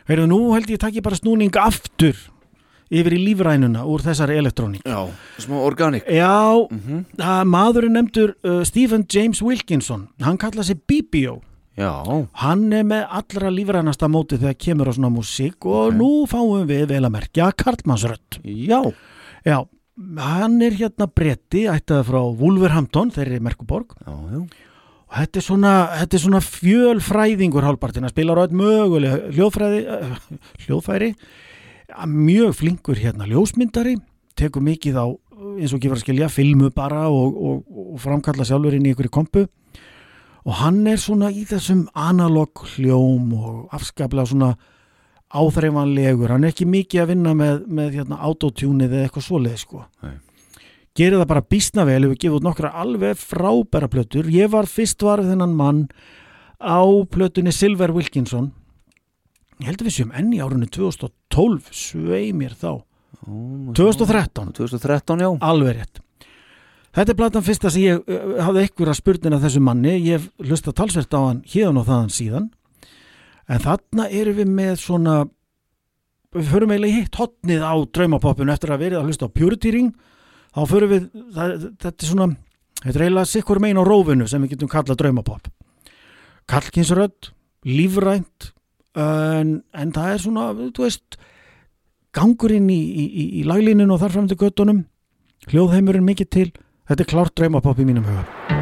Heyrðu, 0.09 0.27
nú 0.29 0.39
held 0.55 0.67
ég 0.71 0.79
takk 0.81 0.95
ég 0.97 1.03
bara 1.03 1.17
snúning 1.17 1.53
aftur 1.61 2.17
yfir 2.91 3.13
í 3.15 3.21
lífrænuna 3.23 3.85
úr 3.87 4.01
þessari 4.03 4.39
elektróník 4.41 4.83
já, 4.89 5.07
smá 5.39 5.61
organik 5.61 6.05
Já, 6.09 6.67
mhm, 6.71 7.05
að 7.19 7.45
maðurinn 7.47 7.93
nefndur 7.95 8.35
uh, 8.45 8.65
Stephen 8.65 9.05
James 9.13 9.43
Wilkinson 9.43 10.09
hann 10.21 10.39
kalla 10.39 10.63
sig 10.65 10.81
BBO 10.89 11.43
Já, 11.81 11.93
hann 12.45 12.65
er 12.77 12.85
með 12.85 13.05
allra 13.21 13.51
lífrænasta 13.57 14.09
móti 14.13 14.37
þegar 14.37 14.59
kemur 14.61 14.91
á 14.91 14.93
svona 14.93 15.11
músík 15.15 15.65
og 15.65 15.91
Ok. 15.91 15.95
nú 15.97 16.11
fáum 16.29 16.67
við 16.69 16.87
vel 16.93 17.05
að 17.09 17.15
merkja 17.15 17.51
Karlmannsrött 17.57 18.41
já, 18.45 18.81
Já, 19.47 19.65
hann 20.21 20.59
er 20.61 20.77
hérna 20.77 21.07
bretti 21.09 21.65
ættaði 21.73 22.05
frá 22.11 22.21
Wolverhampton 22.37 23.11
þeirri 23.15 23.41
Merkuborg 23.41 23.97
já, 24.05 24.13
já. 24.13 24.43
Og 25.11 25.17
þetta 25.19 25.41
er 25.41 25.43
svona, 25.43 25.71
þetta 25.99 26.15
er 26.17 26.23
svona 26.23 26.41
fjölfræðingur 26.47 27.65
hálfpartin 27.67 28.05
að 28.07 28.13
spila 28.13 28.37
á 28.39 28.43
öll 28.45 28.53
möguleg 28.55 29.25
hljóðfræði, 29.35 29.81
uh, 29.91 30.21
hljóðfæri. 30.67 31.09
Mjög 32.07 32.53
flinkur 32.61 33.01
hérna 33.01 33.27
ljósmyndari, 33.27 33.97
tekur 34.39 34.63
mikið 34.63 35.01
á 35.03 35.07
eins 35.59 35.75
og 35.75 35.81
gefur 35.83 35.97
að 35.99 36.05
skilja, 36.05 36.29
filmu 36.31 36.71
bara 36.71 37.09
og, 37.11 37.35
og, 37.35 37.65
og 37.91 37.99
framkalla 37.99 38.47
sjálfur 38.47 38.77
inn 38.77 38.87
í 38.87 38.93
ykkur 38.95 39.11
kompu 39.11 39.49
og 40.47 40.57
hann 40.63 40.83
er 40.89 41.01
svona 41.01 41.31
í 41.33 41.45
þessum 41.49 41.87
analog 41.99 42.65
hljóm 42.75 43.33
og 43.37 43.75
afskaplega 43.77 44.31
svona 44.31 44.55
áþreifanlegur, 45.31 46.33
hann 46.33 46.47
er 46.47 46.55
ekki 46.55 46.67
mikið 46.67 47.05
að 47.05 47.13
vinna 47.13 47.35
með, 47.39 47.63
með 47.71 48.01
hérna, 48.01 48.19
autotunið 48.27 48.97
eða 48.97 49.07
eitthvað 49.07 49.27
svoleið 49.29 49.61
sko. 49.63 49.85
Nei. 50.03 50.17
gerir 50.99 51.21
það 51.21 51.29
bara 51.31 51.47
býsna 51.55 51.85
vel 51.87 52.01
hefur 52.03 52.19
gefið 52.19 52.39
út 52.41 52.47
nokkra 52.49 52.73
alveg 52.83 53.21
frábæra 53.21 53.89
plötur. 53.89 54.27
Ég 54.27 54.51
var 54.51 54.67
fyrst 54.67 55.05
var 55.07 55.23
þennan 55.23 55.55
mann 55.57 55.85
á 56.59 56.83
plötunni 57.07 57.55
Silver 57.55 57.95
Wilkinson. 57.95 58.51
Ég 59.61 59.71
held 59.71 59.85
að 59.85 59.87
við 59.87 59.97
séum 60.01 60.13
enn 60.19 60.35
í 60.35 60.43
árunni 60.43 60.67
2012 60.67 61.71
svei 61.71 62.33
mér 62.35 62.57
þá. 62.59 62.83
2013 63.77 64.55
2013, 64.57 65.23
já. 65.23 65.31
Alveg 65.47 65.79
rétt 65.79 66.03
þetta 66.97 67.13
er 67.13 67.19
platan 67.19 67.47
fyrsta 67.47 67.73
sem 67.73 67.85
ég 67.87 68.01
uh, 68.01 68.39
hafði 68.47 68.65
einhverja 68.65 68.97
spurnin 68.99 69.37
af 69.37 69.45
þessu 69.45 69.63
manni. 69.65 69.97
Ég 69.99 70.19
hef 70.19 70.49
hlusta 70.49 70.75
talsvert 70.77 71.15
á 71.17 71.21
hann 71.21 71.45
híðan 71.49 71.81
og 71.81 71.89
þaðan 71.89 72.15
síðan. 72.17 72.51
En 73.51 73.63
þarna 73.65 74.09
erum 74.15 74.39
við 74.39 74.53
með 74.59 74.77
svona 74.85 75.17
við 76.35 76.53
förum 76.53 76.71
eiginlega 76.71 77.01
hitt 77.01 77.17
hotnið 77.19 77.65
á 77.67 77.75
draumapoppinu 77.91 78.55
eftir 78.55 78.71
að 78.71 78.85
verið 78.85 79.01
að 79.01 79.09
hlusta 79.11 79.27
á 79.27 79.35
Purity 79.35 79.75
Ring. 79.75 79.91
Þá 80.55 80.63
förum 80.71 80.93
við 80.93 81.09
það, 81.35 81.57
þetta 81.83 81.97
er 81.97 82.11
svona, 82.11 82.29
þetta 82.85 82.95
er 82.95 83.07
eiginlega 83.07 83.33
sikkur 83.33 83.63
megin 83.63 83.83
á 83.83 83.85
rófinu 83.87 84.29
sem 84.31 84.43
við 84.43 84.55
getum 84.55 84.71
kallað 84.71 85.03
draumapopp 85.03 85.51
kallkinsrödd 86.51 87.31
lífrænt 87.69 88.51
en, 88.99 89.61
en 89.77 89.93
það 89.95 90.15
er 90.15 90.23
svona, 90.25 90.47
þú 90.75 90.87
veist 90.87 91.19
gangurinn 92.17 92.71
í, 92.73 92.79
í, 92.79 93.05
í, 93.07 93.27
í 93.41 93.45
laglínun 93.47 93.93
og 93.95 94.01
þar 94.03 94.17
fram 94.17 94.31
til 94.31 94.41
göttunum 94.41 94.83
hljóðheimurinn 95.51 96.09
mikið 96.09 96.31
til 96.35 96.49
þetta 96.91 97.05
er 97.05 97.11
klárt 97.13 97.37
draumapopp 97.39 97.79
í 97.79 97.87
mínum 97.87 98.09
huga 98.11 98.60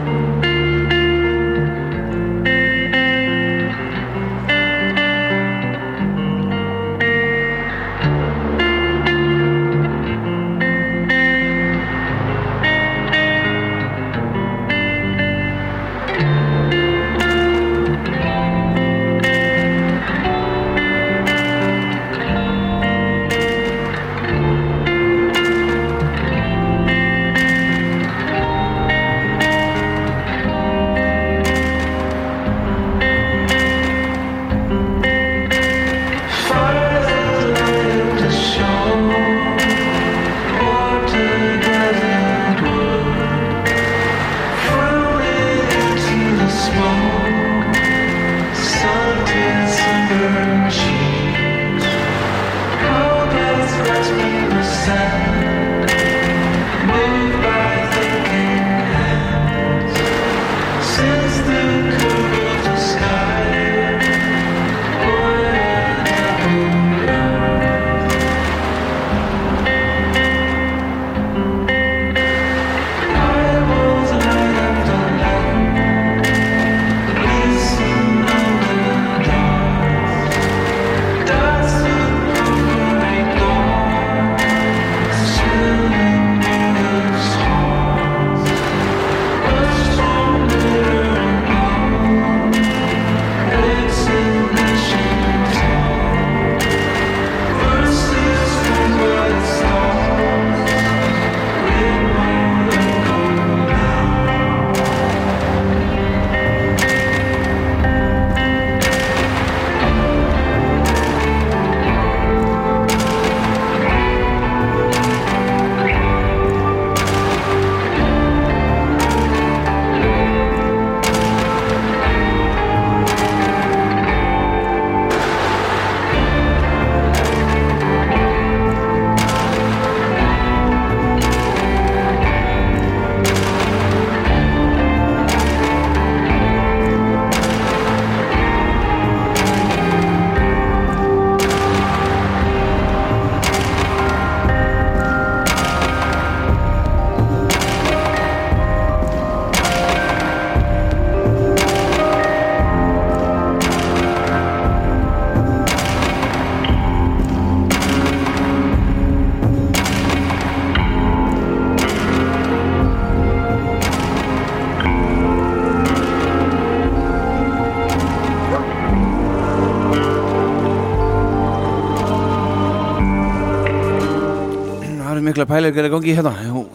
mikla 175.49 175.73
pælir 175.73 175.85
er 175.85 175.91
gangi 175.93 176.15
hérna 176.17 176.33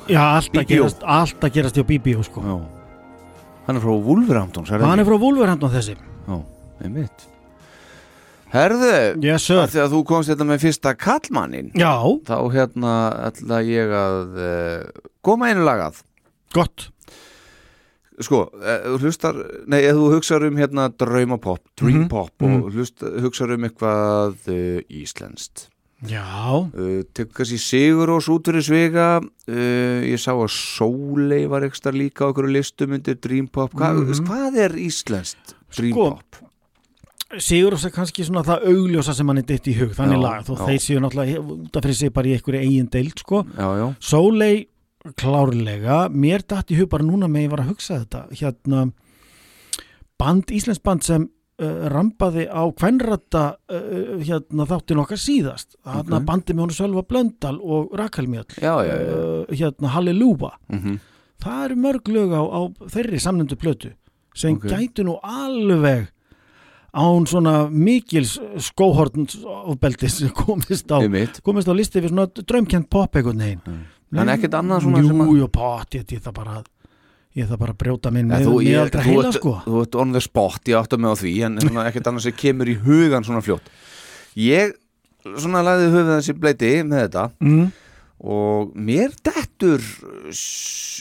Já, 0.10 0.22
allt 0.38 0.54
að 0.54 0.64
BBO. 0.64 0.70
gerast, 0.76 1.04
allt 1.04 1.44
að 1.44 1.54
gerast 1.54 1.76
hjá 1.78 1.84
BBO 1.88 2.24
sko. 2.24 2.42
Hann 3.68 3.78
er 3.78 3.82
frá 3.82 3.94
Wolverhampton 4.06 4.66
Hann 4.66 5.00
er 5.00 5.06
frá 5.06 5.20
Wolverhampton 5.20 5.72
þessi. 5.72 5.96
Já, 6.28 6.40
einmitt. 6.84 7.28
Herðu, 8.54 9.24
Yes 9.24 9.44
sir. 9.48 9.66
því 9.66 9.80
að 9.82 9.94
þú 9.96 10.04
komst 10.06 10.30
þetta 10.30 10.46
með 10.46 10.60
fyrsta 10.62 10.94
kallmannin 10.96 11.72
Já, 11.74 11.96
þá 12.28 12.36
hérna 12.54 12.92
ætla 13.32 13.62
ég 13.66 13.90
að 13.90 14.38
uh, 14.38 15.06
koma 15.26 15.50
einu 15.50 15.64
lagað 15.66 16.04
gott. 16.54 16.90
Sko, 18.22 18.44
eh, 18.62 18.84
þú 18.86 19.00
hlustar 19.02 19.40
nei, 19.66 19.82
þú 19.90 20.12
hugsar 20.14 20.44
um 20.46 20.56
hérna 20.58 20.92
dream 20.94 21.34
Mhm, 21.34 22.10
pop 22.10 22.30
mhm. 22.40 22.62
og 22.62 22.72
hlust, 22.74 23.02
hugsar 23.02 23.50
um 23.56 23.64
eitthvað 23.66 24.38
uh, 24.54 24.82
íslenskt 24.86 25.73
Já, 26.10 26.60
uh, 26.60 27.04
tekur 27.16 27.32
kannski 27.40 27.58
Sigur 27.62 28.10
og 28.12 28.24
Sútur 28.26 28.58
í 28.60 28.64
Svega 28.66 29.22
uh, 29.22 30.00
ég 30.04 30.20
sá 30.20 30.34
að 30.36 30.50
Sólei 30.52 31.46
var 31.48 31.64
ekstra 31.64 31.94
líka 31.96 32.26
á 32.28 32.32
okkur 32.34 32.50
listum 32.52 32.92
undir 32.98 33.16
dream 33.24 33.48
pop 33.48 33.72
Hva, 33.78 33.94
Mhm. 33.96 34.26
hvað 34.28 34.58
er 34.66 34.76
íslenskt 34.84 35.54
dream 35.76 35.94
Sko, 35.96 36.10
pop? 36.18 36.42
Sigur 37.40 37.74
er 37.78 37.90
kannski 37.96 38.26
svona 38.28 38.44
það 38.46 38.68
augljósa 38.70 39.14
sem 39.16 39.28
hann 39.32 39.40
er 39.42 39.48
ditt 39.48 39.66
í 39.72 39.78
hug 39.80 39.96
þannig 39.96 40.20
Já, 40.20 40.22
lag, 40.22 40.44
þó 40.46 40.54
já. 40.58 40.66
þeir 40.68 40.82
séu 40.84 41.00
náttúrulega 41.02 41.40
út 41.56 41.78
af 41.80 41.84
fyrir 41.88 41.96
sig 41.98 42.14
bara 42.14 42.28
í 42.28 42.36
einhverju 42.36 42.60
eigin 42.62 42.90
deild 42.94 43.20
sko. 43.24 43.44
já, 43.58 43.70
já, 43.80 43.88
Sólei 44.00 44.68
klárlega, 45.18 46.10
mér 46.12 46.44
datt 46.48 46.70
í 46.72 46.78
hug 46.80 46.90
bara 46.92 47.04
núna 47.04 47.28
með 47.32 47.48
ég 47.48 47.50
var 47.56 47.64
að 47.64 47.72
hugsa 47.74 47.98
þetta 48.04 48.28
hérna 48.40 48.84
band, 50.20 50.52
Íslensk 50.52 50.84
band 50.84 51.04
sem 51.04 51.30
uh, 51.64 51.88
rampaði 51.94 52.46
á 52.52 52.62
kvenrata 52.76 53.44
uh, 53.72 54.20
hérna 54.22 54.68
þáttin 54.70 55.00
okkar 55.04 55.18
síðast. 55.24 55.78
Hérna 55.88 56.20
Ok. 56.20 56.28
bandi 56.28 56.54
með 56.54 56.66
hún 56.68 56.76
Sölva 56.78 57.04
Blöndal 57.08 57.58
og 57.64 57.96
uh, 59.00 59.46
hérna 59.56 59.96
Halleluja 59.96 60.54
Mm 60.70 61.00
það 61.44 61.64
eru 61.66 61.76
mörg 61.76 62.08
lög 62.08 62.32
á, 62.32 62.40
á 62.40 62.60
þeirri 62.88 63.18
samnendu 63.20 63.58
plötu 63.60 63.90
sem 64.34 64.56
Ok. 64.56 64.64
gætu 64.72 65.04
nú 65.04 65.18
alveg 65.28 66.06
án 66.96 67.26
svona 67.28 67.68
mikils 67.70 68.38
skóhortns 68.64 69.40
ofbeldis 69.44 70.22
komist 70.40 70.88
á 70.94 71.02
komist 71.44 71.68
á 71.68 71.74
listi 71.76 72.00
við 72.00 72.14
svona 72.14 72.28
draumkjent 72.32 72.88
pop 72.90 73.12
einhvern 73.20 73.44
veginn. 73.44 73.84
En 74.14 74.30
ekkert 74.30 74.54
annað 74.56 74.86
svona 74.86 75.02
jú, 75.02 75.08
sem 75.10 75.22
að- 75.26 75.34
Jú, 75.42 75.48
pott, 75.52 75.96
ég, 75.98 76.06
ég 76.14 76.22
það 76.22 76.34
bara 76.38 76.56
ég 77.38 77.50
það 77.50 77.60
bara 77.64 77.74
brjóta 77.78 78.12
minn 78.14 78.30
með, 78.30 78.46
þú, 78.46 78.54
þú, 78.54 79.04
heila 79.08 79.26
ert, 79.26 79.38
sko. 79.40 79.54
þú 79.66 79.82
ert 79.82 79.96
on 80.04 80.14
the 80.14 80.22
spot, 80.22 80.62
ég 80.70 80.78
átta 80.78 81.00
mig 81.02 81.14
á 81.14 81.16
því 81.18 81.34
en 81.48 81.60
ekkert 81.88 82.10
annars 82.12 82.28
sem 82.28 82.36
kemur 82.38 82.70
í 82.70 82.76
hugan 82.84 83.26
svona 83.26 83.42
fljótt. 83.46 83.72
Ég 84.38 84.76
svona 85.24 85.64
lagði 85.66 85.90
höfuð 85.94 86.12
þessi 86.18 86.36
bleiti 86.38 86.72
með 86.86 87.06
þetta 87.06 87.26
mm. 87.42 87.68
og 88.34 88.74
mér 88.76 89.14
dettur 89.26 89.84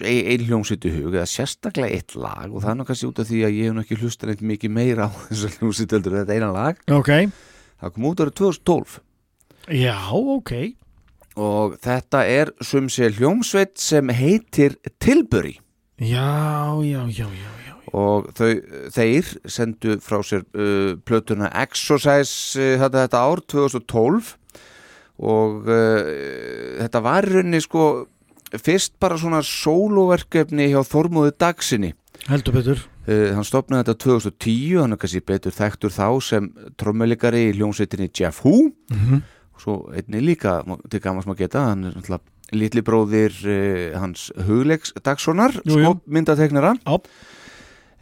ein, 0.07 0.45
í 0.45 0.93
hug 0.97 1.17
eða 1.17 1.29
sérstaklega 1.29 1.99
eitt 1.99 2.15
lag 2.17 2.49
og 2.49 2.63
það 2.63 2.73
er 2.73 2.79
nú 2.79 2.87
kannski 2.89 3.09
út 3.11 3.23
af 3.23 3.31
því 3.31 3.41
að 3.47 3.57
ég 3.59 3.69
hef 3.69 3.77
nú 3.77 3.85
ekki 3.85 3.99
hlusta 4.03 4.29
neitt 4.31 4.45
mikið 4.53 4.77
meira 4.77 5.09
á 5.09 5.13
þessu 5.31 5.51
hljómsveit 5.57 5.97
heldur 5.97 6.21
þetta 6.21 6.39
eina 6.39 6.53
lag. 6.55 6.85
Ok, 6.93 7.11
það 7.83 7.97
kom 7.97 8.09
út 8.13 8.23
árið 8.25 8.39
2012 8.45 9.01
já, 9.83 9.99
ok. 10.13 10.55
Og 11.43 11.77
þetta 11.81 12.27
er 12.29 12.51
sum 12.61 12.91
sé 12.93 13.09
hljómsveit 13.17 13.79
sem 13.81 14.11
heitir 14.13 14.77
Tilbury 15.01 15.57
Já, 16.03 16.83
já, 16.83 17.01
já, 17.15 17.27
já, 17.31 17.75
og 17.95 18.31
þau, 18.35 18.53
þeir 18.91 19.29
sendu 19.47 19.99
frá 20.03 20.19
sér 20.27 20.43
uh, 20.51 20.95
plötuna 21.07 21.51
Exercise 21.63 22.59
uh, 22.59 22.79
þetta, 22.81 23.05
þetta 23.05 23.21
ár 23.23 23.43
2012 23.53 24.33
og 25.23 25.69
uh, 25.69 26.09
þetta 26.81 27.03
var 27.05 27.29
í 27.29 27.37
rauninni 27.37 27.61
sko 27.63 27.85
fyrst 28.53 28.97
bara 29.01 29.19
svona 29.21 29.45
sóloverkefni 29.47 30.73
hjá 30.73 30.81
Þormóðu 30.89 31.37
Dagsinni 31.39 31.93
Heldur 32.27 32.57
betur. 32.59 32.83
Uh, 33.07 33.31
hann 33.37 33.47
stopnaði 33.47 33.87
þetta 33.93 34.03
2010 34.33 34.83
hann 34.83 34.97
er 34.97 35.03
kannski 35.05 35.23
betur 35.29 35.55
þekktur 35.55 35.95
þá 35.95 36.09
sem 36.25 36.51
trommelikari 36.81 37.47
í 37.51 37.55
hljómsveitinni 37.61 38.11
Jeff 38.11 38.43
Hu 38.47 38.73
mm 38.91 39.23
og 39.53 39.61
svo 39.61 39.75
einni 39.93 40.23
líka 40.25 40.63
til 40.89 41.01
gamast 41.05 41.29
maður 41.29 41.43
geta 41.45 41.67
hann 41.69 41.85
er 41.85 41.93
náttúrulega 41.93 42.42
litli 42.57 42.83
bróðir 42.85 43.37
uh, 43.45 44.01
hans 44.01 44.31
hugleiks 44.47 44.95
Dagssonar 45.05 45.55
Jú, 45.65 45.79
jú. 45.83 45.95
myndateknara 46.07 46.75
Já. 46.83 46.99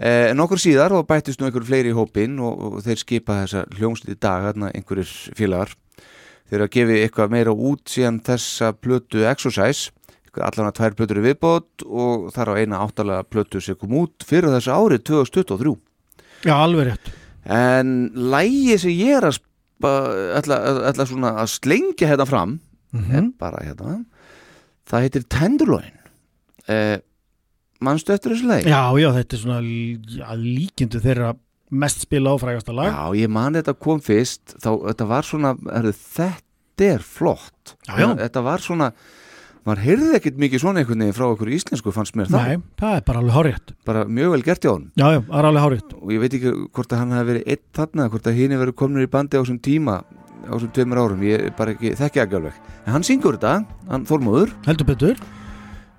Eh, 0.00 0.30
nokkur 0.32 0.56
síðar 0.56 0.94
og 0.96 1.04
bættist 1.10 1.42
nú 1.42 1.44
einhver 1.44 1.64
fleiri 1.68 1.90
í 1.92 1.96
hópin 1.96 2.38
og, 2.40 2.60
og 2.64 2.76
þeir 2.86 3.00
skipa 3.02 3.34
þessa 3.42 3.66
hljómsli 3.76 4.14
dag 4.16 4.46
hérna 4.46 4.70
einhverjir 4.72 5.10
félagar. 5.36 5.74
Þeir 6.48 6.64
að 6.64 6.70
gefi 6.72 6.96
eitthvað 7.02 7.34
meira 7.34 7.52
út 7.52 7.92
síðan 7.92 8.22
þessa 8.24 8.70
plötu 8.80 9.26
Exercise 9.28 9.92
allan 10.38 10.70
að 10.70 10.76
tvær 10.78 10.96
plötur 10.96 11.20
í 11.20 11.24
viðbót 11.26 11.84
og 11.84 12.30
þar 12.32 12.52
á 12.54 12.60
eina 12.62 12.80
áttalega 12.80 13.26
plötu 13.28 13.60
sem 13.60 13.76
kom 13.76 13.92
út 14.00 14.24
fyrir 14.24 14.52
þessu 14.54 14.72
árið 14.72 15.04
2023 15.10 15.76
Já, 16.46 16.54
alveg 16.56 16.88
rétt. 16.88 17.12
En 17.44 17.94
lægi 18.14 18.78
sem 18.80 18.94
ég 18.94 19.18
er 19.18 19.28
að 19.28 19.40
ætla, 20.40 20.60
ætla 20.90 21.06
svona 21.08 21.34
að 21.42 21.52
slengja 21.58 22.08
hérna 22.08 22.28
fram 22.28 22.58
mm 22.92 23.12
er 23.16 23.28
bara 23.38 23.60
hérna 23.64 24.04
það 24.90 25.06
heitir 25.06 25.28
Tenderloin. 25.30 25.94
Eh, 26.70 26.98
mannstu 27.84 28.14
eftir 28.14 28.34
þessu 28.34 28.50
leið? 28.50 28.68
Já, 28.70 28.82
já, 29.00 29.08
þetta 29.18 29.36
er 29.36 29.44
svona 29.44 29.60
já, 29.62 30.26
líkindu 30.34 31.00
þeirra 31.04 31.32
mest 31.70 32.04
spila 32.04 32.34
áfrægasta 32.34 32.74
lag. 32.74 32.90
Já, 32.90 33.22
ég 33.22 33.32
man 33.32 33.56
þetta 33.58 33.76
kom 33.78 34.02
fyrst 34.04 34.56
þá 34.58 34.70
þetta 34.90 35.08
var 35.14 35.28
svona, 35.28 35.54
er, 35.78 35.90
þetta 35.94 36.90
er 36.90 37.06
flott. 37.06 37.76
Já, 37.86 37.94
já. 38.02 38.08
þetta 38.24 38.46
var 38.46 38.64
svona 38.64 38.92
maður 39.66 39.82
heyrði 39.84 40.10
ekkert 40.16 40.38
mikið 40.40 40.62
svona 40.62 40.82
einhvern 40.82 41.04
veginn 41.04 41.16
frá 41.16 41.26
okkur 41.28 41.50
íslensku 41.52 41.92
fannst 41.94 42.16
mér 42.18 42.30
það, 42.30 42.46
Nei, 42.48 42.62
það 42.80 42.94
er 42.96 43.02
bara 43.10 43.20
alveg 43.20 43.36
hárétt 43.36 43.72
bara 43.88 44.04
mjög 44.08 44.34
vel 44.34 44.44
gert 44.46 44.64
hjá 44.64 44.70
hann 44.72 44.86
Já, 44.94 45.06
já, 45.12 45.20
það 45.26 45.40
er 45.40 45.48
alveg 45.50 45.66
hárétt 45.66 45.92
og 45.98 46.14
ég 46.14 46.22
veit 46.22 46.36
ekki 46.38 46.52
hvort 46.78 46.94
að 46.94 47.02
hann 47.02 47.14
hafi 47.16 47.28
verið 47.30 47.50
einn 47.52 47.64
þarna, 47.76 48.06
hvort 48.14 48.30
að 48.30 48.38
hinn 48.40 48.56
verið 48.62 48.78
komin 48.80 49.04
í 49.04 49.10
bandi 49.12 49.36
á 49.36 49.40
þessum 49.42 49.60
tíma 49.66 49.98
á 50.46 50.52
þessum 50.54 50.72
tveimur 50.76 51.02
árum, 51.02 51.26
ég 51.26 51.50
bara 51.58 51.74
ekki 51.74 51.92
þekki 51.98 52.24
ekki 52.24 52.40
alveg, 52.40 52.56
en 52.84 52.96
hann 52.96 53.06
syngur 53.06 53.38
þetta 53.38 53.54
hann 53.90 54.08
þólmóður 54.08 54.56
Heldur 54.68 54.90
betur. 54.92 55.22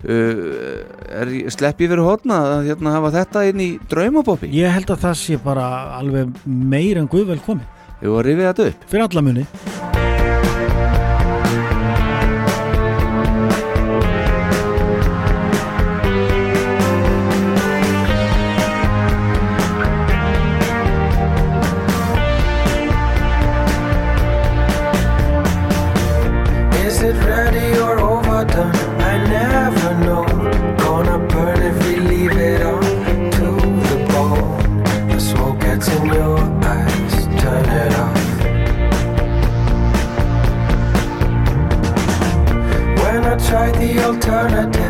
Uh, 0.01 0.81
er, 1.13 1.30
slepp 1.53 1.84
ég 1.84 1.91
verið 1.91 2.07
hótna 2.09 2.39
að 2.55 2.72
hérna, 2.72 2.95
hafa 2.97 3.13
þetta 3.19 3.43
inn 3.51 3.61
í 3.61 3.68
draumaboppi 3.91 4.49
Ég 4.49 4.73
held 4.73 4.89
að 4.89 5.03
það 5.03 5.19
sé 5.22 5.38
bara 5.43 5.68
alveg 5.99 6.34
meir 6.45 6.97
en 6.97 7.11
guðvel 7.11 7.38
komið. 7.45 7.69
Ég 8.01 8.09
var 8.09 8.23
að 8.26 8.31
rifið 8.31 8.47
þetta 8.49 8.72
upp. 8.72 8.88
Fyrir 8.89 9.09
alla 9.11 9.30
muni 9.30 10.01
eternity. 44.22 44.81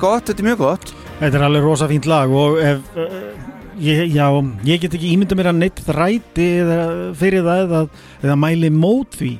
Er 0.00 0.06
gott, 0.06 0.26
þetta 0.30 0.40
er 0.42 0.48
mjög 0.48 0.62
gott 0.64 0.94
Þetta 1.20 1.36
er 1.36 1.44
alveg 1.50 1.66
rosa 1.68 1.88
fínt 1.90 2.06
lag 2.08 2.32
og 2.32 2.56
ef, 2.64 2.78
uh, 2.96 3.20
ég, 3.80 4.06
já, 4.14 4.24
ég 4.64 4.80
get 4.80 4.94
ekki 4.96 5.10
ímynda 5.12 5.36
mér 5.36 5.50
að 5.52 5.58
neitt 5.60 5.82
þræti 5.84 6.46
eða 6.62 6.76
fyrir 7.20 7.44
það 7.44 7.62
eða, 7.66 7.80
eða 8.24 8.36
mæli 8.40 8.70
mót 8.72 9.18
því 9.20 9.34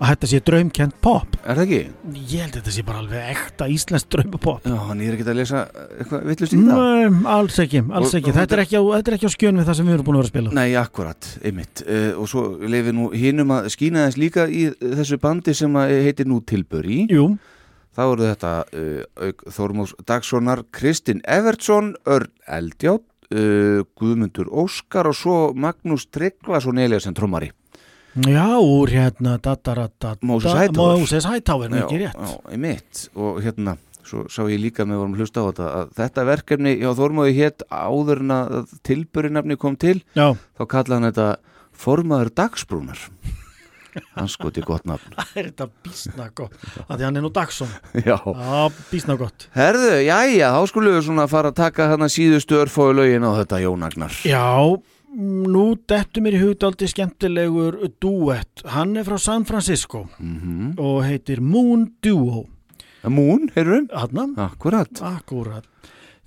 að 0.00 0.08
þetta 0.14 0.28
sé 0.30 0.38
draumkent 0.48 0.94
pop. 1.04 1.34
Er 1.44 1.58
það 1.58 1.62
ekki? 1.66 1.80
Ég 2.32 2.40
held 2.40 2.54
að 2.54 2.58
þetta 2.62 2.72
sé 2.72 2.84
bara 2.88 3.02
alveg 3.02 3.26
ekta 3.34 3.66
íslensk 3.68 4.08
draumapop. 4.14 4.64
Já, 4.64 4.74
hann 4.88 5.02
er 5.04 5.12
ekki 5.18 5.26
að 5.28 5.36
lesa 5.42 5.60
eitthvað 6.00 6.24
villust 6.30 6.54
í 6.56 6.60
það 6.64 6.80
Nei, 6.80 7.20
alls 7.36 7.58
ekki, 7.66 7.82
alls 7.84 8.08
Og- 8.08 8.16
ekki. 8.16 8.32
og 8.32 8.38
Þetta 8.40 8.56
er 8.56 8.62
ekki, 8.64 8.78
á, 8.80 8.82
þetta 8.96 9.12
er 9.12 9.16
ekki 9.18 9.28
á 9.28 9.36
skjön 9.36 9.60
við 9.60 9.68
það 9.68 9.76
sem 9.76 9.90
við 9.90 9.96
erum 9.98 10.08
búin 10.08 10.16
að 10.16 10.22
vera 10.24 10.30
að 10.30 10.32
spila. 10.34 10.54
Nei, 10.56 10.70
akkurat, 10.80 11.28
einmitt 11.44 11.84
uh, 11.84 12.10
og 12.16 12.30
svo 12.32 12.46
lefið 12.64 12.96
nú 12.96 13.10
hinum 13.12 13.52
að 13.60 13.68
skýna 13.76 14.06
þess 14.08 14.20
líka 14.24 14.48
í 14.48 14.64
þessu 14.80 15.20
bandi 15.20 15.54
sem 15.60 15.76
heitir 15.84 16.26
nú 16.32 16.40
Tilbury 16.48 17.02
Jú, 17.12 17.28
þá 17.96 18.02
eru 18.06 18.26
þetta 18.28 18.52
uh, 18.64 19.28
auk 19.28 19.46
Þormós 19.56 19.94
Dagssonar, 20.08 20.64
Kristinn 20.74 21.22
Evertsson 21.26 21.94
Örn 22.06 22.30
Eldjátt 22.46 23.04
uh, 23.34 23.82
Guðmundur 23.98 24.50
Óskar 24.50 25.10
og 25.10 25.16
svo 25.18 25.38
Magnús 25.54 26.06
Tryggvason 26.12 26.78
Eliasson 26.82 27.16
trommari 27.16 27.50
já, 28.26 28.58
úr 28.58 28.90
hérna 28.90 29.36
datarata, 29.38 30.16
Moses 30.26 30.52
Hightower. 31.26 31.70
Mikið 31.70 32.00
rétt. 32.02 32.18
já, 32.18 32.40
einmitt 32.50 33.04
og 33.14 33.38
hérna, 33.44 33.76
svo 34.02 34.24
sá 34.26 34.42
ég 34.50 34.58
líka 34.58 34.86
með 34.88 35.02
vorum 35.04 35.18
hlusta 35.18 35.44
á 35.46 35.48
þetta 35.50 35.68
að 35.78 35.92
þetta 36.00 36.24
verkefni 36.26 36.72
hjá 36.80 36.90
Þormóði 36.98 37.36
hétt 37.38 37.66
áður 37.70 38.24
en 38.24 38.34
að 38.34 38.74
Tilbury 38.86 39.30
nafni 39.30 39.58
kom 39.60 39.78
til 39.78 40.00
Já, 40.18 40.34
þá 40.58 40.64
kallaði 40.66 40.96
hann 40.98 41.10
þetta 41.12 41.28
formaður 41.80 42.34
dagsbrúnar 42.42 43.06
hann 44.16 44.28
skoti 44.30 44.62
gott 44.66 44.84
nafn 44.88 45.14
það 45.18 45.32
er 45.40 45.48
þetta 45.50 45.66
bísna 45.84 46.28
gott, 46.34 46.54
að 46.86 46.94
því 47.00 47.06
hann 47.08 47.16
er 47.20 47.24
nú 47.26 47.32
Dagsson. 47.34 47.72
já 48.06 48.16
Já, 48.20 48.70
bísna 48.90 49.16
gott. 49.20 49.48
Herðu, 49.56 49.90
jæja, 50.04 50.52
þá 50.54 50.60
skulum 50.70 50.94
við 50.96 51.04
svona 51.08 51.26
fara 51.30 51.50
að 51.52 51.58
taka 51.62 51.88
þarna 51.92 52.08
síðustu 52.12 52.58
örfói 52.60 52.94
lögin 52.96 53.26
á 53.26 53.32
þetta 53.40 53.60
Jón 53.64 53.84
Agnar. 53.86 54.14
Já, 54.28 54.46
nú 55.50 55.64
dettur 55.90 56.22
mér 56.24 56.36
í 56.38 56.42
hugdaldi 56.44 56.86
skemmtilegur 56.90 57.80
duett. 58.02 58.62
Hann 58.70 58.94
er 59.00 59.06
frá 59.08 59.18
San 59.18 59.44
Francisco 59.48 60.06
Mm 60.20 60.74
og 60.78 61.02
heitir 61.06 61.40
Moon 61.42 61.88
Duo. 62.02 62.44
Moon, 63.08 63.48
heyrðum? 63.56 63.88
Hanna, 63.96 64.26
Akkurat. 64.50 64.90
akkurat. 65.02 65.64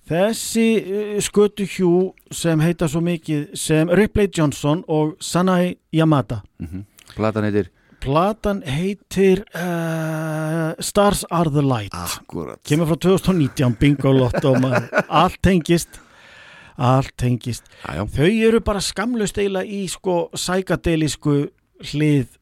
Þessi 0.10 0.65
uh, 0.84 1.19
skötu 1.23 1.64
hjú 1.69 1.91
sem 2.34 2.60
heita 2.60 2.90
svo 2.91 2.99
mikið 3.06 3.53
sem 3.56 3.88
Ripley 3.95 4.27
Johnson 4.35 4.81
og 4.91 5.14
Sanai 5.23 5.77
Yamada. 5.95 6.41
Mm 6.60 6.84
Platan 7.15 7.48
heitir 7.48 7.72
Platan 8.03 8.60
heitir 8.68 9.45
uh, 9.56 10.73
Stars 10.84 11.23
Are 11.31 11.49
The 11.49 11.61
Light. 11.64 11.94
Akkurat. 11.95 12.60
Kemur 12.68 12.90
frá 12.90 12.98
2019, 12.99 13.77
bingo 13.80 14.11
lotto, 14.11 14.52
allt 15.07 15.40
tengist. 15.41 16.02
Allt 16.76 17.14
tengist. 17.15 17.69
Jájá. 17.85 18.03
Þau 18.18 18.31
eru 18.49 18.60
bara 18.65 18.81
skamlust 18.84 19.40
eiginlega 19.40 19.72
í 19.72 19.85
sko 19.91 20.18
sækadelisku 20.35 21.35
hlið 21.94 22.34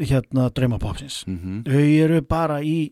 hérna 0.00 0.48
draumapopsins. 0.54 1.22
Mm 1.28 1.62
Þau 1.68 1.84
eru 2.06 2.22
bara 2.26 2.58
í 2.64 2.90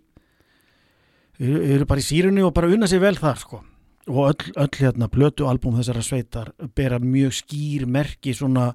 þau 1.40 1.56
eru 1.64 1.88
bara 1.88 2.04
í 2.04 2.06
sírunni 2.06 2.44
og 2.46 2.54
bara 2.54 2.70
unna 2.70 2.86
sér 2.86 3.02
vel 3.02 3.16
þar 3.18 3.42
sko. 3.42 3.64
Og 4.08 4.22
öll, 4.30 4.52
öll 4.54 4.78
hérna 4.78 5.10
plötu 5.10 5.48
albúm 5.48 5.74
þessara 5.80 6.04
sveitar 6.04 6.52
bera 6.76 7.00
mjög 7.02 7.34
skýr 7.42 7.88
merki 7.90 8.36
svona 8.36 8.70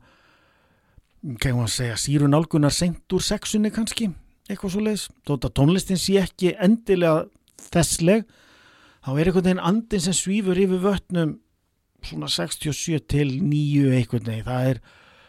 maður 1.24 1.64
að 1.64 1.74
segja, 1.78 2.00
sírun 2.00 2.36
álgunar 2.36 2.74
seint 2.76 3.16
úr 3.16 3.24
sexunni 3.24 3.72
kannski, 3.74 4.10
eitthvað 4.50 4.74
svo 4.74 4.84
leiðis 4.84 5.06
þótt 5.28 5.48
að 5.48 5.56
tónlistin 5.60 6.02
sé 6.02 6.18
ekki 6.24 6.56
endilega 6.62 7.26
þessleg, 7.72 8.26
þá 9.04 9.12
er 9.14 9.30
einhvern 9.30 9.48
veginn 9.48 9.64
andin 9.64 10.04
sem 10.04 10.18
svífur 10.18 10.60
yfir 10.60 10.84
vötnum 10.84 11.38
svona 12.04 12.28
67 12.28 13.00
til 13.08 13.38
9 13.40 13.96
einhvern 13.96 14.28
veginn, 14.28 14.48
það 14.50 14.74
er 14.74 14.84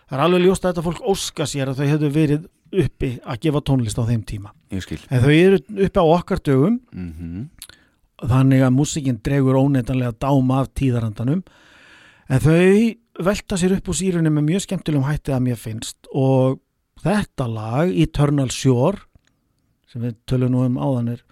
það 0.08 0.18
er 0.18 0.24
alveg 0.26 0.44
ljóst 0.44 0.64
að 0.64 0.72
þetta 0.72 0.86
fólk 0.88 1.06
óska 1.14 1.46
sér 1.48 1.70
að 1.70 1.80
þau 1.80 1.88
hefðu 1.92 2.10
verið 2.14 2.50
uppi 2.84 3.10
að 3.22 3.40
gefa 3.46 3.62
tónlist 3.62 4.00
á 4.02 4.04
þeim 4.08 4.24
tíma. 4.26 4.50
En 4.74 5.22
þau 5.22 5.30
eru 5.30 5.60
uppi 5.62 6.02
á 6.02 6.06
okkar 6.10 6.42
dögum. 6.42 6.80
Mm 6.90 7.48
þannig 8.22 8.62
að 8.64 8.74
músikinn 8.76 9.20
dregur 9.24 9.58
óneitanlega 9.58 10.14
dáma 10.22 10.62
af 10.62 10.70
tíðarandanum. 10.78 11.42
En 12.30 12.40
þau 12.40 12.94
velta 13.22 13.58
sér 13.60 13.76
upp 13.76 13.90
úr 13.90 13.98
sírunni 13.98 14.32
með 14.32 14.48
mjög 14.48 14.66
skemmtilegum 14.66 15.06
hætti 15.06 15.34
að 15.34 15.44
mér 15.46 15.60
finnst 15.60 16.10
og 16.10 16.60
þetta 17.04 17.46
lag 17.50 17.92
Eternal 17.94 18.50
Shore 18.54 19.04
sem 19.90 20.02
við 20.02 20.18
tölum 20.28 20.54
nú 20.54 20.64
um 20.66 20.80
áðan 20.80 21.14
er 21.14 21.24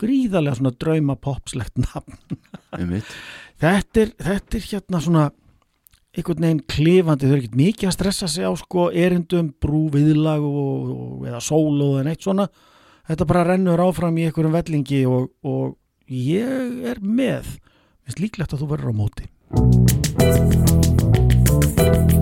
gríðarlega 0.00 0.58
svona 0.58 0.76
drauma 0.80 1.16
popslegt 1.16 1.80
nafn 1.80 2.18
þetta 3.60 4.04
er, 4.04 4.12
þetta 4.16 4.58
er 4.58 4.66
hérna 4.70 5.04
svona 5.04 5.28
einhvern 6.10 6.42
veginn 6.42 6.62
klifandi, 6.66 7.28
þau 7.28 7.34
eru 7.34 7.42
ekkert 7.44 7.58
mikið 7.60 7.90
að 7.90 7.94
stressa 7.94 8.28
sig 8.30 8.46
á 8.46 8.52
sko 8.58 8.88
erindum, 8.90 9.52
brú, 9.62 9.84
viðlag 9.94 10.42
og, 10.42 10.90
og, 10.94 11.26
eða 11.30 11.42
sóló 11.44 11.92
eða 12.00 12.08
neitt 12.08 12.26
svona. 12.26 12.48
Þetta 13.10 13.28
bara 13.30 13.46
rennur 13.46 13.82
áfram 13.86 14.18
í 14.18 14.26
einhverjum 14.26 14.56
vellingi 14.58 15.04
og, 15.10 15.30
og 15.46 15.76
ég 16.10 16.82
er 16.90 17.02
með. 17.02 17.54
Minnst 18.02 18.22
líklegt 18.22 18.56
að 18.56 18.64
þú 18.64 18.72
verður 18.74 18.90
á 18.90 19.00
móti 19.04 19.30
Bye. 21.90 22.19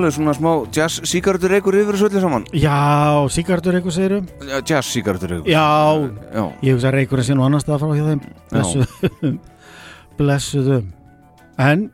Alveg 0.00 0.16
svona 0.16 0.34
smá 0.36 0.50
jazz 0.74 0.98
síkartur 1.12 1.52
reykur 1.54 1.76
yfir 1.82 1.94
þessu 1.98 2.08
öllu 2.10 2.22
saman? 2.24 2.46
Já, 2.56 2.80
síkartur 3.36 3.76
eitthvað 3.78 3.96
segirum 3.98 4.26
Já, 4.48 4.56
Jazz 4.72 4.90
síkartur 4.96 5.34
reykur. 5.36 5.52
Já, 5.52 5.66
Já, 6.34 6.44
ég 6.64 6.74
hugsa 6.74 6.90
að 6.90 6.96
reykurinn 6.98 7.28
sé 7.28 7.36
nú 7.38 7.44
annars 7.46 7.66
stað 7.68 7.84
frá 7.84 7.92
hjá 7.94 8.08
þeim. 8.10 8.24
Blessuðum 8.50 9.38
blessuðum 10.20 10.88
en 11.60 11.86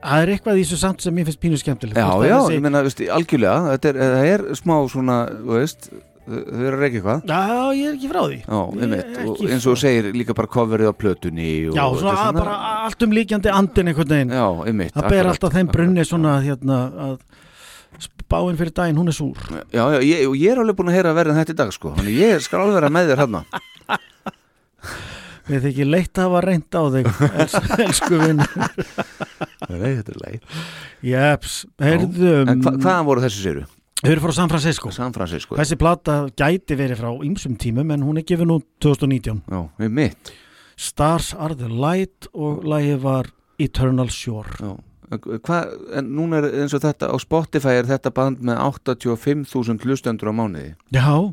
það 0.00 0.22
er 0.24 0.30
eitthvað 0.34 0.60
í 0.60 0.62
þessu 0.64 0.78
samt 0.80 1.02
sem 1.04 1.12
mér 1.16 1.26
finnst 1.28 1.40
pínu 1.42 1.58
skemmtilegt. 1.60 1.98
Já, 2.00 2.06
Hvort 2.08 2.28
já 2.28 2.36
er 2.36 2.38
þessi- 2.44 2.54
ég 2.56 2.62
meina, 2.64 2.84
veist, 2.86 3.02
algjörlega 3.16 3.74
þetta 3.74 3.90
er, 3.90 3.98
það 4.14 4.30
er 4.34 4.46
smá 4.60 4.76
svona, 4.92 5.16
veist 5.50 5.90
þau 6.30 6.62
eru 6.62 6.76
að 6.76 6.82
reyka 6.84 6.98
eitthvað. 7.00 7.22
Já, 7.26 7.40
ég 7.74 7.86
er 7.90 7.94
ekki 7.96 8.08
frá 8.12 8.20
því. 8.22 8.36
Já, 8.44 8.58
er 8.60 8.84
einmitt, 8.86 9.16
og 9.26 9.40
eins 9.50 9.66
og 9.66 9.78
segir 9.80 10.10
líka 10.14 10.36
bara 10.38 10.50
coverið 10.52 10.92
á 10.92 10.94
plötunni 10.94 11.48
og 11.72 11.74
Já, 11.80 11.84
svona, 12.00 12.26
er 12.28 12.36
bara 12.38 12.56
allt 12.86 13.02
um 13.06 13.16
líkjandi 13.18 13.50
andin 13.52 13.90
einhvern 13.92 14.12
veginn. 14.14 14.34
Já, 14.36 14.46
einmitt 14.70 14.94
Það 14.94 15.08
ber 15.16 15.30
alltaf 15.32 15.56
þeim 15.56 15.72
brunni 15.74 16.04
svona 16.06 16.36
hérna 16.44 16.78
að 17.08 17.16
spáin 18.40 18.56
fyrir 18.56 18.72
daginn, 18.72 18.96
hún 18.96 19.08
er 19.08 19.16
súr. 19.16 19.36
Já, 19.72 19.84
já, 19.92 20.00
ég, 20.00 20.28
og 20.28 20.36
ég 20.38 20.52
er 20.52 20.60
alveg 20.60 20.76
búin 20.78 20.90
að 20.90 20.96
heyra 20.96 21.12
verið 21.16 21.36
þetta 21.40 21.52
í 21.52 21.58
dag 21.58 21.72
sko. 21.74 21.92
Þannig 21.98 22.16
ég 22.16 22.42
skal 22.44 22.62
alveg 22.62 22.78
vera 22.78 22.90
með 22.92 23.10
þér 23.10 23.22
hérna. 23.24 23.42
Við 25.50 25.64
þykir 25.66 25.88
leitt 25.90 26.18
að 26.20 26.28
hafa 26.28 26.40
reynd 26.44 26.76
á 26.78 26.82
þig 26.94 27.06
els, 27.42 27.54
elsku 27.82 28.18
vinn 28.20 28.38
Nei, 28.38 29.96
þetta 29.96 30.12
er 30.12 30.18
leið 30.20 30.60
Jeps, 31.10 31.54
heyrðu 31.82 32.34
En 32.44 32.60
hva, 32.62 32.72
hvaðan 32.76 33.08
voru 33.08 33.24
þessi 33.24 33.42
séru? 33.42 33.64
Þau 33.98 34.10
eru 34.12 34.22
frá 34.22 34.34
San 34.36 34.52
Francisco. 34.52 34.92
San 34.94 35.16
Francisco 35.16 35.58
Þessi 35.58 35.78
plata 35.80 36.20
gæti 36.38 36.76
verið 36.78 37.02
frá 37.02 37.10
ýmsum 37.26 37.56
tímum 37.58 37.90
en 37.96 38.04
hún 38.06 38.20
er 38.20 38.28
gefin 38.28 38.54
út 38.54 38.68
2019 38.84 39.42
Já, 39.50 39.64
við 39.82 39.96
mitt 39.98 40.30
Stars 40.78 41.32
are 41.34 41.58
the 41.58 41.72
light 41.72 42.30
og 42.30 42.62
lagið 42.62 43.02
var 43.02 43.34
Eternal 43.60 44.12
Shore. 44.14 44.54
Já 44.60 44.78
Hva, 45.10 45.60
en 45.98 46.12
núna 46.14 46.38
er 46.38 46.60
eins 46.62 46.74
og 46.76 46.84
þetta 46.84 47.08
á 47.10 47.16
Spotify 47.18 47.80
er 47.80 47.88
þetta 47.88 48.12
band 48.14 48.44
með 48.46 48.60
85.000 48.62 49.82
hlustendur 49.82 50.30
á 50.30 50.34
mánuði. 50.34 50.74
Já, 50.94 51.32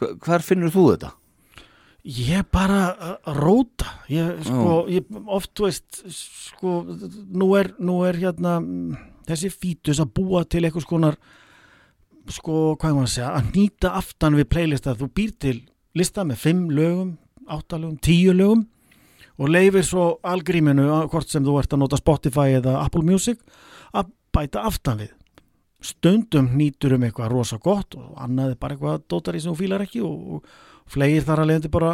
Hva, 0.00 0.08
hvar 0.24 0.42
finnur 0.42 0.72
þú 0.74 0.88
þetta? 0.94 1.12
ég 2.04 2.44
bara 2.52 2.80
að 3.24 3.38
róta. 3.40 3.86
Ég, 4.12 4.42
sko, 4.44 4.84
ég, 4.92 5.06
oft, 5.24 5.54
veist 5.64 6.02
sko, 6.12 6.82
nú 7.32 7.54
er, 7.56 7.70
nú 7.80 8.02
er 8.04 8.18
hérna 8.20 8.58
mm, 8.60 8.98
þessi 9.28 9.48
fítus 9.52 10.02
að 10.02 10.12
búa 10.18 10.44
til 10.44 10.64
eitthvað 10.66 10.84
skonar 10.84 11.16
sko, 12.28 12.74
hvað 12.76 12.90
er 12.90 12.98
maður 12.98 13.08
að 13.08 13.14
segja, 13.14 13.30
að 13.38 13.48
nýta 13.56 13.94
aftan 14.00 14.36
við 14.36 14.50
playlista, 14.52 14.96
þú 14.96 15.08
býr 15.16 15.32
til 15.40 15.56
lista 15.96 16.24
með 16.28 16.42
fimm 16.44 16.68
lögum, 16.74 17.16
átta 17.48 17.80
lögum, 17.80 17.96
tíu 18.04 18.36
lögum 18.36 18.66
og 19.38 19.48
leifir 19.50 19.82
svo 19.84 20.18
algríminu, 20.22 20.84
að- 20.90 21.08
hvort 21.10 21.28
sem 21.28 21.44
þú 21.44 21.58
ert 21.58 21.72
að 21.74 21.78
nota 21.82 21.96
Spotify 21.96 22.54
eða 22.60 22.84
Apple 22.84 23.02
Music 23.02 23.38
að 23.94 24.10
bæta 24.32 24.62
aftan 24.66 24.98
við. 24.98 25.10
Stundum 25.84 26.48
nýtur 26.56 26.94
um 26.96 27.02
eitthvað 27.04 27.30
rosa 27.34 27.58
gott 27.60 27.94
og 27.98 28.14
annað 28.16 28.54
er 28.54 28.60
bara 28.60 28.74
eitthvað 28.74 29.02
dótar 29.10 29.36
í 29.36 29.40
sem 29.42 29.52
þú 29.52 29.58
fílar 29.58 29.82
ekki 29.84 30.00
og, 30.00 30.14
og 30.38 30.44
flegir 30.88 31.22
þar 31.26 31.42
að 31.42 31.48
leiðandi 31.50 31.70
bara 31.74 31.90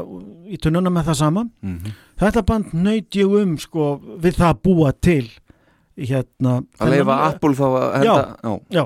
í 0.46 0.58
tunnuna 0.62 0.90
með 0.94 1.08
það 1.10 1.16
sama. 1.18 1.42
Mm 1.62 1.78
-hmm. 1.78 1.92
þetta 2.18 2.42
band 2.46 2.72
nöyt 2.74 3.10
ég 3.18 3.34
um 3.42 3.56
sko 3.58 4.00
við 4.18 4.34
það 4.38 4.48
að 4.54 4.62
búa 4.62 4.92
til 5.00 5.30
hérna 5.98 6.62
Að 6.78 6.90
leifa 6.90 7.16
Apple 7.26 7.54
þá 7.54 7.64
að 7.66 7.92
henda 7.94 8.36
Já, 8.42 8.60
já, 8.70 8.84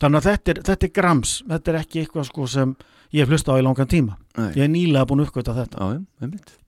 þannig 0.00 0.18
að 0.18 0.24
þetta 0.30 0.50
er, 0.50 0.62
þetta 0.62 0.86
er 0.86 0.92
grams. 0.94 1.42
Þetta 1.48 1.70
er 1.72 1.78
ekki 1.82 2.00
eitthvað 2.02 2.24
sko 2.24 2.46
sem 2.46 2.76
ég 3.12 3.20
hef 3.20 3.28
hlusta 3.28 3.52
á 3.52 3.58
í 3.60 3.62
langan 3.62 3.86
tíma. 3.86 4.16
Nei. 4.36 4.52
ég 4.54 4.64
er 4.64 4.68
nýlega 4.68 5.06
búin 5.06 5.20
að 5.20 5.26
uppgöta 5.28 5.54
þetta. 5.54 5.78
Já, 5.78 6.04
einmitt 6.22 6.58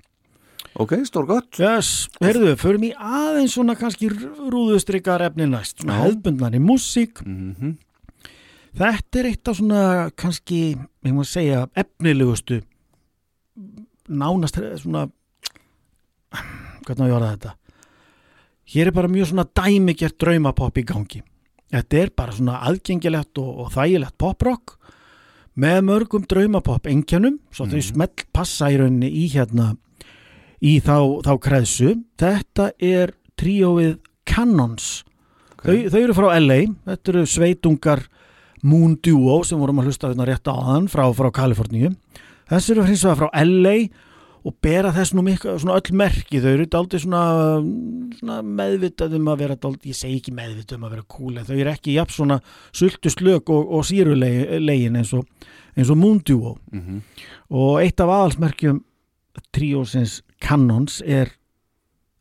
Ok, 0.81 0.95
stór 1.05 1.27
gott. 1.29 1.59
Yes, 1.61 2.09
heyrðu, 2.25 2.55
förum 2.57 2.87
í 2.89 2.91
aðeins 2.97 3.53
svona 3.53 3.75
kannski 3.77 4.09
rúðustrykar 4.09 5.27
efni 5.27 5.45
næst. 5.51 5.83
Svona 5.83 5.99
Já. 5.99 6.03
hefðbundnari 6.07 6.61
músík. 6.63 7.21
Mm 7.21 7.55
-hmm. 7.55 7.75
Þetta 8.81 9.19
er 9.19 9.27
eitt 9.27 9.49
af 9.49 9.57
svona 9.57 10.11
kannski, 10.17 10.79
ég 11.05 11.13
má 11.13 11.25
segja, 11.25 11.67
efnilegustu 11.75 12.63
nánast 14.09 14.57
svona 14.81 15.11
hvernig 16.87 17.05
á 17.05 17.11
ég 17.11 17.17
orða 17.17 17.37
þetta? 17.37 17.55
Hér 18.65 18.87
er 18.87 18.93
bara 18.93 19.09
mjög 19.09 19.27
svona 19.27 19.45
dæmigjert 19.45 20.19
draumapopp 20.19 20.79
í 20.79 20.85
gangi. 20.87 21.23
Þetta 21.71 21.99
er 21.99 22.11
bara 22.17 22.33
svona 22.33 22.61
aðgengilegt 22.67 23.39
og, 23.39 23.59
og 23.59 23.73
þægilegt 23.73 24.19
poprock 24.19 24.79
með 25.55 25.81
mörgum 25.85 26.27
draumapopp 26.27 26.87
engjönum, 26.87 27.39
svo 27.53 27.67
þau 27.67 27.83
smell 27.83 28.27
passa 28.33 28.71
í 28.71 28.79
rauninni 28.79 29.11
í 29.11 29.29
hérna 29.29 29.77
í 30.61 30.79
þá, 30.85 31.23
þá 31.25 31.33
kreðsu 31.41 31.95
þetta 32.21 32.71
er 32.79 33.15
tríóið 33.41 33.99
Cannons 34.29 35.03
þau, 35.65 35.77
þau 35.89 36.01
eru 36.01 36.17
frá 36.17 36.29
LA 36.39 36.61
þetta 36.89 37.15
eru 37.15 37.27
sveitungar 37.29 38.07
Moon 38.63 38.99
Duo 39.01 39.41
sem 39.47 39.61
vorum 39.61 39.81
að 39.81 39.91
hlusta 39.91 40.11
hérna 40.11 40.27
rétt 40.29 40.49
á 40.49 40.53
aðan 40.53 40.89
frá, 40.93 41.07
frá 41.17 41.31
Kaliforníu. 41.33 41.95
Þessi 42.51 42.75
eru 42.75 42.87
hins 42.89 43.05
vegar 43.07 43.23
frá 43.23 43.45
LA 43.47 43.77
og 44.41 44.55
bera 44.65 44.91
þess 44.93 45.13
nú 45.13 45.25
miklu, 45.25 45.55
svona 45.61 45.77
öll 45.81 45.97
merki. 45.97 46.41
Þau 46.41 46.51
eru 46.53 46.67
daldið 46.73 47.05
svona, 47.05 47.23
svona 48.19 48.39
meðvitað 48.45 49.17
um 49.19 49.31
að 49.33 49.43
vera 49.45 49.57
daldið, 49.61 49.91
ég 49.93 49.99
segi 49.99 50.21
ekki 50.21 50.37
meðvitað 50.37 50.79
um 50.79 50.87
að 50.89 50.95
vera 50.97 51.41
en 51.41 51.49
þau 51.49 51.57
eru 51.57 51.73
ekki 51.73 51.97
jafn 51.97 52.17
svona 52.17 52.41
sultu 52.73 53.13
slök 53.13 53.53
og, 53.53 53.75
og 53.79 53.87
sírulegin 53.89 55.01
eins 55.01 55.13
og, 55.17 55.29
eins 55.77 55.93
og 55.93 56.01
Moon 56.01 56.21
Duo. 56.25 56.59
Mhm. 56.73 57.01
og 57.51 57.81
eitt 57.81 58.01
af 58.01 58.09
aðalsmerkjum 58.09 58.85
tríósins 59.57 60.21
Cannons 60.41 61.01
er 61.05 61.35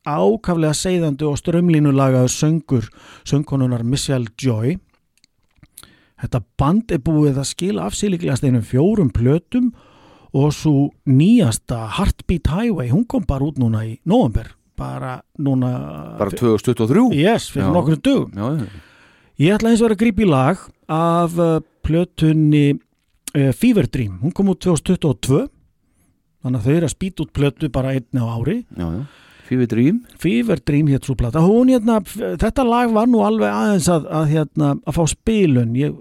ákaflega 0.08 0.76
seiðandi 0.76 1.28
og 1.28 1.38
strömlínulagaður 1.40 2.32
söngur 2.34 2.88
söngkonunar 3.28 3.84
Michelle 3.84 4.32
Joy. 4.40 4.78
Þetta 6.20 6.41
band 6.60 6.91
er 6.91 7.02
búið 7.04 7.40
að 7.40 7.50
skila 7.54 7.88
af 7.88 7.96
sig 7.96 8.12
líklegast 8.14 8.44
einum 8.44 8.66
fjórum 8.66 9.12
plötum 9.16 9.72
og 10.36 10.52
svo 10.54 10.90
nýjasta 11.10 11.86
Heartbeat 11.98 12.52
Highway, 12.52 12.91
hún 12.91 13.08
kom 13.10 13.24
bara 13.28 13.48
út 13.48 13.58
núna 13.62 13.86
í 13.88 13.96
november, 14.06 14.52
bara 14.78 15.20
núna 15.41 15.72
Bara 16.20 16.36
2023 16.36 17.16
Yes, 17.18 17.50
fyrir 17.54 17.72
nokkur 17.74 17.98
dögum. 17.98 18.36
Já. 18.36 18.68
Ég 19.40 19.56
ætla 19.56 19.72
eins 19.72 19.82
og 19.82 19.88
vera 19.88 19.98
að 19.98 20.04
grípa 20.04 20.26
í 20.26 20.28
lag 20.30 20.66
af 20.91 21.40
uh, 21.40 21.62
plötunni 21.86 22.68
uh, 22.76 23.52
Fever 23.56 23.88
Dream, 23.88 24.20
hún 24.22 24.36
kom 24.36 24.52
út 24.52 24.62
2022 24.66 25.48
þannig 26.44 26.60
að 26.60 26.66
þau 26.68 26.76
eru 26.76 26.86
að 26.90 26.94
spýta 26.95 27.24
út 27.26 27.34
plötu 27.34 27.70
bara 27.72 27.94
einni 27.95 28.20
á 28.22 28.28
ári. 28.36 28.57
Fever 29.49 29.66
Dream. 29.68 30.03
Fever 30.22 30.60
Dream 30.61 30.88
hétt 30.88 31.06
svo 31.10 31.16
plata. 31.18 31.41
Hún, 31.41 31.72
hérna, 31.74 31.99
þetta 32.06 32.64
lag 32.68 32.91
var 32.94 33.07
nú 33.10 33.24
alveg 33.26 33.49
aðeins 33.49 33.88
að, 33.90 34.06
að, 34.14 34.28
hérna, 34.30 34.76
að 34.86 34.94
fá 34.99 35.03
spilun. 35.10 35.72
Ég, 35.76 35.95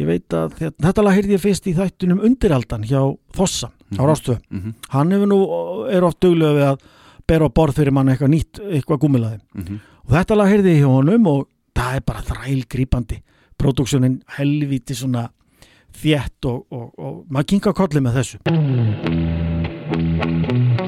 ég 0.00 0.06
veit 0.08 0.32
að 0.34 0.56
hérna, 0.62 0.86
þetta 0.88 1.04
lag 1.04 1.14
heyrði 1.18 1.36
ég 1.36 1.42
fyrst 1.44 1.68
í 1.68 1.74
þættunum 1.76 2.22
undiraldan 2.24 2.86
hjá 2.88 3.02
Fossa 3.36 3.68
á 3.94 4.02
Rástöð 4.02 4.40
Mhm. 4.50 4.72
hann 4.90 5.10
hefur 5.12 5.28
nú, 5.30 5.38
er 5.92 6.02
oft 6.02 6.18
duglega 6.20 6.54
við 6.56 6.64
að 6.72 6.80
bera 7.28 7.46
á 7.46 7.54
borð 7.54 7.74
fyrir 7.78 7.92
mann 7.92 8.08
eitthvað 8.08 8.32
nýtt 8.32 8.58
eitthvað 8.64 8.98
gúmilaði 9.04 9.38
Mhm. 9.54 9.78
og 10.08 10.10
þetta 10.16 10.36
lag 10.36 10.48
heyrði 10.50 10.72
ég 10.74 10.80
hjá 10.82 10.88
honum 10.90 11.26
og 11.30 11.46
það 11.76 11.94
er 11.96 12.00
bara 12.00 12.22
þrælgrýpandi 12.26 13.20
produksjonin 13.56 14.22
helvíti 14.36 14.96
svona 14.98 15.28
þétt 15.94 16.44
og, 16.50 16.66
og, 16.72 16.90
og 16.98 17.24
maður 17.30 17.46
kinka 17.54 17.72
kolli 17.72 18.00
með 18.00 18.18
þessu 18.18 19.43
Thank 20.16 20.78
you. 20.78 20.83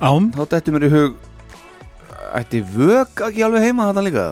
Ám, 0.00 0.28
þá 0.34 0.42
dætti 0.52 0.72
mér 0.74 0.86
í 0.88 0.90
hug 0.92 1.14
Ætti 2.36 2.60
vög 2.60 3.22
ekki 3.28 3.44
alveg 3.46 3.64
heima 3.64 3.86
þarna 3.88 4.02
líka? 4.04 4.24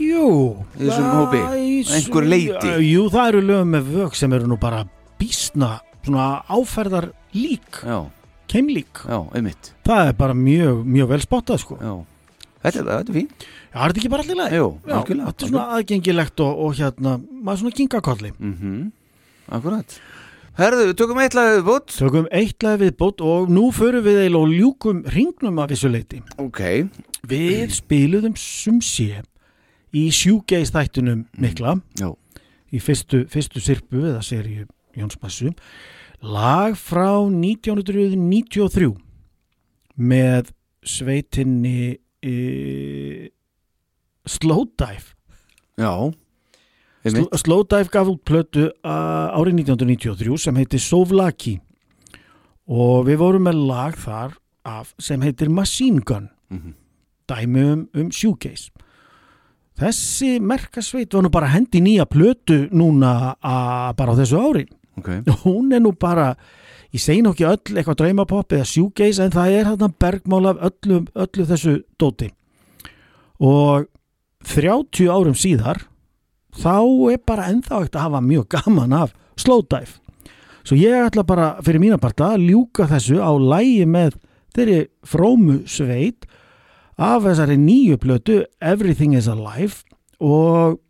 Jú. 0.00 0.28
Í 0.76 0.86
þessum 0.86 1.04
það- 1.04 1.16
hópi, 1.18 1.40
í 1.56 1.74
einhver 1.96 2.24
leyti. 2.28 2.70
Jú, 2.92 3.02
það 3.12 3.28
eru 3.28 3.40
lögum 3.42 3.70
með 3.74 3.90
vög 3.96 4.14
sem 4.16 4.32
eru 4.32 4.46
nú 4.46 4.56
bara 4.60 4.84
bísna 5.18 5.80
svona 6.04 6.42
áferðar 6.48 7.10
lík, 7.34 7.82
Já, 7.84 8.06
keimlík. 8.48 9.02
Já, 9.08 9.18
einmitt. 9.34 9.72
Það 9.84 10.08
er 10.08 10.12
bara 10.12 10.32
mjög, 10.34 10.84
mjög 10.86 11.08
vel 11.08 11.20
spottað 11.20 11.58
sko. 11.60 11.76
Já, 11.80 12.04
þetta 12.64 12.78
er, 12.80 12.84
þetta 12.84 13.08
er 13.10 13.14
fín 13.14 13.28
Já, 13.74 13.80
er 13.84 13.92
þetta 13.92 13.98
ekki 14.00 14.10
bara 14.10 14.22
allir 14.22 14.36
leið? 14.36 14.52
Jú, 14.56 14.68
Já, 14.86 14.94
algjörlega 14.96 15.26
þetta 15.26 15.42
er 15.44 15.48
svona 15.50 15.66
aðgengilegt 15.76 16.40
og, 16.40 16.58
og 16.64 16.74
hérna, 16.74 17.16
maður 17.42 17.58
svona 17.60 17.76
kingakolli 17.76 18.32
Mhm, 18.38 18.92
akkurat 19.52 19.98
Herðu, 20.56 20.86
við 20.88 20.94
tökum 20.96 21.18
eitt 21.20 21.34
lagið 21.36 21.58
bútt 21.66 21.90
Tökum 21.92 22.26
eitt 22.32 22.64
lag 22.64 22.78
viðbót 22.80 23.18
og 23.20 23.50
nú 23.52 23.66
förum 23.76 24.00
við 24.06 24.22
eiginlega 24.22 24.40
og 24.40 24.54
ljúkum 24.56 25.02
ringnum 25.12 25.58
af 25.60 25.68
þessu 25.68 25.90
leiti. 25.92 26.22
Ok, 26.40 26.62
Við 27.28 27.74
spiluðum 27.76 28.38
sumsé 28.40 29.20
í 29.92 30.06
sjúgeist 30.08 30.72
þættunum 30.72 31.26
mikla. 31.36 31.76
Já, 32.00 32.08
í 32.72 32.80
fyrstu, 32.80 33.26
fyrstu 33.28 33.60
sirpu 33.60 34.00
eða 34.00 34.24
seríu 34.24 34.64
Jónsmassu 34.96 35.52
lag 36.24 36.72
frá 36.80 37.20
1993 37.28 38.94
með 40.00 40.54
sveitinni 40.88 41.98
e, 42.24 43.28
Slowdive. 44.24 45.12
Já 45.76 46.16
Sl 47.06 47.28
Slowdive 47.38 47.92
gaf 47.92 48.08
út 48.10 48.22
plötu 48.26 48.70
árið 48.82 49.60
1993 49.62 50.40
sem 50.46 50.58
heitir 50.58 50.82
Sovlaki. 50.82 51.58
Og 52.66 53.06
við 53.06 53.20
vorum 53.20 53.46
með 53.46 53.60
lag 53.68 53.94
þar 54.00 54.34
af 54.66 54.94
sem 54.98 55.22
heitir 55.22 55.52
Machine 55.52 56.02
Gun. 56.02 56.30
Mhm. 56.50 56.74
dæmi 57.26 57.62
um, 57.72 57.88
um 57.94 58.10
shoegaze. 58.14 58.70
Þessi 59.76 60.38
merkasveit 60.40 61.12
var 61.12 61.24
nú 61.26 61.30
bara 61.34 61.50
hendi 61.52 61.82
nýja 61.84 62.06
plötu 62.08 62.68
núna 62.70 63.34
a, 63.42 63.92
bara 63.98 64.14
á 64.14 64.18
þessu 64.20 64.38
ári. 64.38 64.64
Ok. 64.96 65.10
Hún 65.42 65.74
er 65.74 65.82
nú 65.82 65.92
bara 65.92 66.36
ég 66.94 67.02
segi 67.02 67.24
nú 67.24 67.34
ekki 67.34 67.48
öll 67.48 67.74
eitthvað 67.74 67.98
draumapopp 68.00 68.54
eða 68.56 68.68
shoegaze 68.70 69.26
en 69.26 69.34
það 69.34 69.56
er 69.58 69.68
þarna 69.72 69.90
bergmál 70.00 70.48
af 70.52 70.62
öllu, 70.70 71.02
öllu 71.12 71.48
þessu 71.50 71.74
dóti. 72.00 72.30
Og 73.42 73.90
30 74.46 75.10
árum 75.10 75.36
síðar 75.36 75.82
þá 76.60 76.76
er 77.12 77.22
bara 77.26 77.50
ennþá 77.52 77.80
ekkert 77.80 77.98
að 77.98 78.06
hafa 78.06 78.22
mjög 78.24 78.48
gaman 78.56 78.96
af 78.96 79.14
slowdive 79.40 79.98
svo 80.66 80.78
ég 80.78 81.06
ætla 81.06 81.26
bara 81.26 81.50
fyrir 81.64 81.82
mína 81.82 82.00
parta 82.02 82.32
að 82.34 82.48
ljúka 82.50 82.88
þessu 82.90 83.20
á 83.22 83.30
lægi 83.36 83.84
með 83.86 84.16
þeirri 84.56 84.80
frómu 85.06 85.60
sveit 85.68 86.26
af 86.96 87.26
þessari 87.26 87.58
nýju 87.60 88.00
plötu 88.00 88.40
Everything 88.60 89.14
is 89.18 89.28
Alive 89.28 89.84
og 90.24 90.80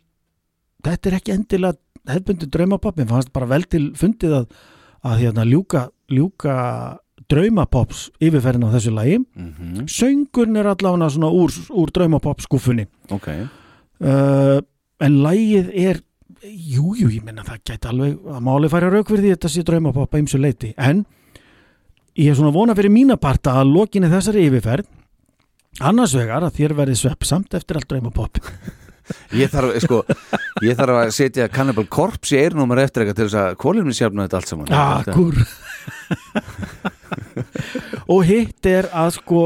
þetta 0.87 1.09
er 1.09 1.17
ekki 1.19 1.35
endilega 1.35 1.77
hefðbundi 2.07 2.47
draumapopp, 2.51 2.95
mér 2.97 3.09
fannst 3.09 3.33
bara 3.35 3.49
vel 3.49 3.65
til 3.67 3.89
fundið 3.97 4.37
að, 4.41 4.47
að 5.07 5.21
hérna, 5.25 5.43
ljúka, 5.47 5.87
ljúka 6.13 6.55
draumapops 7.27 8.07
yfirferðin 8.23 8.69
á 8.71 8.75
þessu 8.77 8.93
lagi. 8.95 9.17
Mhm, 9.35 9.87
söngurinn 9.91 10.59
er 10.61 10.69
allavega 10.71 11.09
svona 11.11 11.31
úr, 11.35 11.51
úr 11.75 11.91
draumapopp 11.91 12.43
skúfunni 12.45 12.87
Ok, 13.11 13.27
uh, 13.27 14.59
en 15.03 15.19
lagið 15.23 15.71
er 15.73 16.01
jújú, 16.41 16.95
jú, 17.01 17.11
ég 17.17 17.23
menna 17.25 17.45
það 17.45 17.63
gæti 17.71 17.91
alveg 17.91 18.33
að 18.33 18.43
máli 18.47 18.71
færa 18.71 18.91
rauk 18.93 19.09
fyrir 19.09 19.23
því 19.23 19.31
að 19.31 19.37
þetta 19.37 19.53
sé 19.53 19.63
draumapopp 19.67 20.13
að 20.13 20.23
ymsu 20.23 20.41
leiti, 20.41 20.73
en 20.77 21.05
ég 22.17 22.31
er 22.31 22.37
svona 22.37 22.55
vona 22.55 22.75
fyrir 22.77 22.93
mína 22.93 23.17
parta 23.21 23.57
að 23.61 23.73
lokinni 23.75 24.11
þessari 24.11 24.47
yfirferð 24.47 24.89
annars 25.87 26.15
vegar 26.17 26.45
að 26.45 26.57
þér 26.57 26.77
verði 26.77 26.97
sveppsamt 26.97 27.57
eftir 27.57 27.79
allt 27.79 27.89
draumapopp 27.91 28.41
ég 29.41 29.51
þarf, 29.53 29.75
sko 29.83 30.03
Ég 30.65 30.77
þarf 30.77 30.97
að 31.03 31.11
setja 31.13 31.45
Cannibal 31.53 31.85
Corpse 31.91 32.33
í 32.33 32.39
eirnúmer 32.41 32.79
eftir 32.81 33.03
eitthvað 33.03 33.19
til 33.19 33.27
þess 33.27 33.39
að 33.41 33.57
kólirmi 33.61 33.93
sjafna 33.95 34.25
þetta 34.25 34.39
allt 34.39 34.51
saman. 34.51 34.67
Akkur. 34.73 35.35
Og 38.13 38.23
hitt 38.25 38.69
er 38.69 38.89
að 38.89 39.11
sko 39.19 39.43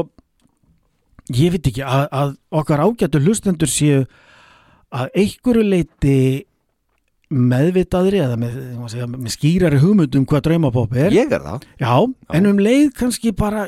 ég 1.36 1.52
veit 1.54 1.68
ekki 1.68 1.84
að, 1.84 2.06
að 2.08 2.34
okkar 2.62 2.84
ágættu 2.86 3.20
hlustendur 3.22 3.70
séu 3.70 4.04
að 4.92 5.20
einhverju 5.22 5.66
leiti 5.66 6.16
meðvitaðri 7.32 8.20
eða 8.26 8.38
með, 8.40 8.56
segja, 8.92 9.06
með 9.08 9.32
skýrari 9.32 9.78
hugmyndum 9.80 10.26
hvað 10.28 10.42
draumapopp 10.48 10.98
er. 11.00 11.14
Ég 11.16 11.32
er 11.32 11.44
það. 11.44 11.62
Já, 11.80 11.94
en 12.36 12.50
um 12.50 12.60
leið 12.60 12.90
kannski 12.98 13.32
bara 13.36 13.66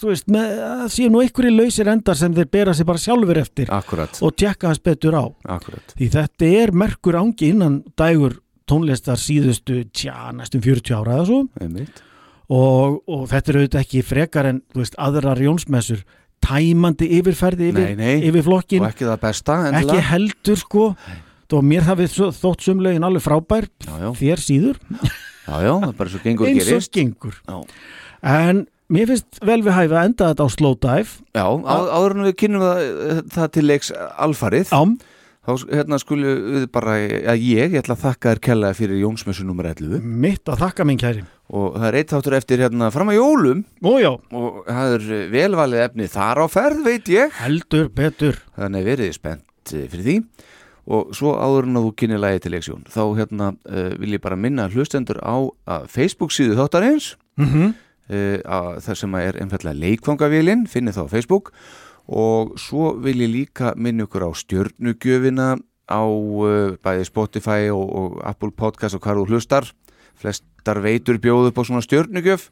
veist, 0.00 0.28
með, 0.32 0.52
að 0.64 0.84
séu 0.94 1.08
nú 1.12 1.22
einhverju 1.24 1.52
lausir 1.54 1.90
endar 1.90 2.18
sem 2.18 2.34
þeir 2.36 2.50
bera 2.54 2.74
sig 2.76 2.86
bara 2.88 3.02
sjálfur 3.02 3.40
eftir 3.40 3.72
Akkurat, 3.74 4.20
og 4.24 4.36
tjekka 4.38 4.70
hans 4.70 4.82
betur 4.84 5.18
á. 5.18 5.24
Akkurat. 5.56 5.96
Því 5.98 6.10
þetta 6.14 6.52
er 6.60 6.72
merkur 6.84 7.18
ángi 7.20 7.50
innan 7.54 7.80
dægur 7.98 8.38
tónlistar 8.70 9.18
síðustu 9.18 9.82
tja, 9.90 10.30
næstum 10.36 10.62
40 10.64 10.94
ára 10.94 11.18
eða 11.18 11.26
svo. 11.28 11.42
Og, 12.50 12.96
og 13.10 13.26
þetta 13.30 13.52
er 13.52 13.58
auðvitað 13.60 13.84
ekki 13.84 14.06
frekar 14.06 14.48
en 14.50 14.62
veist, 14.74 14.96
aðrar 14.98 15.38
jónsmessur 15.42 16.04
tæmandi 16.44 17.08
yfirferði 17.18 17.70
yfir, 17.72 17.90
Nei, 17.90 17.96
nei. 17.98 18.28
yfir 18.30 18.46
flokkin, 18.46 18.84
Og 18.84 18.90
ekki 18.92 19.08
það 19.08 19.20
besta 19.24 19.56
ekki 19.66 19.80
endilega 19.82 20.06
heldur 20.10 20.60
sko. 20.60 20.84
Þó 21.50 21.56
mér 21.66 21.86
það 21.88 22.00
við 22.04 22.18
þótt 22.38 22.66
sumlegin 22.66 23.06
alveg 23.08 23.24
frábær 23.24 23.66
Já, 23.82 23.94
já, 23.98 24.10
þér 24.20 24.42
síður, 24.44 24.76
já, 25.50 25.72
gengur 26.22 26.46
eins 26.46 26.62
og 26.62 26.84
Já. 27.42 27.56
en 28.22 28.60
mér 28.90 29.10
finnst 29.10 29.40
vel 29.46 29.60
við 29.66 29.74
hæfi 29.74 29.96
að 29.96 30.04
enda 30.10 30.28
þetta 30.30 30.46
á 30.46 30.48
slow 30.54 30.76
dive. 30.78 31.16
Já, 31.34 31.46
áður 31.50 32.14
en 32.16 32.26
við 32.28 32.36
kynum 32.42 32.62
það, 32.66 33.22
það 33.34 33.50
til 33.56 33.64
leiks 33.66 33.90
alfarið. 34.26 34.72
Ám, 34.76 34.94
þá 35.50 35.72
hérna 35.74 35.98
skulum 36.00 36.44
við 36.54 36.66
bara 36.74 36.94
að 37.00 37.42
ég, 37.42 37.74
ég 37.74 37.80
ætla 37.80 37.96
að 37.96 38.04
þakka 38.04 38.32
þér 38.32 38.40
kellaði 38.46 38.78
fyrir 38.78 39.00
Jónsmessu 39.02 39.44
nummer 39.46 39.68
11 39.70 40.04
mitt 40.04 40.50
að 40.50 40.62
þakka 40.64 40.86
minn 40.86 41.00
kæri. 41.00 41.24
Og 41.50 41.74
það 41.74 41.86
er 41.88 41.98
eitt 41.98 42.14
þáttur 42.14 42.36
eftir 42.38 42.62
hérna 42.62 42.90
fram 42.94 43.10
að 43.10 43.18
jólum. 43.18 43.64
Ójá, 43.82 44.12
og 44.14 44.62
það 44.68 44.94
er 44.94 45.10
velvalið 45.32 45.84
efni 45.88 46.08
þar 46.12 46.42
á 46.42 46.46
ferð 46.52 46.86
veit 46.86 47.10
ég. 47.10 47.34
Heldur 47.40 47.90
betur. 47.94 48.40
Þannig 48.58 48.86
verið 48.86 49.12
spennt 49.16 49.74
eh, 49.74 49.86
fyrir 49.90 50.06
því. 50.06 50.16
Og 50.90 51.12
svo 51.14 51.34
áður 51.36 51.68
en 51.68 51.80
að 51.80 51.86
þú 51.86 51.92
kynni 52.02 52.18
lagi 52.18 52.40
til 52.42 52.54
leiksjón 52.54 52.86
þá 52.90 53.02
hérna 53.18 53.52
uh, 53.68 53.92
vil 54.00 54.16
ég 54.16 54.22
bara 54.24 54.38
minna 54.38 54.70
hlustendur 54.72 55.20
á 55.22 55.36
að 55.70 55.86
Facebook 55.92 56.34
síðu 56.34 56.56
þáttarins. 56.58 57.12
Mm 57.38 57.50
-hmm. 57.52 57.76
uh, 58.10 58.38
að 58.46 58.72
það 58.86 58.98
sem 59.02 59.14
er 59.20 59.38
einfallega 59.42 59.80
leikfangavélin 59.84 60.66
finnið 60.66 60.98
þá 60.98 61.02
á 61.06 61.12
Facebook 61.12 61.52
og 62.10 62.56
svo 62.58 62.94
vil 62.98 63.22
ég 63.22 63.30
líka 63.30 63.74
minna 63.78 64.06
ykkur 64.06 64.26
á 64.26 64.30
stjörnugjöfina 64.34 65.54
á 65.90 66.02
uh, 66.02 66.76
bæði 66.82 67.06
Spotify 67.06 67.70
og, 67.70 67.86
og 67.86 68.20
Apple 68.26 68.50
Podcast 68.50 68.98
og 68.98 69.04
hvað 69.04 69.22
þú 69.22 69.26
hlustar. 69.30 69.70
Flestar 70.20 70.82
veitur 70.82 71.20
bjóðu 71.22 71.50
upp 71.50 71.60
á 71.62 71.64
svona 71.66 71.82
stjörnugjöf. 71.86 72.50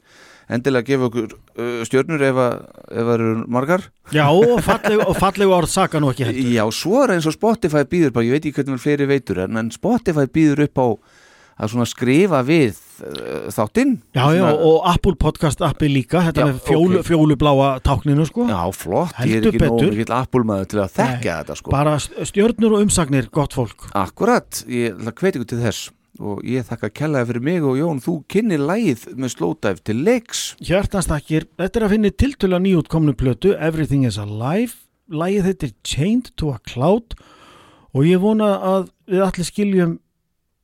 Endilega 0.48 0.86
gefa 0.89 1.09
okkur 1.10 1.35
uh, 1.35 1.82
stjörnur 1.85 2.22
ef 2.24 2.39
að 2.40 2.55
ef 2.89 3.02
það 3.02 3.14
eru 3.18 3.30
margar. 3.52 3.86
Já, 4.14 4.24
og 4.30 4.62
fallegu, 4.64 5.05
og 5.05 5.18
fallegu 5.18 5.55
orð 5.59 5.72
saka 5.74 6.01
nú 6.01 6.12
ekki 6.14 6.28
heldur. 6.30 6.52
Já, 6.55 6.64
svo 6.72 7.02
er 7.02 7.16
eins 7.18 7.28
og 7.28 7.36
Spotify 7.36 7.85
býður 7.85 8.14
bara, 8.14 8.28
ég 8.30 8.39
veit 8.39 8.47
ekki 8.47 8.62
hvernig 8.62 8.78
vel 8.78 8.85
fleiri 8.86 9.10
veitur 9.10 9.43
en, 9.44 9.72
Spotify 9.74 10.24
býður 10.30 10.68
upp 10.68 10.80
á 10.80 10.89
að 11.59 11.74
svona 11.74 11.89
skrifa 11.90 12.40
við 12.47 12.78
þáttinn. 13.55 13.95
Já, 14.16 14.25
já, 14.37 14.47
og 14.53 14.87
Apple 14.89 15.15
podcast 15.20 15.62
appi 15.65 15.89
líka 15.91 16.23
þetta 16.29 16.45
Já, 16.45 16.49
með 16.51 16.59
fjólu, 16.69 16.99
ok. 17.01 17.07
fjólubláa 17.09 17.69
tákninu 17.87 18.27
sko. 18.29 18.47
Já, 18.51 18.62
flott, 18.75 19.15
ég 19.23 19.39
er 19.39 19.47
Heldur 19.47 19.53
ekki 19.55 19.62
nóg 19.65 19.85
mikill 19.93 20.16
Apple-maður 20.19 20.73
til 20.73 20.81
að 20.83 20.97
þekka 20.99 21.37
þetta 21.43 21.59
sko. 21.61 21.70
bara 21.75 21.95
stjörnur 22.03 22.75
og 22.79 22.85
umsagnir, 22.87 23.31
gott 23.31 23.57
fólk. 23.57 23.89
Akkurat, 23.99 24.65
ég 24.66 24.99
hvetja 24.99 25.39
ykkur 25.39 25.49
til 25.55 25.62
þess 25.62 25.91
og 26.19 26.43
ég 26.43 26.66
þakka 26.66 26.91
kellaði 26.91 27.29
fyrir 27.31 27.45
mig 27.47 27.62
og 27.62 27.79
Jón, 27.79 28.01
þú 28.03 28.16
kynni 28.27 28.59
lægið 28.59 29.05
með 29.15 29.35
slótæf 29.37 29.83
til 29.87 30.01
leiks. 30.03 30.57
Hjartanstakir, 30.59 31.47
þetta 31.61 31.79
er 31.79 31.87
að 31.87 31.95
finna 31.95 32.11
tiltölu 32.11 32.59
nýjútkomnu 32.65 33.15
plötu 33.15 33.55
Everything 33.55 34.05
is 34.09 34.19
Alive. 34.19 34.75
Lægið 35.09 35.47
þetta 35.53 35.69
er 35.69 35.75
Chained 35.87 36.33
to 36.37 36.51
a 36.51 36.59
Cloud 36.66 37.15
og 37.95 38.05
ég 38.05 38.20
vona 38.20 38.51
að 38.59 38.91
við 39.09 39.25
allir 39.25 39.47
skiljum 39.49 39.95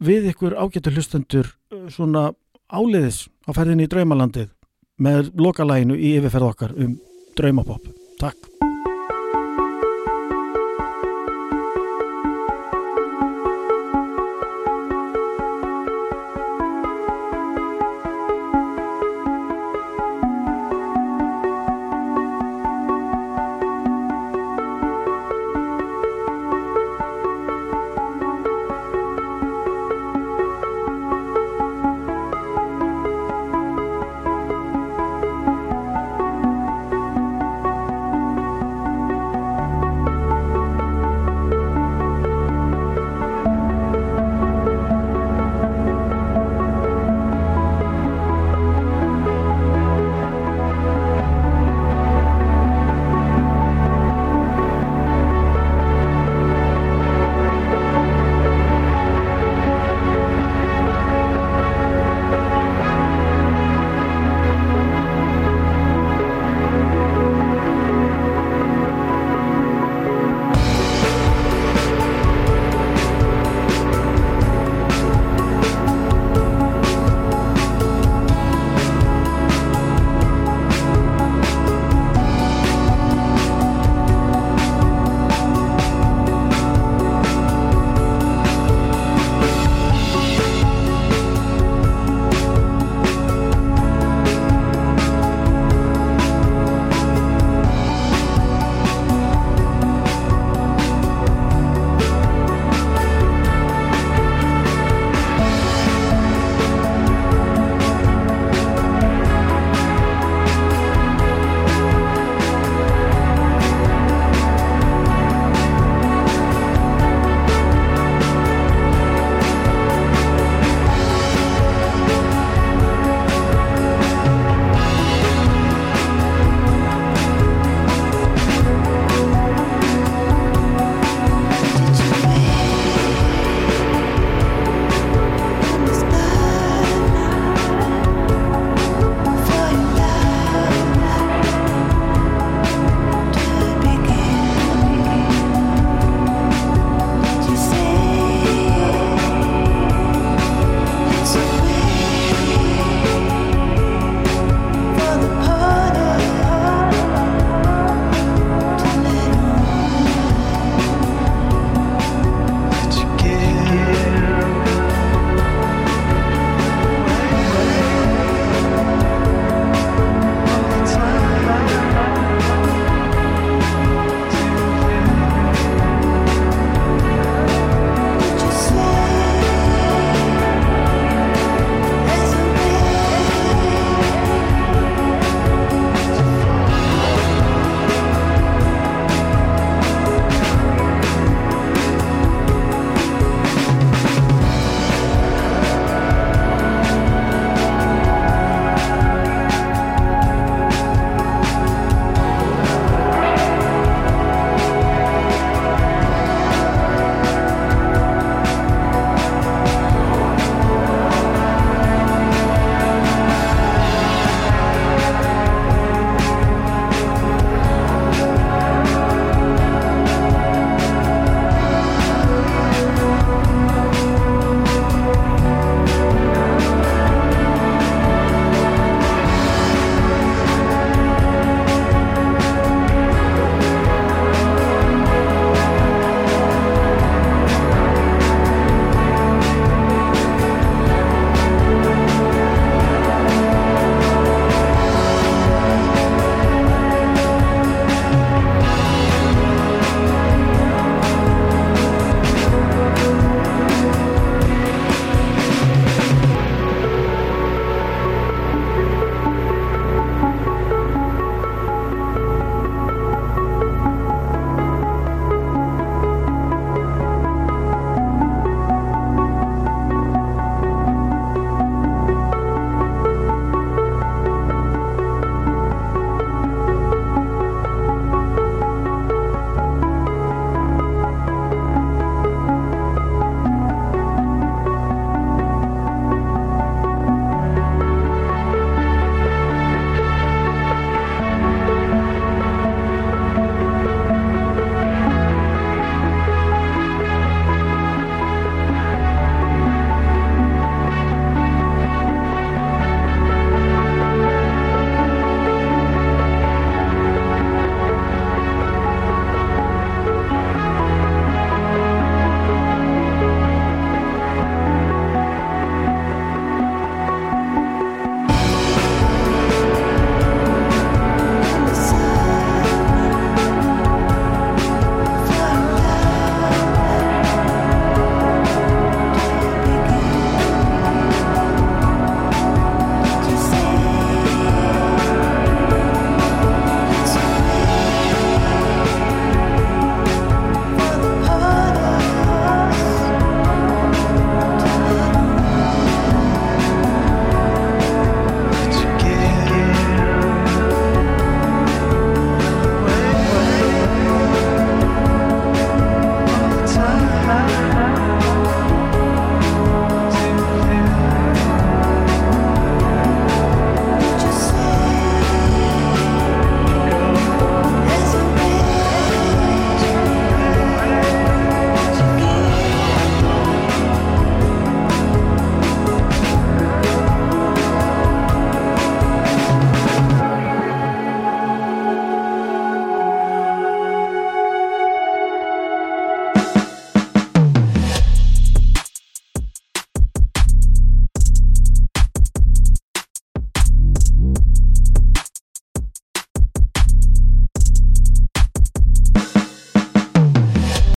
við 0.05 0.27
ykkur 0.35 0.57
ágættu 0.59 0.93
hlustendur 0.93 1.53
svona 1.95 2.31
áleiðis 2.73 3.25
á 3.47 3.51
ferðinni 3.57 3.89
í 3.89 3.93
draumalandið 3.93 4.51
með 5.05 5.33
lokalæginu 5.39 5.99
í 5.99 6.15
yfirferð 6.19 6.51
okkar 6.53 6.77
um 6.79 6.97
draumapopp. 7.39 7.91
Takk. 8.21 8.74